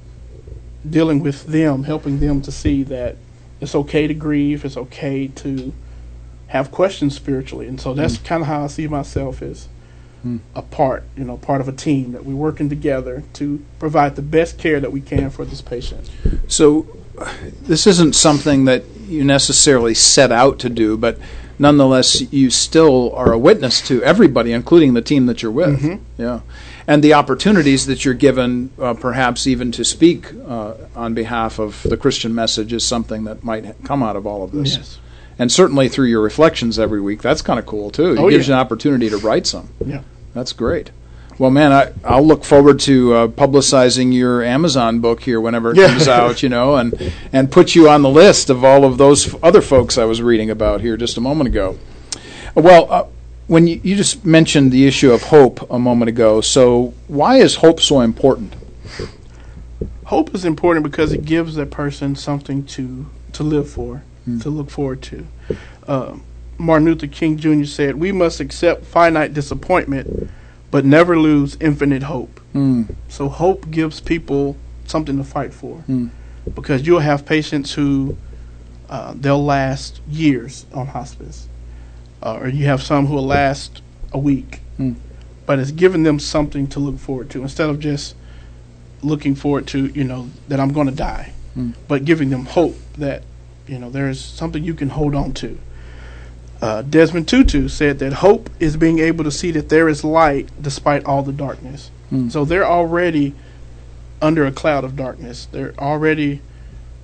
dealing 0.89 1.19
with 1.21 1.45
them, 1.47 1.83
helping 1.83 2.19
them 2.19 2.41
to 2.41 2.51
see 2.51 2.83
that 2.83 3.17
it's 3.59 3.75
okay 3.75 4.07
to 4.07 4.13
grieve, 4.13 4.63
it's 4.63 4.77
okay 4.77 5.27
to 5.27 5.73
have 6.47 6.71
questions 6.71 7.13
spiritually, 7.15 7.67
and 7.67 7.81
so 7.81 7.93
that's 7.93 8.17
kind 8.19 8.41
of 8.41 8.47
how 8.47 8.63
I 8.63 8.67
see 8.67 8.87
myself 8.87 9.41
as 9.41 9.67
Mm. 10.27 10.39
a 10.55 10.61
part, 10.61 11.03
you 11.15 11.23
know, 11.23 11.37
part 11.37 11.61
of 11.61 11.67
a 11.67 11.71
team 11.71 12.11
that 12.11 12.25
we're 12.25 12.35
working 12.35 12.69
together 12.69 13.23
to 13.33 13.63
provide 13.79 14.15
the 14.15 14.21
best 14.21 14.57
care 14.57 14.79
that 14.79 14.91
we 14.91 14.99
can 15.01 15.29
for 15.29 15.45
this 15.45 15.61
patient. 15.61 16.09
So, 16.47 16.85
this 17.63 17.87
isn't 17.87 18.13
something 18.15 18.65
that 18.65 18.83
you 19.07 19.23
necessarily 19.23 19.93
set 19.93 20.31
out 20.31 20.59
to 20.59 20.69
do, 20.69 20.97
but 20.97 21.17
nonetheless, 21.59 22.21
you 22.31 22.49
still 22.49 23.11
are 23.15 23.31
a 23.31 23.37
witness 23.39 23.81
to 23.87 24.03
everybody, 24.03 24.51
including 24.51 24.93
the 24.93 25.01
team 25.01 25.25
that 25.27 25.41
you're 25.41 25.51
with. 25.51 25.79
Mhm. 25.81 25.99
Yeah. 26.17 26.39
and 26.89 27.03
the 27.03 27.13
opportunities 27.13 27.85
that 27.85 28.05
you're 28.05 28.13
given, 28.13 28.69
uh, 28.81 28.93
perhaps 28.93 29.45
even 29.45 29.73
to 29.73 29.83
speak 29.83 30.27
uh, 30.47 30.71
on 30.95 31.13
behalf 31.13 31.59
of 31.59 31.83
the 31.83 31.97
Christian 31.97 32.33
message, 32.33 32.71
is 32.71 32.81
something 32.85 33.25
that 33.25 33.43
might 33.43 33.65
ha- 33.65 33.73
come 33.83 34.01
out 34.01 34.15
of 34.15 34.25
all 34.25 34.41
of 34.41 34.53
this. 34.53 34.77
Yes. 34.77 34.97
And 35.37 35.51
certainly 35.51 35.89
through 35.89 36.05
your 36.07 36.21
reflections 36.21 36.79
every 36.79 37.01
week, 37.01 37.21
that's 37.21 37.41
kind 37.41 37.59
of 37.59 37.65
cool 37.65 37.89
too. 37.89 38.11
It 38.13 38.19
Oh, 38.19 38.29
gives 38.29 38.47
yeah. 38.47 38.53
you 38.53 38.59
an 38.61 38.65
opportunity 38.65 39.09
to 39.09 39.17
write 39.17 39.45
some. 39.45 39.67
Yeah. 39.85 39.99
That's 40.37 40.53
great. 40.53 40.91
Well, 41.39 41.49
man, 41.49 41.71
I, 41.71 41.91
I'll 42.03 42.25
look 42.25 42.43
forward 42.43 42.79
to 42.81 43.13
uh, 43.13 43.27
publicizing 43.27 44.13
your 44.13 44.43
Amazon 44.43 44.99
book 44.99 45.21
here 45.23 45.41
whenever 45.41 45.71
it 45.71 45.77
Yeah. 45.77 45.87
comes 45.87 46.07
out, 46.07 46.43
you 46.43 46.49
know, 46.49 46.75
and, 46.75 47.11
and 47.33 47.51
put 47.51 47.73
you 47.73 47.89
on 47.89 48.03
the 48.03 48.09
list 48.09 48.51
of 48.51 48.63
all 48.63 48.85
of 48.85 48.99
those 48.99 49.33
f- 49.33 49.43
other 49.43 49.61
folks 49.61 49.97
I 49.97 50.05
was 50.05 50.21
reading 50.21 50.51
about 50.51 50.81
here 50.81 50.95
just 50.95 51.17
a 51.17 51.21
moment 51.21 51.47
ago. 51.47 51.79
Well, 52.53 52.87
uh, 52.91 53.05
when 53.47 53.65
you, 53.65 53.81
you 53.83 53.95
just 53.95 54.25
mentioned 54.25 54.71
the 54.71 54.85
issue 54.85 55.11
of 55.11 55.23
hope 55.23 55.67
a 55.71 55.79
moment 55.79 56.09
ago, 56.09 56.39
so 56.41 56.93
why 57.07 57.37
is 57.37 57.55
hope 57.55 57.79
so 57.81 58.01
important? 58.01 58.53
Hope 60.05 60.33
is 60.35 60.45
important 60.45 60.83
because 60.83 61.11
it 61.13 61.25
gives 61.25 61.55
that 61.55 61.71
person 61.71 62.15
something 62.15 62.63
to 62.67 63.07
to 63.33 63.43
live 63.43 63.69
for, 63.69 64.03
to 64.41 64.49
look 64.49 64.69
forward 64.69 65.01
to. 65.03 65.27
Um, 65.87 66.23
Martin 66.57 66.85
Luther 66.87 67.07
King 67.07 67.37
Jr. 67.37 67.65
said, 67.65 67.95
"We 67.99 68.11
must 68.11 68.39
accept 68.39 68.85
finite 68.85 69.33
disappointment, 69.33 70.29
but 70.71 70.85
never 70.85 71.17
lose 71.19 71.57
infinite 71.59 72.03
hope." 72.03 72.39
Hmm. 72.53 72.83
So 73.09 73.29
hope 73.29 73.69
gives 73.69 73.99
people 73.99 74.55
something 74.85 75.17
to 75.17 75.23
fight 75.23 75.53
for, 75.53 75.83
Mm. 75.89 76.09
because 76.55 76.87
you'll 76.87 76.99
have 77.01 77.25
patients 77.25 77.73
who 77.73 78.17
uh, 78.89 79.13
they'll 79.19 79.43
last 79.43 79.99
years 80.09 80.65
on 80.73 80.87
hospice, 80.87 81.47
uh, 82.23 82.37
or 82.41 82.47
you 82.47 82.65
have 82.67 82.81
some 82.81 83.05
who 83.07 83.15
will 83.15 83.25
last 83.25 83.81
a 84.13 84.17
week. 84.17 84.61
Mm. 84.79 84.95
But 85.45 85.59
it's 85.59 85.71
giving 85.71 86.03
them 86.03 86.19
something 86.19 86.67
to 86.67 86.79
look 86.79 86.97
forward 86.97 87.29
to 87.31 87.41
instead 87.41 87.69
of 87.69 87.79
just 87.81 88.15
looking 89.03 89.35
forward 89.35 89.67
to 89.67 89.87
you 89.87 90.03
know 90.05 90.29
that 90.47 90.59
I'm 90.61 90.71
going 90.71 90.87
to 90.87 90.93
die, 90.95 91.31
Mm. 91.57 91.73
but 91.89 92.05
giving 92.05 92.29
them 92.29 92.45
hope 92.45 92.77
that 92.97 93.23
you 93.67 93.77
know 93.77 93.89
there 93.89 94.09
is 94.09 94.19
something 94.21 94.63
you 94.63 94.73
can 94.73 94.89
hold 94.89 95.13
on 95.13 95.33
to. 95.33 95.57
Uh, 96.61 96.81
Desmond 96.81 97.27
Tutu 97.27 97.67
said 97.67 97.99
that 97.99 98.13
hope 98.13 98.49
is 98.59 98.77
being 98.77 98.99
able 98.99 99.23
to 99.23 99.31
see 99.31 99.51
that 99.51 99.69
there 99.69 99.87
is 99.87 100.03
light 100.03 100.49
despite 100.61 101.05
all 101.05 101.21
the 101.21 101.31
darkness. 101.31 101.91
Mm. 102.11 102.31
So 102.31 102.45
they're 102.45 102.65
already 102.65 103.35
under 104.21 104.45
a 104.45 104.51
cloud 104.51 104.83
of 104.83 104.95
darkness. 104.95 105.47
They're 105.51 105.75
already 105.77 106.41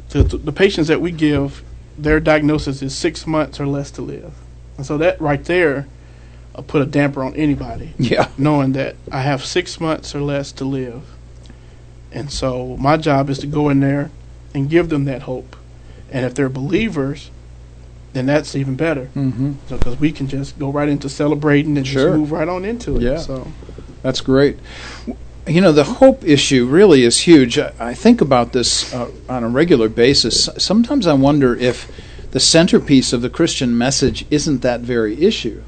the, 0.09 0.23
the 0.23 0.51
patients 0.51 0.87
that 0.87 1.01
we 1.01 1.11
give 1.11 1.63
their 1.97 2.19
diagnosis 2.19 2.81
is 2.81 2.95
six 2.95 3.27
months 3.27 3.59
or 3.59 3.67
less 3.67 3.91
to 3.91 4.01
live, 4.01 4.33
and 4.77 4.85
so 4.85 4.97
that 4.97 5.19
right 5.21 5.43
there 5.45 5.87
uh, 6.55 6.61
put 6.63 6.81
a 6.81 6.85
damper 6.85 7.23
on 7.23 7.35
anybody 7.35 7.93
Yeah. 7.99 8.29
knowing 8.37 8.73
that 8.73 8.95
I 9.11 9.21
have 9.21 9.45
six 9.45 9.79
months 9.79 10.15
or 10.15 10.21
less 10.21 10.51
to 10.53 10.65
live. 10.65 11.03
And 12.11 12.31
so 12.31 12.77
my 12.77 12.97
job 12.97 13.29
is 13.29 13.39
to 13.39 13.47
go 13.47 13.69
in 13.69 13.79
there 13.79 14.11
and 14.53 14.69
give 14.69 14.89
them 14.89 15.05
that 15.05 15.23
hope. 15.23 15.55
And 16.11 16.25
if 16.25 16.35
they're 16.35 16.49
believers, 16.49 17.31
then 18.13 18.25
that's 18.25 18.55
even 18.55 18.75
better. 18.75 19.09
Mm-hmm. 19.15 19.53
Because 19.69 19.99
we 19.99 20.11
can 20.11 20.27
just 20.27 20.57
go 20.59 20.71
right 20.71 20.87
into 20.89 21.09
celebrating 21.09 21.77
and 21.77 21.85
Sure. 21.87 22.09
just 22.09 22.17
move 22.19 22.31
right 22.31 22.47
on 22.47 22.63
into 22.65 22.95
it. 22.97 23.01
Yeah. 23.01 23.17
So 23.17 23.47
That's 24.01 24.21
great. 24.21 24.57
You 25.45 25.59
know, 25.61 25.71
the 25.73 25.83
hope 25.83 26.23
issue 26.23 26.65
really 26.65 27.03
is 27.03 27.19
huge. 27.21 27.57
I, 27.59 27.73
I 27.79 27.93
think 27.93 28.21
about 28.21 28.53
this 28.53 28.93
uh, 28.93 29.11
on 29.27 29.43
a 29.43 29.49
regular 29.49 29.89
basis. 29.89 30.47
Sometimes 30.57 31.05
I 31.07 31.13
wonder 31.13 31.55
if 31.55 31.91
the 32.31 32.39
centerpiece 32.39 33.13
of 33.13 33.21
the 33.21 33.29
Christian 33.29 33.77
message 33.77 34.25
isn't 34.31 34.61
that 34.61 34.79
very 34.81 35.21
issue, 35.21 35.61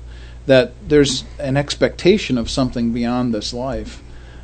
that 0.45 0.72
there's 0.88 1.23
an 1.39 1.57
expectation 1.57 2.38
of 2.38 2.49
something 2.49 2.93
beyond 2.93 3.34
this 3.34 3.53
life. 3.53 4.01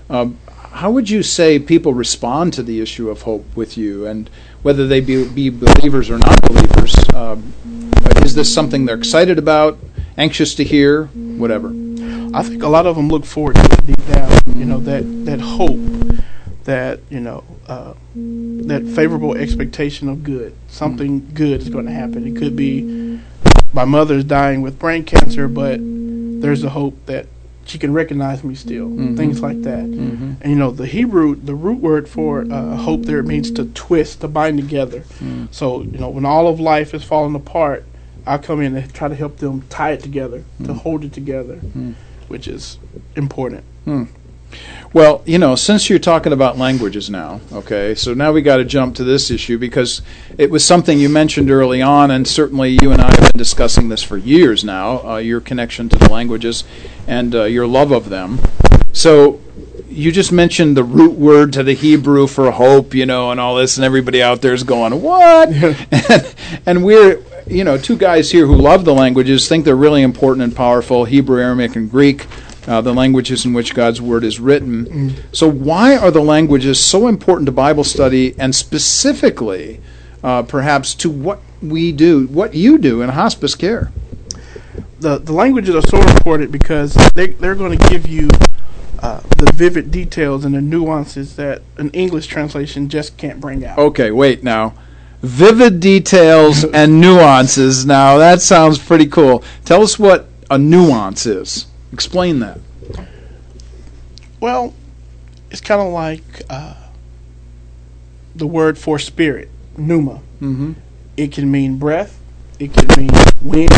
Um, 0.10 0.38
how 0.72 0.90
would 0.92 1.10
you 1.10 1.22
say 1.22 1.60
people 1.60 1.94
respond 1.94 2.54
to 2.54 2.64
the 2.64 2.82
issue 2.82 3.10
of 3.10 3.24
hope 3.24 3.46
with 3.56 3.78
you, 3.78 4.06
and 4.06 4.30
whether 4.62 4.88
they 4.88 5.02
be, 5.02 5.28
be 5.28 5.50
believers 5.50 6.10
or 6.10 6.18
non 6.18 6.38
believers? 6.48 6.96
Um, 7.14 7.54
is 8.24 8.36
this 8.36 8.54
something 8.54 8.86
they're 8.86 8.96
excited 8.96 9.38
about, 9.38 9.78
anxious 10.18 10.56
to 10.56 10.64
hear, 10.64 11.06
whatever? 11.06 11.70
I 12.34 12.44
think 12.44 12.64
a 12.64 12.68
lot 12.70 12.86
of 12.86 12.96
them 12.96 13.10
look 13.10 13.26
forward 13.26 13.56
to 13.56 13.64
it 13.64 13.86
deep 13.86 14.08
down. 14.08 14.32
You 14.56 14.66
know 14.66 14.80
that 14.80 15.04
that 15.26 15.42
hope, 15.42 15.80
that 16.64 17.02
you 17.10 17.20
know 17.20 17.44
uh, 17.68 17.94
that 18.16 18.86
favorable 18.96 19.36
expectation 19.36 20.08
of 20.08 20.24
good. 20.24 20.56
Something 20.68 21.30
good 21.34 21.62
is 21.62 21.70
going 21.70 21.86
to 21.86 21.92
happen. 21.92 22.26
It 22.26 22.40
could 22.40 22.56
be 22.56 23.20
my 23.74 23.86
mother's 23.86 24.24
dying 24.24 24.62
with 24.62 24.80
brain 24.80 25.04
cancer, 25.04 25.48
but 25.48 25.80
there's 25.82 26.64
a 26.64 26.70
hope 26.70 27.06
that 27.08 27.28
she 27.66 27.78
can 27.78 27.94
recognize 27.94 28.44
me 28.44 28.56
still. 28.56 28.88
Mhm. 28.88 29.16
Things 29.18 29.42
like 29.42 29.62
that. 29.64 29.86
Mm-hmm. 29.86 30.32
And 30.42 30.52
you 30.52 30.58
know 30.58 30.72
the 30.72 30.86
Hebrew, 30.88 31.36
the 31.36 31.56
root 31.56 31.80
word 31.80 32.10
for 32.10 32.42
uh, 32.52 32.76
hope 32.78 33.06
there 33.06 33.22
means 33.24 33.52
to 33.52 33.66
twist, 33.66 34.22
to 34.22 34.28
bind 34.28 34.58
together. 34.60 35.02
Mm. 35.20 35.48
So 35.52 35.82
you 35.84 35.98
know 36.00 36.10
when 36.10 36.26
all 36.26 36.48
of 36.48 36.60
life 36.60 36.94
is 36.94 37.04
falling 37.04 37.36
apart, 37.36 37.86
I 38.26 38.38
come 38.38 38.62
in 38.62 38.76
and 38.76 38.94
try 38.94 39.08
to 39.08 39.16
help 39.16 39.38
them 39.38 39.64
tie 39.70 39.92
it 39.92 40.02
together, 40.02 40.44
to 40.64 40.74
Mm. 40.74 40.78
hold 40.78 41.04
it 41.04 41.14
together, 41.14 41.58
Mm. 41.78 41.94
which 42.28 42.48
is 42.48 42.78
important. 43.16 43.64
Well, 44.94 45.22
you 45.26 45.38
know, 45.38 45.56
since 45.56 45.90
you're 45.90 46.00
talking 46.00 46.34
about 46.34 46.58
languages 46.58 47.10
now, 47.10 47.40
okay, 47.54 47.96
so 47.96 48.14
now 48.14 48.34
we 48.34 48.42
got 48.42 48.58
to 48.58 48.66
jump 48.66 48.96
to 48.96 49.06
this 49.06 49.32
issue 49.32 49.58
because 49.58 50.02
it 50.38 50.52
was 50.52 50.66
something 50.66 51.00
you 51.00 51.08
mentioned 51.08 51.50
early 51.50 51.82
on, 51.82 52.12
and 52.12 52.28
certainly 52.28 52.78
you 52.82 52.92
and 52.92 53.02
I 53.02 53.08
have 53.08 53.32
been 53.32 53.38
discussing 53.38 53.88
this 53.88 54.04
for 54.04 54.18
years 54.18 54.66
now 54.66 55.08
uh, 55.08 55.18
your 55.18 55.40
connection 55.40 55.88
to 55.90 55.98
the 55.98 56.12
languages 56.12 56.66
and 57.08 57.34
uh, 57.34 57.44
your 57.44 57.68
love 57.68 57.92
of 57.92 58.10
them. 58.10 58.40
So 58.92 59.40
you 59.88 60.12
just 60.12 60.34
mentioned 60.34 60.76
the 60.76 60.84
root 60.84 61.14
word 61.14 61.54
to 61.54 61.64
the 61.64 61.74
Hebrew 61.74 62.28
for 62.28 62.52
hope, 62.52 62.94
you 62.94 63.06
know, 63.06 63.32
and 63.32 63.40
all 63.40 63.56
this, 63.56 63.78
and 63.78 63.86
everybody 63.86 64.22
out 64.22 64.42
there 64.42 64.54
is 64.54 64.64
going, 64.64 65.02
What? 65.02 65.50
and, 65.50 66.36
and 66.66 66.84
we're, 66.84 67.24
you 67.48 67.64
know, 67.64 67.78
two 67.78 67.96
guys 67.96 68.30
here 68.30 68.46
who 68.46 68.56
love 68.56 68.84
the 68.84 68.94
languages, 68.94 69.48
think 69.48 69.64
they're 69.64 69.76
really 69.76 70.02
important 70.02 70.44
and 70.44 70.54
powerful 70.54 71.06
Hebrew, 71.06 71.42
Aramaic, 71.42 71.78
and 71.78 71.90
Greek 71.90 72.26
uh, 72.68 72.82
the 72.82 72.94
languages 72.94 73.46
in 73.46 73.54
which 73.54 73.74
God's 73.74 74.02
Word 74.02 74.24
is 74.24 74.40
written. 74.40 75.16
So, 75.32 75.50
why 75.50 75.98
are 75.98 76.12
the 76.12 76.22
languages 76.22 76.80
so 76.84 77.08
important 77.08 77.46
to 77.48 77.52
Bible 77.52 77.84
study 77.84 78.36
and 78.38 78.54
specifically, 78.56 79.80
uh, 80.24 80.44
perhaps, 80.44 80.94
to 80.96 81.10
what 81.10 81.42
we 81.62 81.92
do, 81.92 82.28
what 82.28 82.54
you 82.54 82.78
do 82.78 83.02
in 83.02 83.10
hospice 83.10 83.56
care? 83.56 83.92
the 85.02 85.18
the 85.18 85.34
languages 85.34 85.76
are 85.76 85.82
so 85.82 86.00
important 86.00 86.52
because 86.52 86.94
they 87.16 87.28
they're 87.28 87.56
going 87.56 87.78
to 87.78 87.90
give 87.90 88.08
you 88.08 88.30
uh, 89.00 89.20
the 89.38 89.52
vivid 89.54 89.92
details 89.92 90.46
and 90.46 90.54
the 90.54 90.62
nuances 90.62 91.36
that 91.36 91.62
an 91.78 91.90
English 91.92 92.28
translation 92.28 92.88
just 92.88 93.18
can't 93.18 93.42
bring 93.42 93.66
out. 93.66 93.78
Okay, 93.78 94.12
wait 94.12 94.44
now. 94.44 94.74
Vivid 95.22 95.80
details 95.80 96.64
and 96.64 97.02
nuances. 97.02 97.86
Now, 97.86 98.18
that 98.18 98.42
sounds 98.42 98.78
pretty 98.78 99.08
cool. 99.08 99.44
Tell 99.66 99.82
us 99.82 99.98
what 99.98 100.28
a 100.50 100.58
nuance 100.58 101.26
is. 101.26 101.66
Explain 101.92 102.40
that. 102.40 102.60
Well, 104.40 104.74
it's 105.50 105.62
kind 105.62 105.82
of 105.82 105.92
like 105.92 106.24
uh, 106.50 106.76
the 108.36 108.48
word 108.48 108.78
for 108.78 108.98
spirit, 108.98 109.50
pneuma. 109.78 110.22
Mm-hmm. 110.42 110.74
It 111.18 111.32
can 111.32 111.52
mean 111.52 111.78
breath, 111.78 112.20
it 112.60 112.74
can 112.74 112.88
mean 112.98 113.12
wind, 113.42 113.72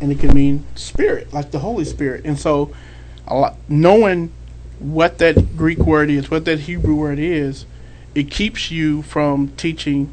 and 0.00 0.12
it 0.12 0.18
can 0.18 0.34
mean 0.34 0.66
spirit, 0.74 1.32
like 1.32 1.50
the 1.50 1.60
Holy 1.60 1.84
Spirit. 1.84 2.24
And 2.24 2.38
so, 2.38 2.74
a 3.26 3.34
lot, 3.34 3.56
knowing 3.68 4.32
what 4.78 5.18
that 5.18 5.56
Greek 5.56 5.78
word 5.78 6.10
is, 6.10 6.30
what 6.30 6.44
that 6.44 6.60
Hebrew 6.60 6.96
word 6.96 7.18
is, 7.18 7.64
it 8.14 8.30
keeps 8.30 8.70
you 8.70 9.02
from 9.02 9.48
teaching 9.56 10.12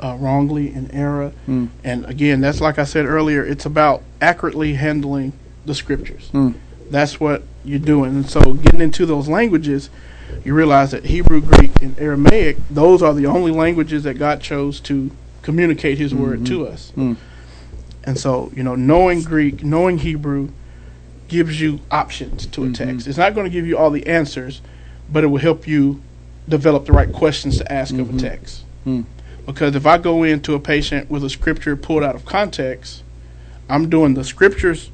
uh, 0.00 0.16
wrongly 0.18 0.72
and 0.72 0.92
error. 0.92 1.32
Mm. 1.46 1.68
And 1.84 2.04
again, 2.06 2.40
that's 2.40 2.60
like 2.60 2.78
I 2.78 2.84
said 2.84 3.06
earlier, 3.06 3.44
it's 3.44 3.64
about 3.64 4.02
accurately 4.20 4.74
handling 4.74 5.32
the 5.66 5.74
scriptures. 5.74 6.30
Mm. 6.32 6.54
That's 6.90 7.20
what 7.20 7.42
you're 7.64 7.78
doing. 7.78 8.10
And 8.12 8.30
so, 8.30 8.54
getting 8.54 8.80
into 8.80 9.04
those 9.04 9.28
languages, 9.28 9.90
you 10.44 10.54
realize 10.54 10.92
that 10.92 11.06
Hebrew, 11.06 11.40
Greek, 11.40 11.72
and 11.82 11.98
Aramaic, 11.98 12.56
those 12.70 13.02
are 13.02 13.12
the 13.12 13.26
only 13.26 13.50
languages 13.50 14.04
that 14.04 14.14
God 14.14 14.40
chose 14.40 14.80
to 14.80 15.10
communicate 15.42 15.98
His 15.98 16.14
word 16.14 16.46
to 16.46 16.66
us. 16.66 16.92
Mm. 16.96 17.16
And 18.04 18.18
so, 18.18 18.52
you 18.54 18.62
know, 18.62 18.76
knowing 18.76 19.22
Greek, 19.22 19.64
knowing 19.64 19.98
Hebrew 19.98 20.50
gives 21.28 21.60
you 21.60 21.80
options 21.90 22.46
to 22.46 22.62
a 22.62 22.66
Mhm. 22.68 22.74
text. 22.74 23.08
It's 23.08 23.18
not 23.18 23.34
going 23.34 23.44
to 23.44 23.50
give 23.50 23.66
you 23.66 23.76
all 23.76 23.90
the 23.90 24.06
answers, 24.06 24.60
but 25.12 25.24
it 25.24 25.26
will 25.26 25.40
help 25.40 25.66
you 25.66 26.00
develop 26.48 26.86
the 26.86 26.92
right 26.92 27.12
questions 27.12 27.58
to 27.58 27.72
ask 27.72 27.94
of 27.98 28.06
Mhm. 28.06 28.18
a 28.18 28.20
text. 28.20 28.62
Mm. 28.86 29.04
Because 29.44 29.74
if 29.74 29.86
I 29.86 29.98
go 29.98 30.22
into 30.22 30.54
a 30.54 30.60
patient 30.60 31.10
with 31.10 31.24
a 31.24 31.30
scripture 31.30 31.74
pulled 31.74 32.04
out 32.04 32.14
of 32.14 32.24
context, 32.24 33.02
I'm 33.68 33.88
doing 33.88 34.14
the 34.14 34.22
scriptures 34.22 34.90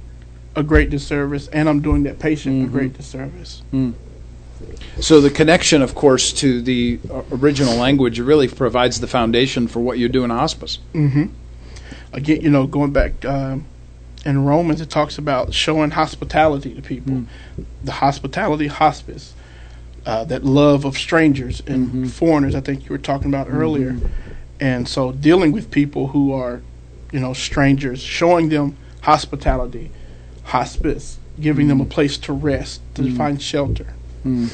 a 0.55 0.63
great 0.63 0.91
disservice 0.91 1.49
and 1.49 1.69
I'm 1.69 1.81
doing 1.81 2.03
that 2.05 2.19
patient 2.19 2.55
Mhm. 2.63 2.67
a 2.67 2.69
great 2.69 2.97
disservice. 2.97 3.63
So 5.01 5.21
the 5.21 5.31
connection, 5.31 5.83
of 5.83 5.95
course, 5.95 6.33
to 6.35 6.61
the 6.63 6.99
uh, 7.11 7.23
original 7.33 7.77
language 7.77 8.21
really 8.21 8.47
provides 8.49 9.01
the 9.01 9.07
foundation 9.07 9.67
for 9.67 9.81
what 9.81 9.99
you 9.99 10.09
do 10.09 10.23
in 10.25 10.31
hospice. 10.31 10.79
Mm-hmm. 10.95 11.25
Again, 12.13 12.41
you 12.43 12.51
know, 12.51 12.67
going 12.67 12.93
back 12.93 13.25
um, 13.25 13.65
in 14.25 14.45
Romans, 14.45 14.81
it 14.81 14.91
talks 14.91 15.19
about 15.19 15.53
showing 15.55 15.91
hospitality 15.93 16.75
to 16.75 16.83
people. 16.83 17.15
Mm. 17.15 17.27
The 17.83 17.93
hospitality 17.93 18.67
hospice. 18.69 19.35
uh, 20.05 20.25
that 20.25 20.45
love 20.45 20.85
of 20.85 20.99
strangers 20.99 21.63
and 21.65 22.13
foreigners. 22.13 22.57
I 22.57 22.61
think 22.61 22.83
you 22.87 22.91
were 22.91 22.99
talking 22.99 23.29
about 23.29 23.47
earlier, 23.49 23.97
and 24.59 24.89
so 24.89 25.13
dealing 25.13 25.53
with 25.53 25.71
people 25.71 26.09
who 26.09 26.33
are, 26.33 26.61
you 27.13 27.21
know, 27.21 27.33
strangers, 27.33 28.01
showing 28.03 28.49
them 28.49 28.77
hospitality, 29.03 29.93
hospice, 30.45 31.19
giving 31.41 31.69
them 31.69 31.81
a 31.81 31.85
mm. 31.85 31.91
place 31.91 32.17
to 32.19 32.33
rest, 32.33 32.81
to 32.95 33.03
mm. 33.03 33.17
find 33.17 33.41
shelter. 33.43 33.95
Mm. 34.25 34.53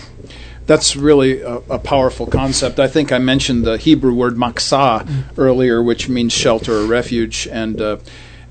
That's 0.67 0.97
really 0.97 1.41
a, 1.41 1.57
a 1.71 1.79
powerful 1.79 2.27
concept. 2.27 2.79
I 2.79 2.89
think 2.89 3.11
I 3.11 3.19
mentioned 3.19 3.65
the 3.65 3.79
Hebrew 3.79 4.13
word 4.13 4.35
maksah 4.35 5.25
earlier, 5.39 5.83
which 5.83 6.09
means 6.09 6.33
shelter 6.33 6.75
or 6.75 6.87
refuge. 6.87 7.49
And 7.51 7.81
uh, 7.81 7.97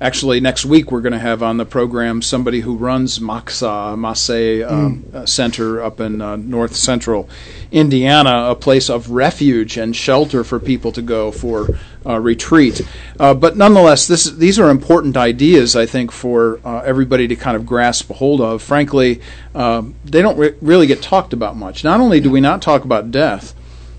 actually, 0.00 0.40
next 0.40 0.64
week 0.64 0.90
we're 0.90 1.00
going 1.00 1.12
to 1.12 1.18
have 1.18 1.42
on 1.42 1.56
the 1.56 1.64
program 1.64 2.22
somebody 2.22 2.60
who 2.60 2.76
runs 2.76 3.18
Maksah, 3.18 3.96
Masay 3.96 4.68
um, 4.68 5.04
uh, 5.12 5.26
Center 5.26 5.82
up 5.82 6.00
in 6.00 6.20
uh, 6.20 6.36
north 6.36 6.76
central 6.76 7.28
Indiana, 7.70 8.48
a 8.50 8.54
place 8.54 8.88
of 8.88 9.10
refuge 9.10 9.76
and 9.76 9.94
shelter 9.94 10.44
for 10.44 10.58
people 10.58 10.92
to 10.92 11.02
go 11.02 11.30
for 11.30 11.68
uh, 12.06 12.18
retreat. 12.18 12.80
Uh, 13.18 13.34
but 13.34 13.56
nonetheless, 13.56 14.06
this, 14.06 14.30
these 14.30 14.58
are 14.58 14.70
important 14.70 15.16
ideas, 15.16 15.76
I 15.76 15.86
think, 15.86 16.12
for 16.12 16.60
uh, 16.64 16.80
everybody 16.80 17.28
to 17.28 17.36
kind 17.36 17.56
of 17.56 17.66
grasp 17.66 18.10
a 18.10 18.14
hold 18.14 18.40
of. 18.40 18.62
Frankly, 18.62 19.20
um, 19.54 19.94
they 20.04 20.22
don't 20.22 20.38
re- 20.38 20.54
really 20.60 20.86
get 20.86 21.02
talked 21.02 21.32
about 21.32 21.56
much. 21.56 21.84
Not 21.84 22.00
only 22.00 22.20
do 22.20 22.30
we 22.30 22.40
not 22.40 22.62
talk 22.62 22.84
about 22.84 23.10
death, 23.10 23.54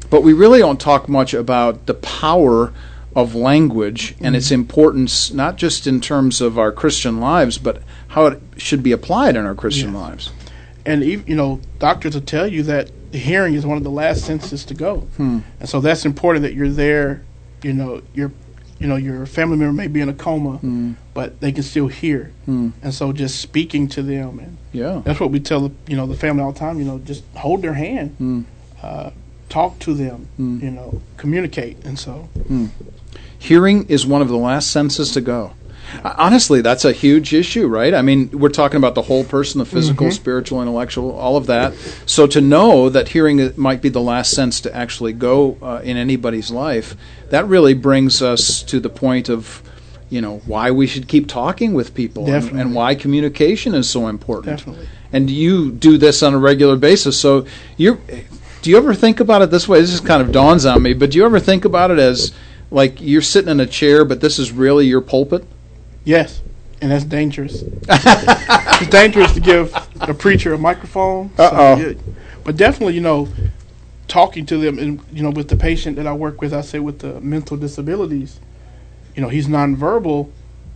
but 0.09 0.23
we 0.23 0.33
really 0.33 0.59
don't 0.59 0.79
talk 0.79 1.07
much 1.07 1.33
about 1.33 1.85
the 1.85 1.93
power 1.93 2.73
of 3.19 3.35
language 3.35 4.15
and 4.21 4.35
its 4.35 4.51
importance, 4.51 5.31
not 5.33 5.57
just 5.57 5.85
in 5.87 5.99
terms 6.01 6.41
of 6.41 6.57
our 6.57 6.71
Christian 6.71 7.19
lives, 7.19 7.57
but 7.57 7.81
how 8.09 8.25
it 8.27 8.41
should 8.57 8.81
be 8.81 8.91
applied 8.91 9.35
in 9.35 9.45
our 9.45 9.55
Christian 9.55 9.93
lives. 9.93 10.31
and 10.85 11.03
you 11.03 11.35
know 11.35 11.59
doctors 11.77 12.15
will 12.15 12.21
tell 12.21 12.47
you 12.47 12.63
that 12.63 12.89
the 13.11 13.17
hearing 13.17 13.53
is 13.53 13.65
one 13.65 13.77
of 13.77 13.83
the 13.83 13.89
last 13.91 14.23
senses 14.25 14.63
to 14.65 14.73
go 14.73 14.93
Hmm. 15.17 15.39
and 15.59 15.67
so 15.67 15.81
that's 15.81 16.05
important 16.05 16.41
that 16.43 16.53
you're 16.53 16.69
there 16.87 17.21
you 17.63 17.73
know 17.73 18.01
your 18.13 18.31
you 18.79 18.87
know 18.87 18.95
your 18.95 19.25
family 19.25 19.57
member 19.57 19.73
may 19.73 19.87
be 19.87 19.99
in 19.99 20.07
a 20.07 20.13
coma 20.13 20.53
Hmm. 20.57 20.93
but 21.13 21.41
they 21.41 21.51
can 21.51 21.63
still 21.63 21.89
hear 21.89 22.31
Hmm. 22.45 22.69
and 22.81 22.93
so 22.93 23.11
just 23.11 23.41
speaking 23.41 23.89
to 23.89 24.01
them 24.01 24.39
and 24.39 24.57
Yeah. 24.71 25.01
that's 25.03 25.19
what 25.19 25.31
we 25.31 25.39
tell 25.41 25.59
the 25.67 25.71
you 25.91 25.97
know 25.97 26.07
the 26.07 26.15
family 26.15 26.41
all 26.43 26.53
the 26.53 26.59
time 26.67 26.79
you 26.79 26.85
know 26.85 26.97
just 26.99 27.23
hold 27.35 27.61
their 27.61 27.73
hand 27.85 28.15
Hmm. 28.17 28.41
uh, 28.81 29.09
talk 29.49 29.79
to 29.79 29.93
them 29.93 30.27
Hmm. 30.37 30.59
you 30.65 30.71
know 30.71 31.01
communicate 31.17 31.75
and 31.83 31.99
so 31.99 32.29
Hearing 33.39 33.87
is 33.87 34.05
one 34.05 34.21
of 34.21 34.27
the 34.27 34.37
last 34.37 34.69
senses 34.69 35.11
to 35.13 35.21
go. 35.21 35.53
Uh, 36.03 36.13
Honestly, 36.17 36.61
that's 36.61 36.85
a 36.85 36.91
huge 36.91 37.33
issue, 37.33 37.67
right? 37.67 37.93
I 37.93 38.01
mean, 38.01 38.29
we're 38.31 38.49
talking 38.49 38.77
about 38.77 38.95
the 38.95 39.01
whole 39.03 39.23
person, 39.23 39.59
the 39.59 39.65
physical, 39.65 40.11
spiritual, 40.11 40.61
intellectual, 40.61 41.11
all 41.17 41.35
of 41.35 41.47
that. 41.47 41.73
So 42.05 42.27
to 42.27 42.41
know 42.41 42.89
that 42.89 43.09
hearing 43.09 43.53
might 43.55 43.81
be 43.81 43.89
the 43.89 44.01
last 44.01 44.31
sense 44.31 44.61
to 44.61 44.75
actually 44.75 45.13
go 45.13 45.57
uh, 45.61 45.81
in 45.83 45.97
anybody's 45.97 46.51
life, 46.51 46.95
that 47.29 47.47
really 47.47 47.73
brings 47.73 48.21
us 48.21 48.61
to 48.63 48.79
the 48.79 48.89
point 48.89 49.29
of, 49.29 49.63
you 50.09 50.21
know, 50.21 50.41
why 50.45 50.69
we 50.69 50.85
should 50.85 51.07
keep 51.07 51.27
talking 51.27 51.73
with 51.73 51.95
people 51.95 52.29
and, 52.29 52.51
and 52.59 52.75
why 52.75 52.93
communication 52.93 53.73
is 53.73 53.89
so 53.89 54.07
important. 54.07 54.57
Definitely. 54.57 54.87
And 55.11 55.29
you 55.29 55.71
do 55.71 55.97
this 55.97 56.21
on 56.21 56.33
a 56.35 56.37
regular 56.37 56.75
basis. 56.75 57.19
So 57.19 57.45
you 57.77 57.99
do 58.61 58.69
you 58.69 58.77
ever 58.77 58.93
think 58.93 59.19
about 59.19 59.41
it 59.41 59.49
this 59.49 59.67
way? 59.67 59.79
This 59.79 59.91
just 59.91 60.05
kind 60.05 60.21
of 60.21 60.31
dawns 60.31 60.65
on 60.65 60.83
me, 60.83 60.93
but 60.93 61.11
do 61.11 61.17
you 61.17 61.25
ever 61.25 61.39
think 61.39 61.65
about 61.65 61.89
it 61.89 61.97
as 61.97 62.33
like 62.71 62.99
you're 63.01 63.21
sitting 63.21 63.49
in 63.49 63.59
a 63.59 63.65
chair, 63.65 64.05
but 64.05 64.21
this 64.21 64.37
is 64.39 64.51
really 64.51 64.85
your 64.87 65.01
pulpit? 65.01 65.45
yes 66.05 66.41
and 66.81 66.89
that's 66.91 67.03
dangerous 67.03 67.61
it's 67.89 68.87
dangerous 68.89 69.33
to 69.33 69.41
give 69.41 69.73
a 69.99 70.13
preacher 70.13 70.53
a 70.53 70.57
microphone 70.57 71.29
so, 71.35 71.43
Uh-oh. 71.43 71.75
yeah. 71.77 71.93
but 72.45 72.55
definitely 72.55 72.93
you 72.95 73.01
know 73.01 73.27
talking 74.07 74.45
to 74.45 74.57
them 74.57 74.79
and 74.79 75.01
you 75.11 75.21
know 75.21 75.29
with 75.29 75.49
the 75.49 75.57
patient 75.57 75.97
that 75.97 76.07
I 76.07 76.13
work 76.13 76.39
with 76.41 76.53
I 76.53 76.61
say 76.61 76.79
with 76.79 76.99
the 76.99 77.19
mental 77.19 77.57
disabilities 77.57 78.39
you 79.13 79.21
know 79.21 79.27
he's 79.27 79.47
nonverbal 79.47 80.29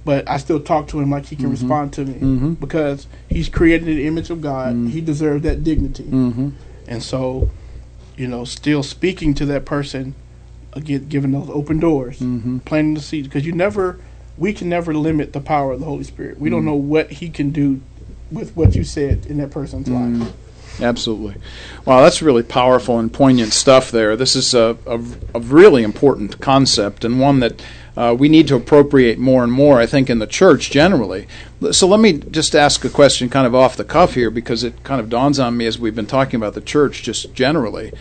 but 0.03 0.30
I 0.30 0.38
still 0.38 0.60
talk 0.60 0.90
to 0.90 0.99
him 0.99 1.10
like 1.10 1.28
he 1.28 1.38
can 1.38 1.49
respond 1.49 1.94
to 1.94 2.03
me 2.06 2.15
Mhm. 2.15 2.60
because 2.60 3.07
he's 3.30 3.48
created 3.48 3.88
in 3.88 3.95
the 3.95 4.06
image 4.06 4.30
of 4.30 4.41
God 4.41 4.76
he 4.90 4.99
deserves 4.99 5.44
that 5.44 5.64
dignity 5.64 6.03
Mm-hmm. 6.03 6.49
and 6.86 7.02
so 7.02 7.49
you 8.18 8.28
know 8.28 8.44
still 8.44 8.84
speaking 8.84 9.34
to 9.36 9.45
that 9.45 9.64
person 9.64 10.15
again 10.76 11.08
giving 11.08 11.32
those 11.32 11.50
open 11.50 11.80
doors 11.80 12.20
Mm-hmm. 12.20 12.60
planting 12.60 12.94
the 12.95 13.02
seeds 13.02 13.28
because 13.28 13.45
you 13.45 13.52
never 13.54 14.00
we 14.38 14.52
can 14.54 14.68
never 14.70 14.94
limit 14.94 15.32
the 15.34 15.40
power 15.41 15.72
of 15.74 15.80
the 15.80 15.86
Holy 15.86 16.04
Spirit 16.04 16.40
we 16.40 16.50
Mm. 16.50 16.54
don't 16.54 16.66
know 16.66 16.76
what 16.76 17.12
he 17.12 17.30
can 17.30 17.52
do 17.52 17.82
with 18.32 18.56
what 18.56 18.76
you 18.76 18.84
said 18.84 19.26
in 19.28 19.38
that 19.38 19.52
person's 19.52 19.88
Mm. 19.88 20.20
life 20.22 20.34
Absolutely. 20.82 21.36
Wow, 21.86 22.02
that's 22.02 22.24
really 22.24 22.41
powerful 22.41 22.98
and 22.98 23.14
poignant 23.14 23.54
stuff 23.54 23.91
there. 23.91 24.16
This 24.16 24.36
is 24.36 24.56
a, 24.56 24.76
a, 24.88 25.00
a 25.36 25.40
really 25.40 25.84
important 25.84 26.40
concept 26.41 27.06
and 27.06 27.20
one 27.20 27.41
that 27.41 27.64
uh, 27.95 28.16
we 28.18 28.28
need 28.28 28.48
to 28.48 28.56
appropriate 28.56 29.20
more 29.20 29.44
and 29.44 29.52
more, 29.54 29.80
I 29.80 29.86
think, 29.86 30.10
in 30.10 30.18
the 30.18 30.26
church 30.26 30.72
generally. 30.72 31.28
So 31.72 31.88
let 31.88 32.00
me 32.00 32.14
just 32.14 32.56
ask 32.56 32.84
a 32.84 32.90
question 32.90 33.30
kind 33.30 33.45
of 33.45 33.54
off 33.54 33.78
the 33.78 33.84
cuff 33.84 34.16
here 34.16 34.32
because 34.32 34.64
it 34.64 34.84
kind 34.84 35.00
of 35.00 35.12
dawns 35.12 35.38
on 35.40 35.56
me 35.56 35.68
as 35.68 35.78
we've 35.78 35.94
been 35.95 36.08
talking 36.08 36.38
about 36.38 36.56
the 36.56 36.62
church 36.62 37.04
just 37.04 37.36
generally. 37.36 37.91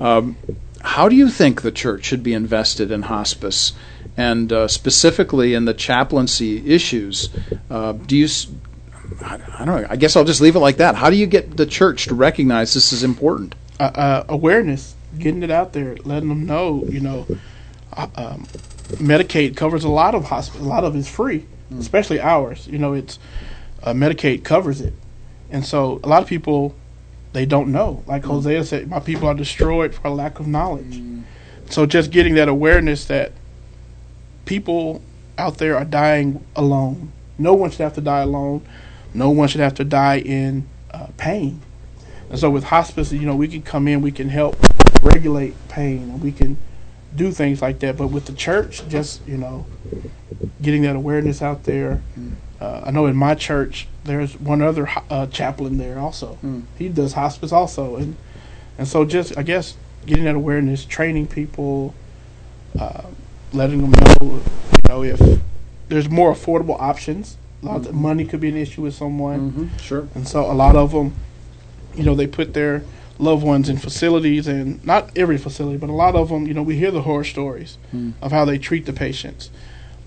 Um, 0.00 0.36
how 0.82 1.08
do 1.08 1.16
you 1.16 1.28
think 1.28 1.62
the 1.62 1.72
church 1.72 2.04
should 2.04 2.22
be 2.22 2.34
invested 2.34 2.90
in 2.90 3.02
hospice? 3.02 3.72
And 4.16 4.52
uh, 4.52 4.68
specifically 4.68 5.54
in 5.54 5.64
the 5.64 5.74
chaplaincy 5.74 6.74
issues, 6.74 7.30
uh, 7.70 7.92
do 7.92 8.16
you 8.16 8.28
I, 9.22 9.34
I 9.34 9.64
don't 9.64 9.82
know. 9.82 9.86
I 9.88 9.96
guess 9.96 10.16
I'll 10.16 10.24
just 10.24 10.40
leave 10.40 10.56
it 10.56 10.60
like 10.60 10.78
that. 10.78 10.94
How 10.94 11.10
do 11.10 11.16
you 11.16 11.26
get 11.26 11.56
the 11.56 11.66
church 11.66 12.06
to 12.06 12.14
recognize 12.14 12.74
this 12.74 12.92
is 12.92 13.04
important? 13.04 13.54
uh, 13.82 13.84
uh, 13.84 14.24
awareness 14.28 14.94
getting 15.18 15.42
it 15.42 15.50
out 15.50 15.72
there 15.72 15.96
letting 16.04 16.28
them 16.28 16.46
know 16.46 16.84
you 16.88 17.00
know 17.00 17.26
uh, 17.96 18.06
um, 18.14 18.46
Medicaid 18.92 19.56
covers 19.56 19.84
a 19.84 19.88
lot 19.88 20.14
of 20.14 20.24
hospital 20.24 20.66
a 20.66 20.68
lot 20.68 20.84
of 20.84 20.94
it's 20.94 21.08
free 21.08 21.46
especially 21.78 22.20
ours 22.20 22.66
you 22.68 22.78
know 22.78 22.92
it's 22.92 23.18
uh, 23.82 23.92
Medicaid 23.92 24.44
covers 24.44 24.80
it 24.80 24.94
and 25.50 25.64
so 25.64 26.00
a 26.04 26.08
lot 26.08 26.22
of 26.22 26.28
people 26.28 26.74
they 27.32 27.46
don't 27.46 27.70
know 27.70 28.02
like 28.06 28.22
mm. 28.22 28.26
Hosea 28.26 28.64
said 28.64 28.88
my 28.88 29.00
people 29.00 29.28
are 29.28 29.34
destroyed 29.34 29.94
for 29.94 30.10
lack 30.10 30.40
of 30.40 30.46
knowledge 30.46 30.96
mm. 30.98 31.22
so 31.68 31.86
just 31.86 32.10
getting 32.10 32.34
that 32.34 32.48
awareness 32.48 33.04
that 33.06 33.32
people 34.44 35.02
out 35.38 35.58
there 35.58 35.76
are 35.76 35.84
dying 35.84 36.44
alone. 36.56 37.12
No 37.38 37.54
one 37.54 37.70
should 37.70 37.80
have 37.80 37.94
to 37.94 38.00
die 38.00 38.20
alone. 38.20 38.62
No 39.14 39.30
one 39.30 39.48
should 39.48 39.60
have 39.60 39.74
to 39.74 39.84
die 39.84 40.18
in 40.18 40.66
uh, 40.92 41.08
pain. 41.16 41.60
And 42.30 42.38
so 42.38 42.50
with 42.50 42.64
hospice, 42.64 43.12
you 43.12 43.26
know, 43.26 43.36
we 43.36 43.48
can 43.48 43.62
come 43.62 43.88
in, 43.88 44.00
we 44.00 44.12
can 44.12 44.28
help 44.28 44.56
regulate 45.02 45.54
pain, 45.68 46.02
and 46.10 46.22
we 46.22 46.32
can 46.32 46.56
do 47.14 47.30
things 47.30 47.60
like 47.60 47.80
that. 47.80 47.96
But 47.96 48.08
with 48.08 48.26
the 48.26 48.32
church, 48.32 48.86
just 48.88 49.26
you 49.26 49.36
know, 49.36 49.66
getting 50.60 50.82
that 50.82 50.96
awareness 50.96 51.42
out 51.42 51.64
there. 51.64 52.02
Mm. 52.18 52.32
Uh, 52.62 52.82
I 52.86 52.90
know 52.92 53.06
in 53.06 53.16
my 53.16 53.34
church, 53.34 53.88
there's 54.04 54.38
one 54.38 54.62
other 54.62 54.88
uh, 55.10 55.26
chaplain 55.26 55.78
there 55.78 55.98
also. 55.98 56.38
Mm. 56.44 56.62
He 56.78 56.88
does 56.88 57.14
hospice 57.14 57.50
also, 57.50 57.96
and 57.96 58.16
and 58.78 58.86
so 58.86 59.04
just 59.04 59.36
I 59.36 59.42
guess 59.42 59.76
getting 60.06 60.24
that 60.26 60.36
awareness, 60.36 60.84
training 60.84 61.26
people, 61.26 61.92
uh, 62.78 63.02
letting 63.52 63.80
them 63.82 63.90
know, 63.90 64.40
you 64.40 64.88
know, 64.88 65.02
if 65.02 65.40
there's 65.88 66.08
more 66.08 66.32
affordable 66.32 66.80
options. 66.80 67.36
A 67.62 67.66
lot 67.66 67.86
of 67.86 67.94
money 67.94 68.24
could 68.24 68.40
be 68.40 68.48
an 68.48 68.56
issue 68.56 68.82
with 68.82 68.94
someone, 68.94 69.40
Mm-hmm. 69.52 69.76
Sure. 69.78 70.08
and 70.16 70.26
so 70.26 70.50
a 70.50 70.54
lot 70.64 70.74
of 70.76 70.90
them, 70.92 71.14
you 71.94 72.02
know, 72.04 72.14
they 72.16 72.26
put 72.26 72.54
their 72.54 72.82
loved 73.18 73.44
ones 73.44 73.68
in 73.68 73.76
facilities, 73.76 74.46
and 74.48 74.84
not 74.84 75.16
every 75.16 75.38
facility, 75.38 75.78
but 75.78 75.88
a 75.88 75.92
lot 75.92 76.14
of 76.16 76.28
them, 76.28 76.46
you 76.48 76.54
know, 76.54 76.62
we 76.62 76.76
hear 76.76 76.90
the 76.92 77.02
horror 77.02 77.24
stories 77.24 77.76
Mm. 77.94 78.12
of 78.22 78.30
how 78.32 78.44
they 78.44 78.58
treat 78.58 78.86
the 78.86 78.92
patients. 78.92 79.50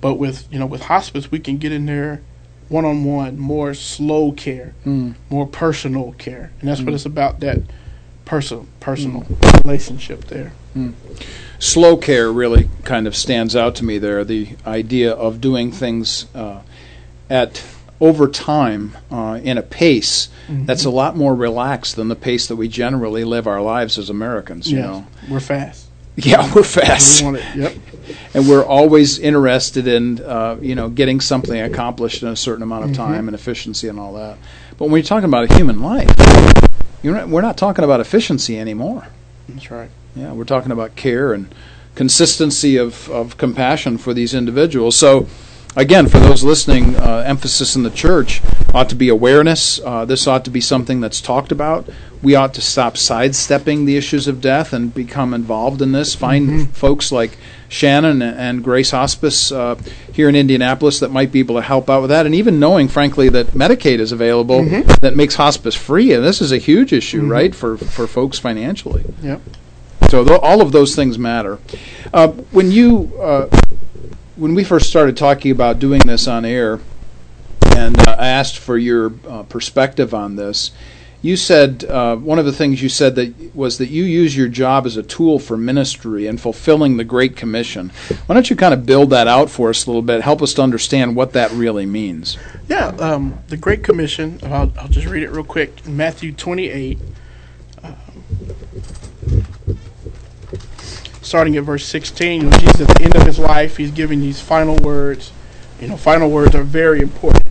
But 0.02 0.16
with 0.16 0.48
you 0.52 0.60
know 0.60 0.66
with 0.66 0.84
hospice, 0.84 1.32
we 1.32 1.40
can 1.40 1.58
get 1.58 1.72
in 1.74 1.86
there 1.86 2.22
one 2.70 2.86
on 2.86 3.04
one, 3.04 3.38
more 3.38 3.74
slow 3.74 4.32
care, 4.32 4.74
Mm. 4.86 5.16
more 5.30 5.46
personal 5.48 6.14
care, 6.18 6.52
and 6.60 6.70
that's 6.70 6.82
what 6.82 6.94
it's 6.94 7.06
about. 7.06 7.40
That 7.42 7.60
person 8.26 8.68
personal 8.80 9.26
relationship 9.64 10.26
there. 10.26 10.54
Slow 11.60 11.96
care 11.98 12.32
really 12.32 12.70
kind 12.84 13.08
of 13.08 13.16
stands 13.16 13.56
out 13.56 13.76
to 13.76 13.86
me 13.86 13.98
there. 13.98 14.24
The 14.26 14.50
idea 14.68 15.12
of 15.14 15.40
doing 15.40 15.72
things 15.72 16.26
uh, 16.36 16.60
at 17.30 17.64
over 18.02 18.28
time 18.28 18.92
uh, 19.10 19.40
in 19.42 19.58
a 19.58 19.62
pace 19.62 20.28
that's 20.50 20.84
a 20.86 20.90
lot 20.90 21.16
more 21.16 21.34
relaxed 21.34 21.96
than 21.96 22.08
the 22.10 22.16
pace 22.16 22.48
that 22.48 22.56
we 22.58 22.68
generally 22.68 23.24
live 23.24 23.48
our 23.48 23.62
lives 23.62 23.98
as 23.98 24.10
Americans. 24.10 24.70
You 24.70 24.80
Yes, 24.80 24.86
know. 24.86 25.06
we're 25.30 25.40
fast. 25.40 25.86
Yeah, 26.18 26.54
we're 26.56 26.64
fast. 26.64 27.22
We 27.22 27.26
want 27.26 27.38
it. 27.38 27.46
Yep. 27.56 27.74
And 28.34 28.48
we're 28.48 28.66
always 28.66 29.20
interested 29.20 29.88
in 29.88 30.22
uh, 30.24 30.58
you 30.62 30.76
know 30.76 30.90
getting 30.90 31.20
something 31.22 31.60
accomplished 31.60 32.24
in 32.24 32.30
a 32.30 32.36
certain 32.36 32.64
amount 32.64 32.86
of 32.86 32.94
time 32.94 33.28
and 33.28 33.36
efficiency 33.36 33.88
and 33.88 34.00
all 34.00 34.14
that. 34.14 34.38
But 34.78 34.86
when 34.86 34.96
you're 34.96 35.04
talking 35.04 35.30
about 35.30 35.50
a 35.50 35.54
human 35.56 35.82
life, 35.82 36.12
you're 37.02 37.16
not, 37.16 37.30
we're 37.30 37.42
not 37.42 37.58
talking 37.58 37.84
about 37.84 38.00
efficiency 38.00 38.60
anymore. 38.60 39.08
That's 39.48 39.72
right. 39.72 39.90
Yeah, 40.16 40.34
we're 40.34 40.46
talking 40.46 40.72
about 40.72 40.96
care 40.96 41.34
and 41.34 41.54
consistency 41.94 42.78
of, 42.78 43.10
of 43.10 43.38
compassion 43.38 43.98
for 43.98 44.14
these 44.14 44.34
individuals. 44.34 44.98
So 44.98 45.28
again, 45.76 46.08
for 46.08 46.20
those 46.20 46.44
listening, 46.44 46.96
uh, 46.96 47.24
emphasis 47.26 47.76
in 47.76 47.84
the 47.84 47.90
church 47.90 48.42
ought 48.74 48.90
to 48.90 48.96
be 48.96 49.10
awareness. 49.10 49.80
Uh, 49.84 50.06
this 50.06 50.28
ought 50.28 50.46
to 50.46 50.52
be 50.52 50.62
something 50.62 51.00
that's 51.02 51.22
talked 51.22 51.52
about. 51.52 51.90
We 52.22 52.36
ought 52.36 52.54
to 52.56 52.62
stop 52.62 52.98
sidestepping 52.98 53.86
the 53.86 53.98
issues 53.98 54.28
of 54.28 54.42
death 54.42 54.74
and 54.74 54.94
become 54.94 55.34
involved 55.34 55.82
in 55.82 55.92
this. 55.92 56.16
Find 56.16 56.70
folks 56.76 57.12
like 57.12 57.38
Shannon 57.68 58.22
and 58.22 58.64
Grace 58.64 58.92
Hospice 58.92 59.52
uh, 59.52 59.76
here 60.14 60.30
in 60.30 60.36
Indianapolis 60.36 61.00
that 61.00 61.12
might 61.12 61.32
be 61.32 61.40
able 61.40 61.56
to 61.56 61.62
help 61.62 61.90
out 61.90 62.02
with 62.02 62.10
that. 62.10 62.26
And 62.26 62.36
even 62.36 62.60
knowing, 62.60 62.88
frankly, 62.88 63.30
that 63.30 63.48
Medicaid 63.48 64.00
is 64.00 64.12
available 64.12 64.64
that 65.02 65.16
makes 65.16 65.36
hospice 65.36 65.76
free. 65.76 66.14
And 66.14 66.24
this 66.24 66.42
is 66.42 66.52
a 66.52 66.58
huge 66.58 66.94
issue, 66.94 67.26
right, 67.28 67.54
for, 67.54 67.78
for 67.78 68.08
folks 68.08 68.40
financially. 68.40 69.04
Yep. 69.22 69.42
So 70.10 70.24
th- 70.24 70.40
all 70.42 70.62
of 70.62 70.72
those 70.72 70.96
things 70.96 71.18
matter. 71.18 71.60
Uh, 72.14 72.28
when 72.28 72.72
you, 72.72 73.12
uh, 73.20 73.50
when 74.36 74.54
we 74.54 74.64
first 74.64 74.90
started 74.90 75.18
talking 75.18 75.52
about 75.52 75.80
doing 75.80 76.02
this 76.06 76.28
on 76.28 76.46
air, 76.46 76.80
and 77.76 77.98
uh, 78.08 78.16
I 78.18 78.28
asked 78.28 78.58
for 78.58 78.78
your 78.78 79.14
uh, 79.28 79.44
perspective 79.44 80.14
on 80.14 80.36
this, 80.36 80.72
you 81.26 81.36
said 81.36 81.84
uh, 81.86 82.16
one 82.16 82.38
of 82.38 82.46
the 82.46 82.54
things 82.54 82.84
you 82.84 82.90
said 82.90 83.16
that 83.16 83.56
was 83.56 83.80
that 83.80 83.88
you 83.88 84.04
use 84.04 84.38
your 84.38 84.48
job 84.48 84.86
as 84.86 84.96
a 84.96 85.02
tool 85.02 85.40
for 85.40 85.58
ministry 85.58 86.28
and 86.28 86.40
fulfilling 86.40 86.98
the 86.98 87.04
Great 87.04 87.36
Commission. 87.36 87.90
Why 88.28 88.36
don't 88.36 88.48
you 88.48 88.56
kind 88.56 88.76
of 88.76 88.86
build 88.86 89.10
that 89.10 89.28
out 89.28 89.50
for 89.50 89.70
us 89.70 89.88
a 89.88 89.90
little 89.90 90.04
bit? 90.04 90.22
Help 90.22 90.44
us 90.44 90.54
to 90.54 90.62
understand 90.62 91.16
what 91.16 91.34
that 91.34 91.52
really 91.52 91.88
means. 91.88 92.38
Yeah, 92.68 92.90
um, 93.00 93.40
the 93.48 93.58
Great 93.58 93.84
Commission, 93.84 94.40
I'll, 94.44 94.72
I'll 94.80 94.88
just 94.88 95.08
read 95.08 95.24
it 95.24 95.32
real 95.32 95.44
quick. 95.44 95.88
Matthew 95.88 96.32
28, 96.32 97.00
um, 97.82 97.98
starting 101.24 101.58
at 101.58 101.64
verse 101.64 101.88
16, 101.88 102.42
you 102.42 102.50
know, 102.50 102.58
Jesus 102.58 102.82
at 102.82 102.88
the 102.98 103.04
end 103.04 103.16
of 103.16 103.26
his 103.26 103.40
life, 103.40 103.78
he's 103.78 103.90
giving 103.90 104.20
these 104.20 104.40
final 104.40 104.76
words. 104.76 105.32
You 105.82 105.88
know, 105.88 105.98
final 105.98 106.30
words 106.30 106.54
are 106.54 106.64
very 106.64 107.02
important. 107.02 107.45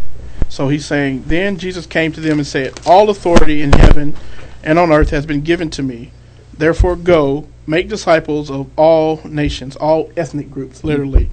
So 0.55 0.69
he's 0.69 0.87
saying, 0.87 1.25
Then 1.27 1.57
Jesus 1.57 1.85
came 1.85 2.13
to 2.13 2.21
them 2.21 2.39
and 2.39 2.47
said, 2.47 2.79
All 2.87 3.11
authority 3.11 3.61
in 3.61 3.73
heaven 3.73 4.15
and 4.63 4.79
on 4.79 4.93
earth 4.93 5.11
has 5.11 5.27
been 5.27 5.41
given 5.41 5.69
to 5.71 5.83
me. 5.83 6.13
Therefore, 6.57 6.95
go, 6.95 7.49
make 7.67 7.89
disciples 7.89 8.53
of 8.53 8.71
all 8.79 9.21
nations, 9.25 9.75
all 9.75 10.13
ethnic 10.17 10.53
groups, 10.53 10.85
literally, 10.85 11.29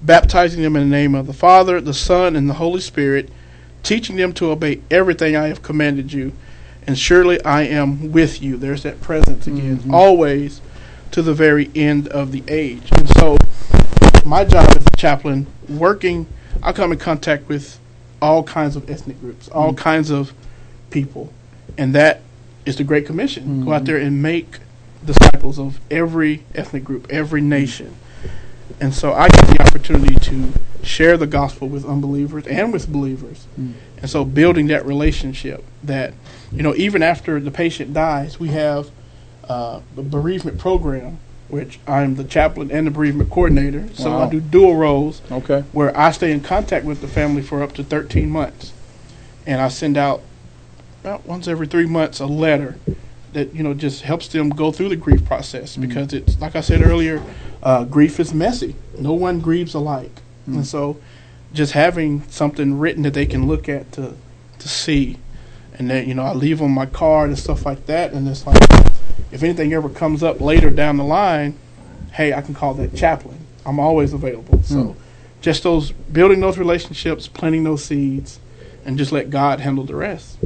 baptizing 0.00 0.62
them 0.62 0.74
in 0.74 0.88
the 0.88 0.96
name 0.96 1.14
of 1.14 1.26
the 1.26 1.34
Father, 1.34 1.82
the 1.82 1.92
Son, 1.92 2.34
and 2.34 2.48
the 2.48 2.54
Holy 2.54 2.80
Spirit, 2.80 3.28
teaching 3.82 4.16
them 4.16 4.32
to 4.32 4.50
obey 4.50 4.80
everything 4.90 5.36
I 5.36 5.48
have 5.48 5.62
commanded 5.62 6.14
you. 6.14 6.32
And 6.86 6.98
surely 6.98 7.44
I 7.44 7.64
am 7.64 8.10
with 8.10 8.40
you. 8.40 8.56
There's 8.56 8.84
that 8.84 9.02
presence 9.02 9.46
again, 9.46 9.80
mm-hmm. 9.80 9.94
always 9.94 10.62
to 11.10 11.20
the 11.20 11.34
very 11.34 11.70
end 11.74 12.08
of 12.08 12.32
the 12.32 12.42
age. 12.48 12.88
And 12.92 13.06
so, 13.10 13.36
my 14.24 14.46
job 14.46 14.70
as 14.70 14.86
a 14.86 14.96
chaplain, 14.96 15.46
working, 15.68 16.26
I 16.62 16.72
come 16.72 16.90
in 16.90 16.98
contact 16.98 17.50
with 17.50 17.78
all 18.22 18.42
kinds 18.42 18.76
of 18.76 18.88
ethnic 18.88 19.20
groups, 19.20 19.48
all 19.48 19.74
mm. 19.74 19.76
kinds 19.76 20.10
of 20.10 20.32
people, 20.90 21.32
and 21.76 21.94
that 21.94 22.22
is 22.64 22.76
the 22.76 22.84
Great 22.84 23.04
Commission. 23.04 23.64
Go 23.64 23.72
out 23.72 23.82
mm. 23.82 23.86
there 23.86 23.96
and 23.98 24.22
make 24.22 24.58
disciples 25.04 25.58
of 25.58 25.80
every 25.90 26.44
ethnic 26.54 26.84
group, 26.84 27.08
every 27.10 27.42
mm. 27.42 27.46
nation. 27.46 27.96
And 28.80 28.94
so 28.94 29.12
I 29.12 29.28
get 29.28 29.46
the 29.48 29.62
opportunity 29.62 30.14
to 30.14 30.52
share 30.82 31.16
the 31.16 31.26
gospel 31.26 31.68
with 31.68 31.84
unbelievers 31.84 32.46
and 32.46 32.72
with 32.72 32.90
believers. 32.90 33.46
And 33.56 34.10
so 34.10 34.24
building 34.24 34.68
that 34.68 34.84
relationship 34.86 35.64
that, 35.84 36.14
you 36.50 36.62
know, 36.62 36.74
even 36.74 37.02
after 37.02 37.38
the 37.38 37.50
patient 37.50 37.92
dies, 37.92 38.40
we 38.40 38.48
have 38.48 38.90
uh, 39.44 39.80
the 39.94 40.02
bereavement 40.02 40.58
program, 40.58 41.18
which 41.52 41.78
I'm 41.86 42.14
the 42.14 42.24
chaplain 42.24 42.70
and 42.70 42.86
the 42.86 42.90
bereavement 42.90 43.28
coordinator. 43.28 43.84
So 43.92 44.10
Wow. 44.10 44.22
I 44.22 44.30
do 44.30 44.40
dual 44.40 44.74
roles 44.74 45.20
Okay. 45.30 45.64
where 45.72 45.94
I 45.94 46.10
stay 46.10 46.32
in 46.32 46.40
contact 46.40 46.86
with 46.86 47.02
the 47.02 47.06
family 47.06 47.42
for 47.42 47.62
up 47.62 47.74
to 47.74 47.84
13 47.84 48.30
months. 48.30 48.72
And 49.46 49.60
I 49.60 49.68
send 49.68 49.98
out 49.98 50.22
about 51.04 51.26
once 51.26 51.46
every 51.46 51.66
three 51.66 51.84
months 51.84 52.20
a 52.20 52.26
letter 52.26 52.76
that, 53.34 53.54
you 53.54 53.62
know, 53.62 53.74
just 53.74 54.00
helps 54.00 54.28
them 54.28 54.48
go 54.48 54.72
through 54.72 54.88
the 54.88 54.96
grief 54.96 55.26
process 55.26 55.76
because 55.76 56.14
it's, 56.14 56.40
like 56.40 56.56
I 56.56 56.62
said 56.62 56.80
earlier, 56.82 57.22
uh, 57.62 57.84
grief 57.84 58.18
is 58.18 58.32
messy. 58.32 58.74
No 58.98 59.12
one 59.12 59.40
grieves 59.40 59.74
alike. 59.74 60.22
And 60.46 60.66
so 60.66 60.96
just 61.52 61.72
having 61.74 62.22
something 62.30 62.78
written 62.78 63.02
that 63.02 63.12
they 63.12 63.26
can 63.26 63.46
look 63.46 63.68
at 63.68 63.92
to, 63.92 64.14
to 64.58 64.68
see. 64.68 65.18
And 65.78 65.90
then, 65.90 66.08
you 66.08 66.14
know, 66.14 66.22
I 66.22 66.32
leave 66.32 66.60
them 66.60 66.70
my 66.70 66.86
card 66.86 67.28
and 67.28 67.38
stuff 67.38 67.66
like 67.66 67.84
that. 67.86 68.14
And 68.14 68.26
it's 68.26 68.46
like, 68.46 68.56
if 69.32 69.42
anything 69.42 69.72
ever 69.72 69.88
comes 69.88 70.22
up 70.22 70.40
later 70.40 70.70
down 70.70 70.96
the 70.98 71.04
line, 71.04 71.56
hey, 72.12 72.32
I 72.32 72.40
can 72.42 72.54
call 72.54 72.74
that 72.74 72.94
chaplain. 72.94 73.38
I'm 73.66 73.78
always 73.78 74.12
available. 74.12 74.62
So 74.62 74.94
just 75.40 75.62
those 75.62 75.92
building 75.92 76.40
those 76.40 76.58
relationships, 76.58 77.26
planting 77.28 77.64
those 77.64 77.84
seeds, 77.84 78.38
and 78.84 78.98
just 78.98 79.12
let 79.12 79.30
God 79.30 79.60
handle 79.60 79.84
the 79.84 79.94
rest. 79.94 80.38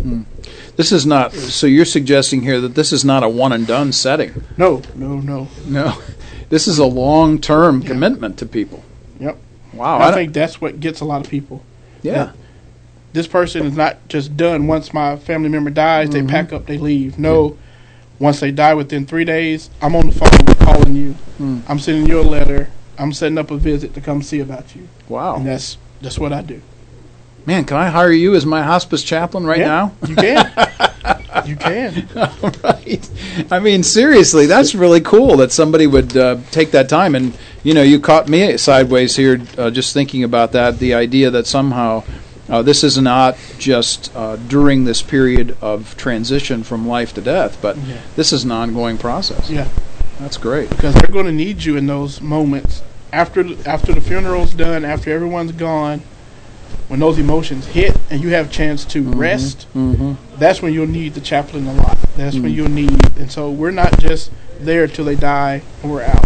This 0.77 0.93
is 0.93 1.07
not. 1.07 1.33
So 1.33 1.67
you're 1.67 1.85
suggesting 1.87 2.43
here 2.43 2.61
that 2.61 2.75
this 2.75 2.93
is 2.93 3.05
not 3.05 3.23
a 3.23 3.29
one 3.29 3.53
and 3.53 3.67
done 3.67 3.93
setting. 3.93 4.45
No, 4.59 4.83
no, 4.95 5.17
no. 5.21 5.49
No, 5.67 5.99
this 6.51 6.69
is 6.69 6.79
a 6.79 6.85
long 6.87 7.41
term 7.41 7.83
commitment 7.83 8.39
to 8.39 8.47
people. 8.47 8.85
Yep. 9.19 9.39
Wow. 9.73 9.99
I, 9.99 10.09
I 10.11 10.13
think 10.13 10.33
that's 10.35 10.61
what 10.61 10.81
gets 10.81 11.01
a 11.01 11.05
lot 11.07 11.25
of 11.25 11.31
people. 11.31 11.65
yeah. 12.03 12.33
This 13.15 13.27
person 13.27 13.65
is 13.65 13.75
not 13.75 13.97
just 14.09 14.37
done 14.37 14.67
once 14.67 14.93
my 14.93 15.17
family 15.17 15.49
member 15.49 15.71
dies, 15.71 16.11
Mm-hmm. 16.11 16.27
they 16.27 16.31
pack 16.31 16.53
up, 16.53 16.67
they 16.67 16.77
leave. 16.77 17.19
No, 17.19 17.57
once 18.19 18.41
they 18.41 18.51
die 18.51 18.75
within 18.75 19.07
three 19.07 19.25
days, 19.25 19.71
I'm 19.83 19.95
on 19.95 20.09
the 20.09 20.13
phone 20.13 20.55
calling 20.67 20.95
you. 20.95 21.13
Hmm. 21.39 21.61
I'm 21.69 21.79
sending 21.79 22.07
you 22.07 22.21
a 22.21 22.23
letter. 22.23 22.71
I'm 22.99 23.13
setting 23.13 23.39
up 23.39 23.51
a 23.51 23.57
visit 23.57 23.95
to 23.95 24.01
come 24.01 24.23
see 24.23 24.41
about 24.41 24.75
you. 24.75 24.89
Wow. 25.09 25.37
And 25.37 25.47
that's 25.47 25.77
that's 26.01 26.19
what 26.19 26.33
I 26.33 26.43
do. 26.43 26.63
Man, 27.45 27.65
can 27.65 27.77
I 27.77 27.89
hire 27.89 28.11
you 28.13 28.35
as 28.35 28.45
my 28.45 28.63
hospice 28.63 29.05
chaplain 29.05 29.45
right 29.45 29.59
Yeah, 29.61 29.67
now? 29.67 29.93
You 30.07 30.17
can. 30.17 30.53
you 31.47 31.57
can. 31.57 32.09
All 32.17 32.51
right. 32.65 33.11
I 33.53 33.61
mean, 33.61 33.83
seriously, 33.83 34.47
that's 34.47 34.75
really 34.75 35.01
cool 35.01 35.37
that 35.37 35.53
somebody 35.53 35.87
would 35.87 36.17
uh, 36.17 36.39
take 36.51 36.73
that 36.73 36.89
time. 36.89 37.15
And 37.15 37.37
you 37.63 37.75
know, 37.75 37.83
you 37.83 38.01
caught 38.01 38.29
me 38.29 38.57
sideways 38.57 39.15
here, 39.17 39.41
uh, 39.59 39.71
just 39.71 39.93
thinking 39.95 40.25
about 40.25 40.53
that. 40.53 40.79
The 40.79 40.95
idea 40.95 41.31
that 41.31 41.47
somehow 41.47 42.03
uh, 42.49 42.63
this 42.63 42.85
is 42.85 42.99
not 42.99 43.37
just 43.59 44.15
uh, 44.17 44.37
during 44.37 44.85
this 44.85 45.03
period 45.03 45.57
of 45.61 45.97
transition 45.97 46.63
from 46.63 46.87
life 46.87 47.13
to 47.15 47.21
death, 47.21 47.59
but 47.61 47.77
Yeah. 47.79 47.97
this 48.17 48.33
is 48.33 48.45
an 48.45 48.53
ongoing 48.53 48.99
process. 48.99 49.51
Yeah. 49.51 49.69
That's 50.21 50.37
great. 50.39 50.71
because 50.71 50.95
they're 50.95 51.13
going 51.13 51.27
to 51.27 51.33
need 51.33 51.65
you 51.65 51.77
in 51.77 51.87
those 51.87 52.21
moments 52.23 52.83
after 53.13 53.45
after 53.69 53.93
the 53.93 54.01
funeral's 54.01 54.55
done, 54.55 54.85
after 54.85 55.11
everyone's 55.13 55.53
gone, 55.53 56.03
when 56.89 57.01
those 57.01 57.19
emotions 57.19 57.67
hit 57.67 57.97
and 58.11 58.23
you 58.23 58.31
have 58.31 58.47
a 58.49 58.53
chance 58.53 58.85
to 58.87 59.03
rest. 59.03 59.67
Mm-hmm. 59.75 60.15
That's 60.39 60.63
when 60.63 60.73
you'll 60.73 60.87
need 60.87 61.15
the 61.15 61.21
chaplain 61.21 61.67
a 61.67 61.73
lot. 61.75 61.99
That's 62.17 62.37
when 62.37 62.53
you'll 62.53 62.71
need, 62.71 63.19
and 63.19 63.31
so 63.31 63.51
we're 63.51 63.71
not 63.73 63.99
just 63.99 64.31
there 64.61 64.87
till 64.87 65.05
they 65.05 65.17
die 65.17 65.63
and 65.83 65.93
we're 65.93 66.03
out. 66.05 66.25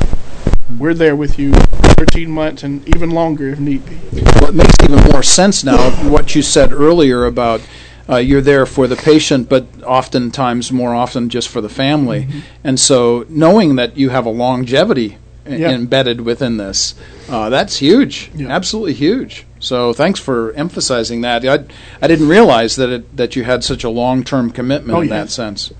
We're 0.78 0.94
there 0.94 1.16
with 1.16 1.38
you 1.38 1.52
13 1.52 2.30
months 2.30 2.62
and 2.62 2.86
even 2.94 3.10
longer 3.10 3.48
if 3.48 3.58
need 3.60 3.84
be. 3.86 3.98
Well, 4.12 4.48
it 4.50 4.54
makes 4.54 4.74
even 4.82 4.98
more 5.12 5.22
sense 5.22 5.64
now 5.64 5.90
what 6.08 6.34
you 6.34 6.42
said 6.42 6.72
earlier 6.72 7.24
about 7.26 7.60
uh, 8.08 8.16
you're 8.16 8.40
there 8.40 8.66
for 8.66 8.86
the 8.88 8.96
patient, 8.96 9.48
but 9.48 9.66
oftentimes, 9.84 10.72
more 10.72 10.94
often, 10.94 11.28
just 11.28 11.48
for 11.48 11.60
the 11.60 11.68
family. 11.68 12.24
Mm-hmm. 12.24 12.38
And 12.64 12.80
so, 12.80 13.24
knowing 13.28 13.76
that 13.76 13.96
you 13.96 14.08
have 14.10 14.26
a 14.26 14.30
longevity 14.30 15.18
Yeah. 15.46 15.70
embedded 15.70 16.20
within 16.22 16.56
this, 16.56 16.94
uh, 17.28 17.50
that's 17.50 17.76
huge, 17.78 18.30
Yeah. 18.34 18.48
absolutely 18.48 18.94
huge. 18.94 19.46
So, 19.60 19.92
thanks 19.92 20.18
for 20.18 20.52
emphasizing 20.54 21.20
that. 21.20 21.46
I, 21.46 21.64
I 22.02 22.08
didn't 22.08 22.26
realize 22.28 22.74
that 22.76 22.88
it, 22.88 23.16
that 23.16 23.36
you 23.36 23.44
had 23.44 23.62
such 23.62 23.84
a 23.84 23.90
long 23.90 24.24
term 24.24 24.50
commitment 24.50 24.98
Oh, 24.98 25.02
in 25.02 25.08
yeah. 25.08 25.18
that 25.20 25.30
sense. 25.30 25.72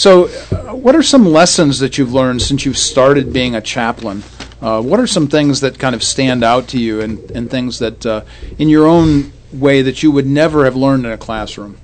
So, 0.00 0.28
uh, 0.50 0.74
what 0.74 0.96
are 0.96 1.02
some 1.02 1.26
lessons 1.26 1.78
that 1.80 1.98
you've 1.98 2.14
learned 2.14 2.40
since 2.40 2.64
you've 2.64 2.78
started 2.78 3.34
being 3.34 3.54
a 3.54 3.60
chaplain? 3.60 4.22
Uh, 4.62 4.80
what 4.80 4.98
are 4.98 5.06
some 5.06 5.28
things 5.28 5.60
that 5.60 5.78
kind 5.78 5.94
of 5.94 6.02
stand 6.02 6.42
out 6.42 6.68
to 6.68 6.78
you, 6.78 7.02
and, 7.02 7.30
and 7.32 7.50
things 7.50 7.80
that, 7.80 8.06
uh, 8.06 8.22
in 8.58 8.70
your 8.70 8.86
own 8.86 9.30
way, 9.52 9.82
that 9.82 10.02
you 10.02 10.10
would 10.10 10.24
never 10.24 10.64
have 10.64 10.74
learned 10.74 11.04
in 11.04 11.12
a 11.12 11.18
classroom? 11.18 11.76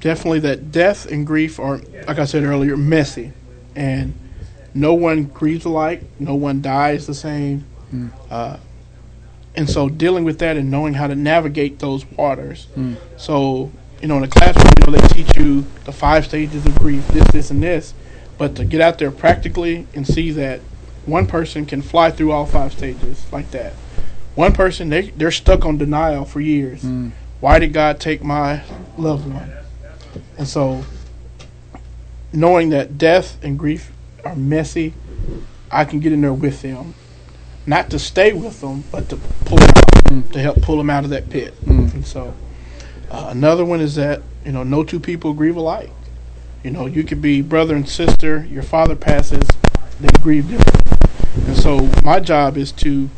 definitely 0.00 0.40
that 0.40 0.72
death 0.72 1.06
and 1.06 1.24
grief 1.24 1.60
are, 1.60 1.78
like 2.08 2.18
I 2.18 2.24
said 2.24 2.42
earlier, 2.42 2.76
messy, 2.76 3.30
and 3.76 4.12
no 4.74 4.92
one 4.92 5.26
grieves 5.26 5.64
alike. 5.64 6.02
No 6.18 6.34
one 6.34 6.62
dies 6.62 7.06
the 7.06 7.14
same, 7.14 7.64
uh, 8.28 8.56
and 9.54 9.70
so 9.70 9.88
dealing 9.88 10.24
with 10.24 10.40
that 10.40 10.56
and 10.56 10.68
knowing 10.68 10.94
how 10.94 11.06
to 11.06 11.14
navigate 11.14 11.78
those 11.78 12.04
waters. 12.06 12.66
So 13.16 13.70
you 14.00 14.08
know, 14.08 14.16
in 14.16 14.22
the 14.22 14.28
classroom, 14.28 14.72
you 14.78 14.92
know, 14.92 14.98
they 14.98 15.08
teach 15.08 15.36
you 15.36 15.64
the 15.84 15.92
five 15.92 16.24
stages 16.24 16.66
of 16.66 16.78
grief, 16.78 17.06
this, 17.08 17.26
this, 17.32 17.50
and 17.50 17.62
this, 17.62 17.94
but 18.38 18.54
to 18.56 18.64
get 18.64 18.80
out 18.80 18.98
there 18.98 19.10
practically 19.10 19.86
and 19.94 20.06
see 20.06 20.30
that 20.32 20.60
one 21.06 21.26
person 21.26 21.66
can 21.66 21.82
fly 21.82 22.10
through 22.10 22.32
all 22.32 22.46
five 22.46 22.72
stages 22.72 23.24
like 23.32 23.50
that. 23.52 23.72
One 24.34 24.52
person 24.52 24.90
they 24.90 25.10
they're 25.10 25.30
stuck 25.30 25.64
on 25.64 25.78
denial 25.78 26.26
for 26.26 26.40
years. 26.40 26.82
Mm. 26.82 27.12
Why 27.40 27.58
did 27.58 27.72
God 27.72 28.00
take 28.00 28.22
my 28.22 28.62
loved 28.98 29.32
one? 29.32 29.50
And 30.36 30.46
so, 30.46 30.84
knowing 32.32 32.70
that 32.70 32.98
death 32.98 33.42
and 33.42 33.58
grief 33.58 33.92
are 34.24 34.36
messy, 34.36 34.92
I 35.70 35.84
can 35.84 36.00
get 36.00 36.12
in 36.12 36.20
there 36.20 36.34
with 36.34 36.60
them 36.60 36.94
not 37.66 37.90
to 37.90 37.98
stay 37.98 38.32
with 38.32 38.60
them, 38.60 38.84
but 38.92 39.08
to 39.08 39.16
pull 39.16 39.58
them 39.58 39.68
out, 39.68 40.04
mm. 40.04 40.32
to 40.32 40.38
help 40.38 40.62
pull 40.62 40.78
them 40.78 40.88
out 40.88 41.04
of 41.04 41.10
that 41.10 41.28
pit. 41.28 41.54
Mm. 41.64 41.94
And 41.94 42.06
so, 42.06 42.32
uh, 43.10 43.28
another 43.30 43.64
one 43.64 43.80
is 43.80 43.94
that 43.96 44.22
you 44.46 44.52
know, 44.52 44.62
no 44.62 44.84
two 44.84 45.00
people 45.00 45.34
grieve 45.34 45.56
alike. 45.56 45.90
You 46.62 46.70
know, 46.70 46.86
you 46.86 47.02
could 47.02 47.20
be 47.20 47.42
brother 47.42 47.74
and 47.74 47.88
sister. 47.88 48.46
Your 48.48 48.62
father 48.62 48.94
passes, 48.94 49.46
they 50.00 50.08
grieve 50.22 50.48
differently. 50.48 50.92
And 51.48 51.56
so, 51.56 51.90
my 52.04 52.20
job 52.20 52.56
is 52.56 52.70
to 52.72 53.10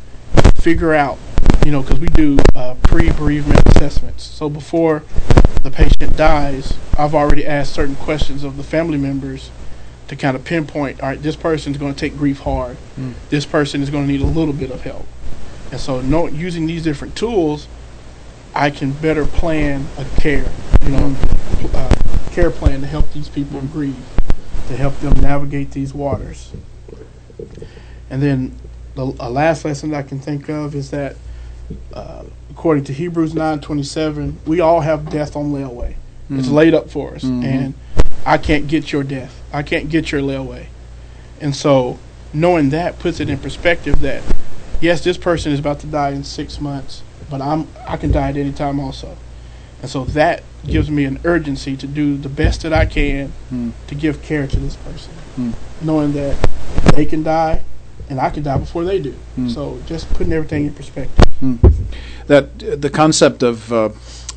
figure 0.55 0.93
out, 0.93 1.17
you 1.65 1.71
know, 1.71 1.83
because 1.83 1.99
we 1.99 2.07
do 2.07 2.39
uh, 2.55 2.75
pre-bereavement 2.83 3.61
assessments. 3.67 4.23
So 4.23 4.49
before 4.49 5.03
the 5.63 5.71
patient 5.71 6.17
dies, 6.17 6.73
I've 6.97 7.13
already 7.15 7.45
asked 7.45 7.73
certain 7.73 7.95
questions 7.95 8.43
of 8.43 8.57
the 8.57 8.63
family 8.63 8.97
members 8.97 9.51
to 10.07 10.15
kind 10.15 10.35
of 10.35 10.43
pinpoint. 10.43 11.01
All 11.01 11.09
right, 11.09 11.21
this 11.21 11.35
person 11.35 11.71
is 11.71 11.77
going 11.77 11.93
to 11.93 11.99
take 11.99 12.17
grief 12.17 12.39
hard. 12.39 12.77
This 13.29 13.45
person 13.45 13.81
is 13.81 13.89
going 13.89 14.05
to 14.05 14.11
need 14.11 14.21
a 14.21 14.25
little 14.25 14.53
bit 14.53 14.71
of 14.71 14.81
help. 14.81 15.05
And 15.71 15.79
so, 15.79 16.01
no, 16.01 16.27
using 16.27 16.65
these 16.65 16.83
different 16.83 17.15
tools, 17.15 17.67
I 18.59 18.69
can 18.69 18.91
better 18.91 19.25
plan 19.25 19.87
a 19.97 20.03
care, 20.19 20.45
you 20.83 20.89
know, 20.89 21.15
uh, 21.73 21.95
care 22.31 22.51
plan 22.51 22.81
to 22.81 22.87
help 22.87 23.09
these 23.13 23.29
people 23.29 23.61
grieve, 23.61 23.95
to 24.67 24.75
help 24.75 24.97
them 24.99 25.13
navigate 25.21 25.71
these 25.71 25.93
waters. 25.93 26.51
And 28.09 28.21
then 28.21 28.59
the 28.95 29.15
a 29.17 29.29
last 29.29 29.63
lesson 29.63 29.93
I 29.93 30.01
can 30.01 30.19
think 30.19 30.49
of 30.49 30.75
is 30.75 30.91
that, 30.91 31.15
uh, 31.93 32.25
according 32.51 32.83
to 32.85 32.93
Hebrews 32.93 33.33
nine 33.33 33.61
twenty 33.61 33.83
seven, 33.83 34.37
we 34.45 34.59
all 34.59 34.81
have 34.81 35.09
death 35.09 35.37
on 35.37 35.53
layaway. 35.53 35.95
It's 36.29 36.49
laid 36.49 36.73
up 36.73 36.89
for 36.89 37.15
us, 37.15 37.23
and 37.23 37.75
I 38.25 38.37
can't 38.37 38.67
get 38.67 38.91
your 38.91 39.03
death. 39.03 39.41
I 39.53 39.63
can't 39.63 39.89
get 39.89 40.11
your 40.11 40.21
layaway. 40.21 40.65
And 41.39 41.55
so, 41.55 41.97
knowing 42.33 42.71
that 42.71 42.99
puts 42.99 43.21
it 43.21 43.29
in 43.29 43.37
perspective 43.37 44.01
that 44.01 44.21
yes, 44.81 45.01
this 45.01 45.17
person 45.17 45.53
is 45.53 45.59
about 45.59 45.79
to 45.79 45.87
die 45.87 46.09
in 46.09 46.25
six 46.25 46.59
months, 46.59 47.03
but 47.29 47.41
I'm 47.41 47.67
I 47.87 47.97
can 47.97 48.11
die 48.11 48.29
at 48.29 48.37
any 48.37 48.51
time 48.51 48.79
also. 48.79 49.15
And 49.81 49.89
so 49.89 50.03
that 50.05 50.43
gives 50.67 50.91
me 50.91 51.05
an 51.05 51.19
urgency 51.23 51.77
to 51.77 51.87
do 51.87 52.17
the 52.17 52.27
best 52.29 52.63
that 52.63 52.73
I 52.73 52.85
can 52.85 53.31
to 53.87 53.95
give 53.95 54.21
care 54.21 54.45
to 54.47 54.59
this 54.59 54.75
person, 54.75 55.53
knowing 55.81 56.13
that 56.13 56.37
they 56.95 57.05
can 57.05 57.23
die 57.23 57.63
and 58.09 58.19
I 58.19 58.29
can 58.29 58.43
die 58.43 58.57
before 58.57 58.83
they 58.83 58.99
do. 58.99 59.15
So 59.49 59.79
just 59.85 60.09
putting 60.15 60.33
everything 60.33 60.65
in 60.65 60.73
perspective. 60.73 61.25
that 62.27 62.45
uh, 62.63 62.75
the 62.75 62.89
concept 62.89 63.43
of 63.43 63.71
uh, 63.71 63.89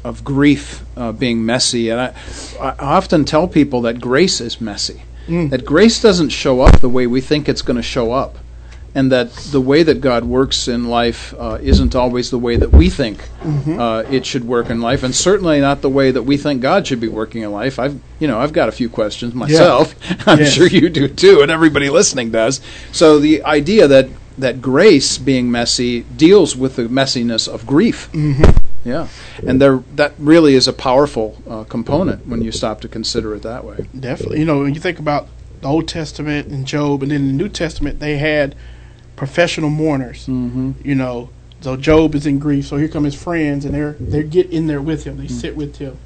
of 0.04 0.22
grief 0.24 0.84
uh, 0.96 1.12
being 1.12 1.44
messy, 1.44 1.88
and 1.90 2.00
I, 2.00 2.14
I 2.60 2.74
often 2.78 3.24
tell 3.24 3.48
people 3.48 3.80
that 3.82 4.00
grace 4.00 4.40
is 4.40 4.60
messy. 4.60 5.02
That 5.28 5.64
grace 5.64 6.00
doesn't 6.02 6.30
show 6.30 6.60
up 6.62 6.80
the 6.80 6.88
way 6.88 7.06
we 7.06 7.20
think 7.20 7.48
it's 7.48 7.62
going 7.62 7.76
to 7.76 7.82
show 7.82 8.12
up, 8.12 8.38
and 8.94 9.10
that 9.10 9.32
the 9.52 9.60
way 9.60 9.82
that 9.82 10.00
God 10.02 10.24
works 10.24 10.68
in 10.68 10.84
life 10.88 11.32
uh, 11.38 11.58
isn't 11.62 11.94
always 11.94 12.30
the 12.30 12.38
way 12.38 12.56
that 12.56 12.72
we 12.72 12.90
think 12.90 13.28
uh, 13.66 14.04
it 14.10 14.26
should 14.26 14.44
work 14.44 14.68
in 14.70 14.80
life, 14.80 15.02
and 15.02 15.14
certainly 15.14 15.60
not 15.60 15.80
the 15.80 15.88
way 15.88 16.10
that 16.10 16.22
we 16.24 16.36
think 16.36 16.60
God 16.60 16.86
should 16.86 17.00
be 17.00 17.08
working 17.08 17.42
in 17.42 17.50
life. 17.52 17.78
I've 17.78 17.98
you 18.20 18.28
know 18.28 18.38
I've 18.38 18.52
got 18.52 18.68
a 18.68 18.72
few 18.72 18.88
questions 18.90 19.34
myself. 19.34 19.94
I'm 20.28 20.40
Yes. 20.40 20.52
sure 20.52 20.66
you 20.66 20.88
do 20.90 21.08
too, 21.08 21.40
and 21.42 21.50
everybody 21.50 21.88
listening 21.90 22.30
does. 22.30 22.60
So 22.92 23.18
the 23.18 23.42
idea 23.44 23.88
that 23.88 24.08
that 24.38 24.62
grace 24.62 25.18
being 25.18 25.50
messy 25.50 26.00
deals 26.02 26.56
with 26.56 26.76
the 26.76 26.84
messiness 26.84 27.46
of 27.46 27.66
grief. 27.66 28.10
Mm-hmm. 28.12 28.44
Yeah, 28.84 29.08
and 29.46 29.60
there 29.60 29.82
that 29.96 30.12
really 30.18 30.54
is 30.54 30.66
a 30.66 30.72
powerful 30.72 31.40
uh, 31.48 31.64
component 31.64 32.26
when 32.26 32.42
you 32.42 32.50
stop 32.50 32.80
to 32.80 32.88
consider 32.88 33.34
it 33.34 33.42
that 33.42 33.64
way. 33.64 33.86
Definitely. 33.98 34.40
You 34.40 34.44
know, 34.44 34.58
when 34.60 34.74
you 34.74 34.80
think 34.80 34.98
about 34.98 35.28
the 35.60 35.68
Old 35.68 35.86
Testament 35.86 36.48
and 36.48 36.66
Job, 36.66 37.02
and 37.02 37.12
then 37.12 37.28
the 37.28 37.32
New 37.32 37.48
Testament, 37.48 38.00
they 38.00 38.16
had 38.18 38.56
professional 39.16 39.70
mourners. 39.70 40.26
Mm-hmm. 40.26 40.72
You 40.84 40.94
know, 40.94 41.30
so 41.60 41.76
Job 41.76 42.14
is 42.14 42.26
in 42.26 42.38
grief, 42.38 42.66
so 42.66 42.76
here 42.76 42.88
come 42.88 43.04
his 43.04 43.14
friends, 43.14 43.64
and 43.64 43.74
they're 43.74 43.92
they 43.92 44.22
get 44.22 44.50
in 44.50 44.66
there 44.66 44.82
with 44.82 45.04
him. 45.04 45.16
They 45.16 45.26
mm. 45.26 45.30
sit 45.30 45.56
with 45.56 45.76
him. 45.76 45.98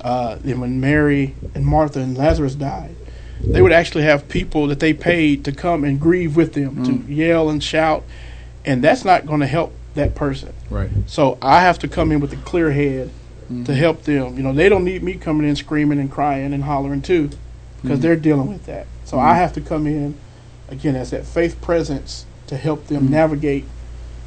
Uh, 0.00 0.38
and 0.44 0.60
when 0.60 0.80
Mary 0.80 1.34
and 1.54 1.64
Martha 1.64 2.00
and 2.00 2.16
Lazarus 2.16 2.54
died, 2.54 2.94
they 3.42 3.62
would 3.62 3.72
actually 3.72 4.04
have 4.04 4.28
people 4.28 4.66
that 4.66 4.80
they 4.80 4.92
paid 4.94 5.44
to 5.44 5.52
come 5.52 5.84
and 5.84 6.00
grieve 6.00 6.36
with 6.36 6.54
them, 6.54 6.84
to 6.84 6.92
mm. 6.92 7.16
yell 7.16 7.50
and 7.50 7.62
shout, 7.62 8.04
and 8.64 8.82
that's 8.84 9.04
not 9.04 9.26
going 9.26 9.40
to 9.40 9.46
help 9.46 9.72
that 9.94 10.14
person. 10.14 10.52
Right. 10.68 10.90
So 11.06 11.38
I 11.42 11.60
have 11.60 11.78
to 11.80 11.88
come 11.88 12.12
in 12.12 12.20
with 12.20 12.32
a 12.32 12.36
clear 12.36 12.70
head 12.70 13.08
mm-hmm. 13.44 13.64
to 13.64 13.74
help 13.74 14.02
them. 14.02 14.36
You 14.36 14.42
know, 14.42 14.52
they 14.52 14.68
don't 14.68 14.84
need 14.84 15.02
me 15.02 15.14
coming 15.14 15.48
in 15.48 15.56
screaming 15.56 15.98
and 15.98 16.10
crying 16.10 16.52
and 16.52 16.64
hollering 16.64 17.02
too, 17.02 17.28
because 17.82 17.98
mm-hmm. 17.98 18.00
they're 18.00 18.16
dealing 18.16 18.48
with 18.48 18.66
that. 18.66 18.86
So 19.04 19.18
I 19.18 19.30
mm-hmm. 19.30 19.38
have 19.38 19.52
to 19.54 19.60
come 19.60 19.86
in 19.86 20.14
again 20.68 20.94
as 20.94 21.10
that 21.10 21.24
faith 21.24 21.60
presence 21.60 22.26
to 22.50 22.56
help 22.56 22.88
them 22.88 23.08
navigate 23.08 23.64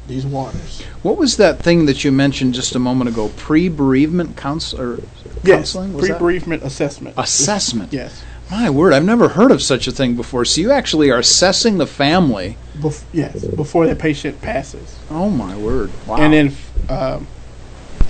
these 0.08 0.24
waters. 0.26 0.82
What 1.02 1.18
was 1.18 1.36
that 1.36 1.58
thing 1.60 1.84
that 1.86 2.04
you 2.04 2.10
mentioned 2.10 2.54
just 2.54 2.74
a 2.74 2.78
moment 2.78 3.10
ago? 3.10 3.30
Pre-bereavement 3.36 4.36
counsel 4.36 4.80
or 4.80 5.00
Yes, 5.42 5.56
counseling? 5.72 5.92
Was 5.92 6.08
pre-bereavement 6.08 6.62
assessment. 6.62 7.14
assessment. 7.18 7.92
Yes. 7.92 8.22
My 8.50 8.70
word, 8.70 8.94
I've 8.94 9.04
never 9.04 9.28
heard 9.28 9.50
of 9.50 9.62
such 9.62 9.86
a 9.86 9.92
thing 9.92 10.16
before. 10.16 10.46
So 10.46 10.62
you 10.62 10.70
actually 10.72 11.10
are 11.10 11.18
assessing 11.18 11.76
the 11.76 11.86
family. 11.86 12.56
Bef- 12.78 13.04
yes, 13.12 13.44
before 13.44 13.86
the 13.86 13.94
patient 13.94 14.40
passes. 14.40 14.98
Oh 15.10 15.28
my 15.30 15.54
word! 15.56 15.90
Wow. 16.06 16.16
And 16.16 16.32
then, 16.32 16.46
if, 16.48 16.90
um, 16.90 17.26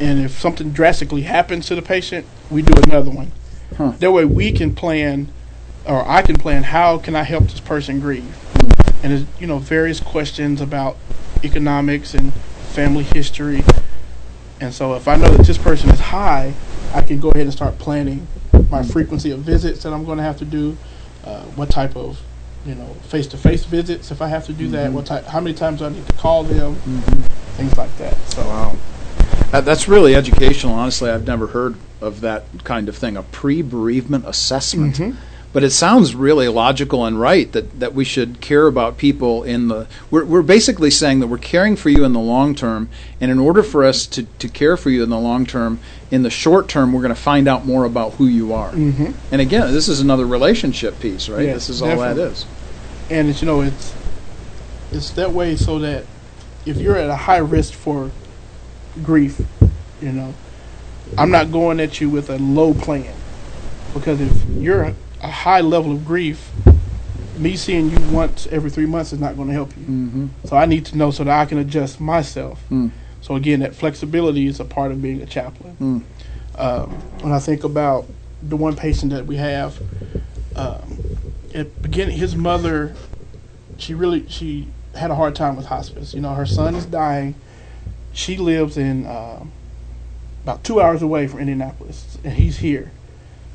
and 0.01 0.21
if 0.25 0.41
something 0.41 0.71
drastically 0.71 1.23
happens 1.23 1.67
to 1.67 1.75
the 1.75 1.83
patient, 1.83 2.27
we 2.51 2.63
do 2.63 2.73
another 2.83 3.11
one. 3.11 3.31
Huh. 3.77 3.93
That 3.99 4.11
way, 4.13 4.25
we 4.25 4.51
can 4.53 4.75
plan, 4.75 5.29
or 5.87 6.09
I 6.09 6.23
can 6.23 6.37
plan 6.37 6.65
how 6.65 6.99
can 6.99 7.15
I 7.15 7.23
help 7.23 7.45
this 7.45 7.61
person 7.61 8.01
grieve, 8.01 8.37
and 9.05 9.27
you 9.39 9.47
know 9.47 9.59
various 9.59 10.01
questions 10.01 10.61
about 10.61 10.97
economics 11.45 12.15
and 12.15 12.33
family 12.73 13.05
history, 13.05 13.63
and 14.61 14.75
so 14.75 14.95
if 14.95 15.07
I 15.07 15.17
know 15.17 15.29
that 15.29 15.47
this 15.47 15.59
person 15.59 15.91
is 15.91 16.01
high, 16.01 16.55
I 16.93 17.03
can 17.03 17.21
go 17.21 17.31
ahead 17.31 17.43
and 17.43 17.53
start 17.53 17.79
planning 17.79 18.27
my 18.71 18.83
frequency 18.83 19.31
of 19.31 19.41
visits 19.41 19.83
that 19.83 19.93
I'm 19.93 20.05
going 20.05 20.19
to 20.19 20.25
have 20.25 20.39
to 20.39 20.45
do, 20.45 20.77
uh, 21.25 21.43
what 21.55 21.71
type 21.71 21.97
of 21.97 22.21
you 22.65 22.75
know 22.75 22.87
face-to-face 23.09 23.67
visits 23.67 24.11
if 24.11 24.23
I 24.23 24.29
have 24.29 24.47
to 24.47 24.53
do 24.53 24.69
that, 24.69 24.91
what 24.91 25.07
type, 25.07 25.27
how 25.27 25.41
many 25.41 25.55
times 25.55 25.81
do 25.81 25.85
I 25.85 25.91
need 25.91 26.07
to 26.07 26.13
call 26.15 26.43
them, 26.43 26.75
things 27.57 27.77
like 27.77 27.95
that. 27.99 28.17
So. 28.31 28.43
Wow. 28.43 28.77
That, 29.51 29.65
that's 29.65 29.87
really 29.87 30.15
educational. 30.17 30.75
Honestly, 30.75 31.11
I've 31.11 31.27
never 31.27 31.47
heard 31.47 31.77
of 32.01 32.23
that 32.23 32.45
kind 32.65 32.89
of 32.89 32.97
thing, 32.97 33.17
a 33.17 33.23
pre-bereavement 33.23 34.25
assessment. 34.27 34.97
Mm-hmm. 34.97 35.19
But 35.55 35.63
it 35.63 35.71
sounds 35.71 36.17
really 36.17 36.49
logical 36.49 37.07
and 37.07 37.19
right 37.19 37.51
that, 37.53 37.79
that 37.79 37.95
we 37.95 38.05
should 38.05 38.41
care 38.41 38.67
about 38.67 38.99
people 38.99 39.45
in 39.45 39.69
the. 39.69 39.87
We're, 40.11 40.25
we're 40.25 40.43
basically 40.43 40.91
saying 40.91 41.21
that 41.21 41.29
we're 41.29 41.39
caring 41.39 41.77
for 41.77 41.89
you 41.89 42.05
in 42.05 42.13
the 42.13 42.21
long 42.21 42.57
term, 42.57 42.91
and 43.21 43.31
in 43.31 43.39
order 43.39 43.63
for 43.63 43.85
us 43.85 44.07
to, 44.09 44.25
to 44.25 44.49
care 44.49 44.77
for 44.77 44.91
you 44.91 45.05
in 45.05 45.11
the 45.11 45.19
long 45.19 45.47
term, 45.47 45.79
in 46.11 46.25
the 46.25 46.31
short 46.31 46.69
term, 46.69 46.93
we're 46.93 47.03
going 47.03 47.15
to 47.15 47.21
find 47.21 47.47
out 47.47 47.65
more 47.65 47.85
about 47.85 48.15
who 48.15 48.27
you 48.27 48.53
are. 48.53 48.73
Mm-hmm. 48.73 49.13
And 49.31 49.41
again, 49.41 49.73
this 49.73 49.89
is 49.89 50.01
another 50.01 50.27
relationship 50.27 50.99
piece, 50.99 51.29
right? 51.29 51.47
Yes, 51.47 51.69
this 51.69 51.71
is 51.71 51.83
all 51.83 51.97
that 51.99 52.19
is. 52.19 52.47
and 53.09 53.29
it's 53.29 53.41
you 53.41 53.47
know 53.47 53.61
it's 53.61 53.95
it's 54.91 55.11
that 55.11 55.31
way 55.33 55.57
so 55.57 55.79
that 55.79 56.05
if 56.67 56.79
you're 56.79 56.97
at 56.97 57.11
a 57.11 57.17
high 57.17 57.39
risk 57.39 57.75
for 57.75 58.11
grief, 59.03 59.41
you 60.01 60.13
know, 60.13 60.35
I'm 61.17 61.31
not 61.31 61.53
going 61.53 61.79
at 61.81 62.01
you 62.01 62.11
with 62.11 62.29
a 62.31 62.39
low 62.39 62.75
plan 62.75 63.15
because 63.93 64.21
if 64.21 64.45
you're 64.57 64.95
a 65.25 65.31
high 65.31 65.63
level 65.63 65.93
of 65.93 66.05
grief, 66.05 66.51
me 67.39 67.57
seeing 67.57 67.91
you 67.91 67.99
once 68.11 68.47
every 68.49 68.71
three 68.71 68.85
months 68.85 69.13
is 69.13 69.19
not 69.19 69.37
going 69.37 69.49
to 69.49 69.55
help 69.55 69.75
you. 69.77 69.83
Mm-hmm. 69.83 70.27
So 70.45 70.57
I 70.57 70.67
need 70.67 70.85
to 70.87 70.99
know 70.99 71.11
so 71.11 71.25
that 71.25 71.41
I 71.41 71.47
can 71.47 71.59
adjust 71.59 71.99
myself. 71.99 72.63
Mm. 72.71 72.91
So 73.23 73.35
again, 73.35 73.61
that 73.61 73.75
flexibility 73.75 74.47
is 74.47 74.61
a 74.61 74.67
part 74.67 74.93
of 74.93 75.01
being 75.01 75.23
a 75.23 75.27
chaplain. 75.27 76.05
Mm. 76.57 76.61
Um, 76.61 76.91
when 77.23 77.33
I 77.33 77.39
think 77.39 77.65
about 77.65 78.07
the 78.43 78.57
one 78.57 78.77
patient 78.77 79.13
that 79.13 79.25
we 79.25 79.37
have, 79.37 79.81
um, 80.55 80.99
at 81.55 81.81
beginning, 81.81 82.19
his 82.19 82.37
mother, 82.37 82.95
she 83.79 83.95
really 83.95 84.29
she 84.29 84.69
had 84.95 85.11
a 85.11 85.15
hard 85.15 85.35
time 85.35 85.57
with 85.57 85.67
hospice. 85.67 86.13
You 86.13 86.21
know, 86.21 86.35
her 86.35 86.47
son 86.47 86.75
is 86.75 86.85
dying. 86.85 87.35
She 88.13 88.37
lives 88.37 88.77
in 88.77 89.07
um 89.07 89.51
about 90.43 90.63
two 90.63 90.81
hours 90.83 91.01
away 91.01 91.27
from 91.27 91.41
Indianapolis, 91.41 92.19
and 92.23 92.35
he's 92.35 92.59
here. 92.59 92.93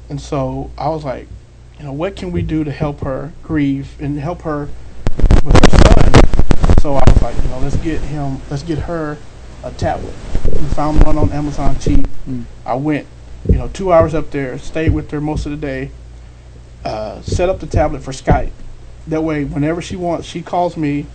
And 0.10 0.20
so 0.20 0.72
I 0.76 0.90
was 0.90 1.06
like, 1.06 1.28
you 1.80 1.86
know, 1.86 1.94
what 1.94 2.18
can 2.18 2.32
we 2.32 2.42
do 2.42 2.64
to 2.66 2.72
help 2.72 3.00
her 3.02 3.32
grieve 3.42 4.00
and 4.02 4.20
help 4.20 4.42
her 4.42 4.70
with 5.46 5.56
her 5.56 5.78
son? 5.78 6.76
So 6.82 6.96
I 6.96 7.04
was 7.08 7.22
like, 7.22 7.36
you 7.38 7.50
know, 7.50 7.60
let's 7.60 7.78
get 7.78 8.02
him, 8.02 8.42
let's 8.50 8.64
get 8.64 8.80
her 8.80 9.18
a 9.64 9.72
tablet. 9.72 10.14
We 10.46 10.66
found 10.68 11.04
one 11.04 11.18
on 11.18 11.32
Amazon 11.32 11.80
cheap. 11.80 12.06
Mm. 12.28 12.44
I 12.66 12.76
went, 12.76 13.08
you 13.48 13.58
know, 13.58 13.70
two 13.70 13.94
hours 13.94 14.14
up 14.14 14.32
there, 14.32 14.58
stayed 14.58 14.94
with 14.94 15.10
her 15.12 15.22
most 15.22 15.46
of 15.46 15.52
the 15.52 15.58
day, 15.58 15.92
uh, 16.84 17.22
set 17.22 17.48
up 17.48 17.62
the 17.62 17.68
tablet 17.68 18.04
for 18.04 18.12
Skype. 18.12 18.52
That 19.08 19.24
way, 19.24 19.46
whenever 19.46 19.82
she 19.82 19.96
wants, 19.96 20.28
she 20.28 20.42
calls 20.42 20.76
me. 20.76 21.06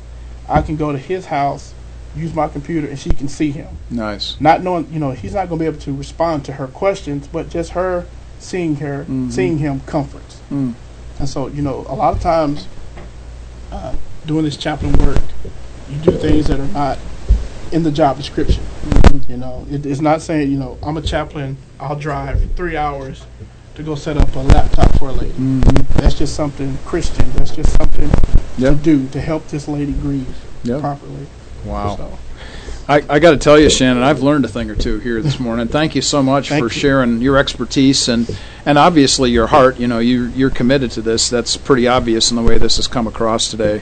I 0.49 0.63
can 0.63 0.77
go 0.77 0.93
to 0.93 0.99
his 0.99 1.27
house, 1.27 1.75
use 2.17 2.35
my 2.35 2.49
computer, 2.49 2.87
and 2.89 2.99
she 2.99 3.11
can 3.11 3.29
see 3.29 3.51
him. 3.51 3.69
Nice. 3.91 4.39
Not 4.41 4.63
knowing, 4.63 4.91
you 4.93 4.99
know, 4.99 5.13
he's 5.13 5.35
not 5.35 5.49
going 5.49 5.59
to 5.59 5.63
be 5.63 5.67
able 5.67 5.81
to 5.81 5.95
respond 5.95 6.45
to 6.47 6.53
her 6.55 6.67
questions, 6.67 7.27
but 7.27 7.49
just 7.51 7.73
her 7.73 8.07
seeing 8.45 8.77
her, 8.77 9.07
Mhm. 9.09 9.33
seeing 9.33 9.59
him 9.59 9.81
comforts. 9.87 10.37
Mm. 10.53 10.75
And 11.19 11.29
so, 11.29 11.49
you 11.49 11.63
know, 11.63 11.87
a 11.89 11.95
lot 11.95 12.13
of 12.15 12.21
times 12.21 12.67
uh, 13.73 13.93
doing 14.27 14.45
this 14.45 14.57
chaplain 14.57 14.93
work, 15.05 15.19
you 15.91 15.97
do 16.03 16.13
things 16.13 16.47
that 16.47 16.61
are 16.61 16.67
not 16.69 16.99
in 17.73 17.83
the 17.83 17.91
job 17.91 18.17
description. 18.17 18.63
You 19.29 19.37
know, 19.39 19.67
it, 19.71 19.85
it's 19.87 20.01
not 20.01 20.23
saying 20.23 20.51
you 20.51 20.59
know 20.59 20.77
I'm 20.83 20.97
a 20.97 21.03
chaplain. 21.03 21.57
I'll 21.81 21.97
drive 21.97 22.41
three 22.57 22.77
hours 22.77 23.25
to 23.75 23.83
go 23.83 23.95
set 23.97 24.17
up 24.17 24.35
a 24.37 24.39
laptop 24.41 24.97
for 24.99 25.09
a 25.09 25.13
lady. 25.13 25.35
That's 25.97 26.15
just 26.15 26.35
something 26.37 26.79
Christian. 26.85 27.27
That's 27.33 27.51
just 27.51 27.71
something 27.77 28.11
Yeah. 28.59 28.71
to 28.71 28.77
do 28.77 29.09
to 29.09 29.21
help 29.21 29.49
this 29.49 29.67
lady 29.67 29.93
grieve 29.93 30.29
Yeah. 30.63 30.79
properly. 30.81 31.27
Wow. 31.65 31.97
So, 31.97 32.19
I, 32.87 32.97
I 33.09 33.19
got 33.19 33.31
to 33.31 33.39
tell 33.39 33.59
you, 33.59 33.71
Shannon, 33.71 34.03
I've 34.03 34.23
learned 34.23 34.45
a 34.45 34.49
thing 34.49 34.71
or 34.71 34.75
two 34.75 34.99
here 34.99 35.23
this 35.23 35.41
morning. 35.41 35.69
Thank 35.69 35.95
you 35.95 36.03
so 36.03 36.23
much 36.23 36.51
Thank 36.51 36.63
for 36.63 36.67
you. 36.67 36.81
sharing 36.81 37.23
your 37.23 37.39
expertise 37.39 38.09
and, 38.09 38.29
and 38.67 38.77
obviously 38.77 39.31
your 39.31 39.47
heart. 39.47 39.79
You 39.79 39.89
know, 39.89 40.01
you, 40.01 40.25
you're 40.27 40.51
committed 40.51 40.91
to 40.93 41.03
this. 41.03 41.31
That's 41.31 41.57
pretty 41.57 41.89
obvious 41.89 42.31
in 42.31 42.37
the 42.37 42.43
way 42.43 42.59
this 42.59 42.77
has 42.77 42.87
come 42.87 43.07
across 43.07 43.51
today. 43.51 43.81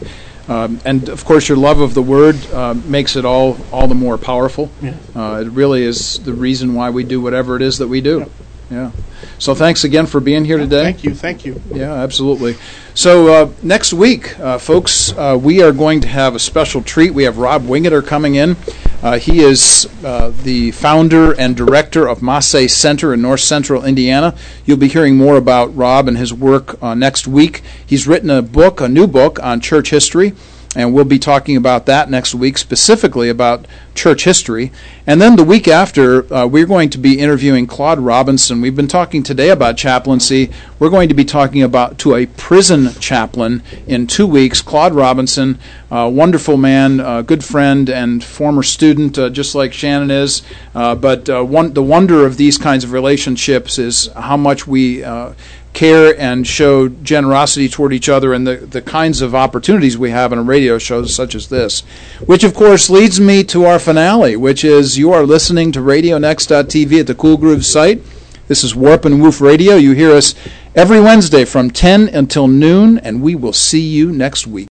Um, 0.49 0.81
and 0.85 1.09
of 1.09 1.25
course, 1.25 1.49
your 1.49 1.59
love 1.59 1.81
of 1.81 1.95
the 1.95 2.03
Word 2.03 2.37
uh, 2.53 2.75
makes 2.75 3.17
it 3.17 3.25
all 3.25 3.59
all 3.71 3.87
the 3.87 3.95
more 3.95 4.19
powerful. 4.19 4.71
Yes. 4.81 4.97
Uh, 5.15 5.45
it 5.47 5.51
really 5.51 5.85
is 5.85 6.19
the 6.19 6.33
reason 6.33 6.75
why 6.75 6.91
we 6.91 7.05
do 7.05 7.21
whatever 7.21 7.55
it 7.55 7.63
is 7.63 7.79
that 7.79 7.87
we 7.87 8.01
do. 8.01 8.21
Yep. 8.21 8.31
Yeah. 8.71 8.91
So 9.39 9.55
thanks 9.55 9.85
again 9.85 10.07
for 10.07 10.19
being 10.19 10.45
here 10.45 10.59
today. 10.59 10.83
Thank 10.83 11.05
you. 11.05 11.15
Thank 11.15 11.45
you. 11.45 11.61
Yeah, 11.73 11.93
absolutely. 11.93 12.57
So 12.95 13.33
uh, 13.33 13.51
next 13.63 13.93
week, 13.93 14.39
uh, 14.41 14.59
folks, 14.59 15.13
uh, 15.13 15.39
we 15.41 15.63
are 15.63 15.73
going 15.73 16.01
to 16.01 16.09
have 16.09 16.35
a 16.35 16.39
special 16.39 16.83
treat. 16.83 17.13
We 17.13 17.25
have 17.25 17.39
Rob 17.39 17.63
Wingeter 17.65 18.05
coming 18.05 18.35
in. 18.35 18.57
Uh, 19.03 19.19
he 19.19 19.41
is 19.41 19.89
uh, 20.05 20.33
the 20.45 20.71
founder 20.71 21.33
and 21.33 21.57
director 21.57 22.07
of 22.07 22.23
Massey 22.23 22.69
Center 22.69 23.13
in 23.13 23.21
North 23.21 23.41
Central 23.41 23.85
Indiana. 23.85 24.33
You'll 24.65 24.77
be 24.77 24.87
hearing 24.87 25.17
more 25.17 25.37
about 25.37 25.75
Rob 25.75 26.07
and 26.07 26.17
his 26.17 26.33
work 26.33 26.81
uh, 26.81 26.95
next 26.95 27.27
week. 27.27 27.63
He's 27.85 28.07
written 28.07 28.31
a 28.31 28.43
book, 28.43 28.81
a 28.81 28.89
new 28.89 29.09
book 29.09 29.43
on 29.43 29.61
church 29.61 29.91
history. 29.91 30.35
And 30.75 30.95
we'll 30.95 31.05
be 31.05 31.19
talking 31.19 31.57
about 31.57 31.85
that 31.87 32.09
next 32.09 32.35
week, 32.35 32.57
specifically 32.57 33.29
about 33.29 33.67
church 33.95 34.25
history. 34.25 34.73
And 35.07 35.21
then 35.21 35.37
the 35.37 35.45
week 35.45 35.69
after, 35.69 36.33
uh, 36.33 36.47
we're 36.47 36.67
going 36.67 36.89
to 36.91 36.99
be 36.99 37.19
interviewing 37.19 37.67
Claude 37.67 37.99
Robinson. 37.99 38.63
We've 38.63 38.75
been 38.75 38.89
talking 38.89 39.23
today 39.23 39.51
about 39.51 39.77
chaplaincy. 39.77 40.51
We're 40.79 40.89
going 40.89 41.11
to 41.11 41.15
be 41.15 41.27
talking 41.27 41.63
about 41.63 41.99
to 41.99 42.15
a 42.15 42.25
prison 42.25 42.95
chaplain 43.01 43.63
in 43.87 44.07
two 44.07 44.27
weeks. 44.27 44.63
Claude 44.63 44.95
Robinson, 44.95 45.59
uh, 45.91 46.11
wonderful 46.11 46.57
man, 46.57 47.01
uh, 47.01 47.21
good 47.21 47.45
friend, 47.45 47.91
and 47.91 48.25
former 48.25 48.63
student, 48.63 49.19
uh, 49.19 49.29
just 49.29 49.55
like 49.55 49.75
Shannon 49.75 50.11
is. 50.11 50.41
Uh, 50.75 50.95
but 50.95 51.29
uh, 51.29 51.43
one, 51.45 51.75
the 51.75 51.83
wonder 51.83 52.25
of 52.25 52.39
these 52.39 52.57
kinds 52.57 52.83
of 52.83 52.93
relationships 52.93 53.79
is 53.79 54.07
how 54.15 54.39
much 54.39 54.67
we 54.67 55.05
care 55.73 56.19
and 56.21 56.47
show 56.47 56.89
generosity 56.89 57.69
toward 57.69 57.93
each 57.93 58.09
other 58.09 58.33
and 58.33 58.47
the, 58.47 58.57
the 58.57 58.83
kinds 58.83 59.23
of 59.23 59.35
opportunities 59.35 59.97
we 59.97 60.11
have 60.11 60.33
in 60.33 60.39
a 60.39 60.43
radio 60.43 60.79
show 60.79 61.05
such 61.05 61.35
as 61.35 61.49
this. 61.49 61.81
Which, 62.27 62.45
of 62.45 62.55
course, 62.55 62.91
leads 62.91 63.21
me 63.21 63.43
to 63.45 63.65
our 63.65 63.79
finale, 63.79 64.37
which 64.37 64.65
is 64.65 64.99
you 64.99 65.13
are 65.13 65.25
listening 65.25 65.73
to 65.73 65.81
RadioNext.tv 65.81 67.01
at 67.01 67.07
the 67.07 67.15
Cool 67.15 67.37
Groove 67.37 67.65
site. 67.65 68.03
This 68.49 68.65
is 68.65 68.75
Warp 68.75 69.05
and 69.05 69.23
Woof 69.23 69.41
Radio. 69.41 69.77
You 69.77 69.93
hear 69.93 70.13
us 70.13 70.35
every 70.75 71.01
Wednesday 71.01 71.45
from 71.45 71.71
10 71.71 72.09
until 72.09 72.49
noon, 72.49 72.99
and 72.99 73.23
we 73.23 73.35
will 73.35 73.53
see 73.53 73.81
you 73.81 74.13
next 74.13 74.47
week. 74.47 74.61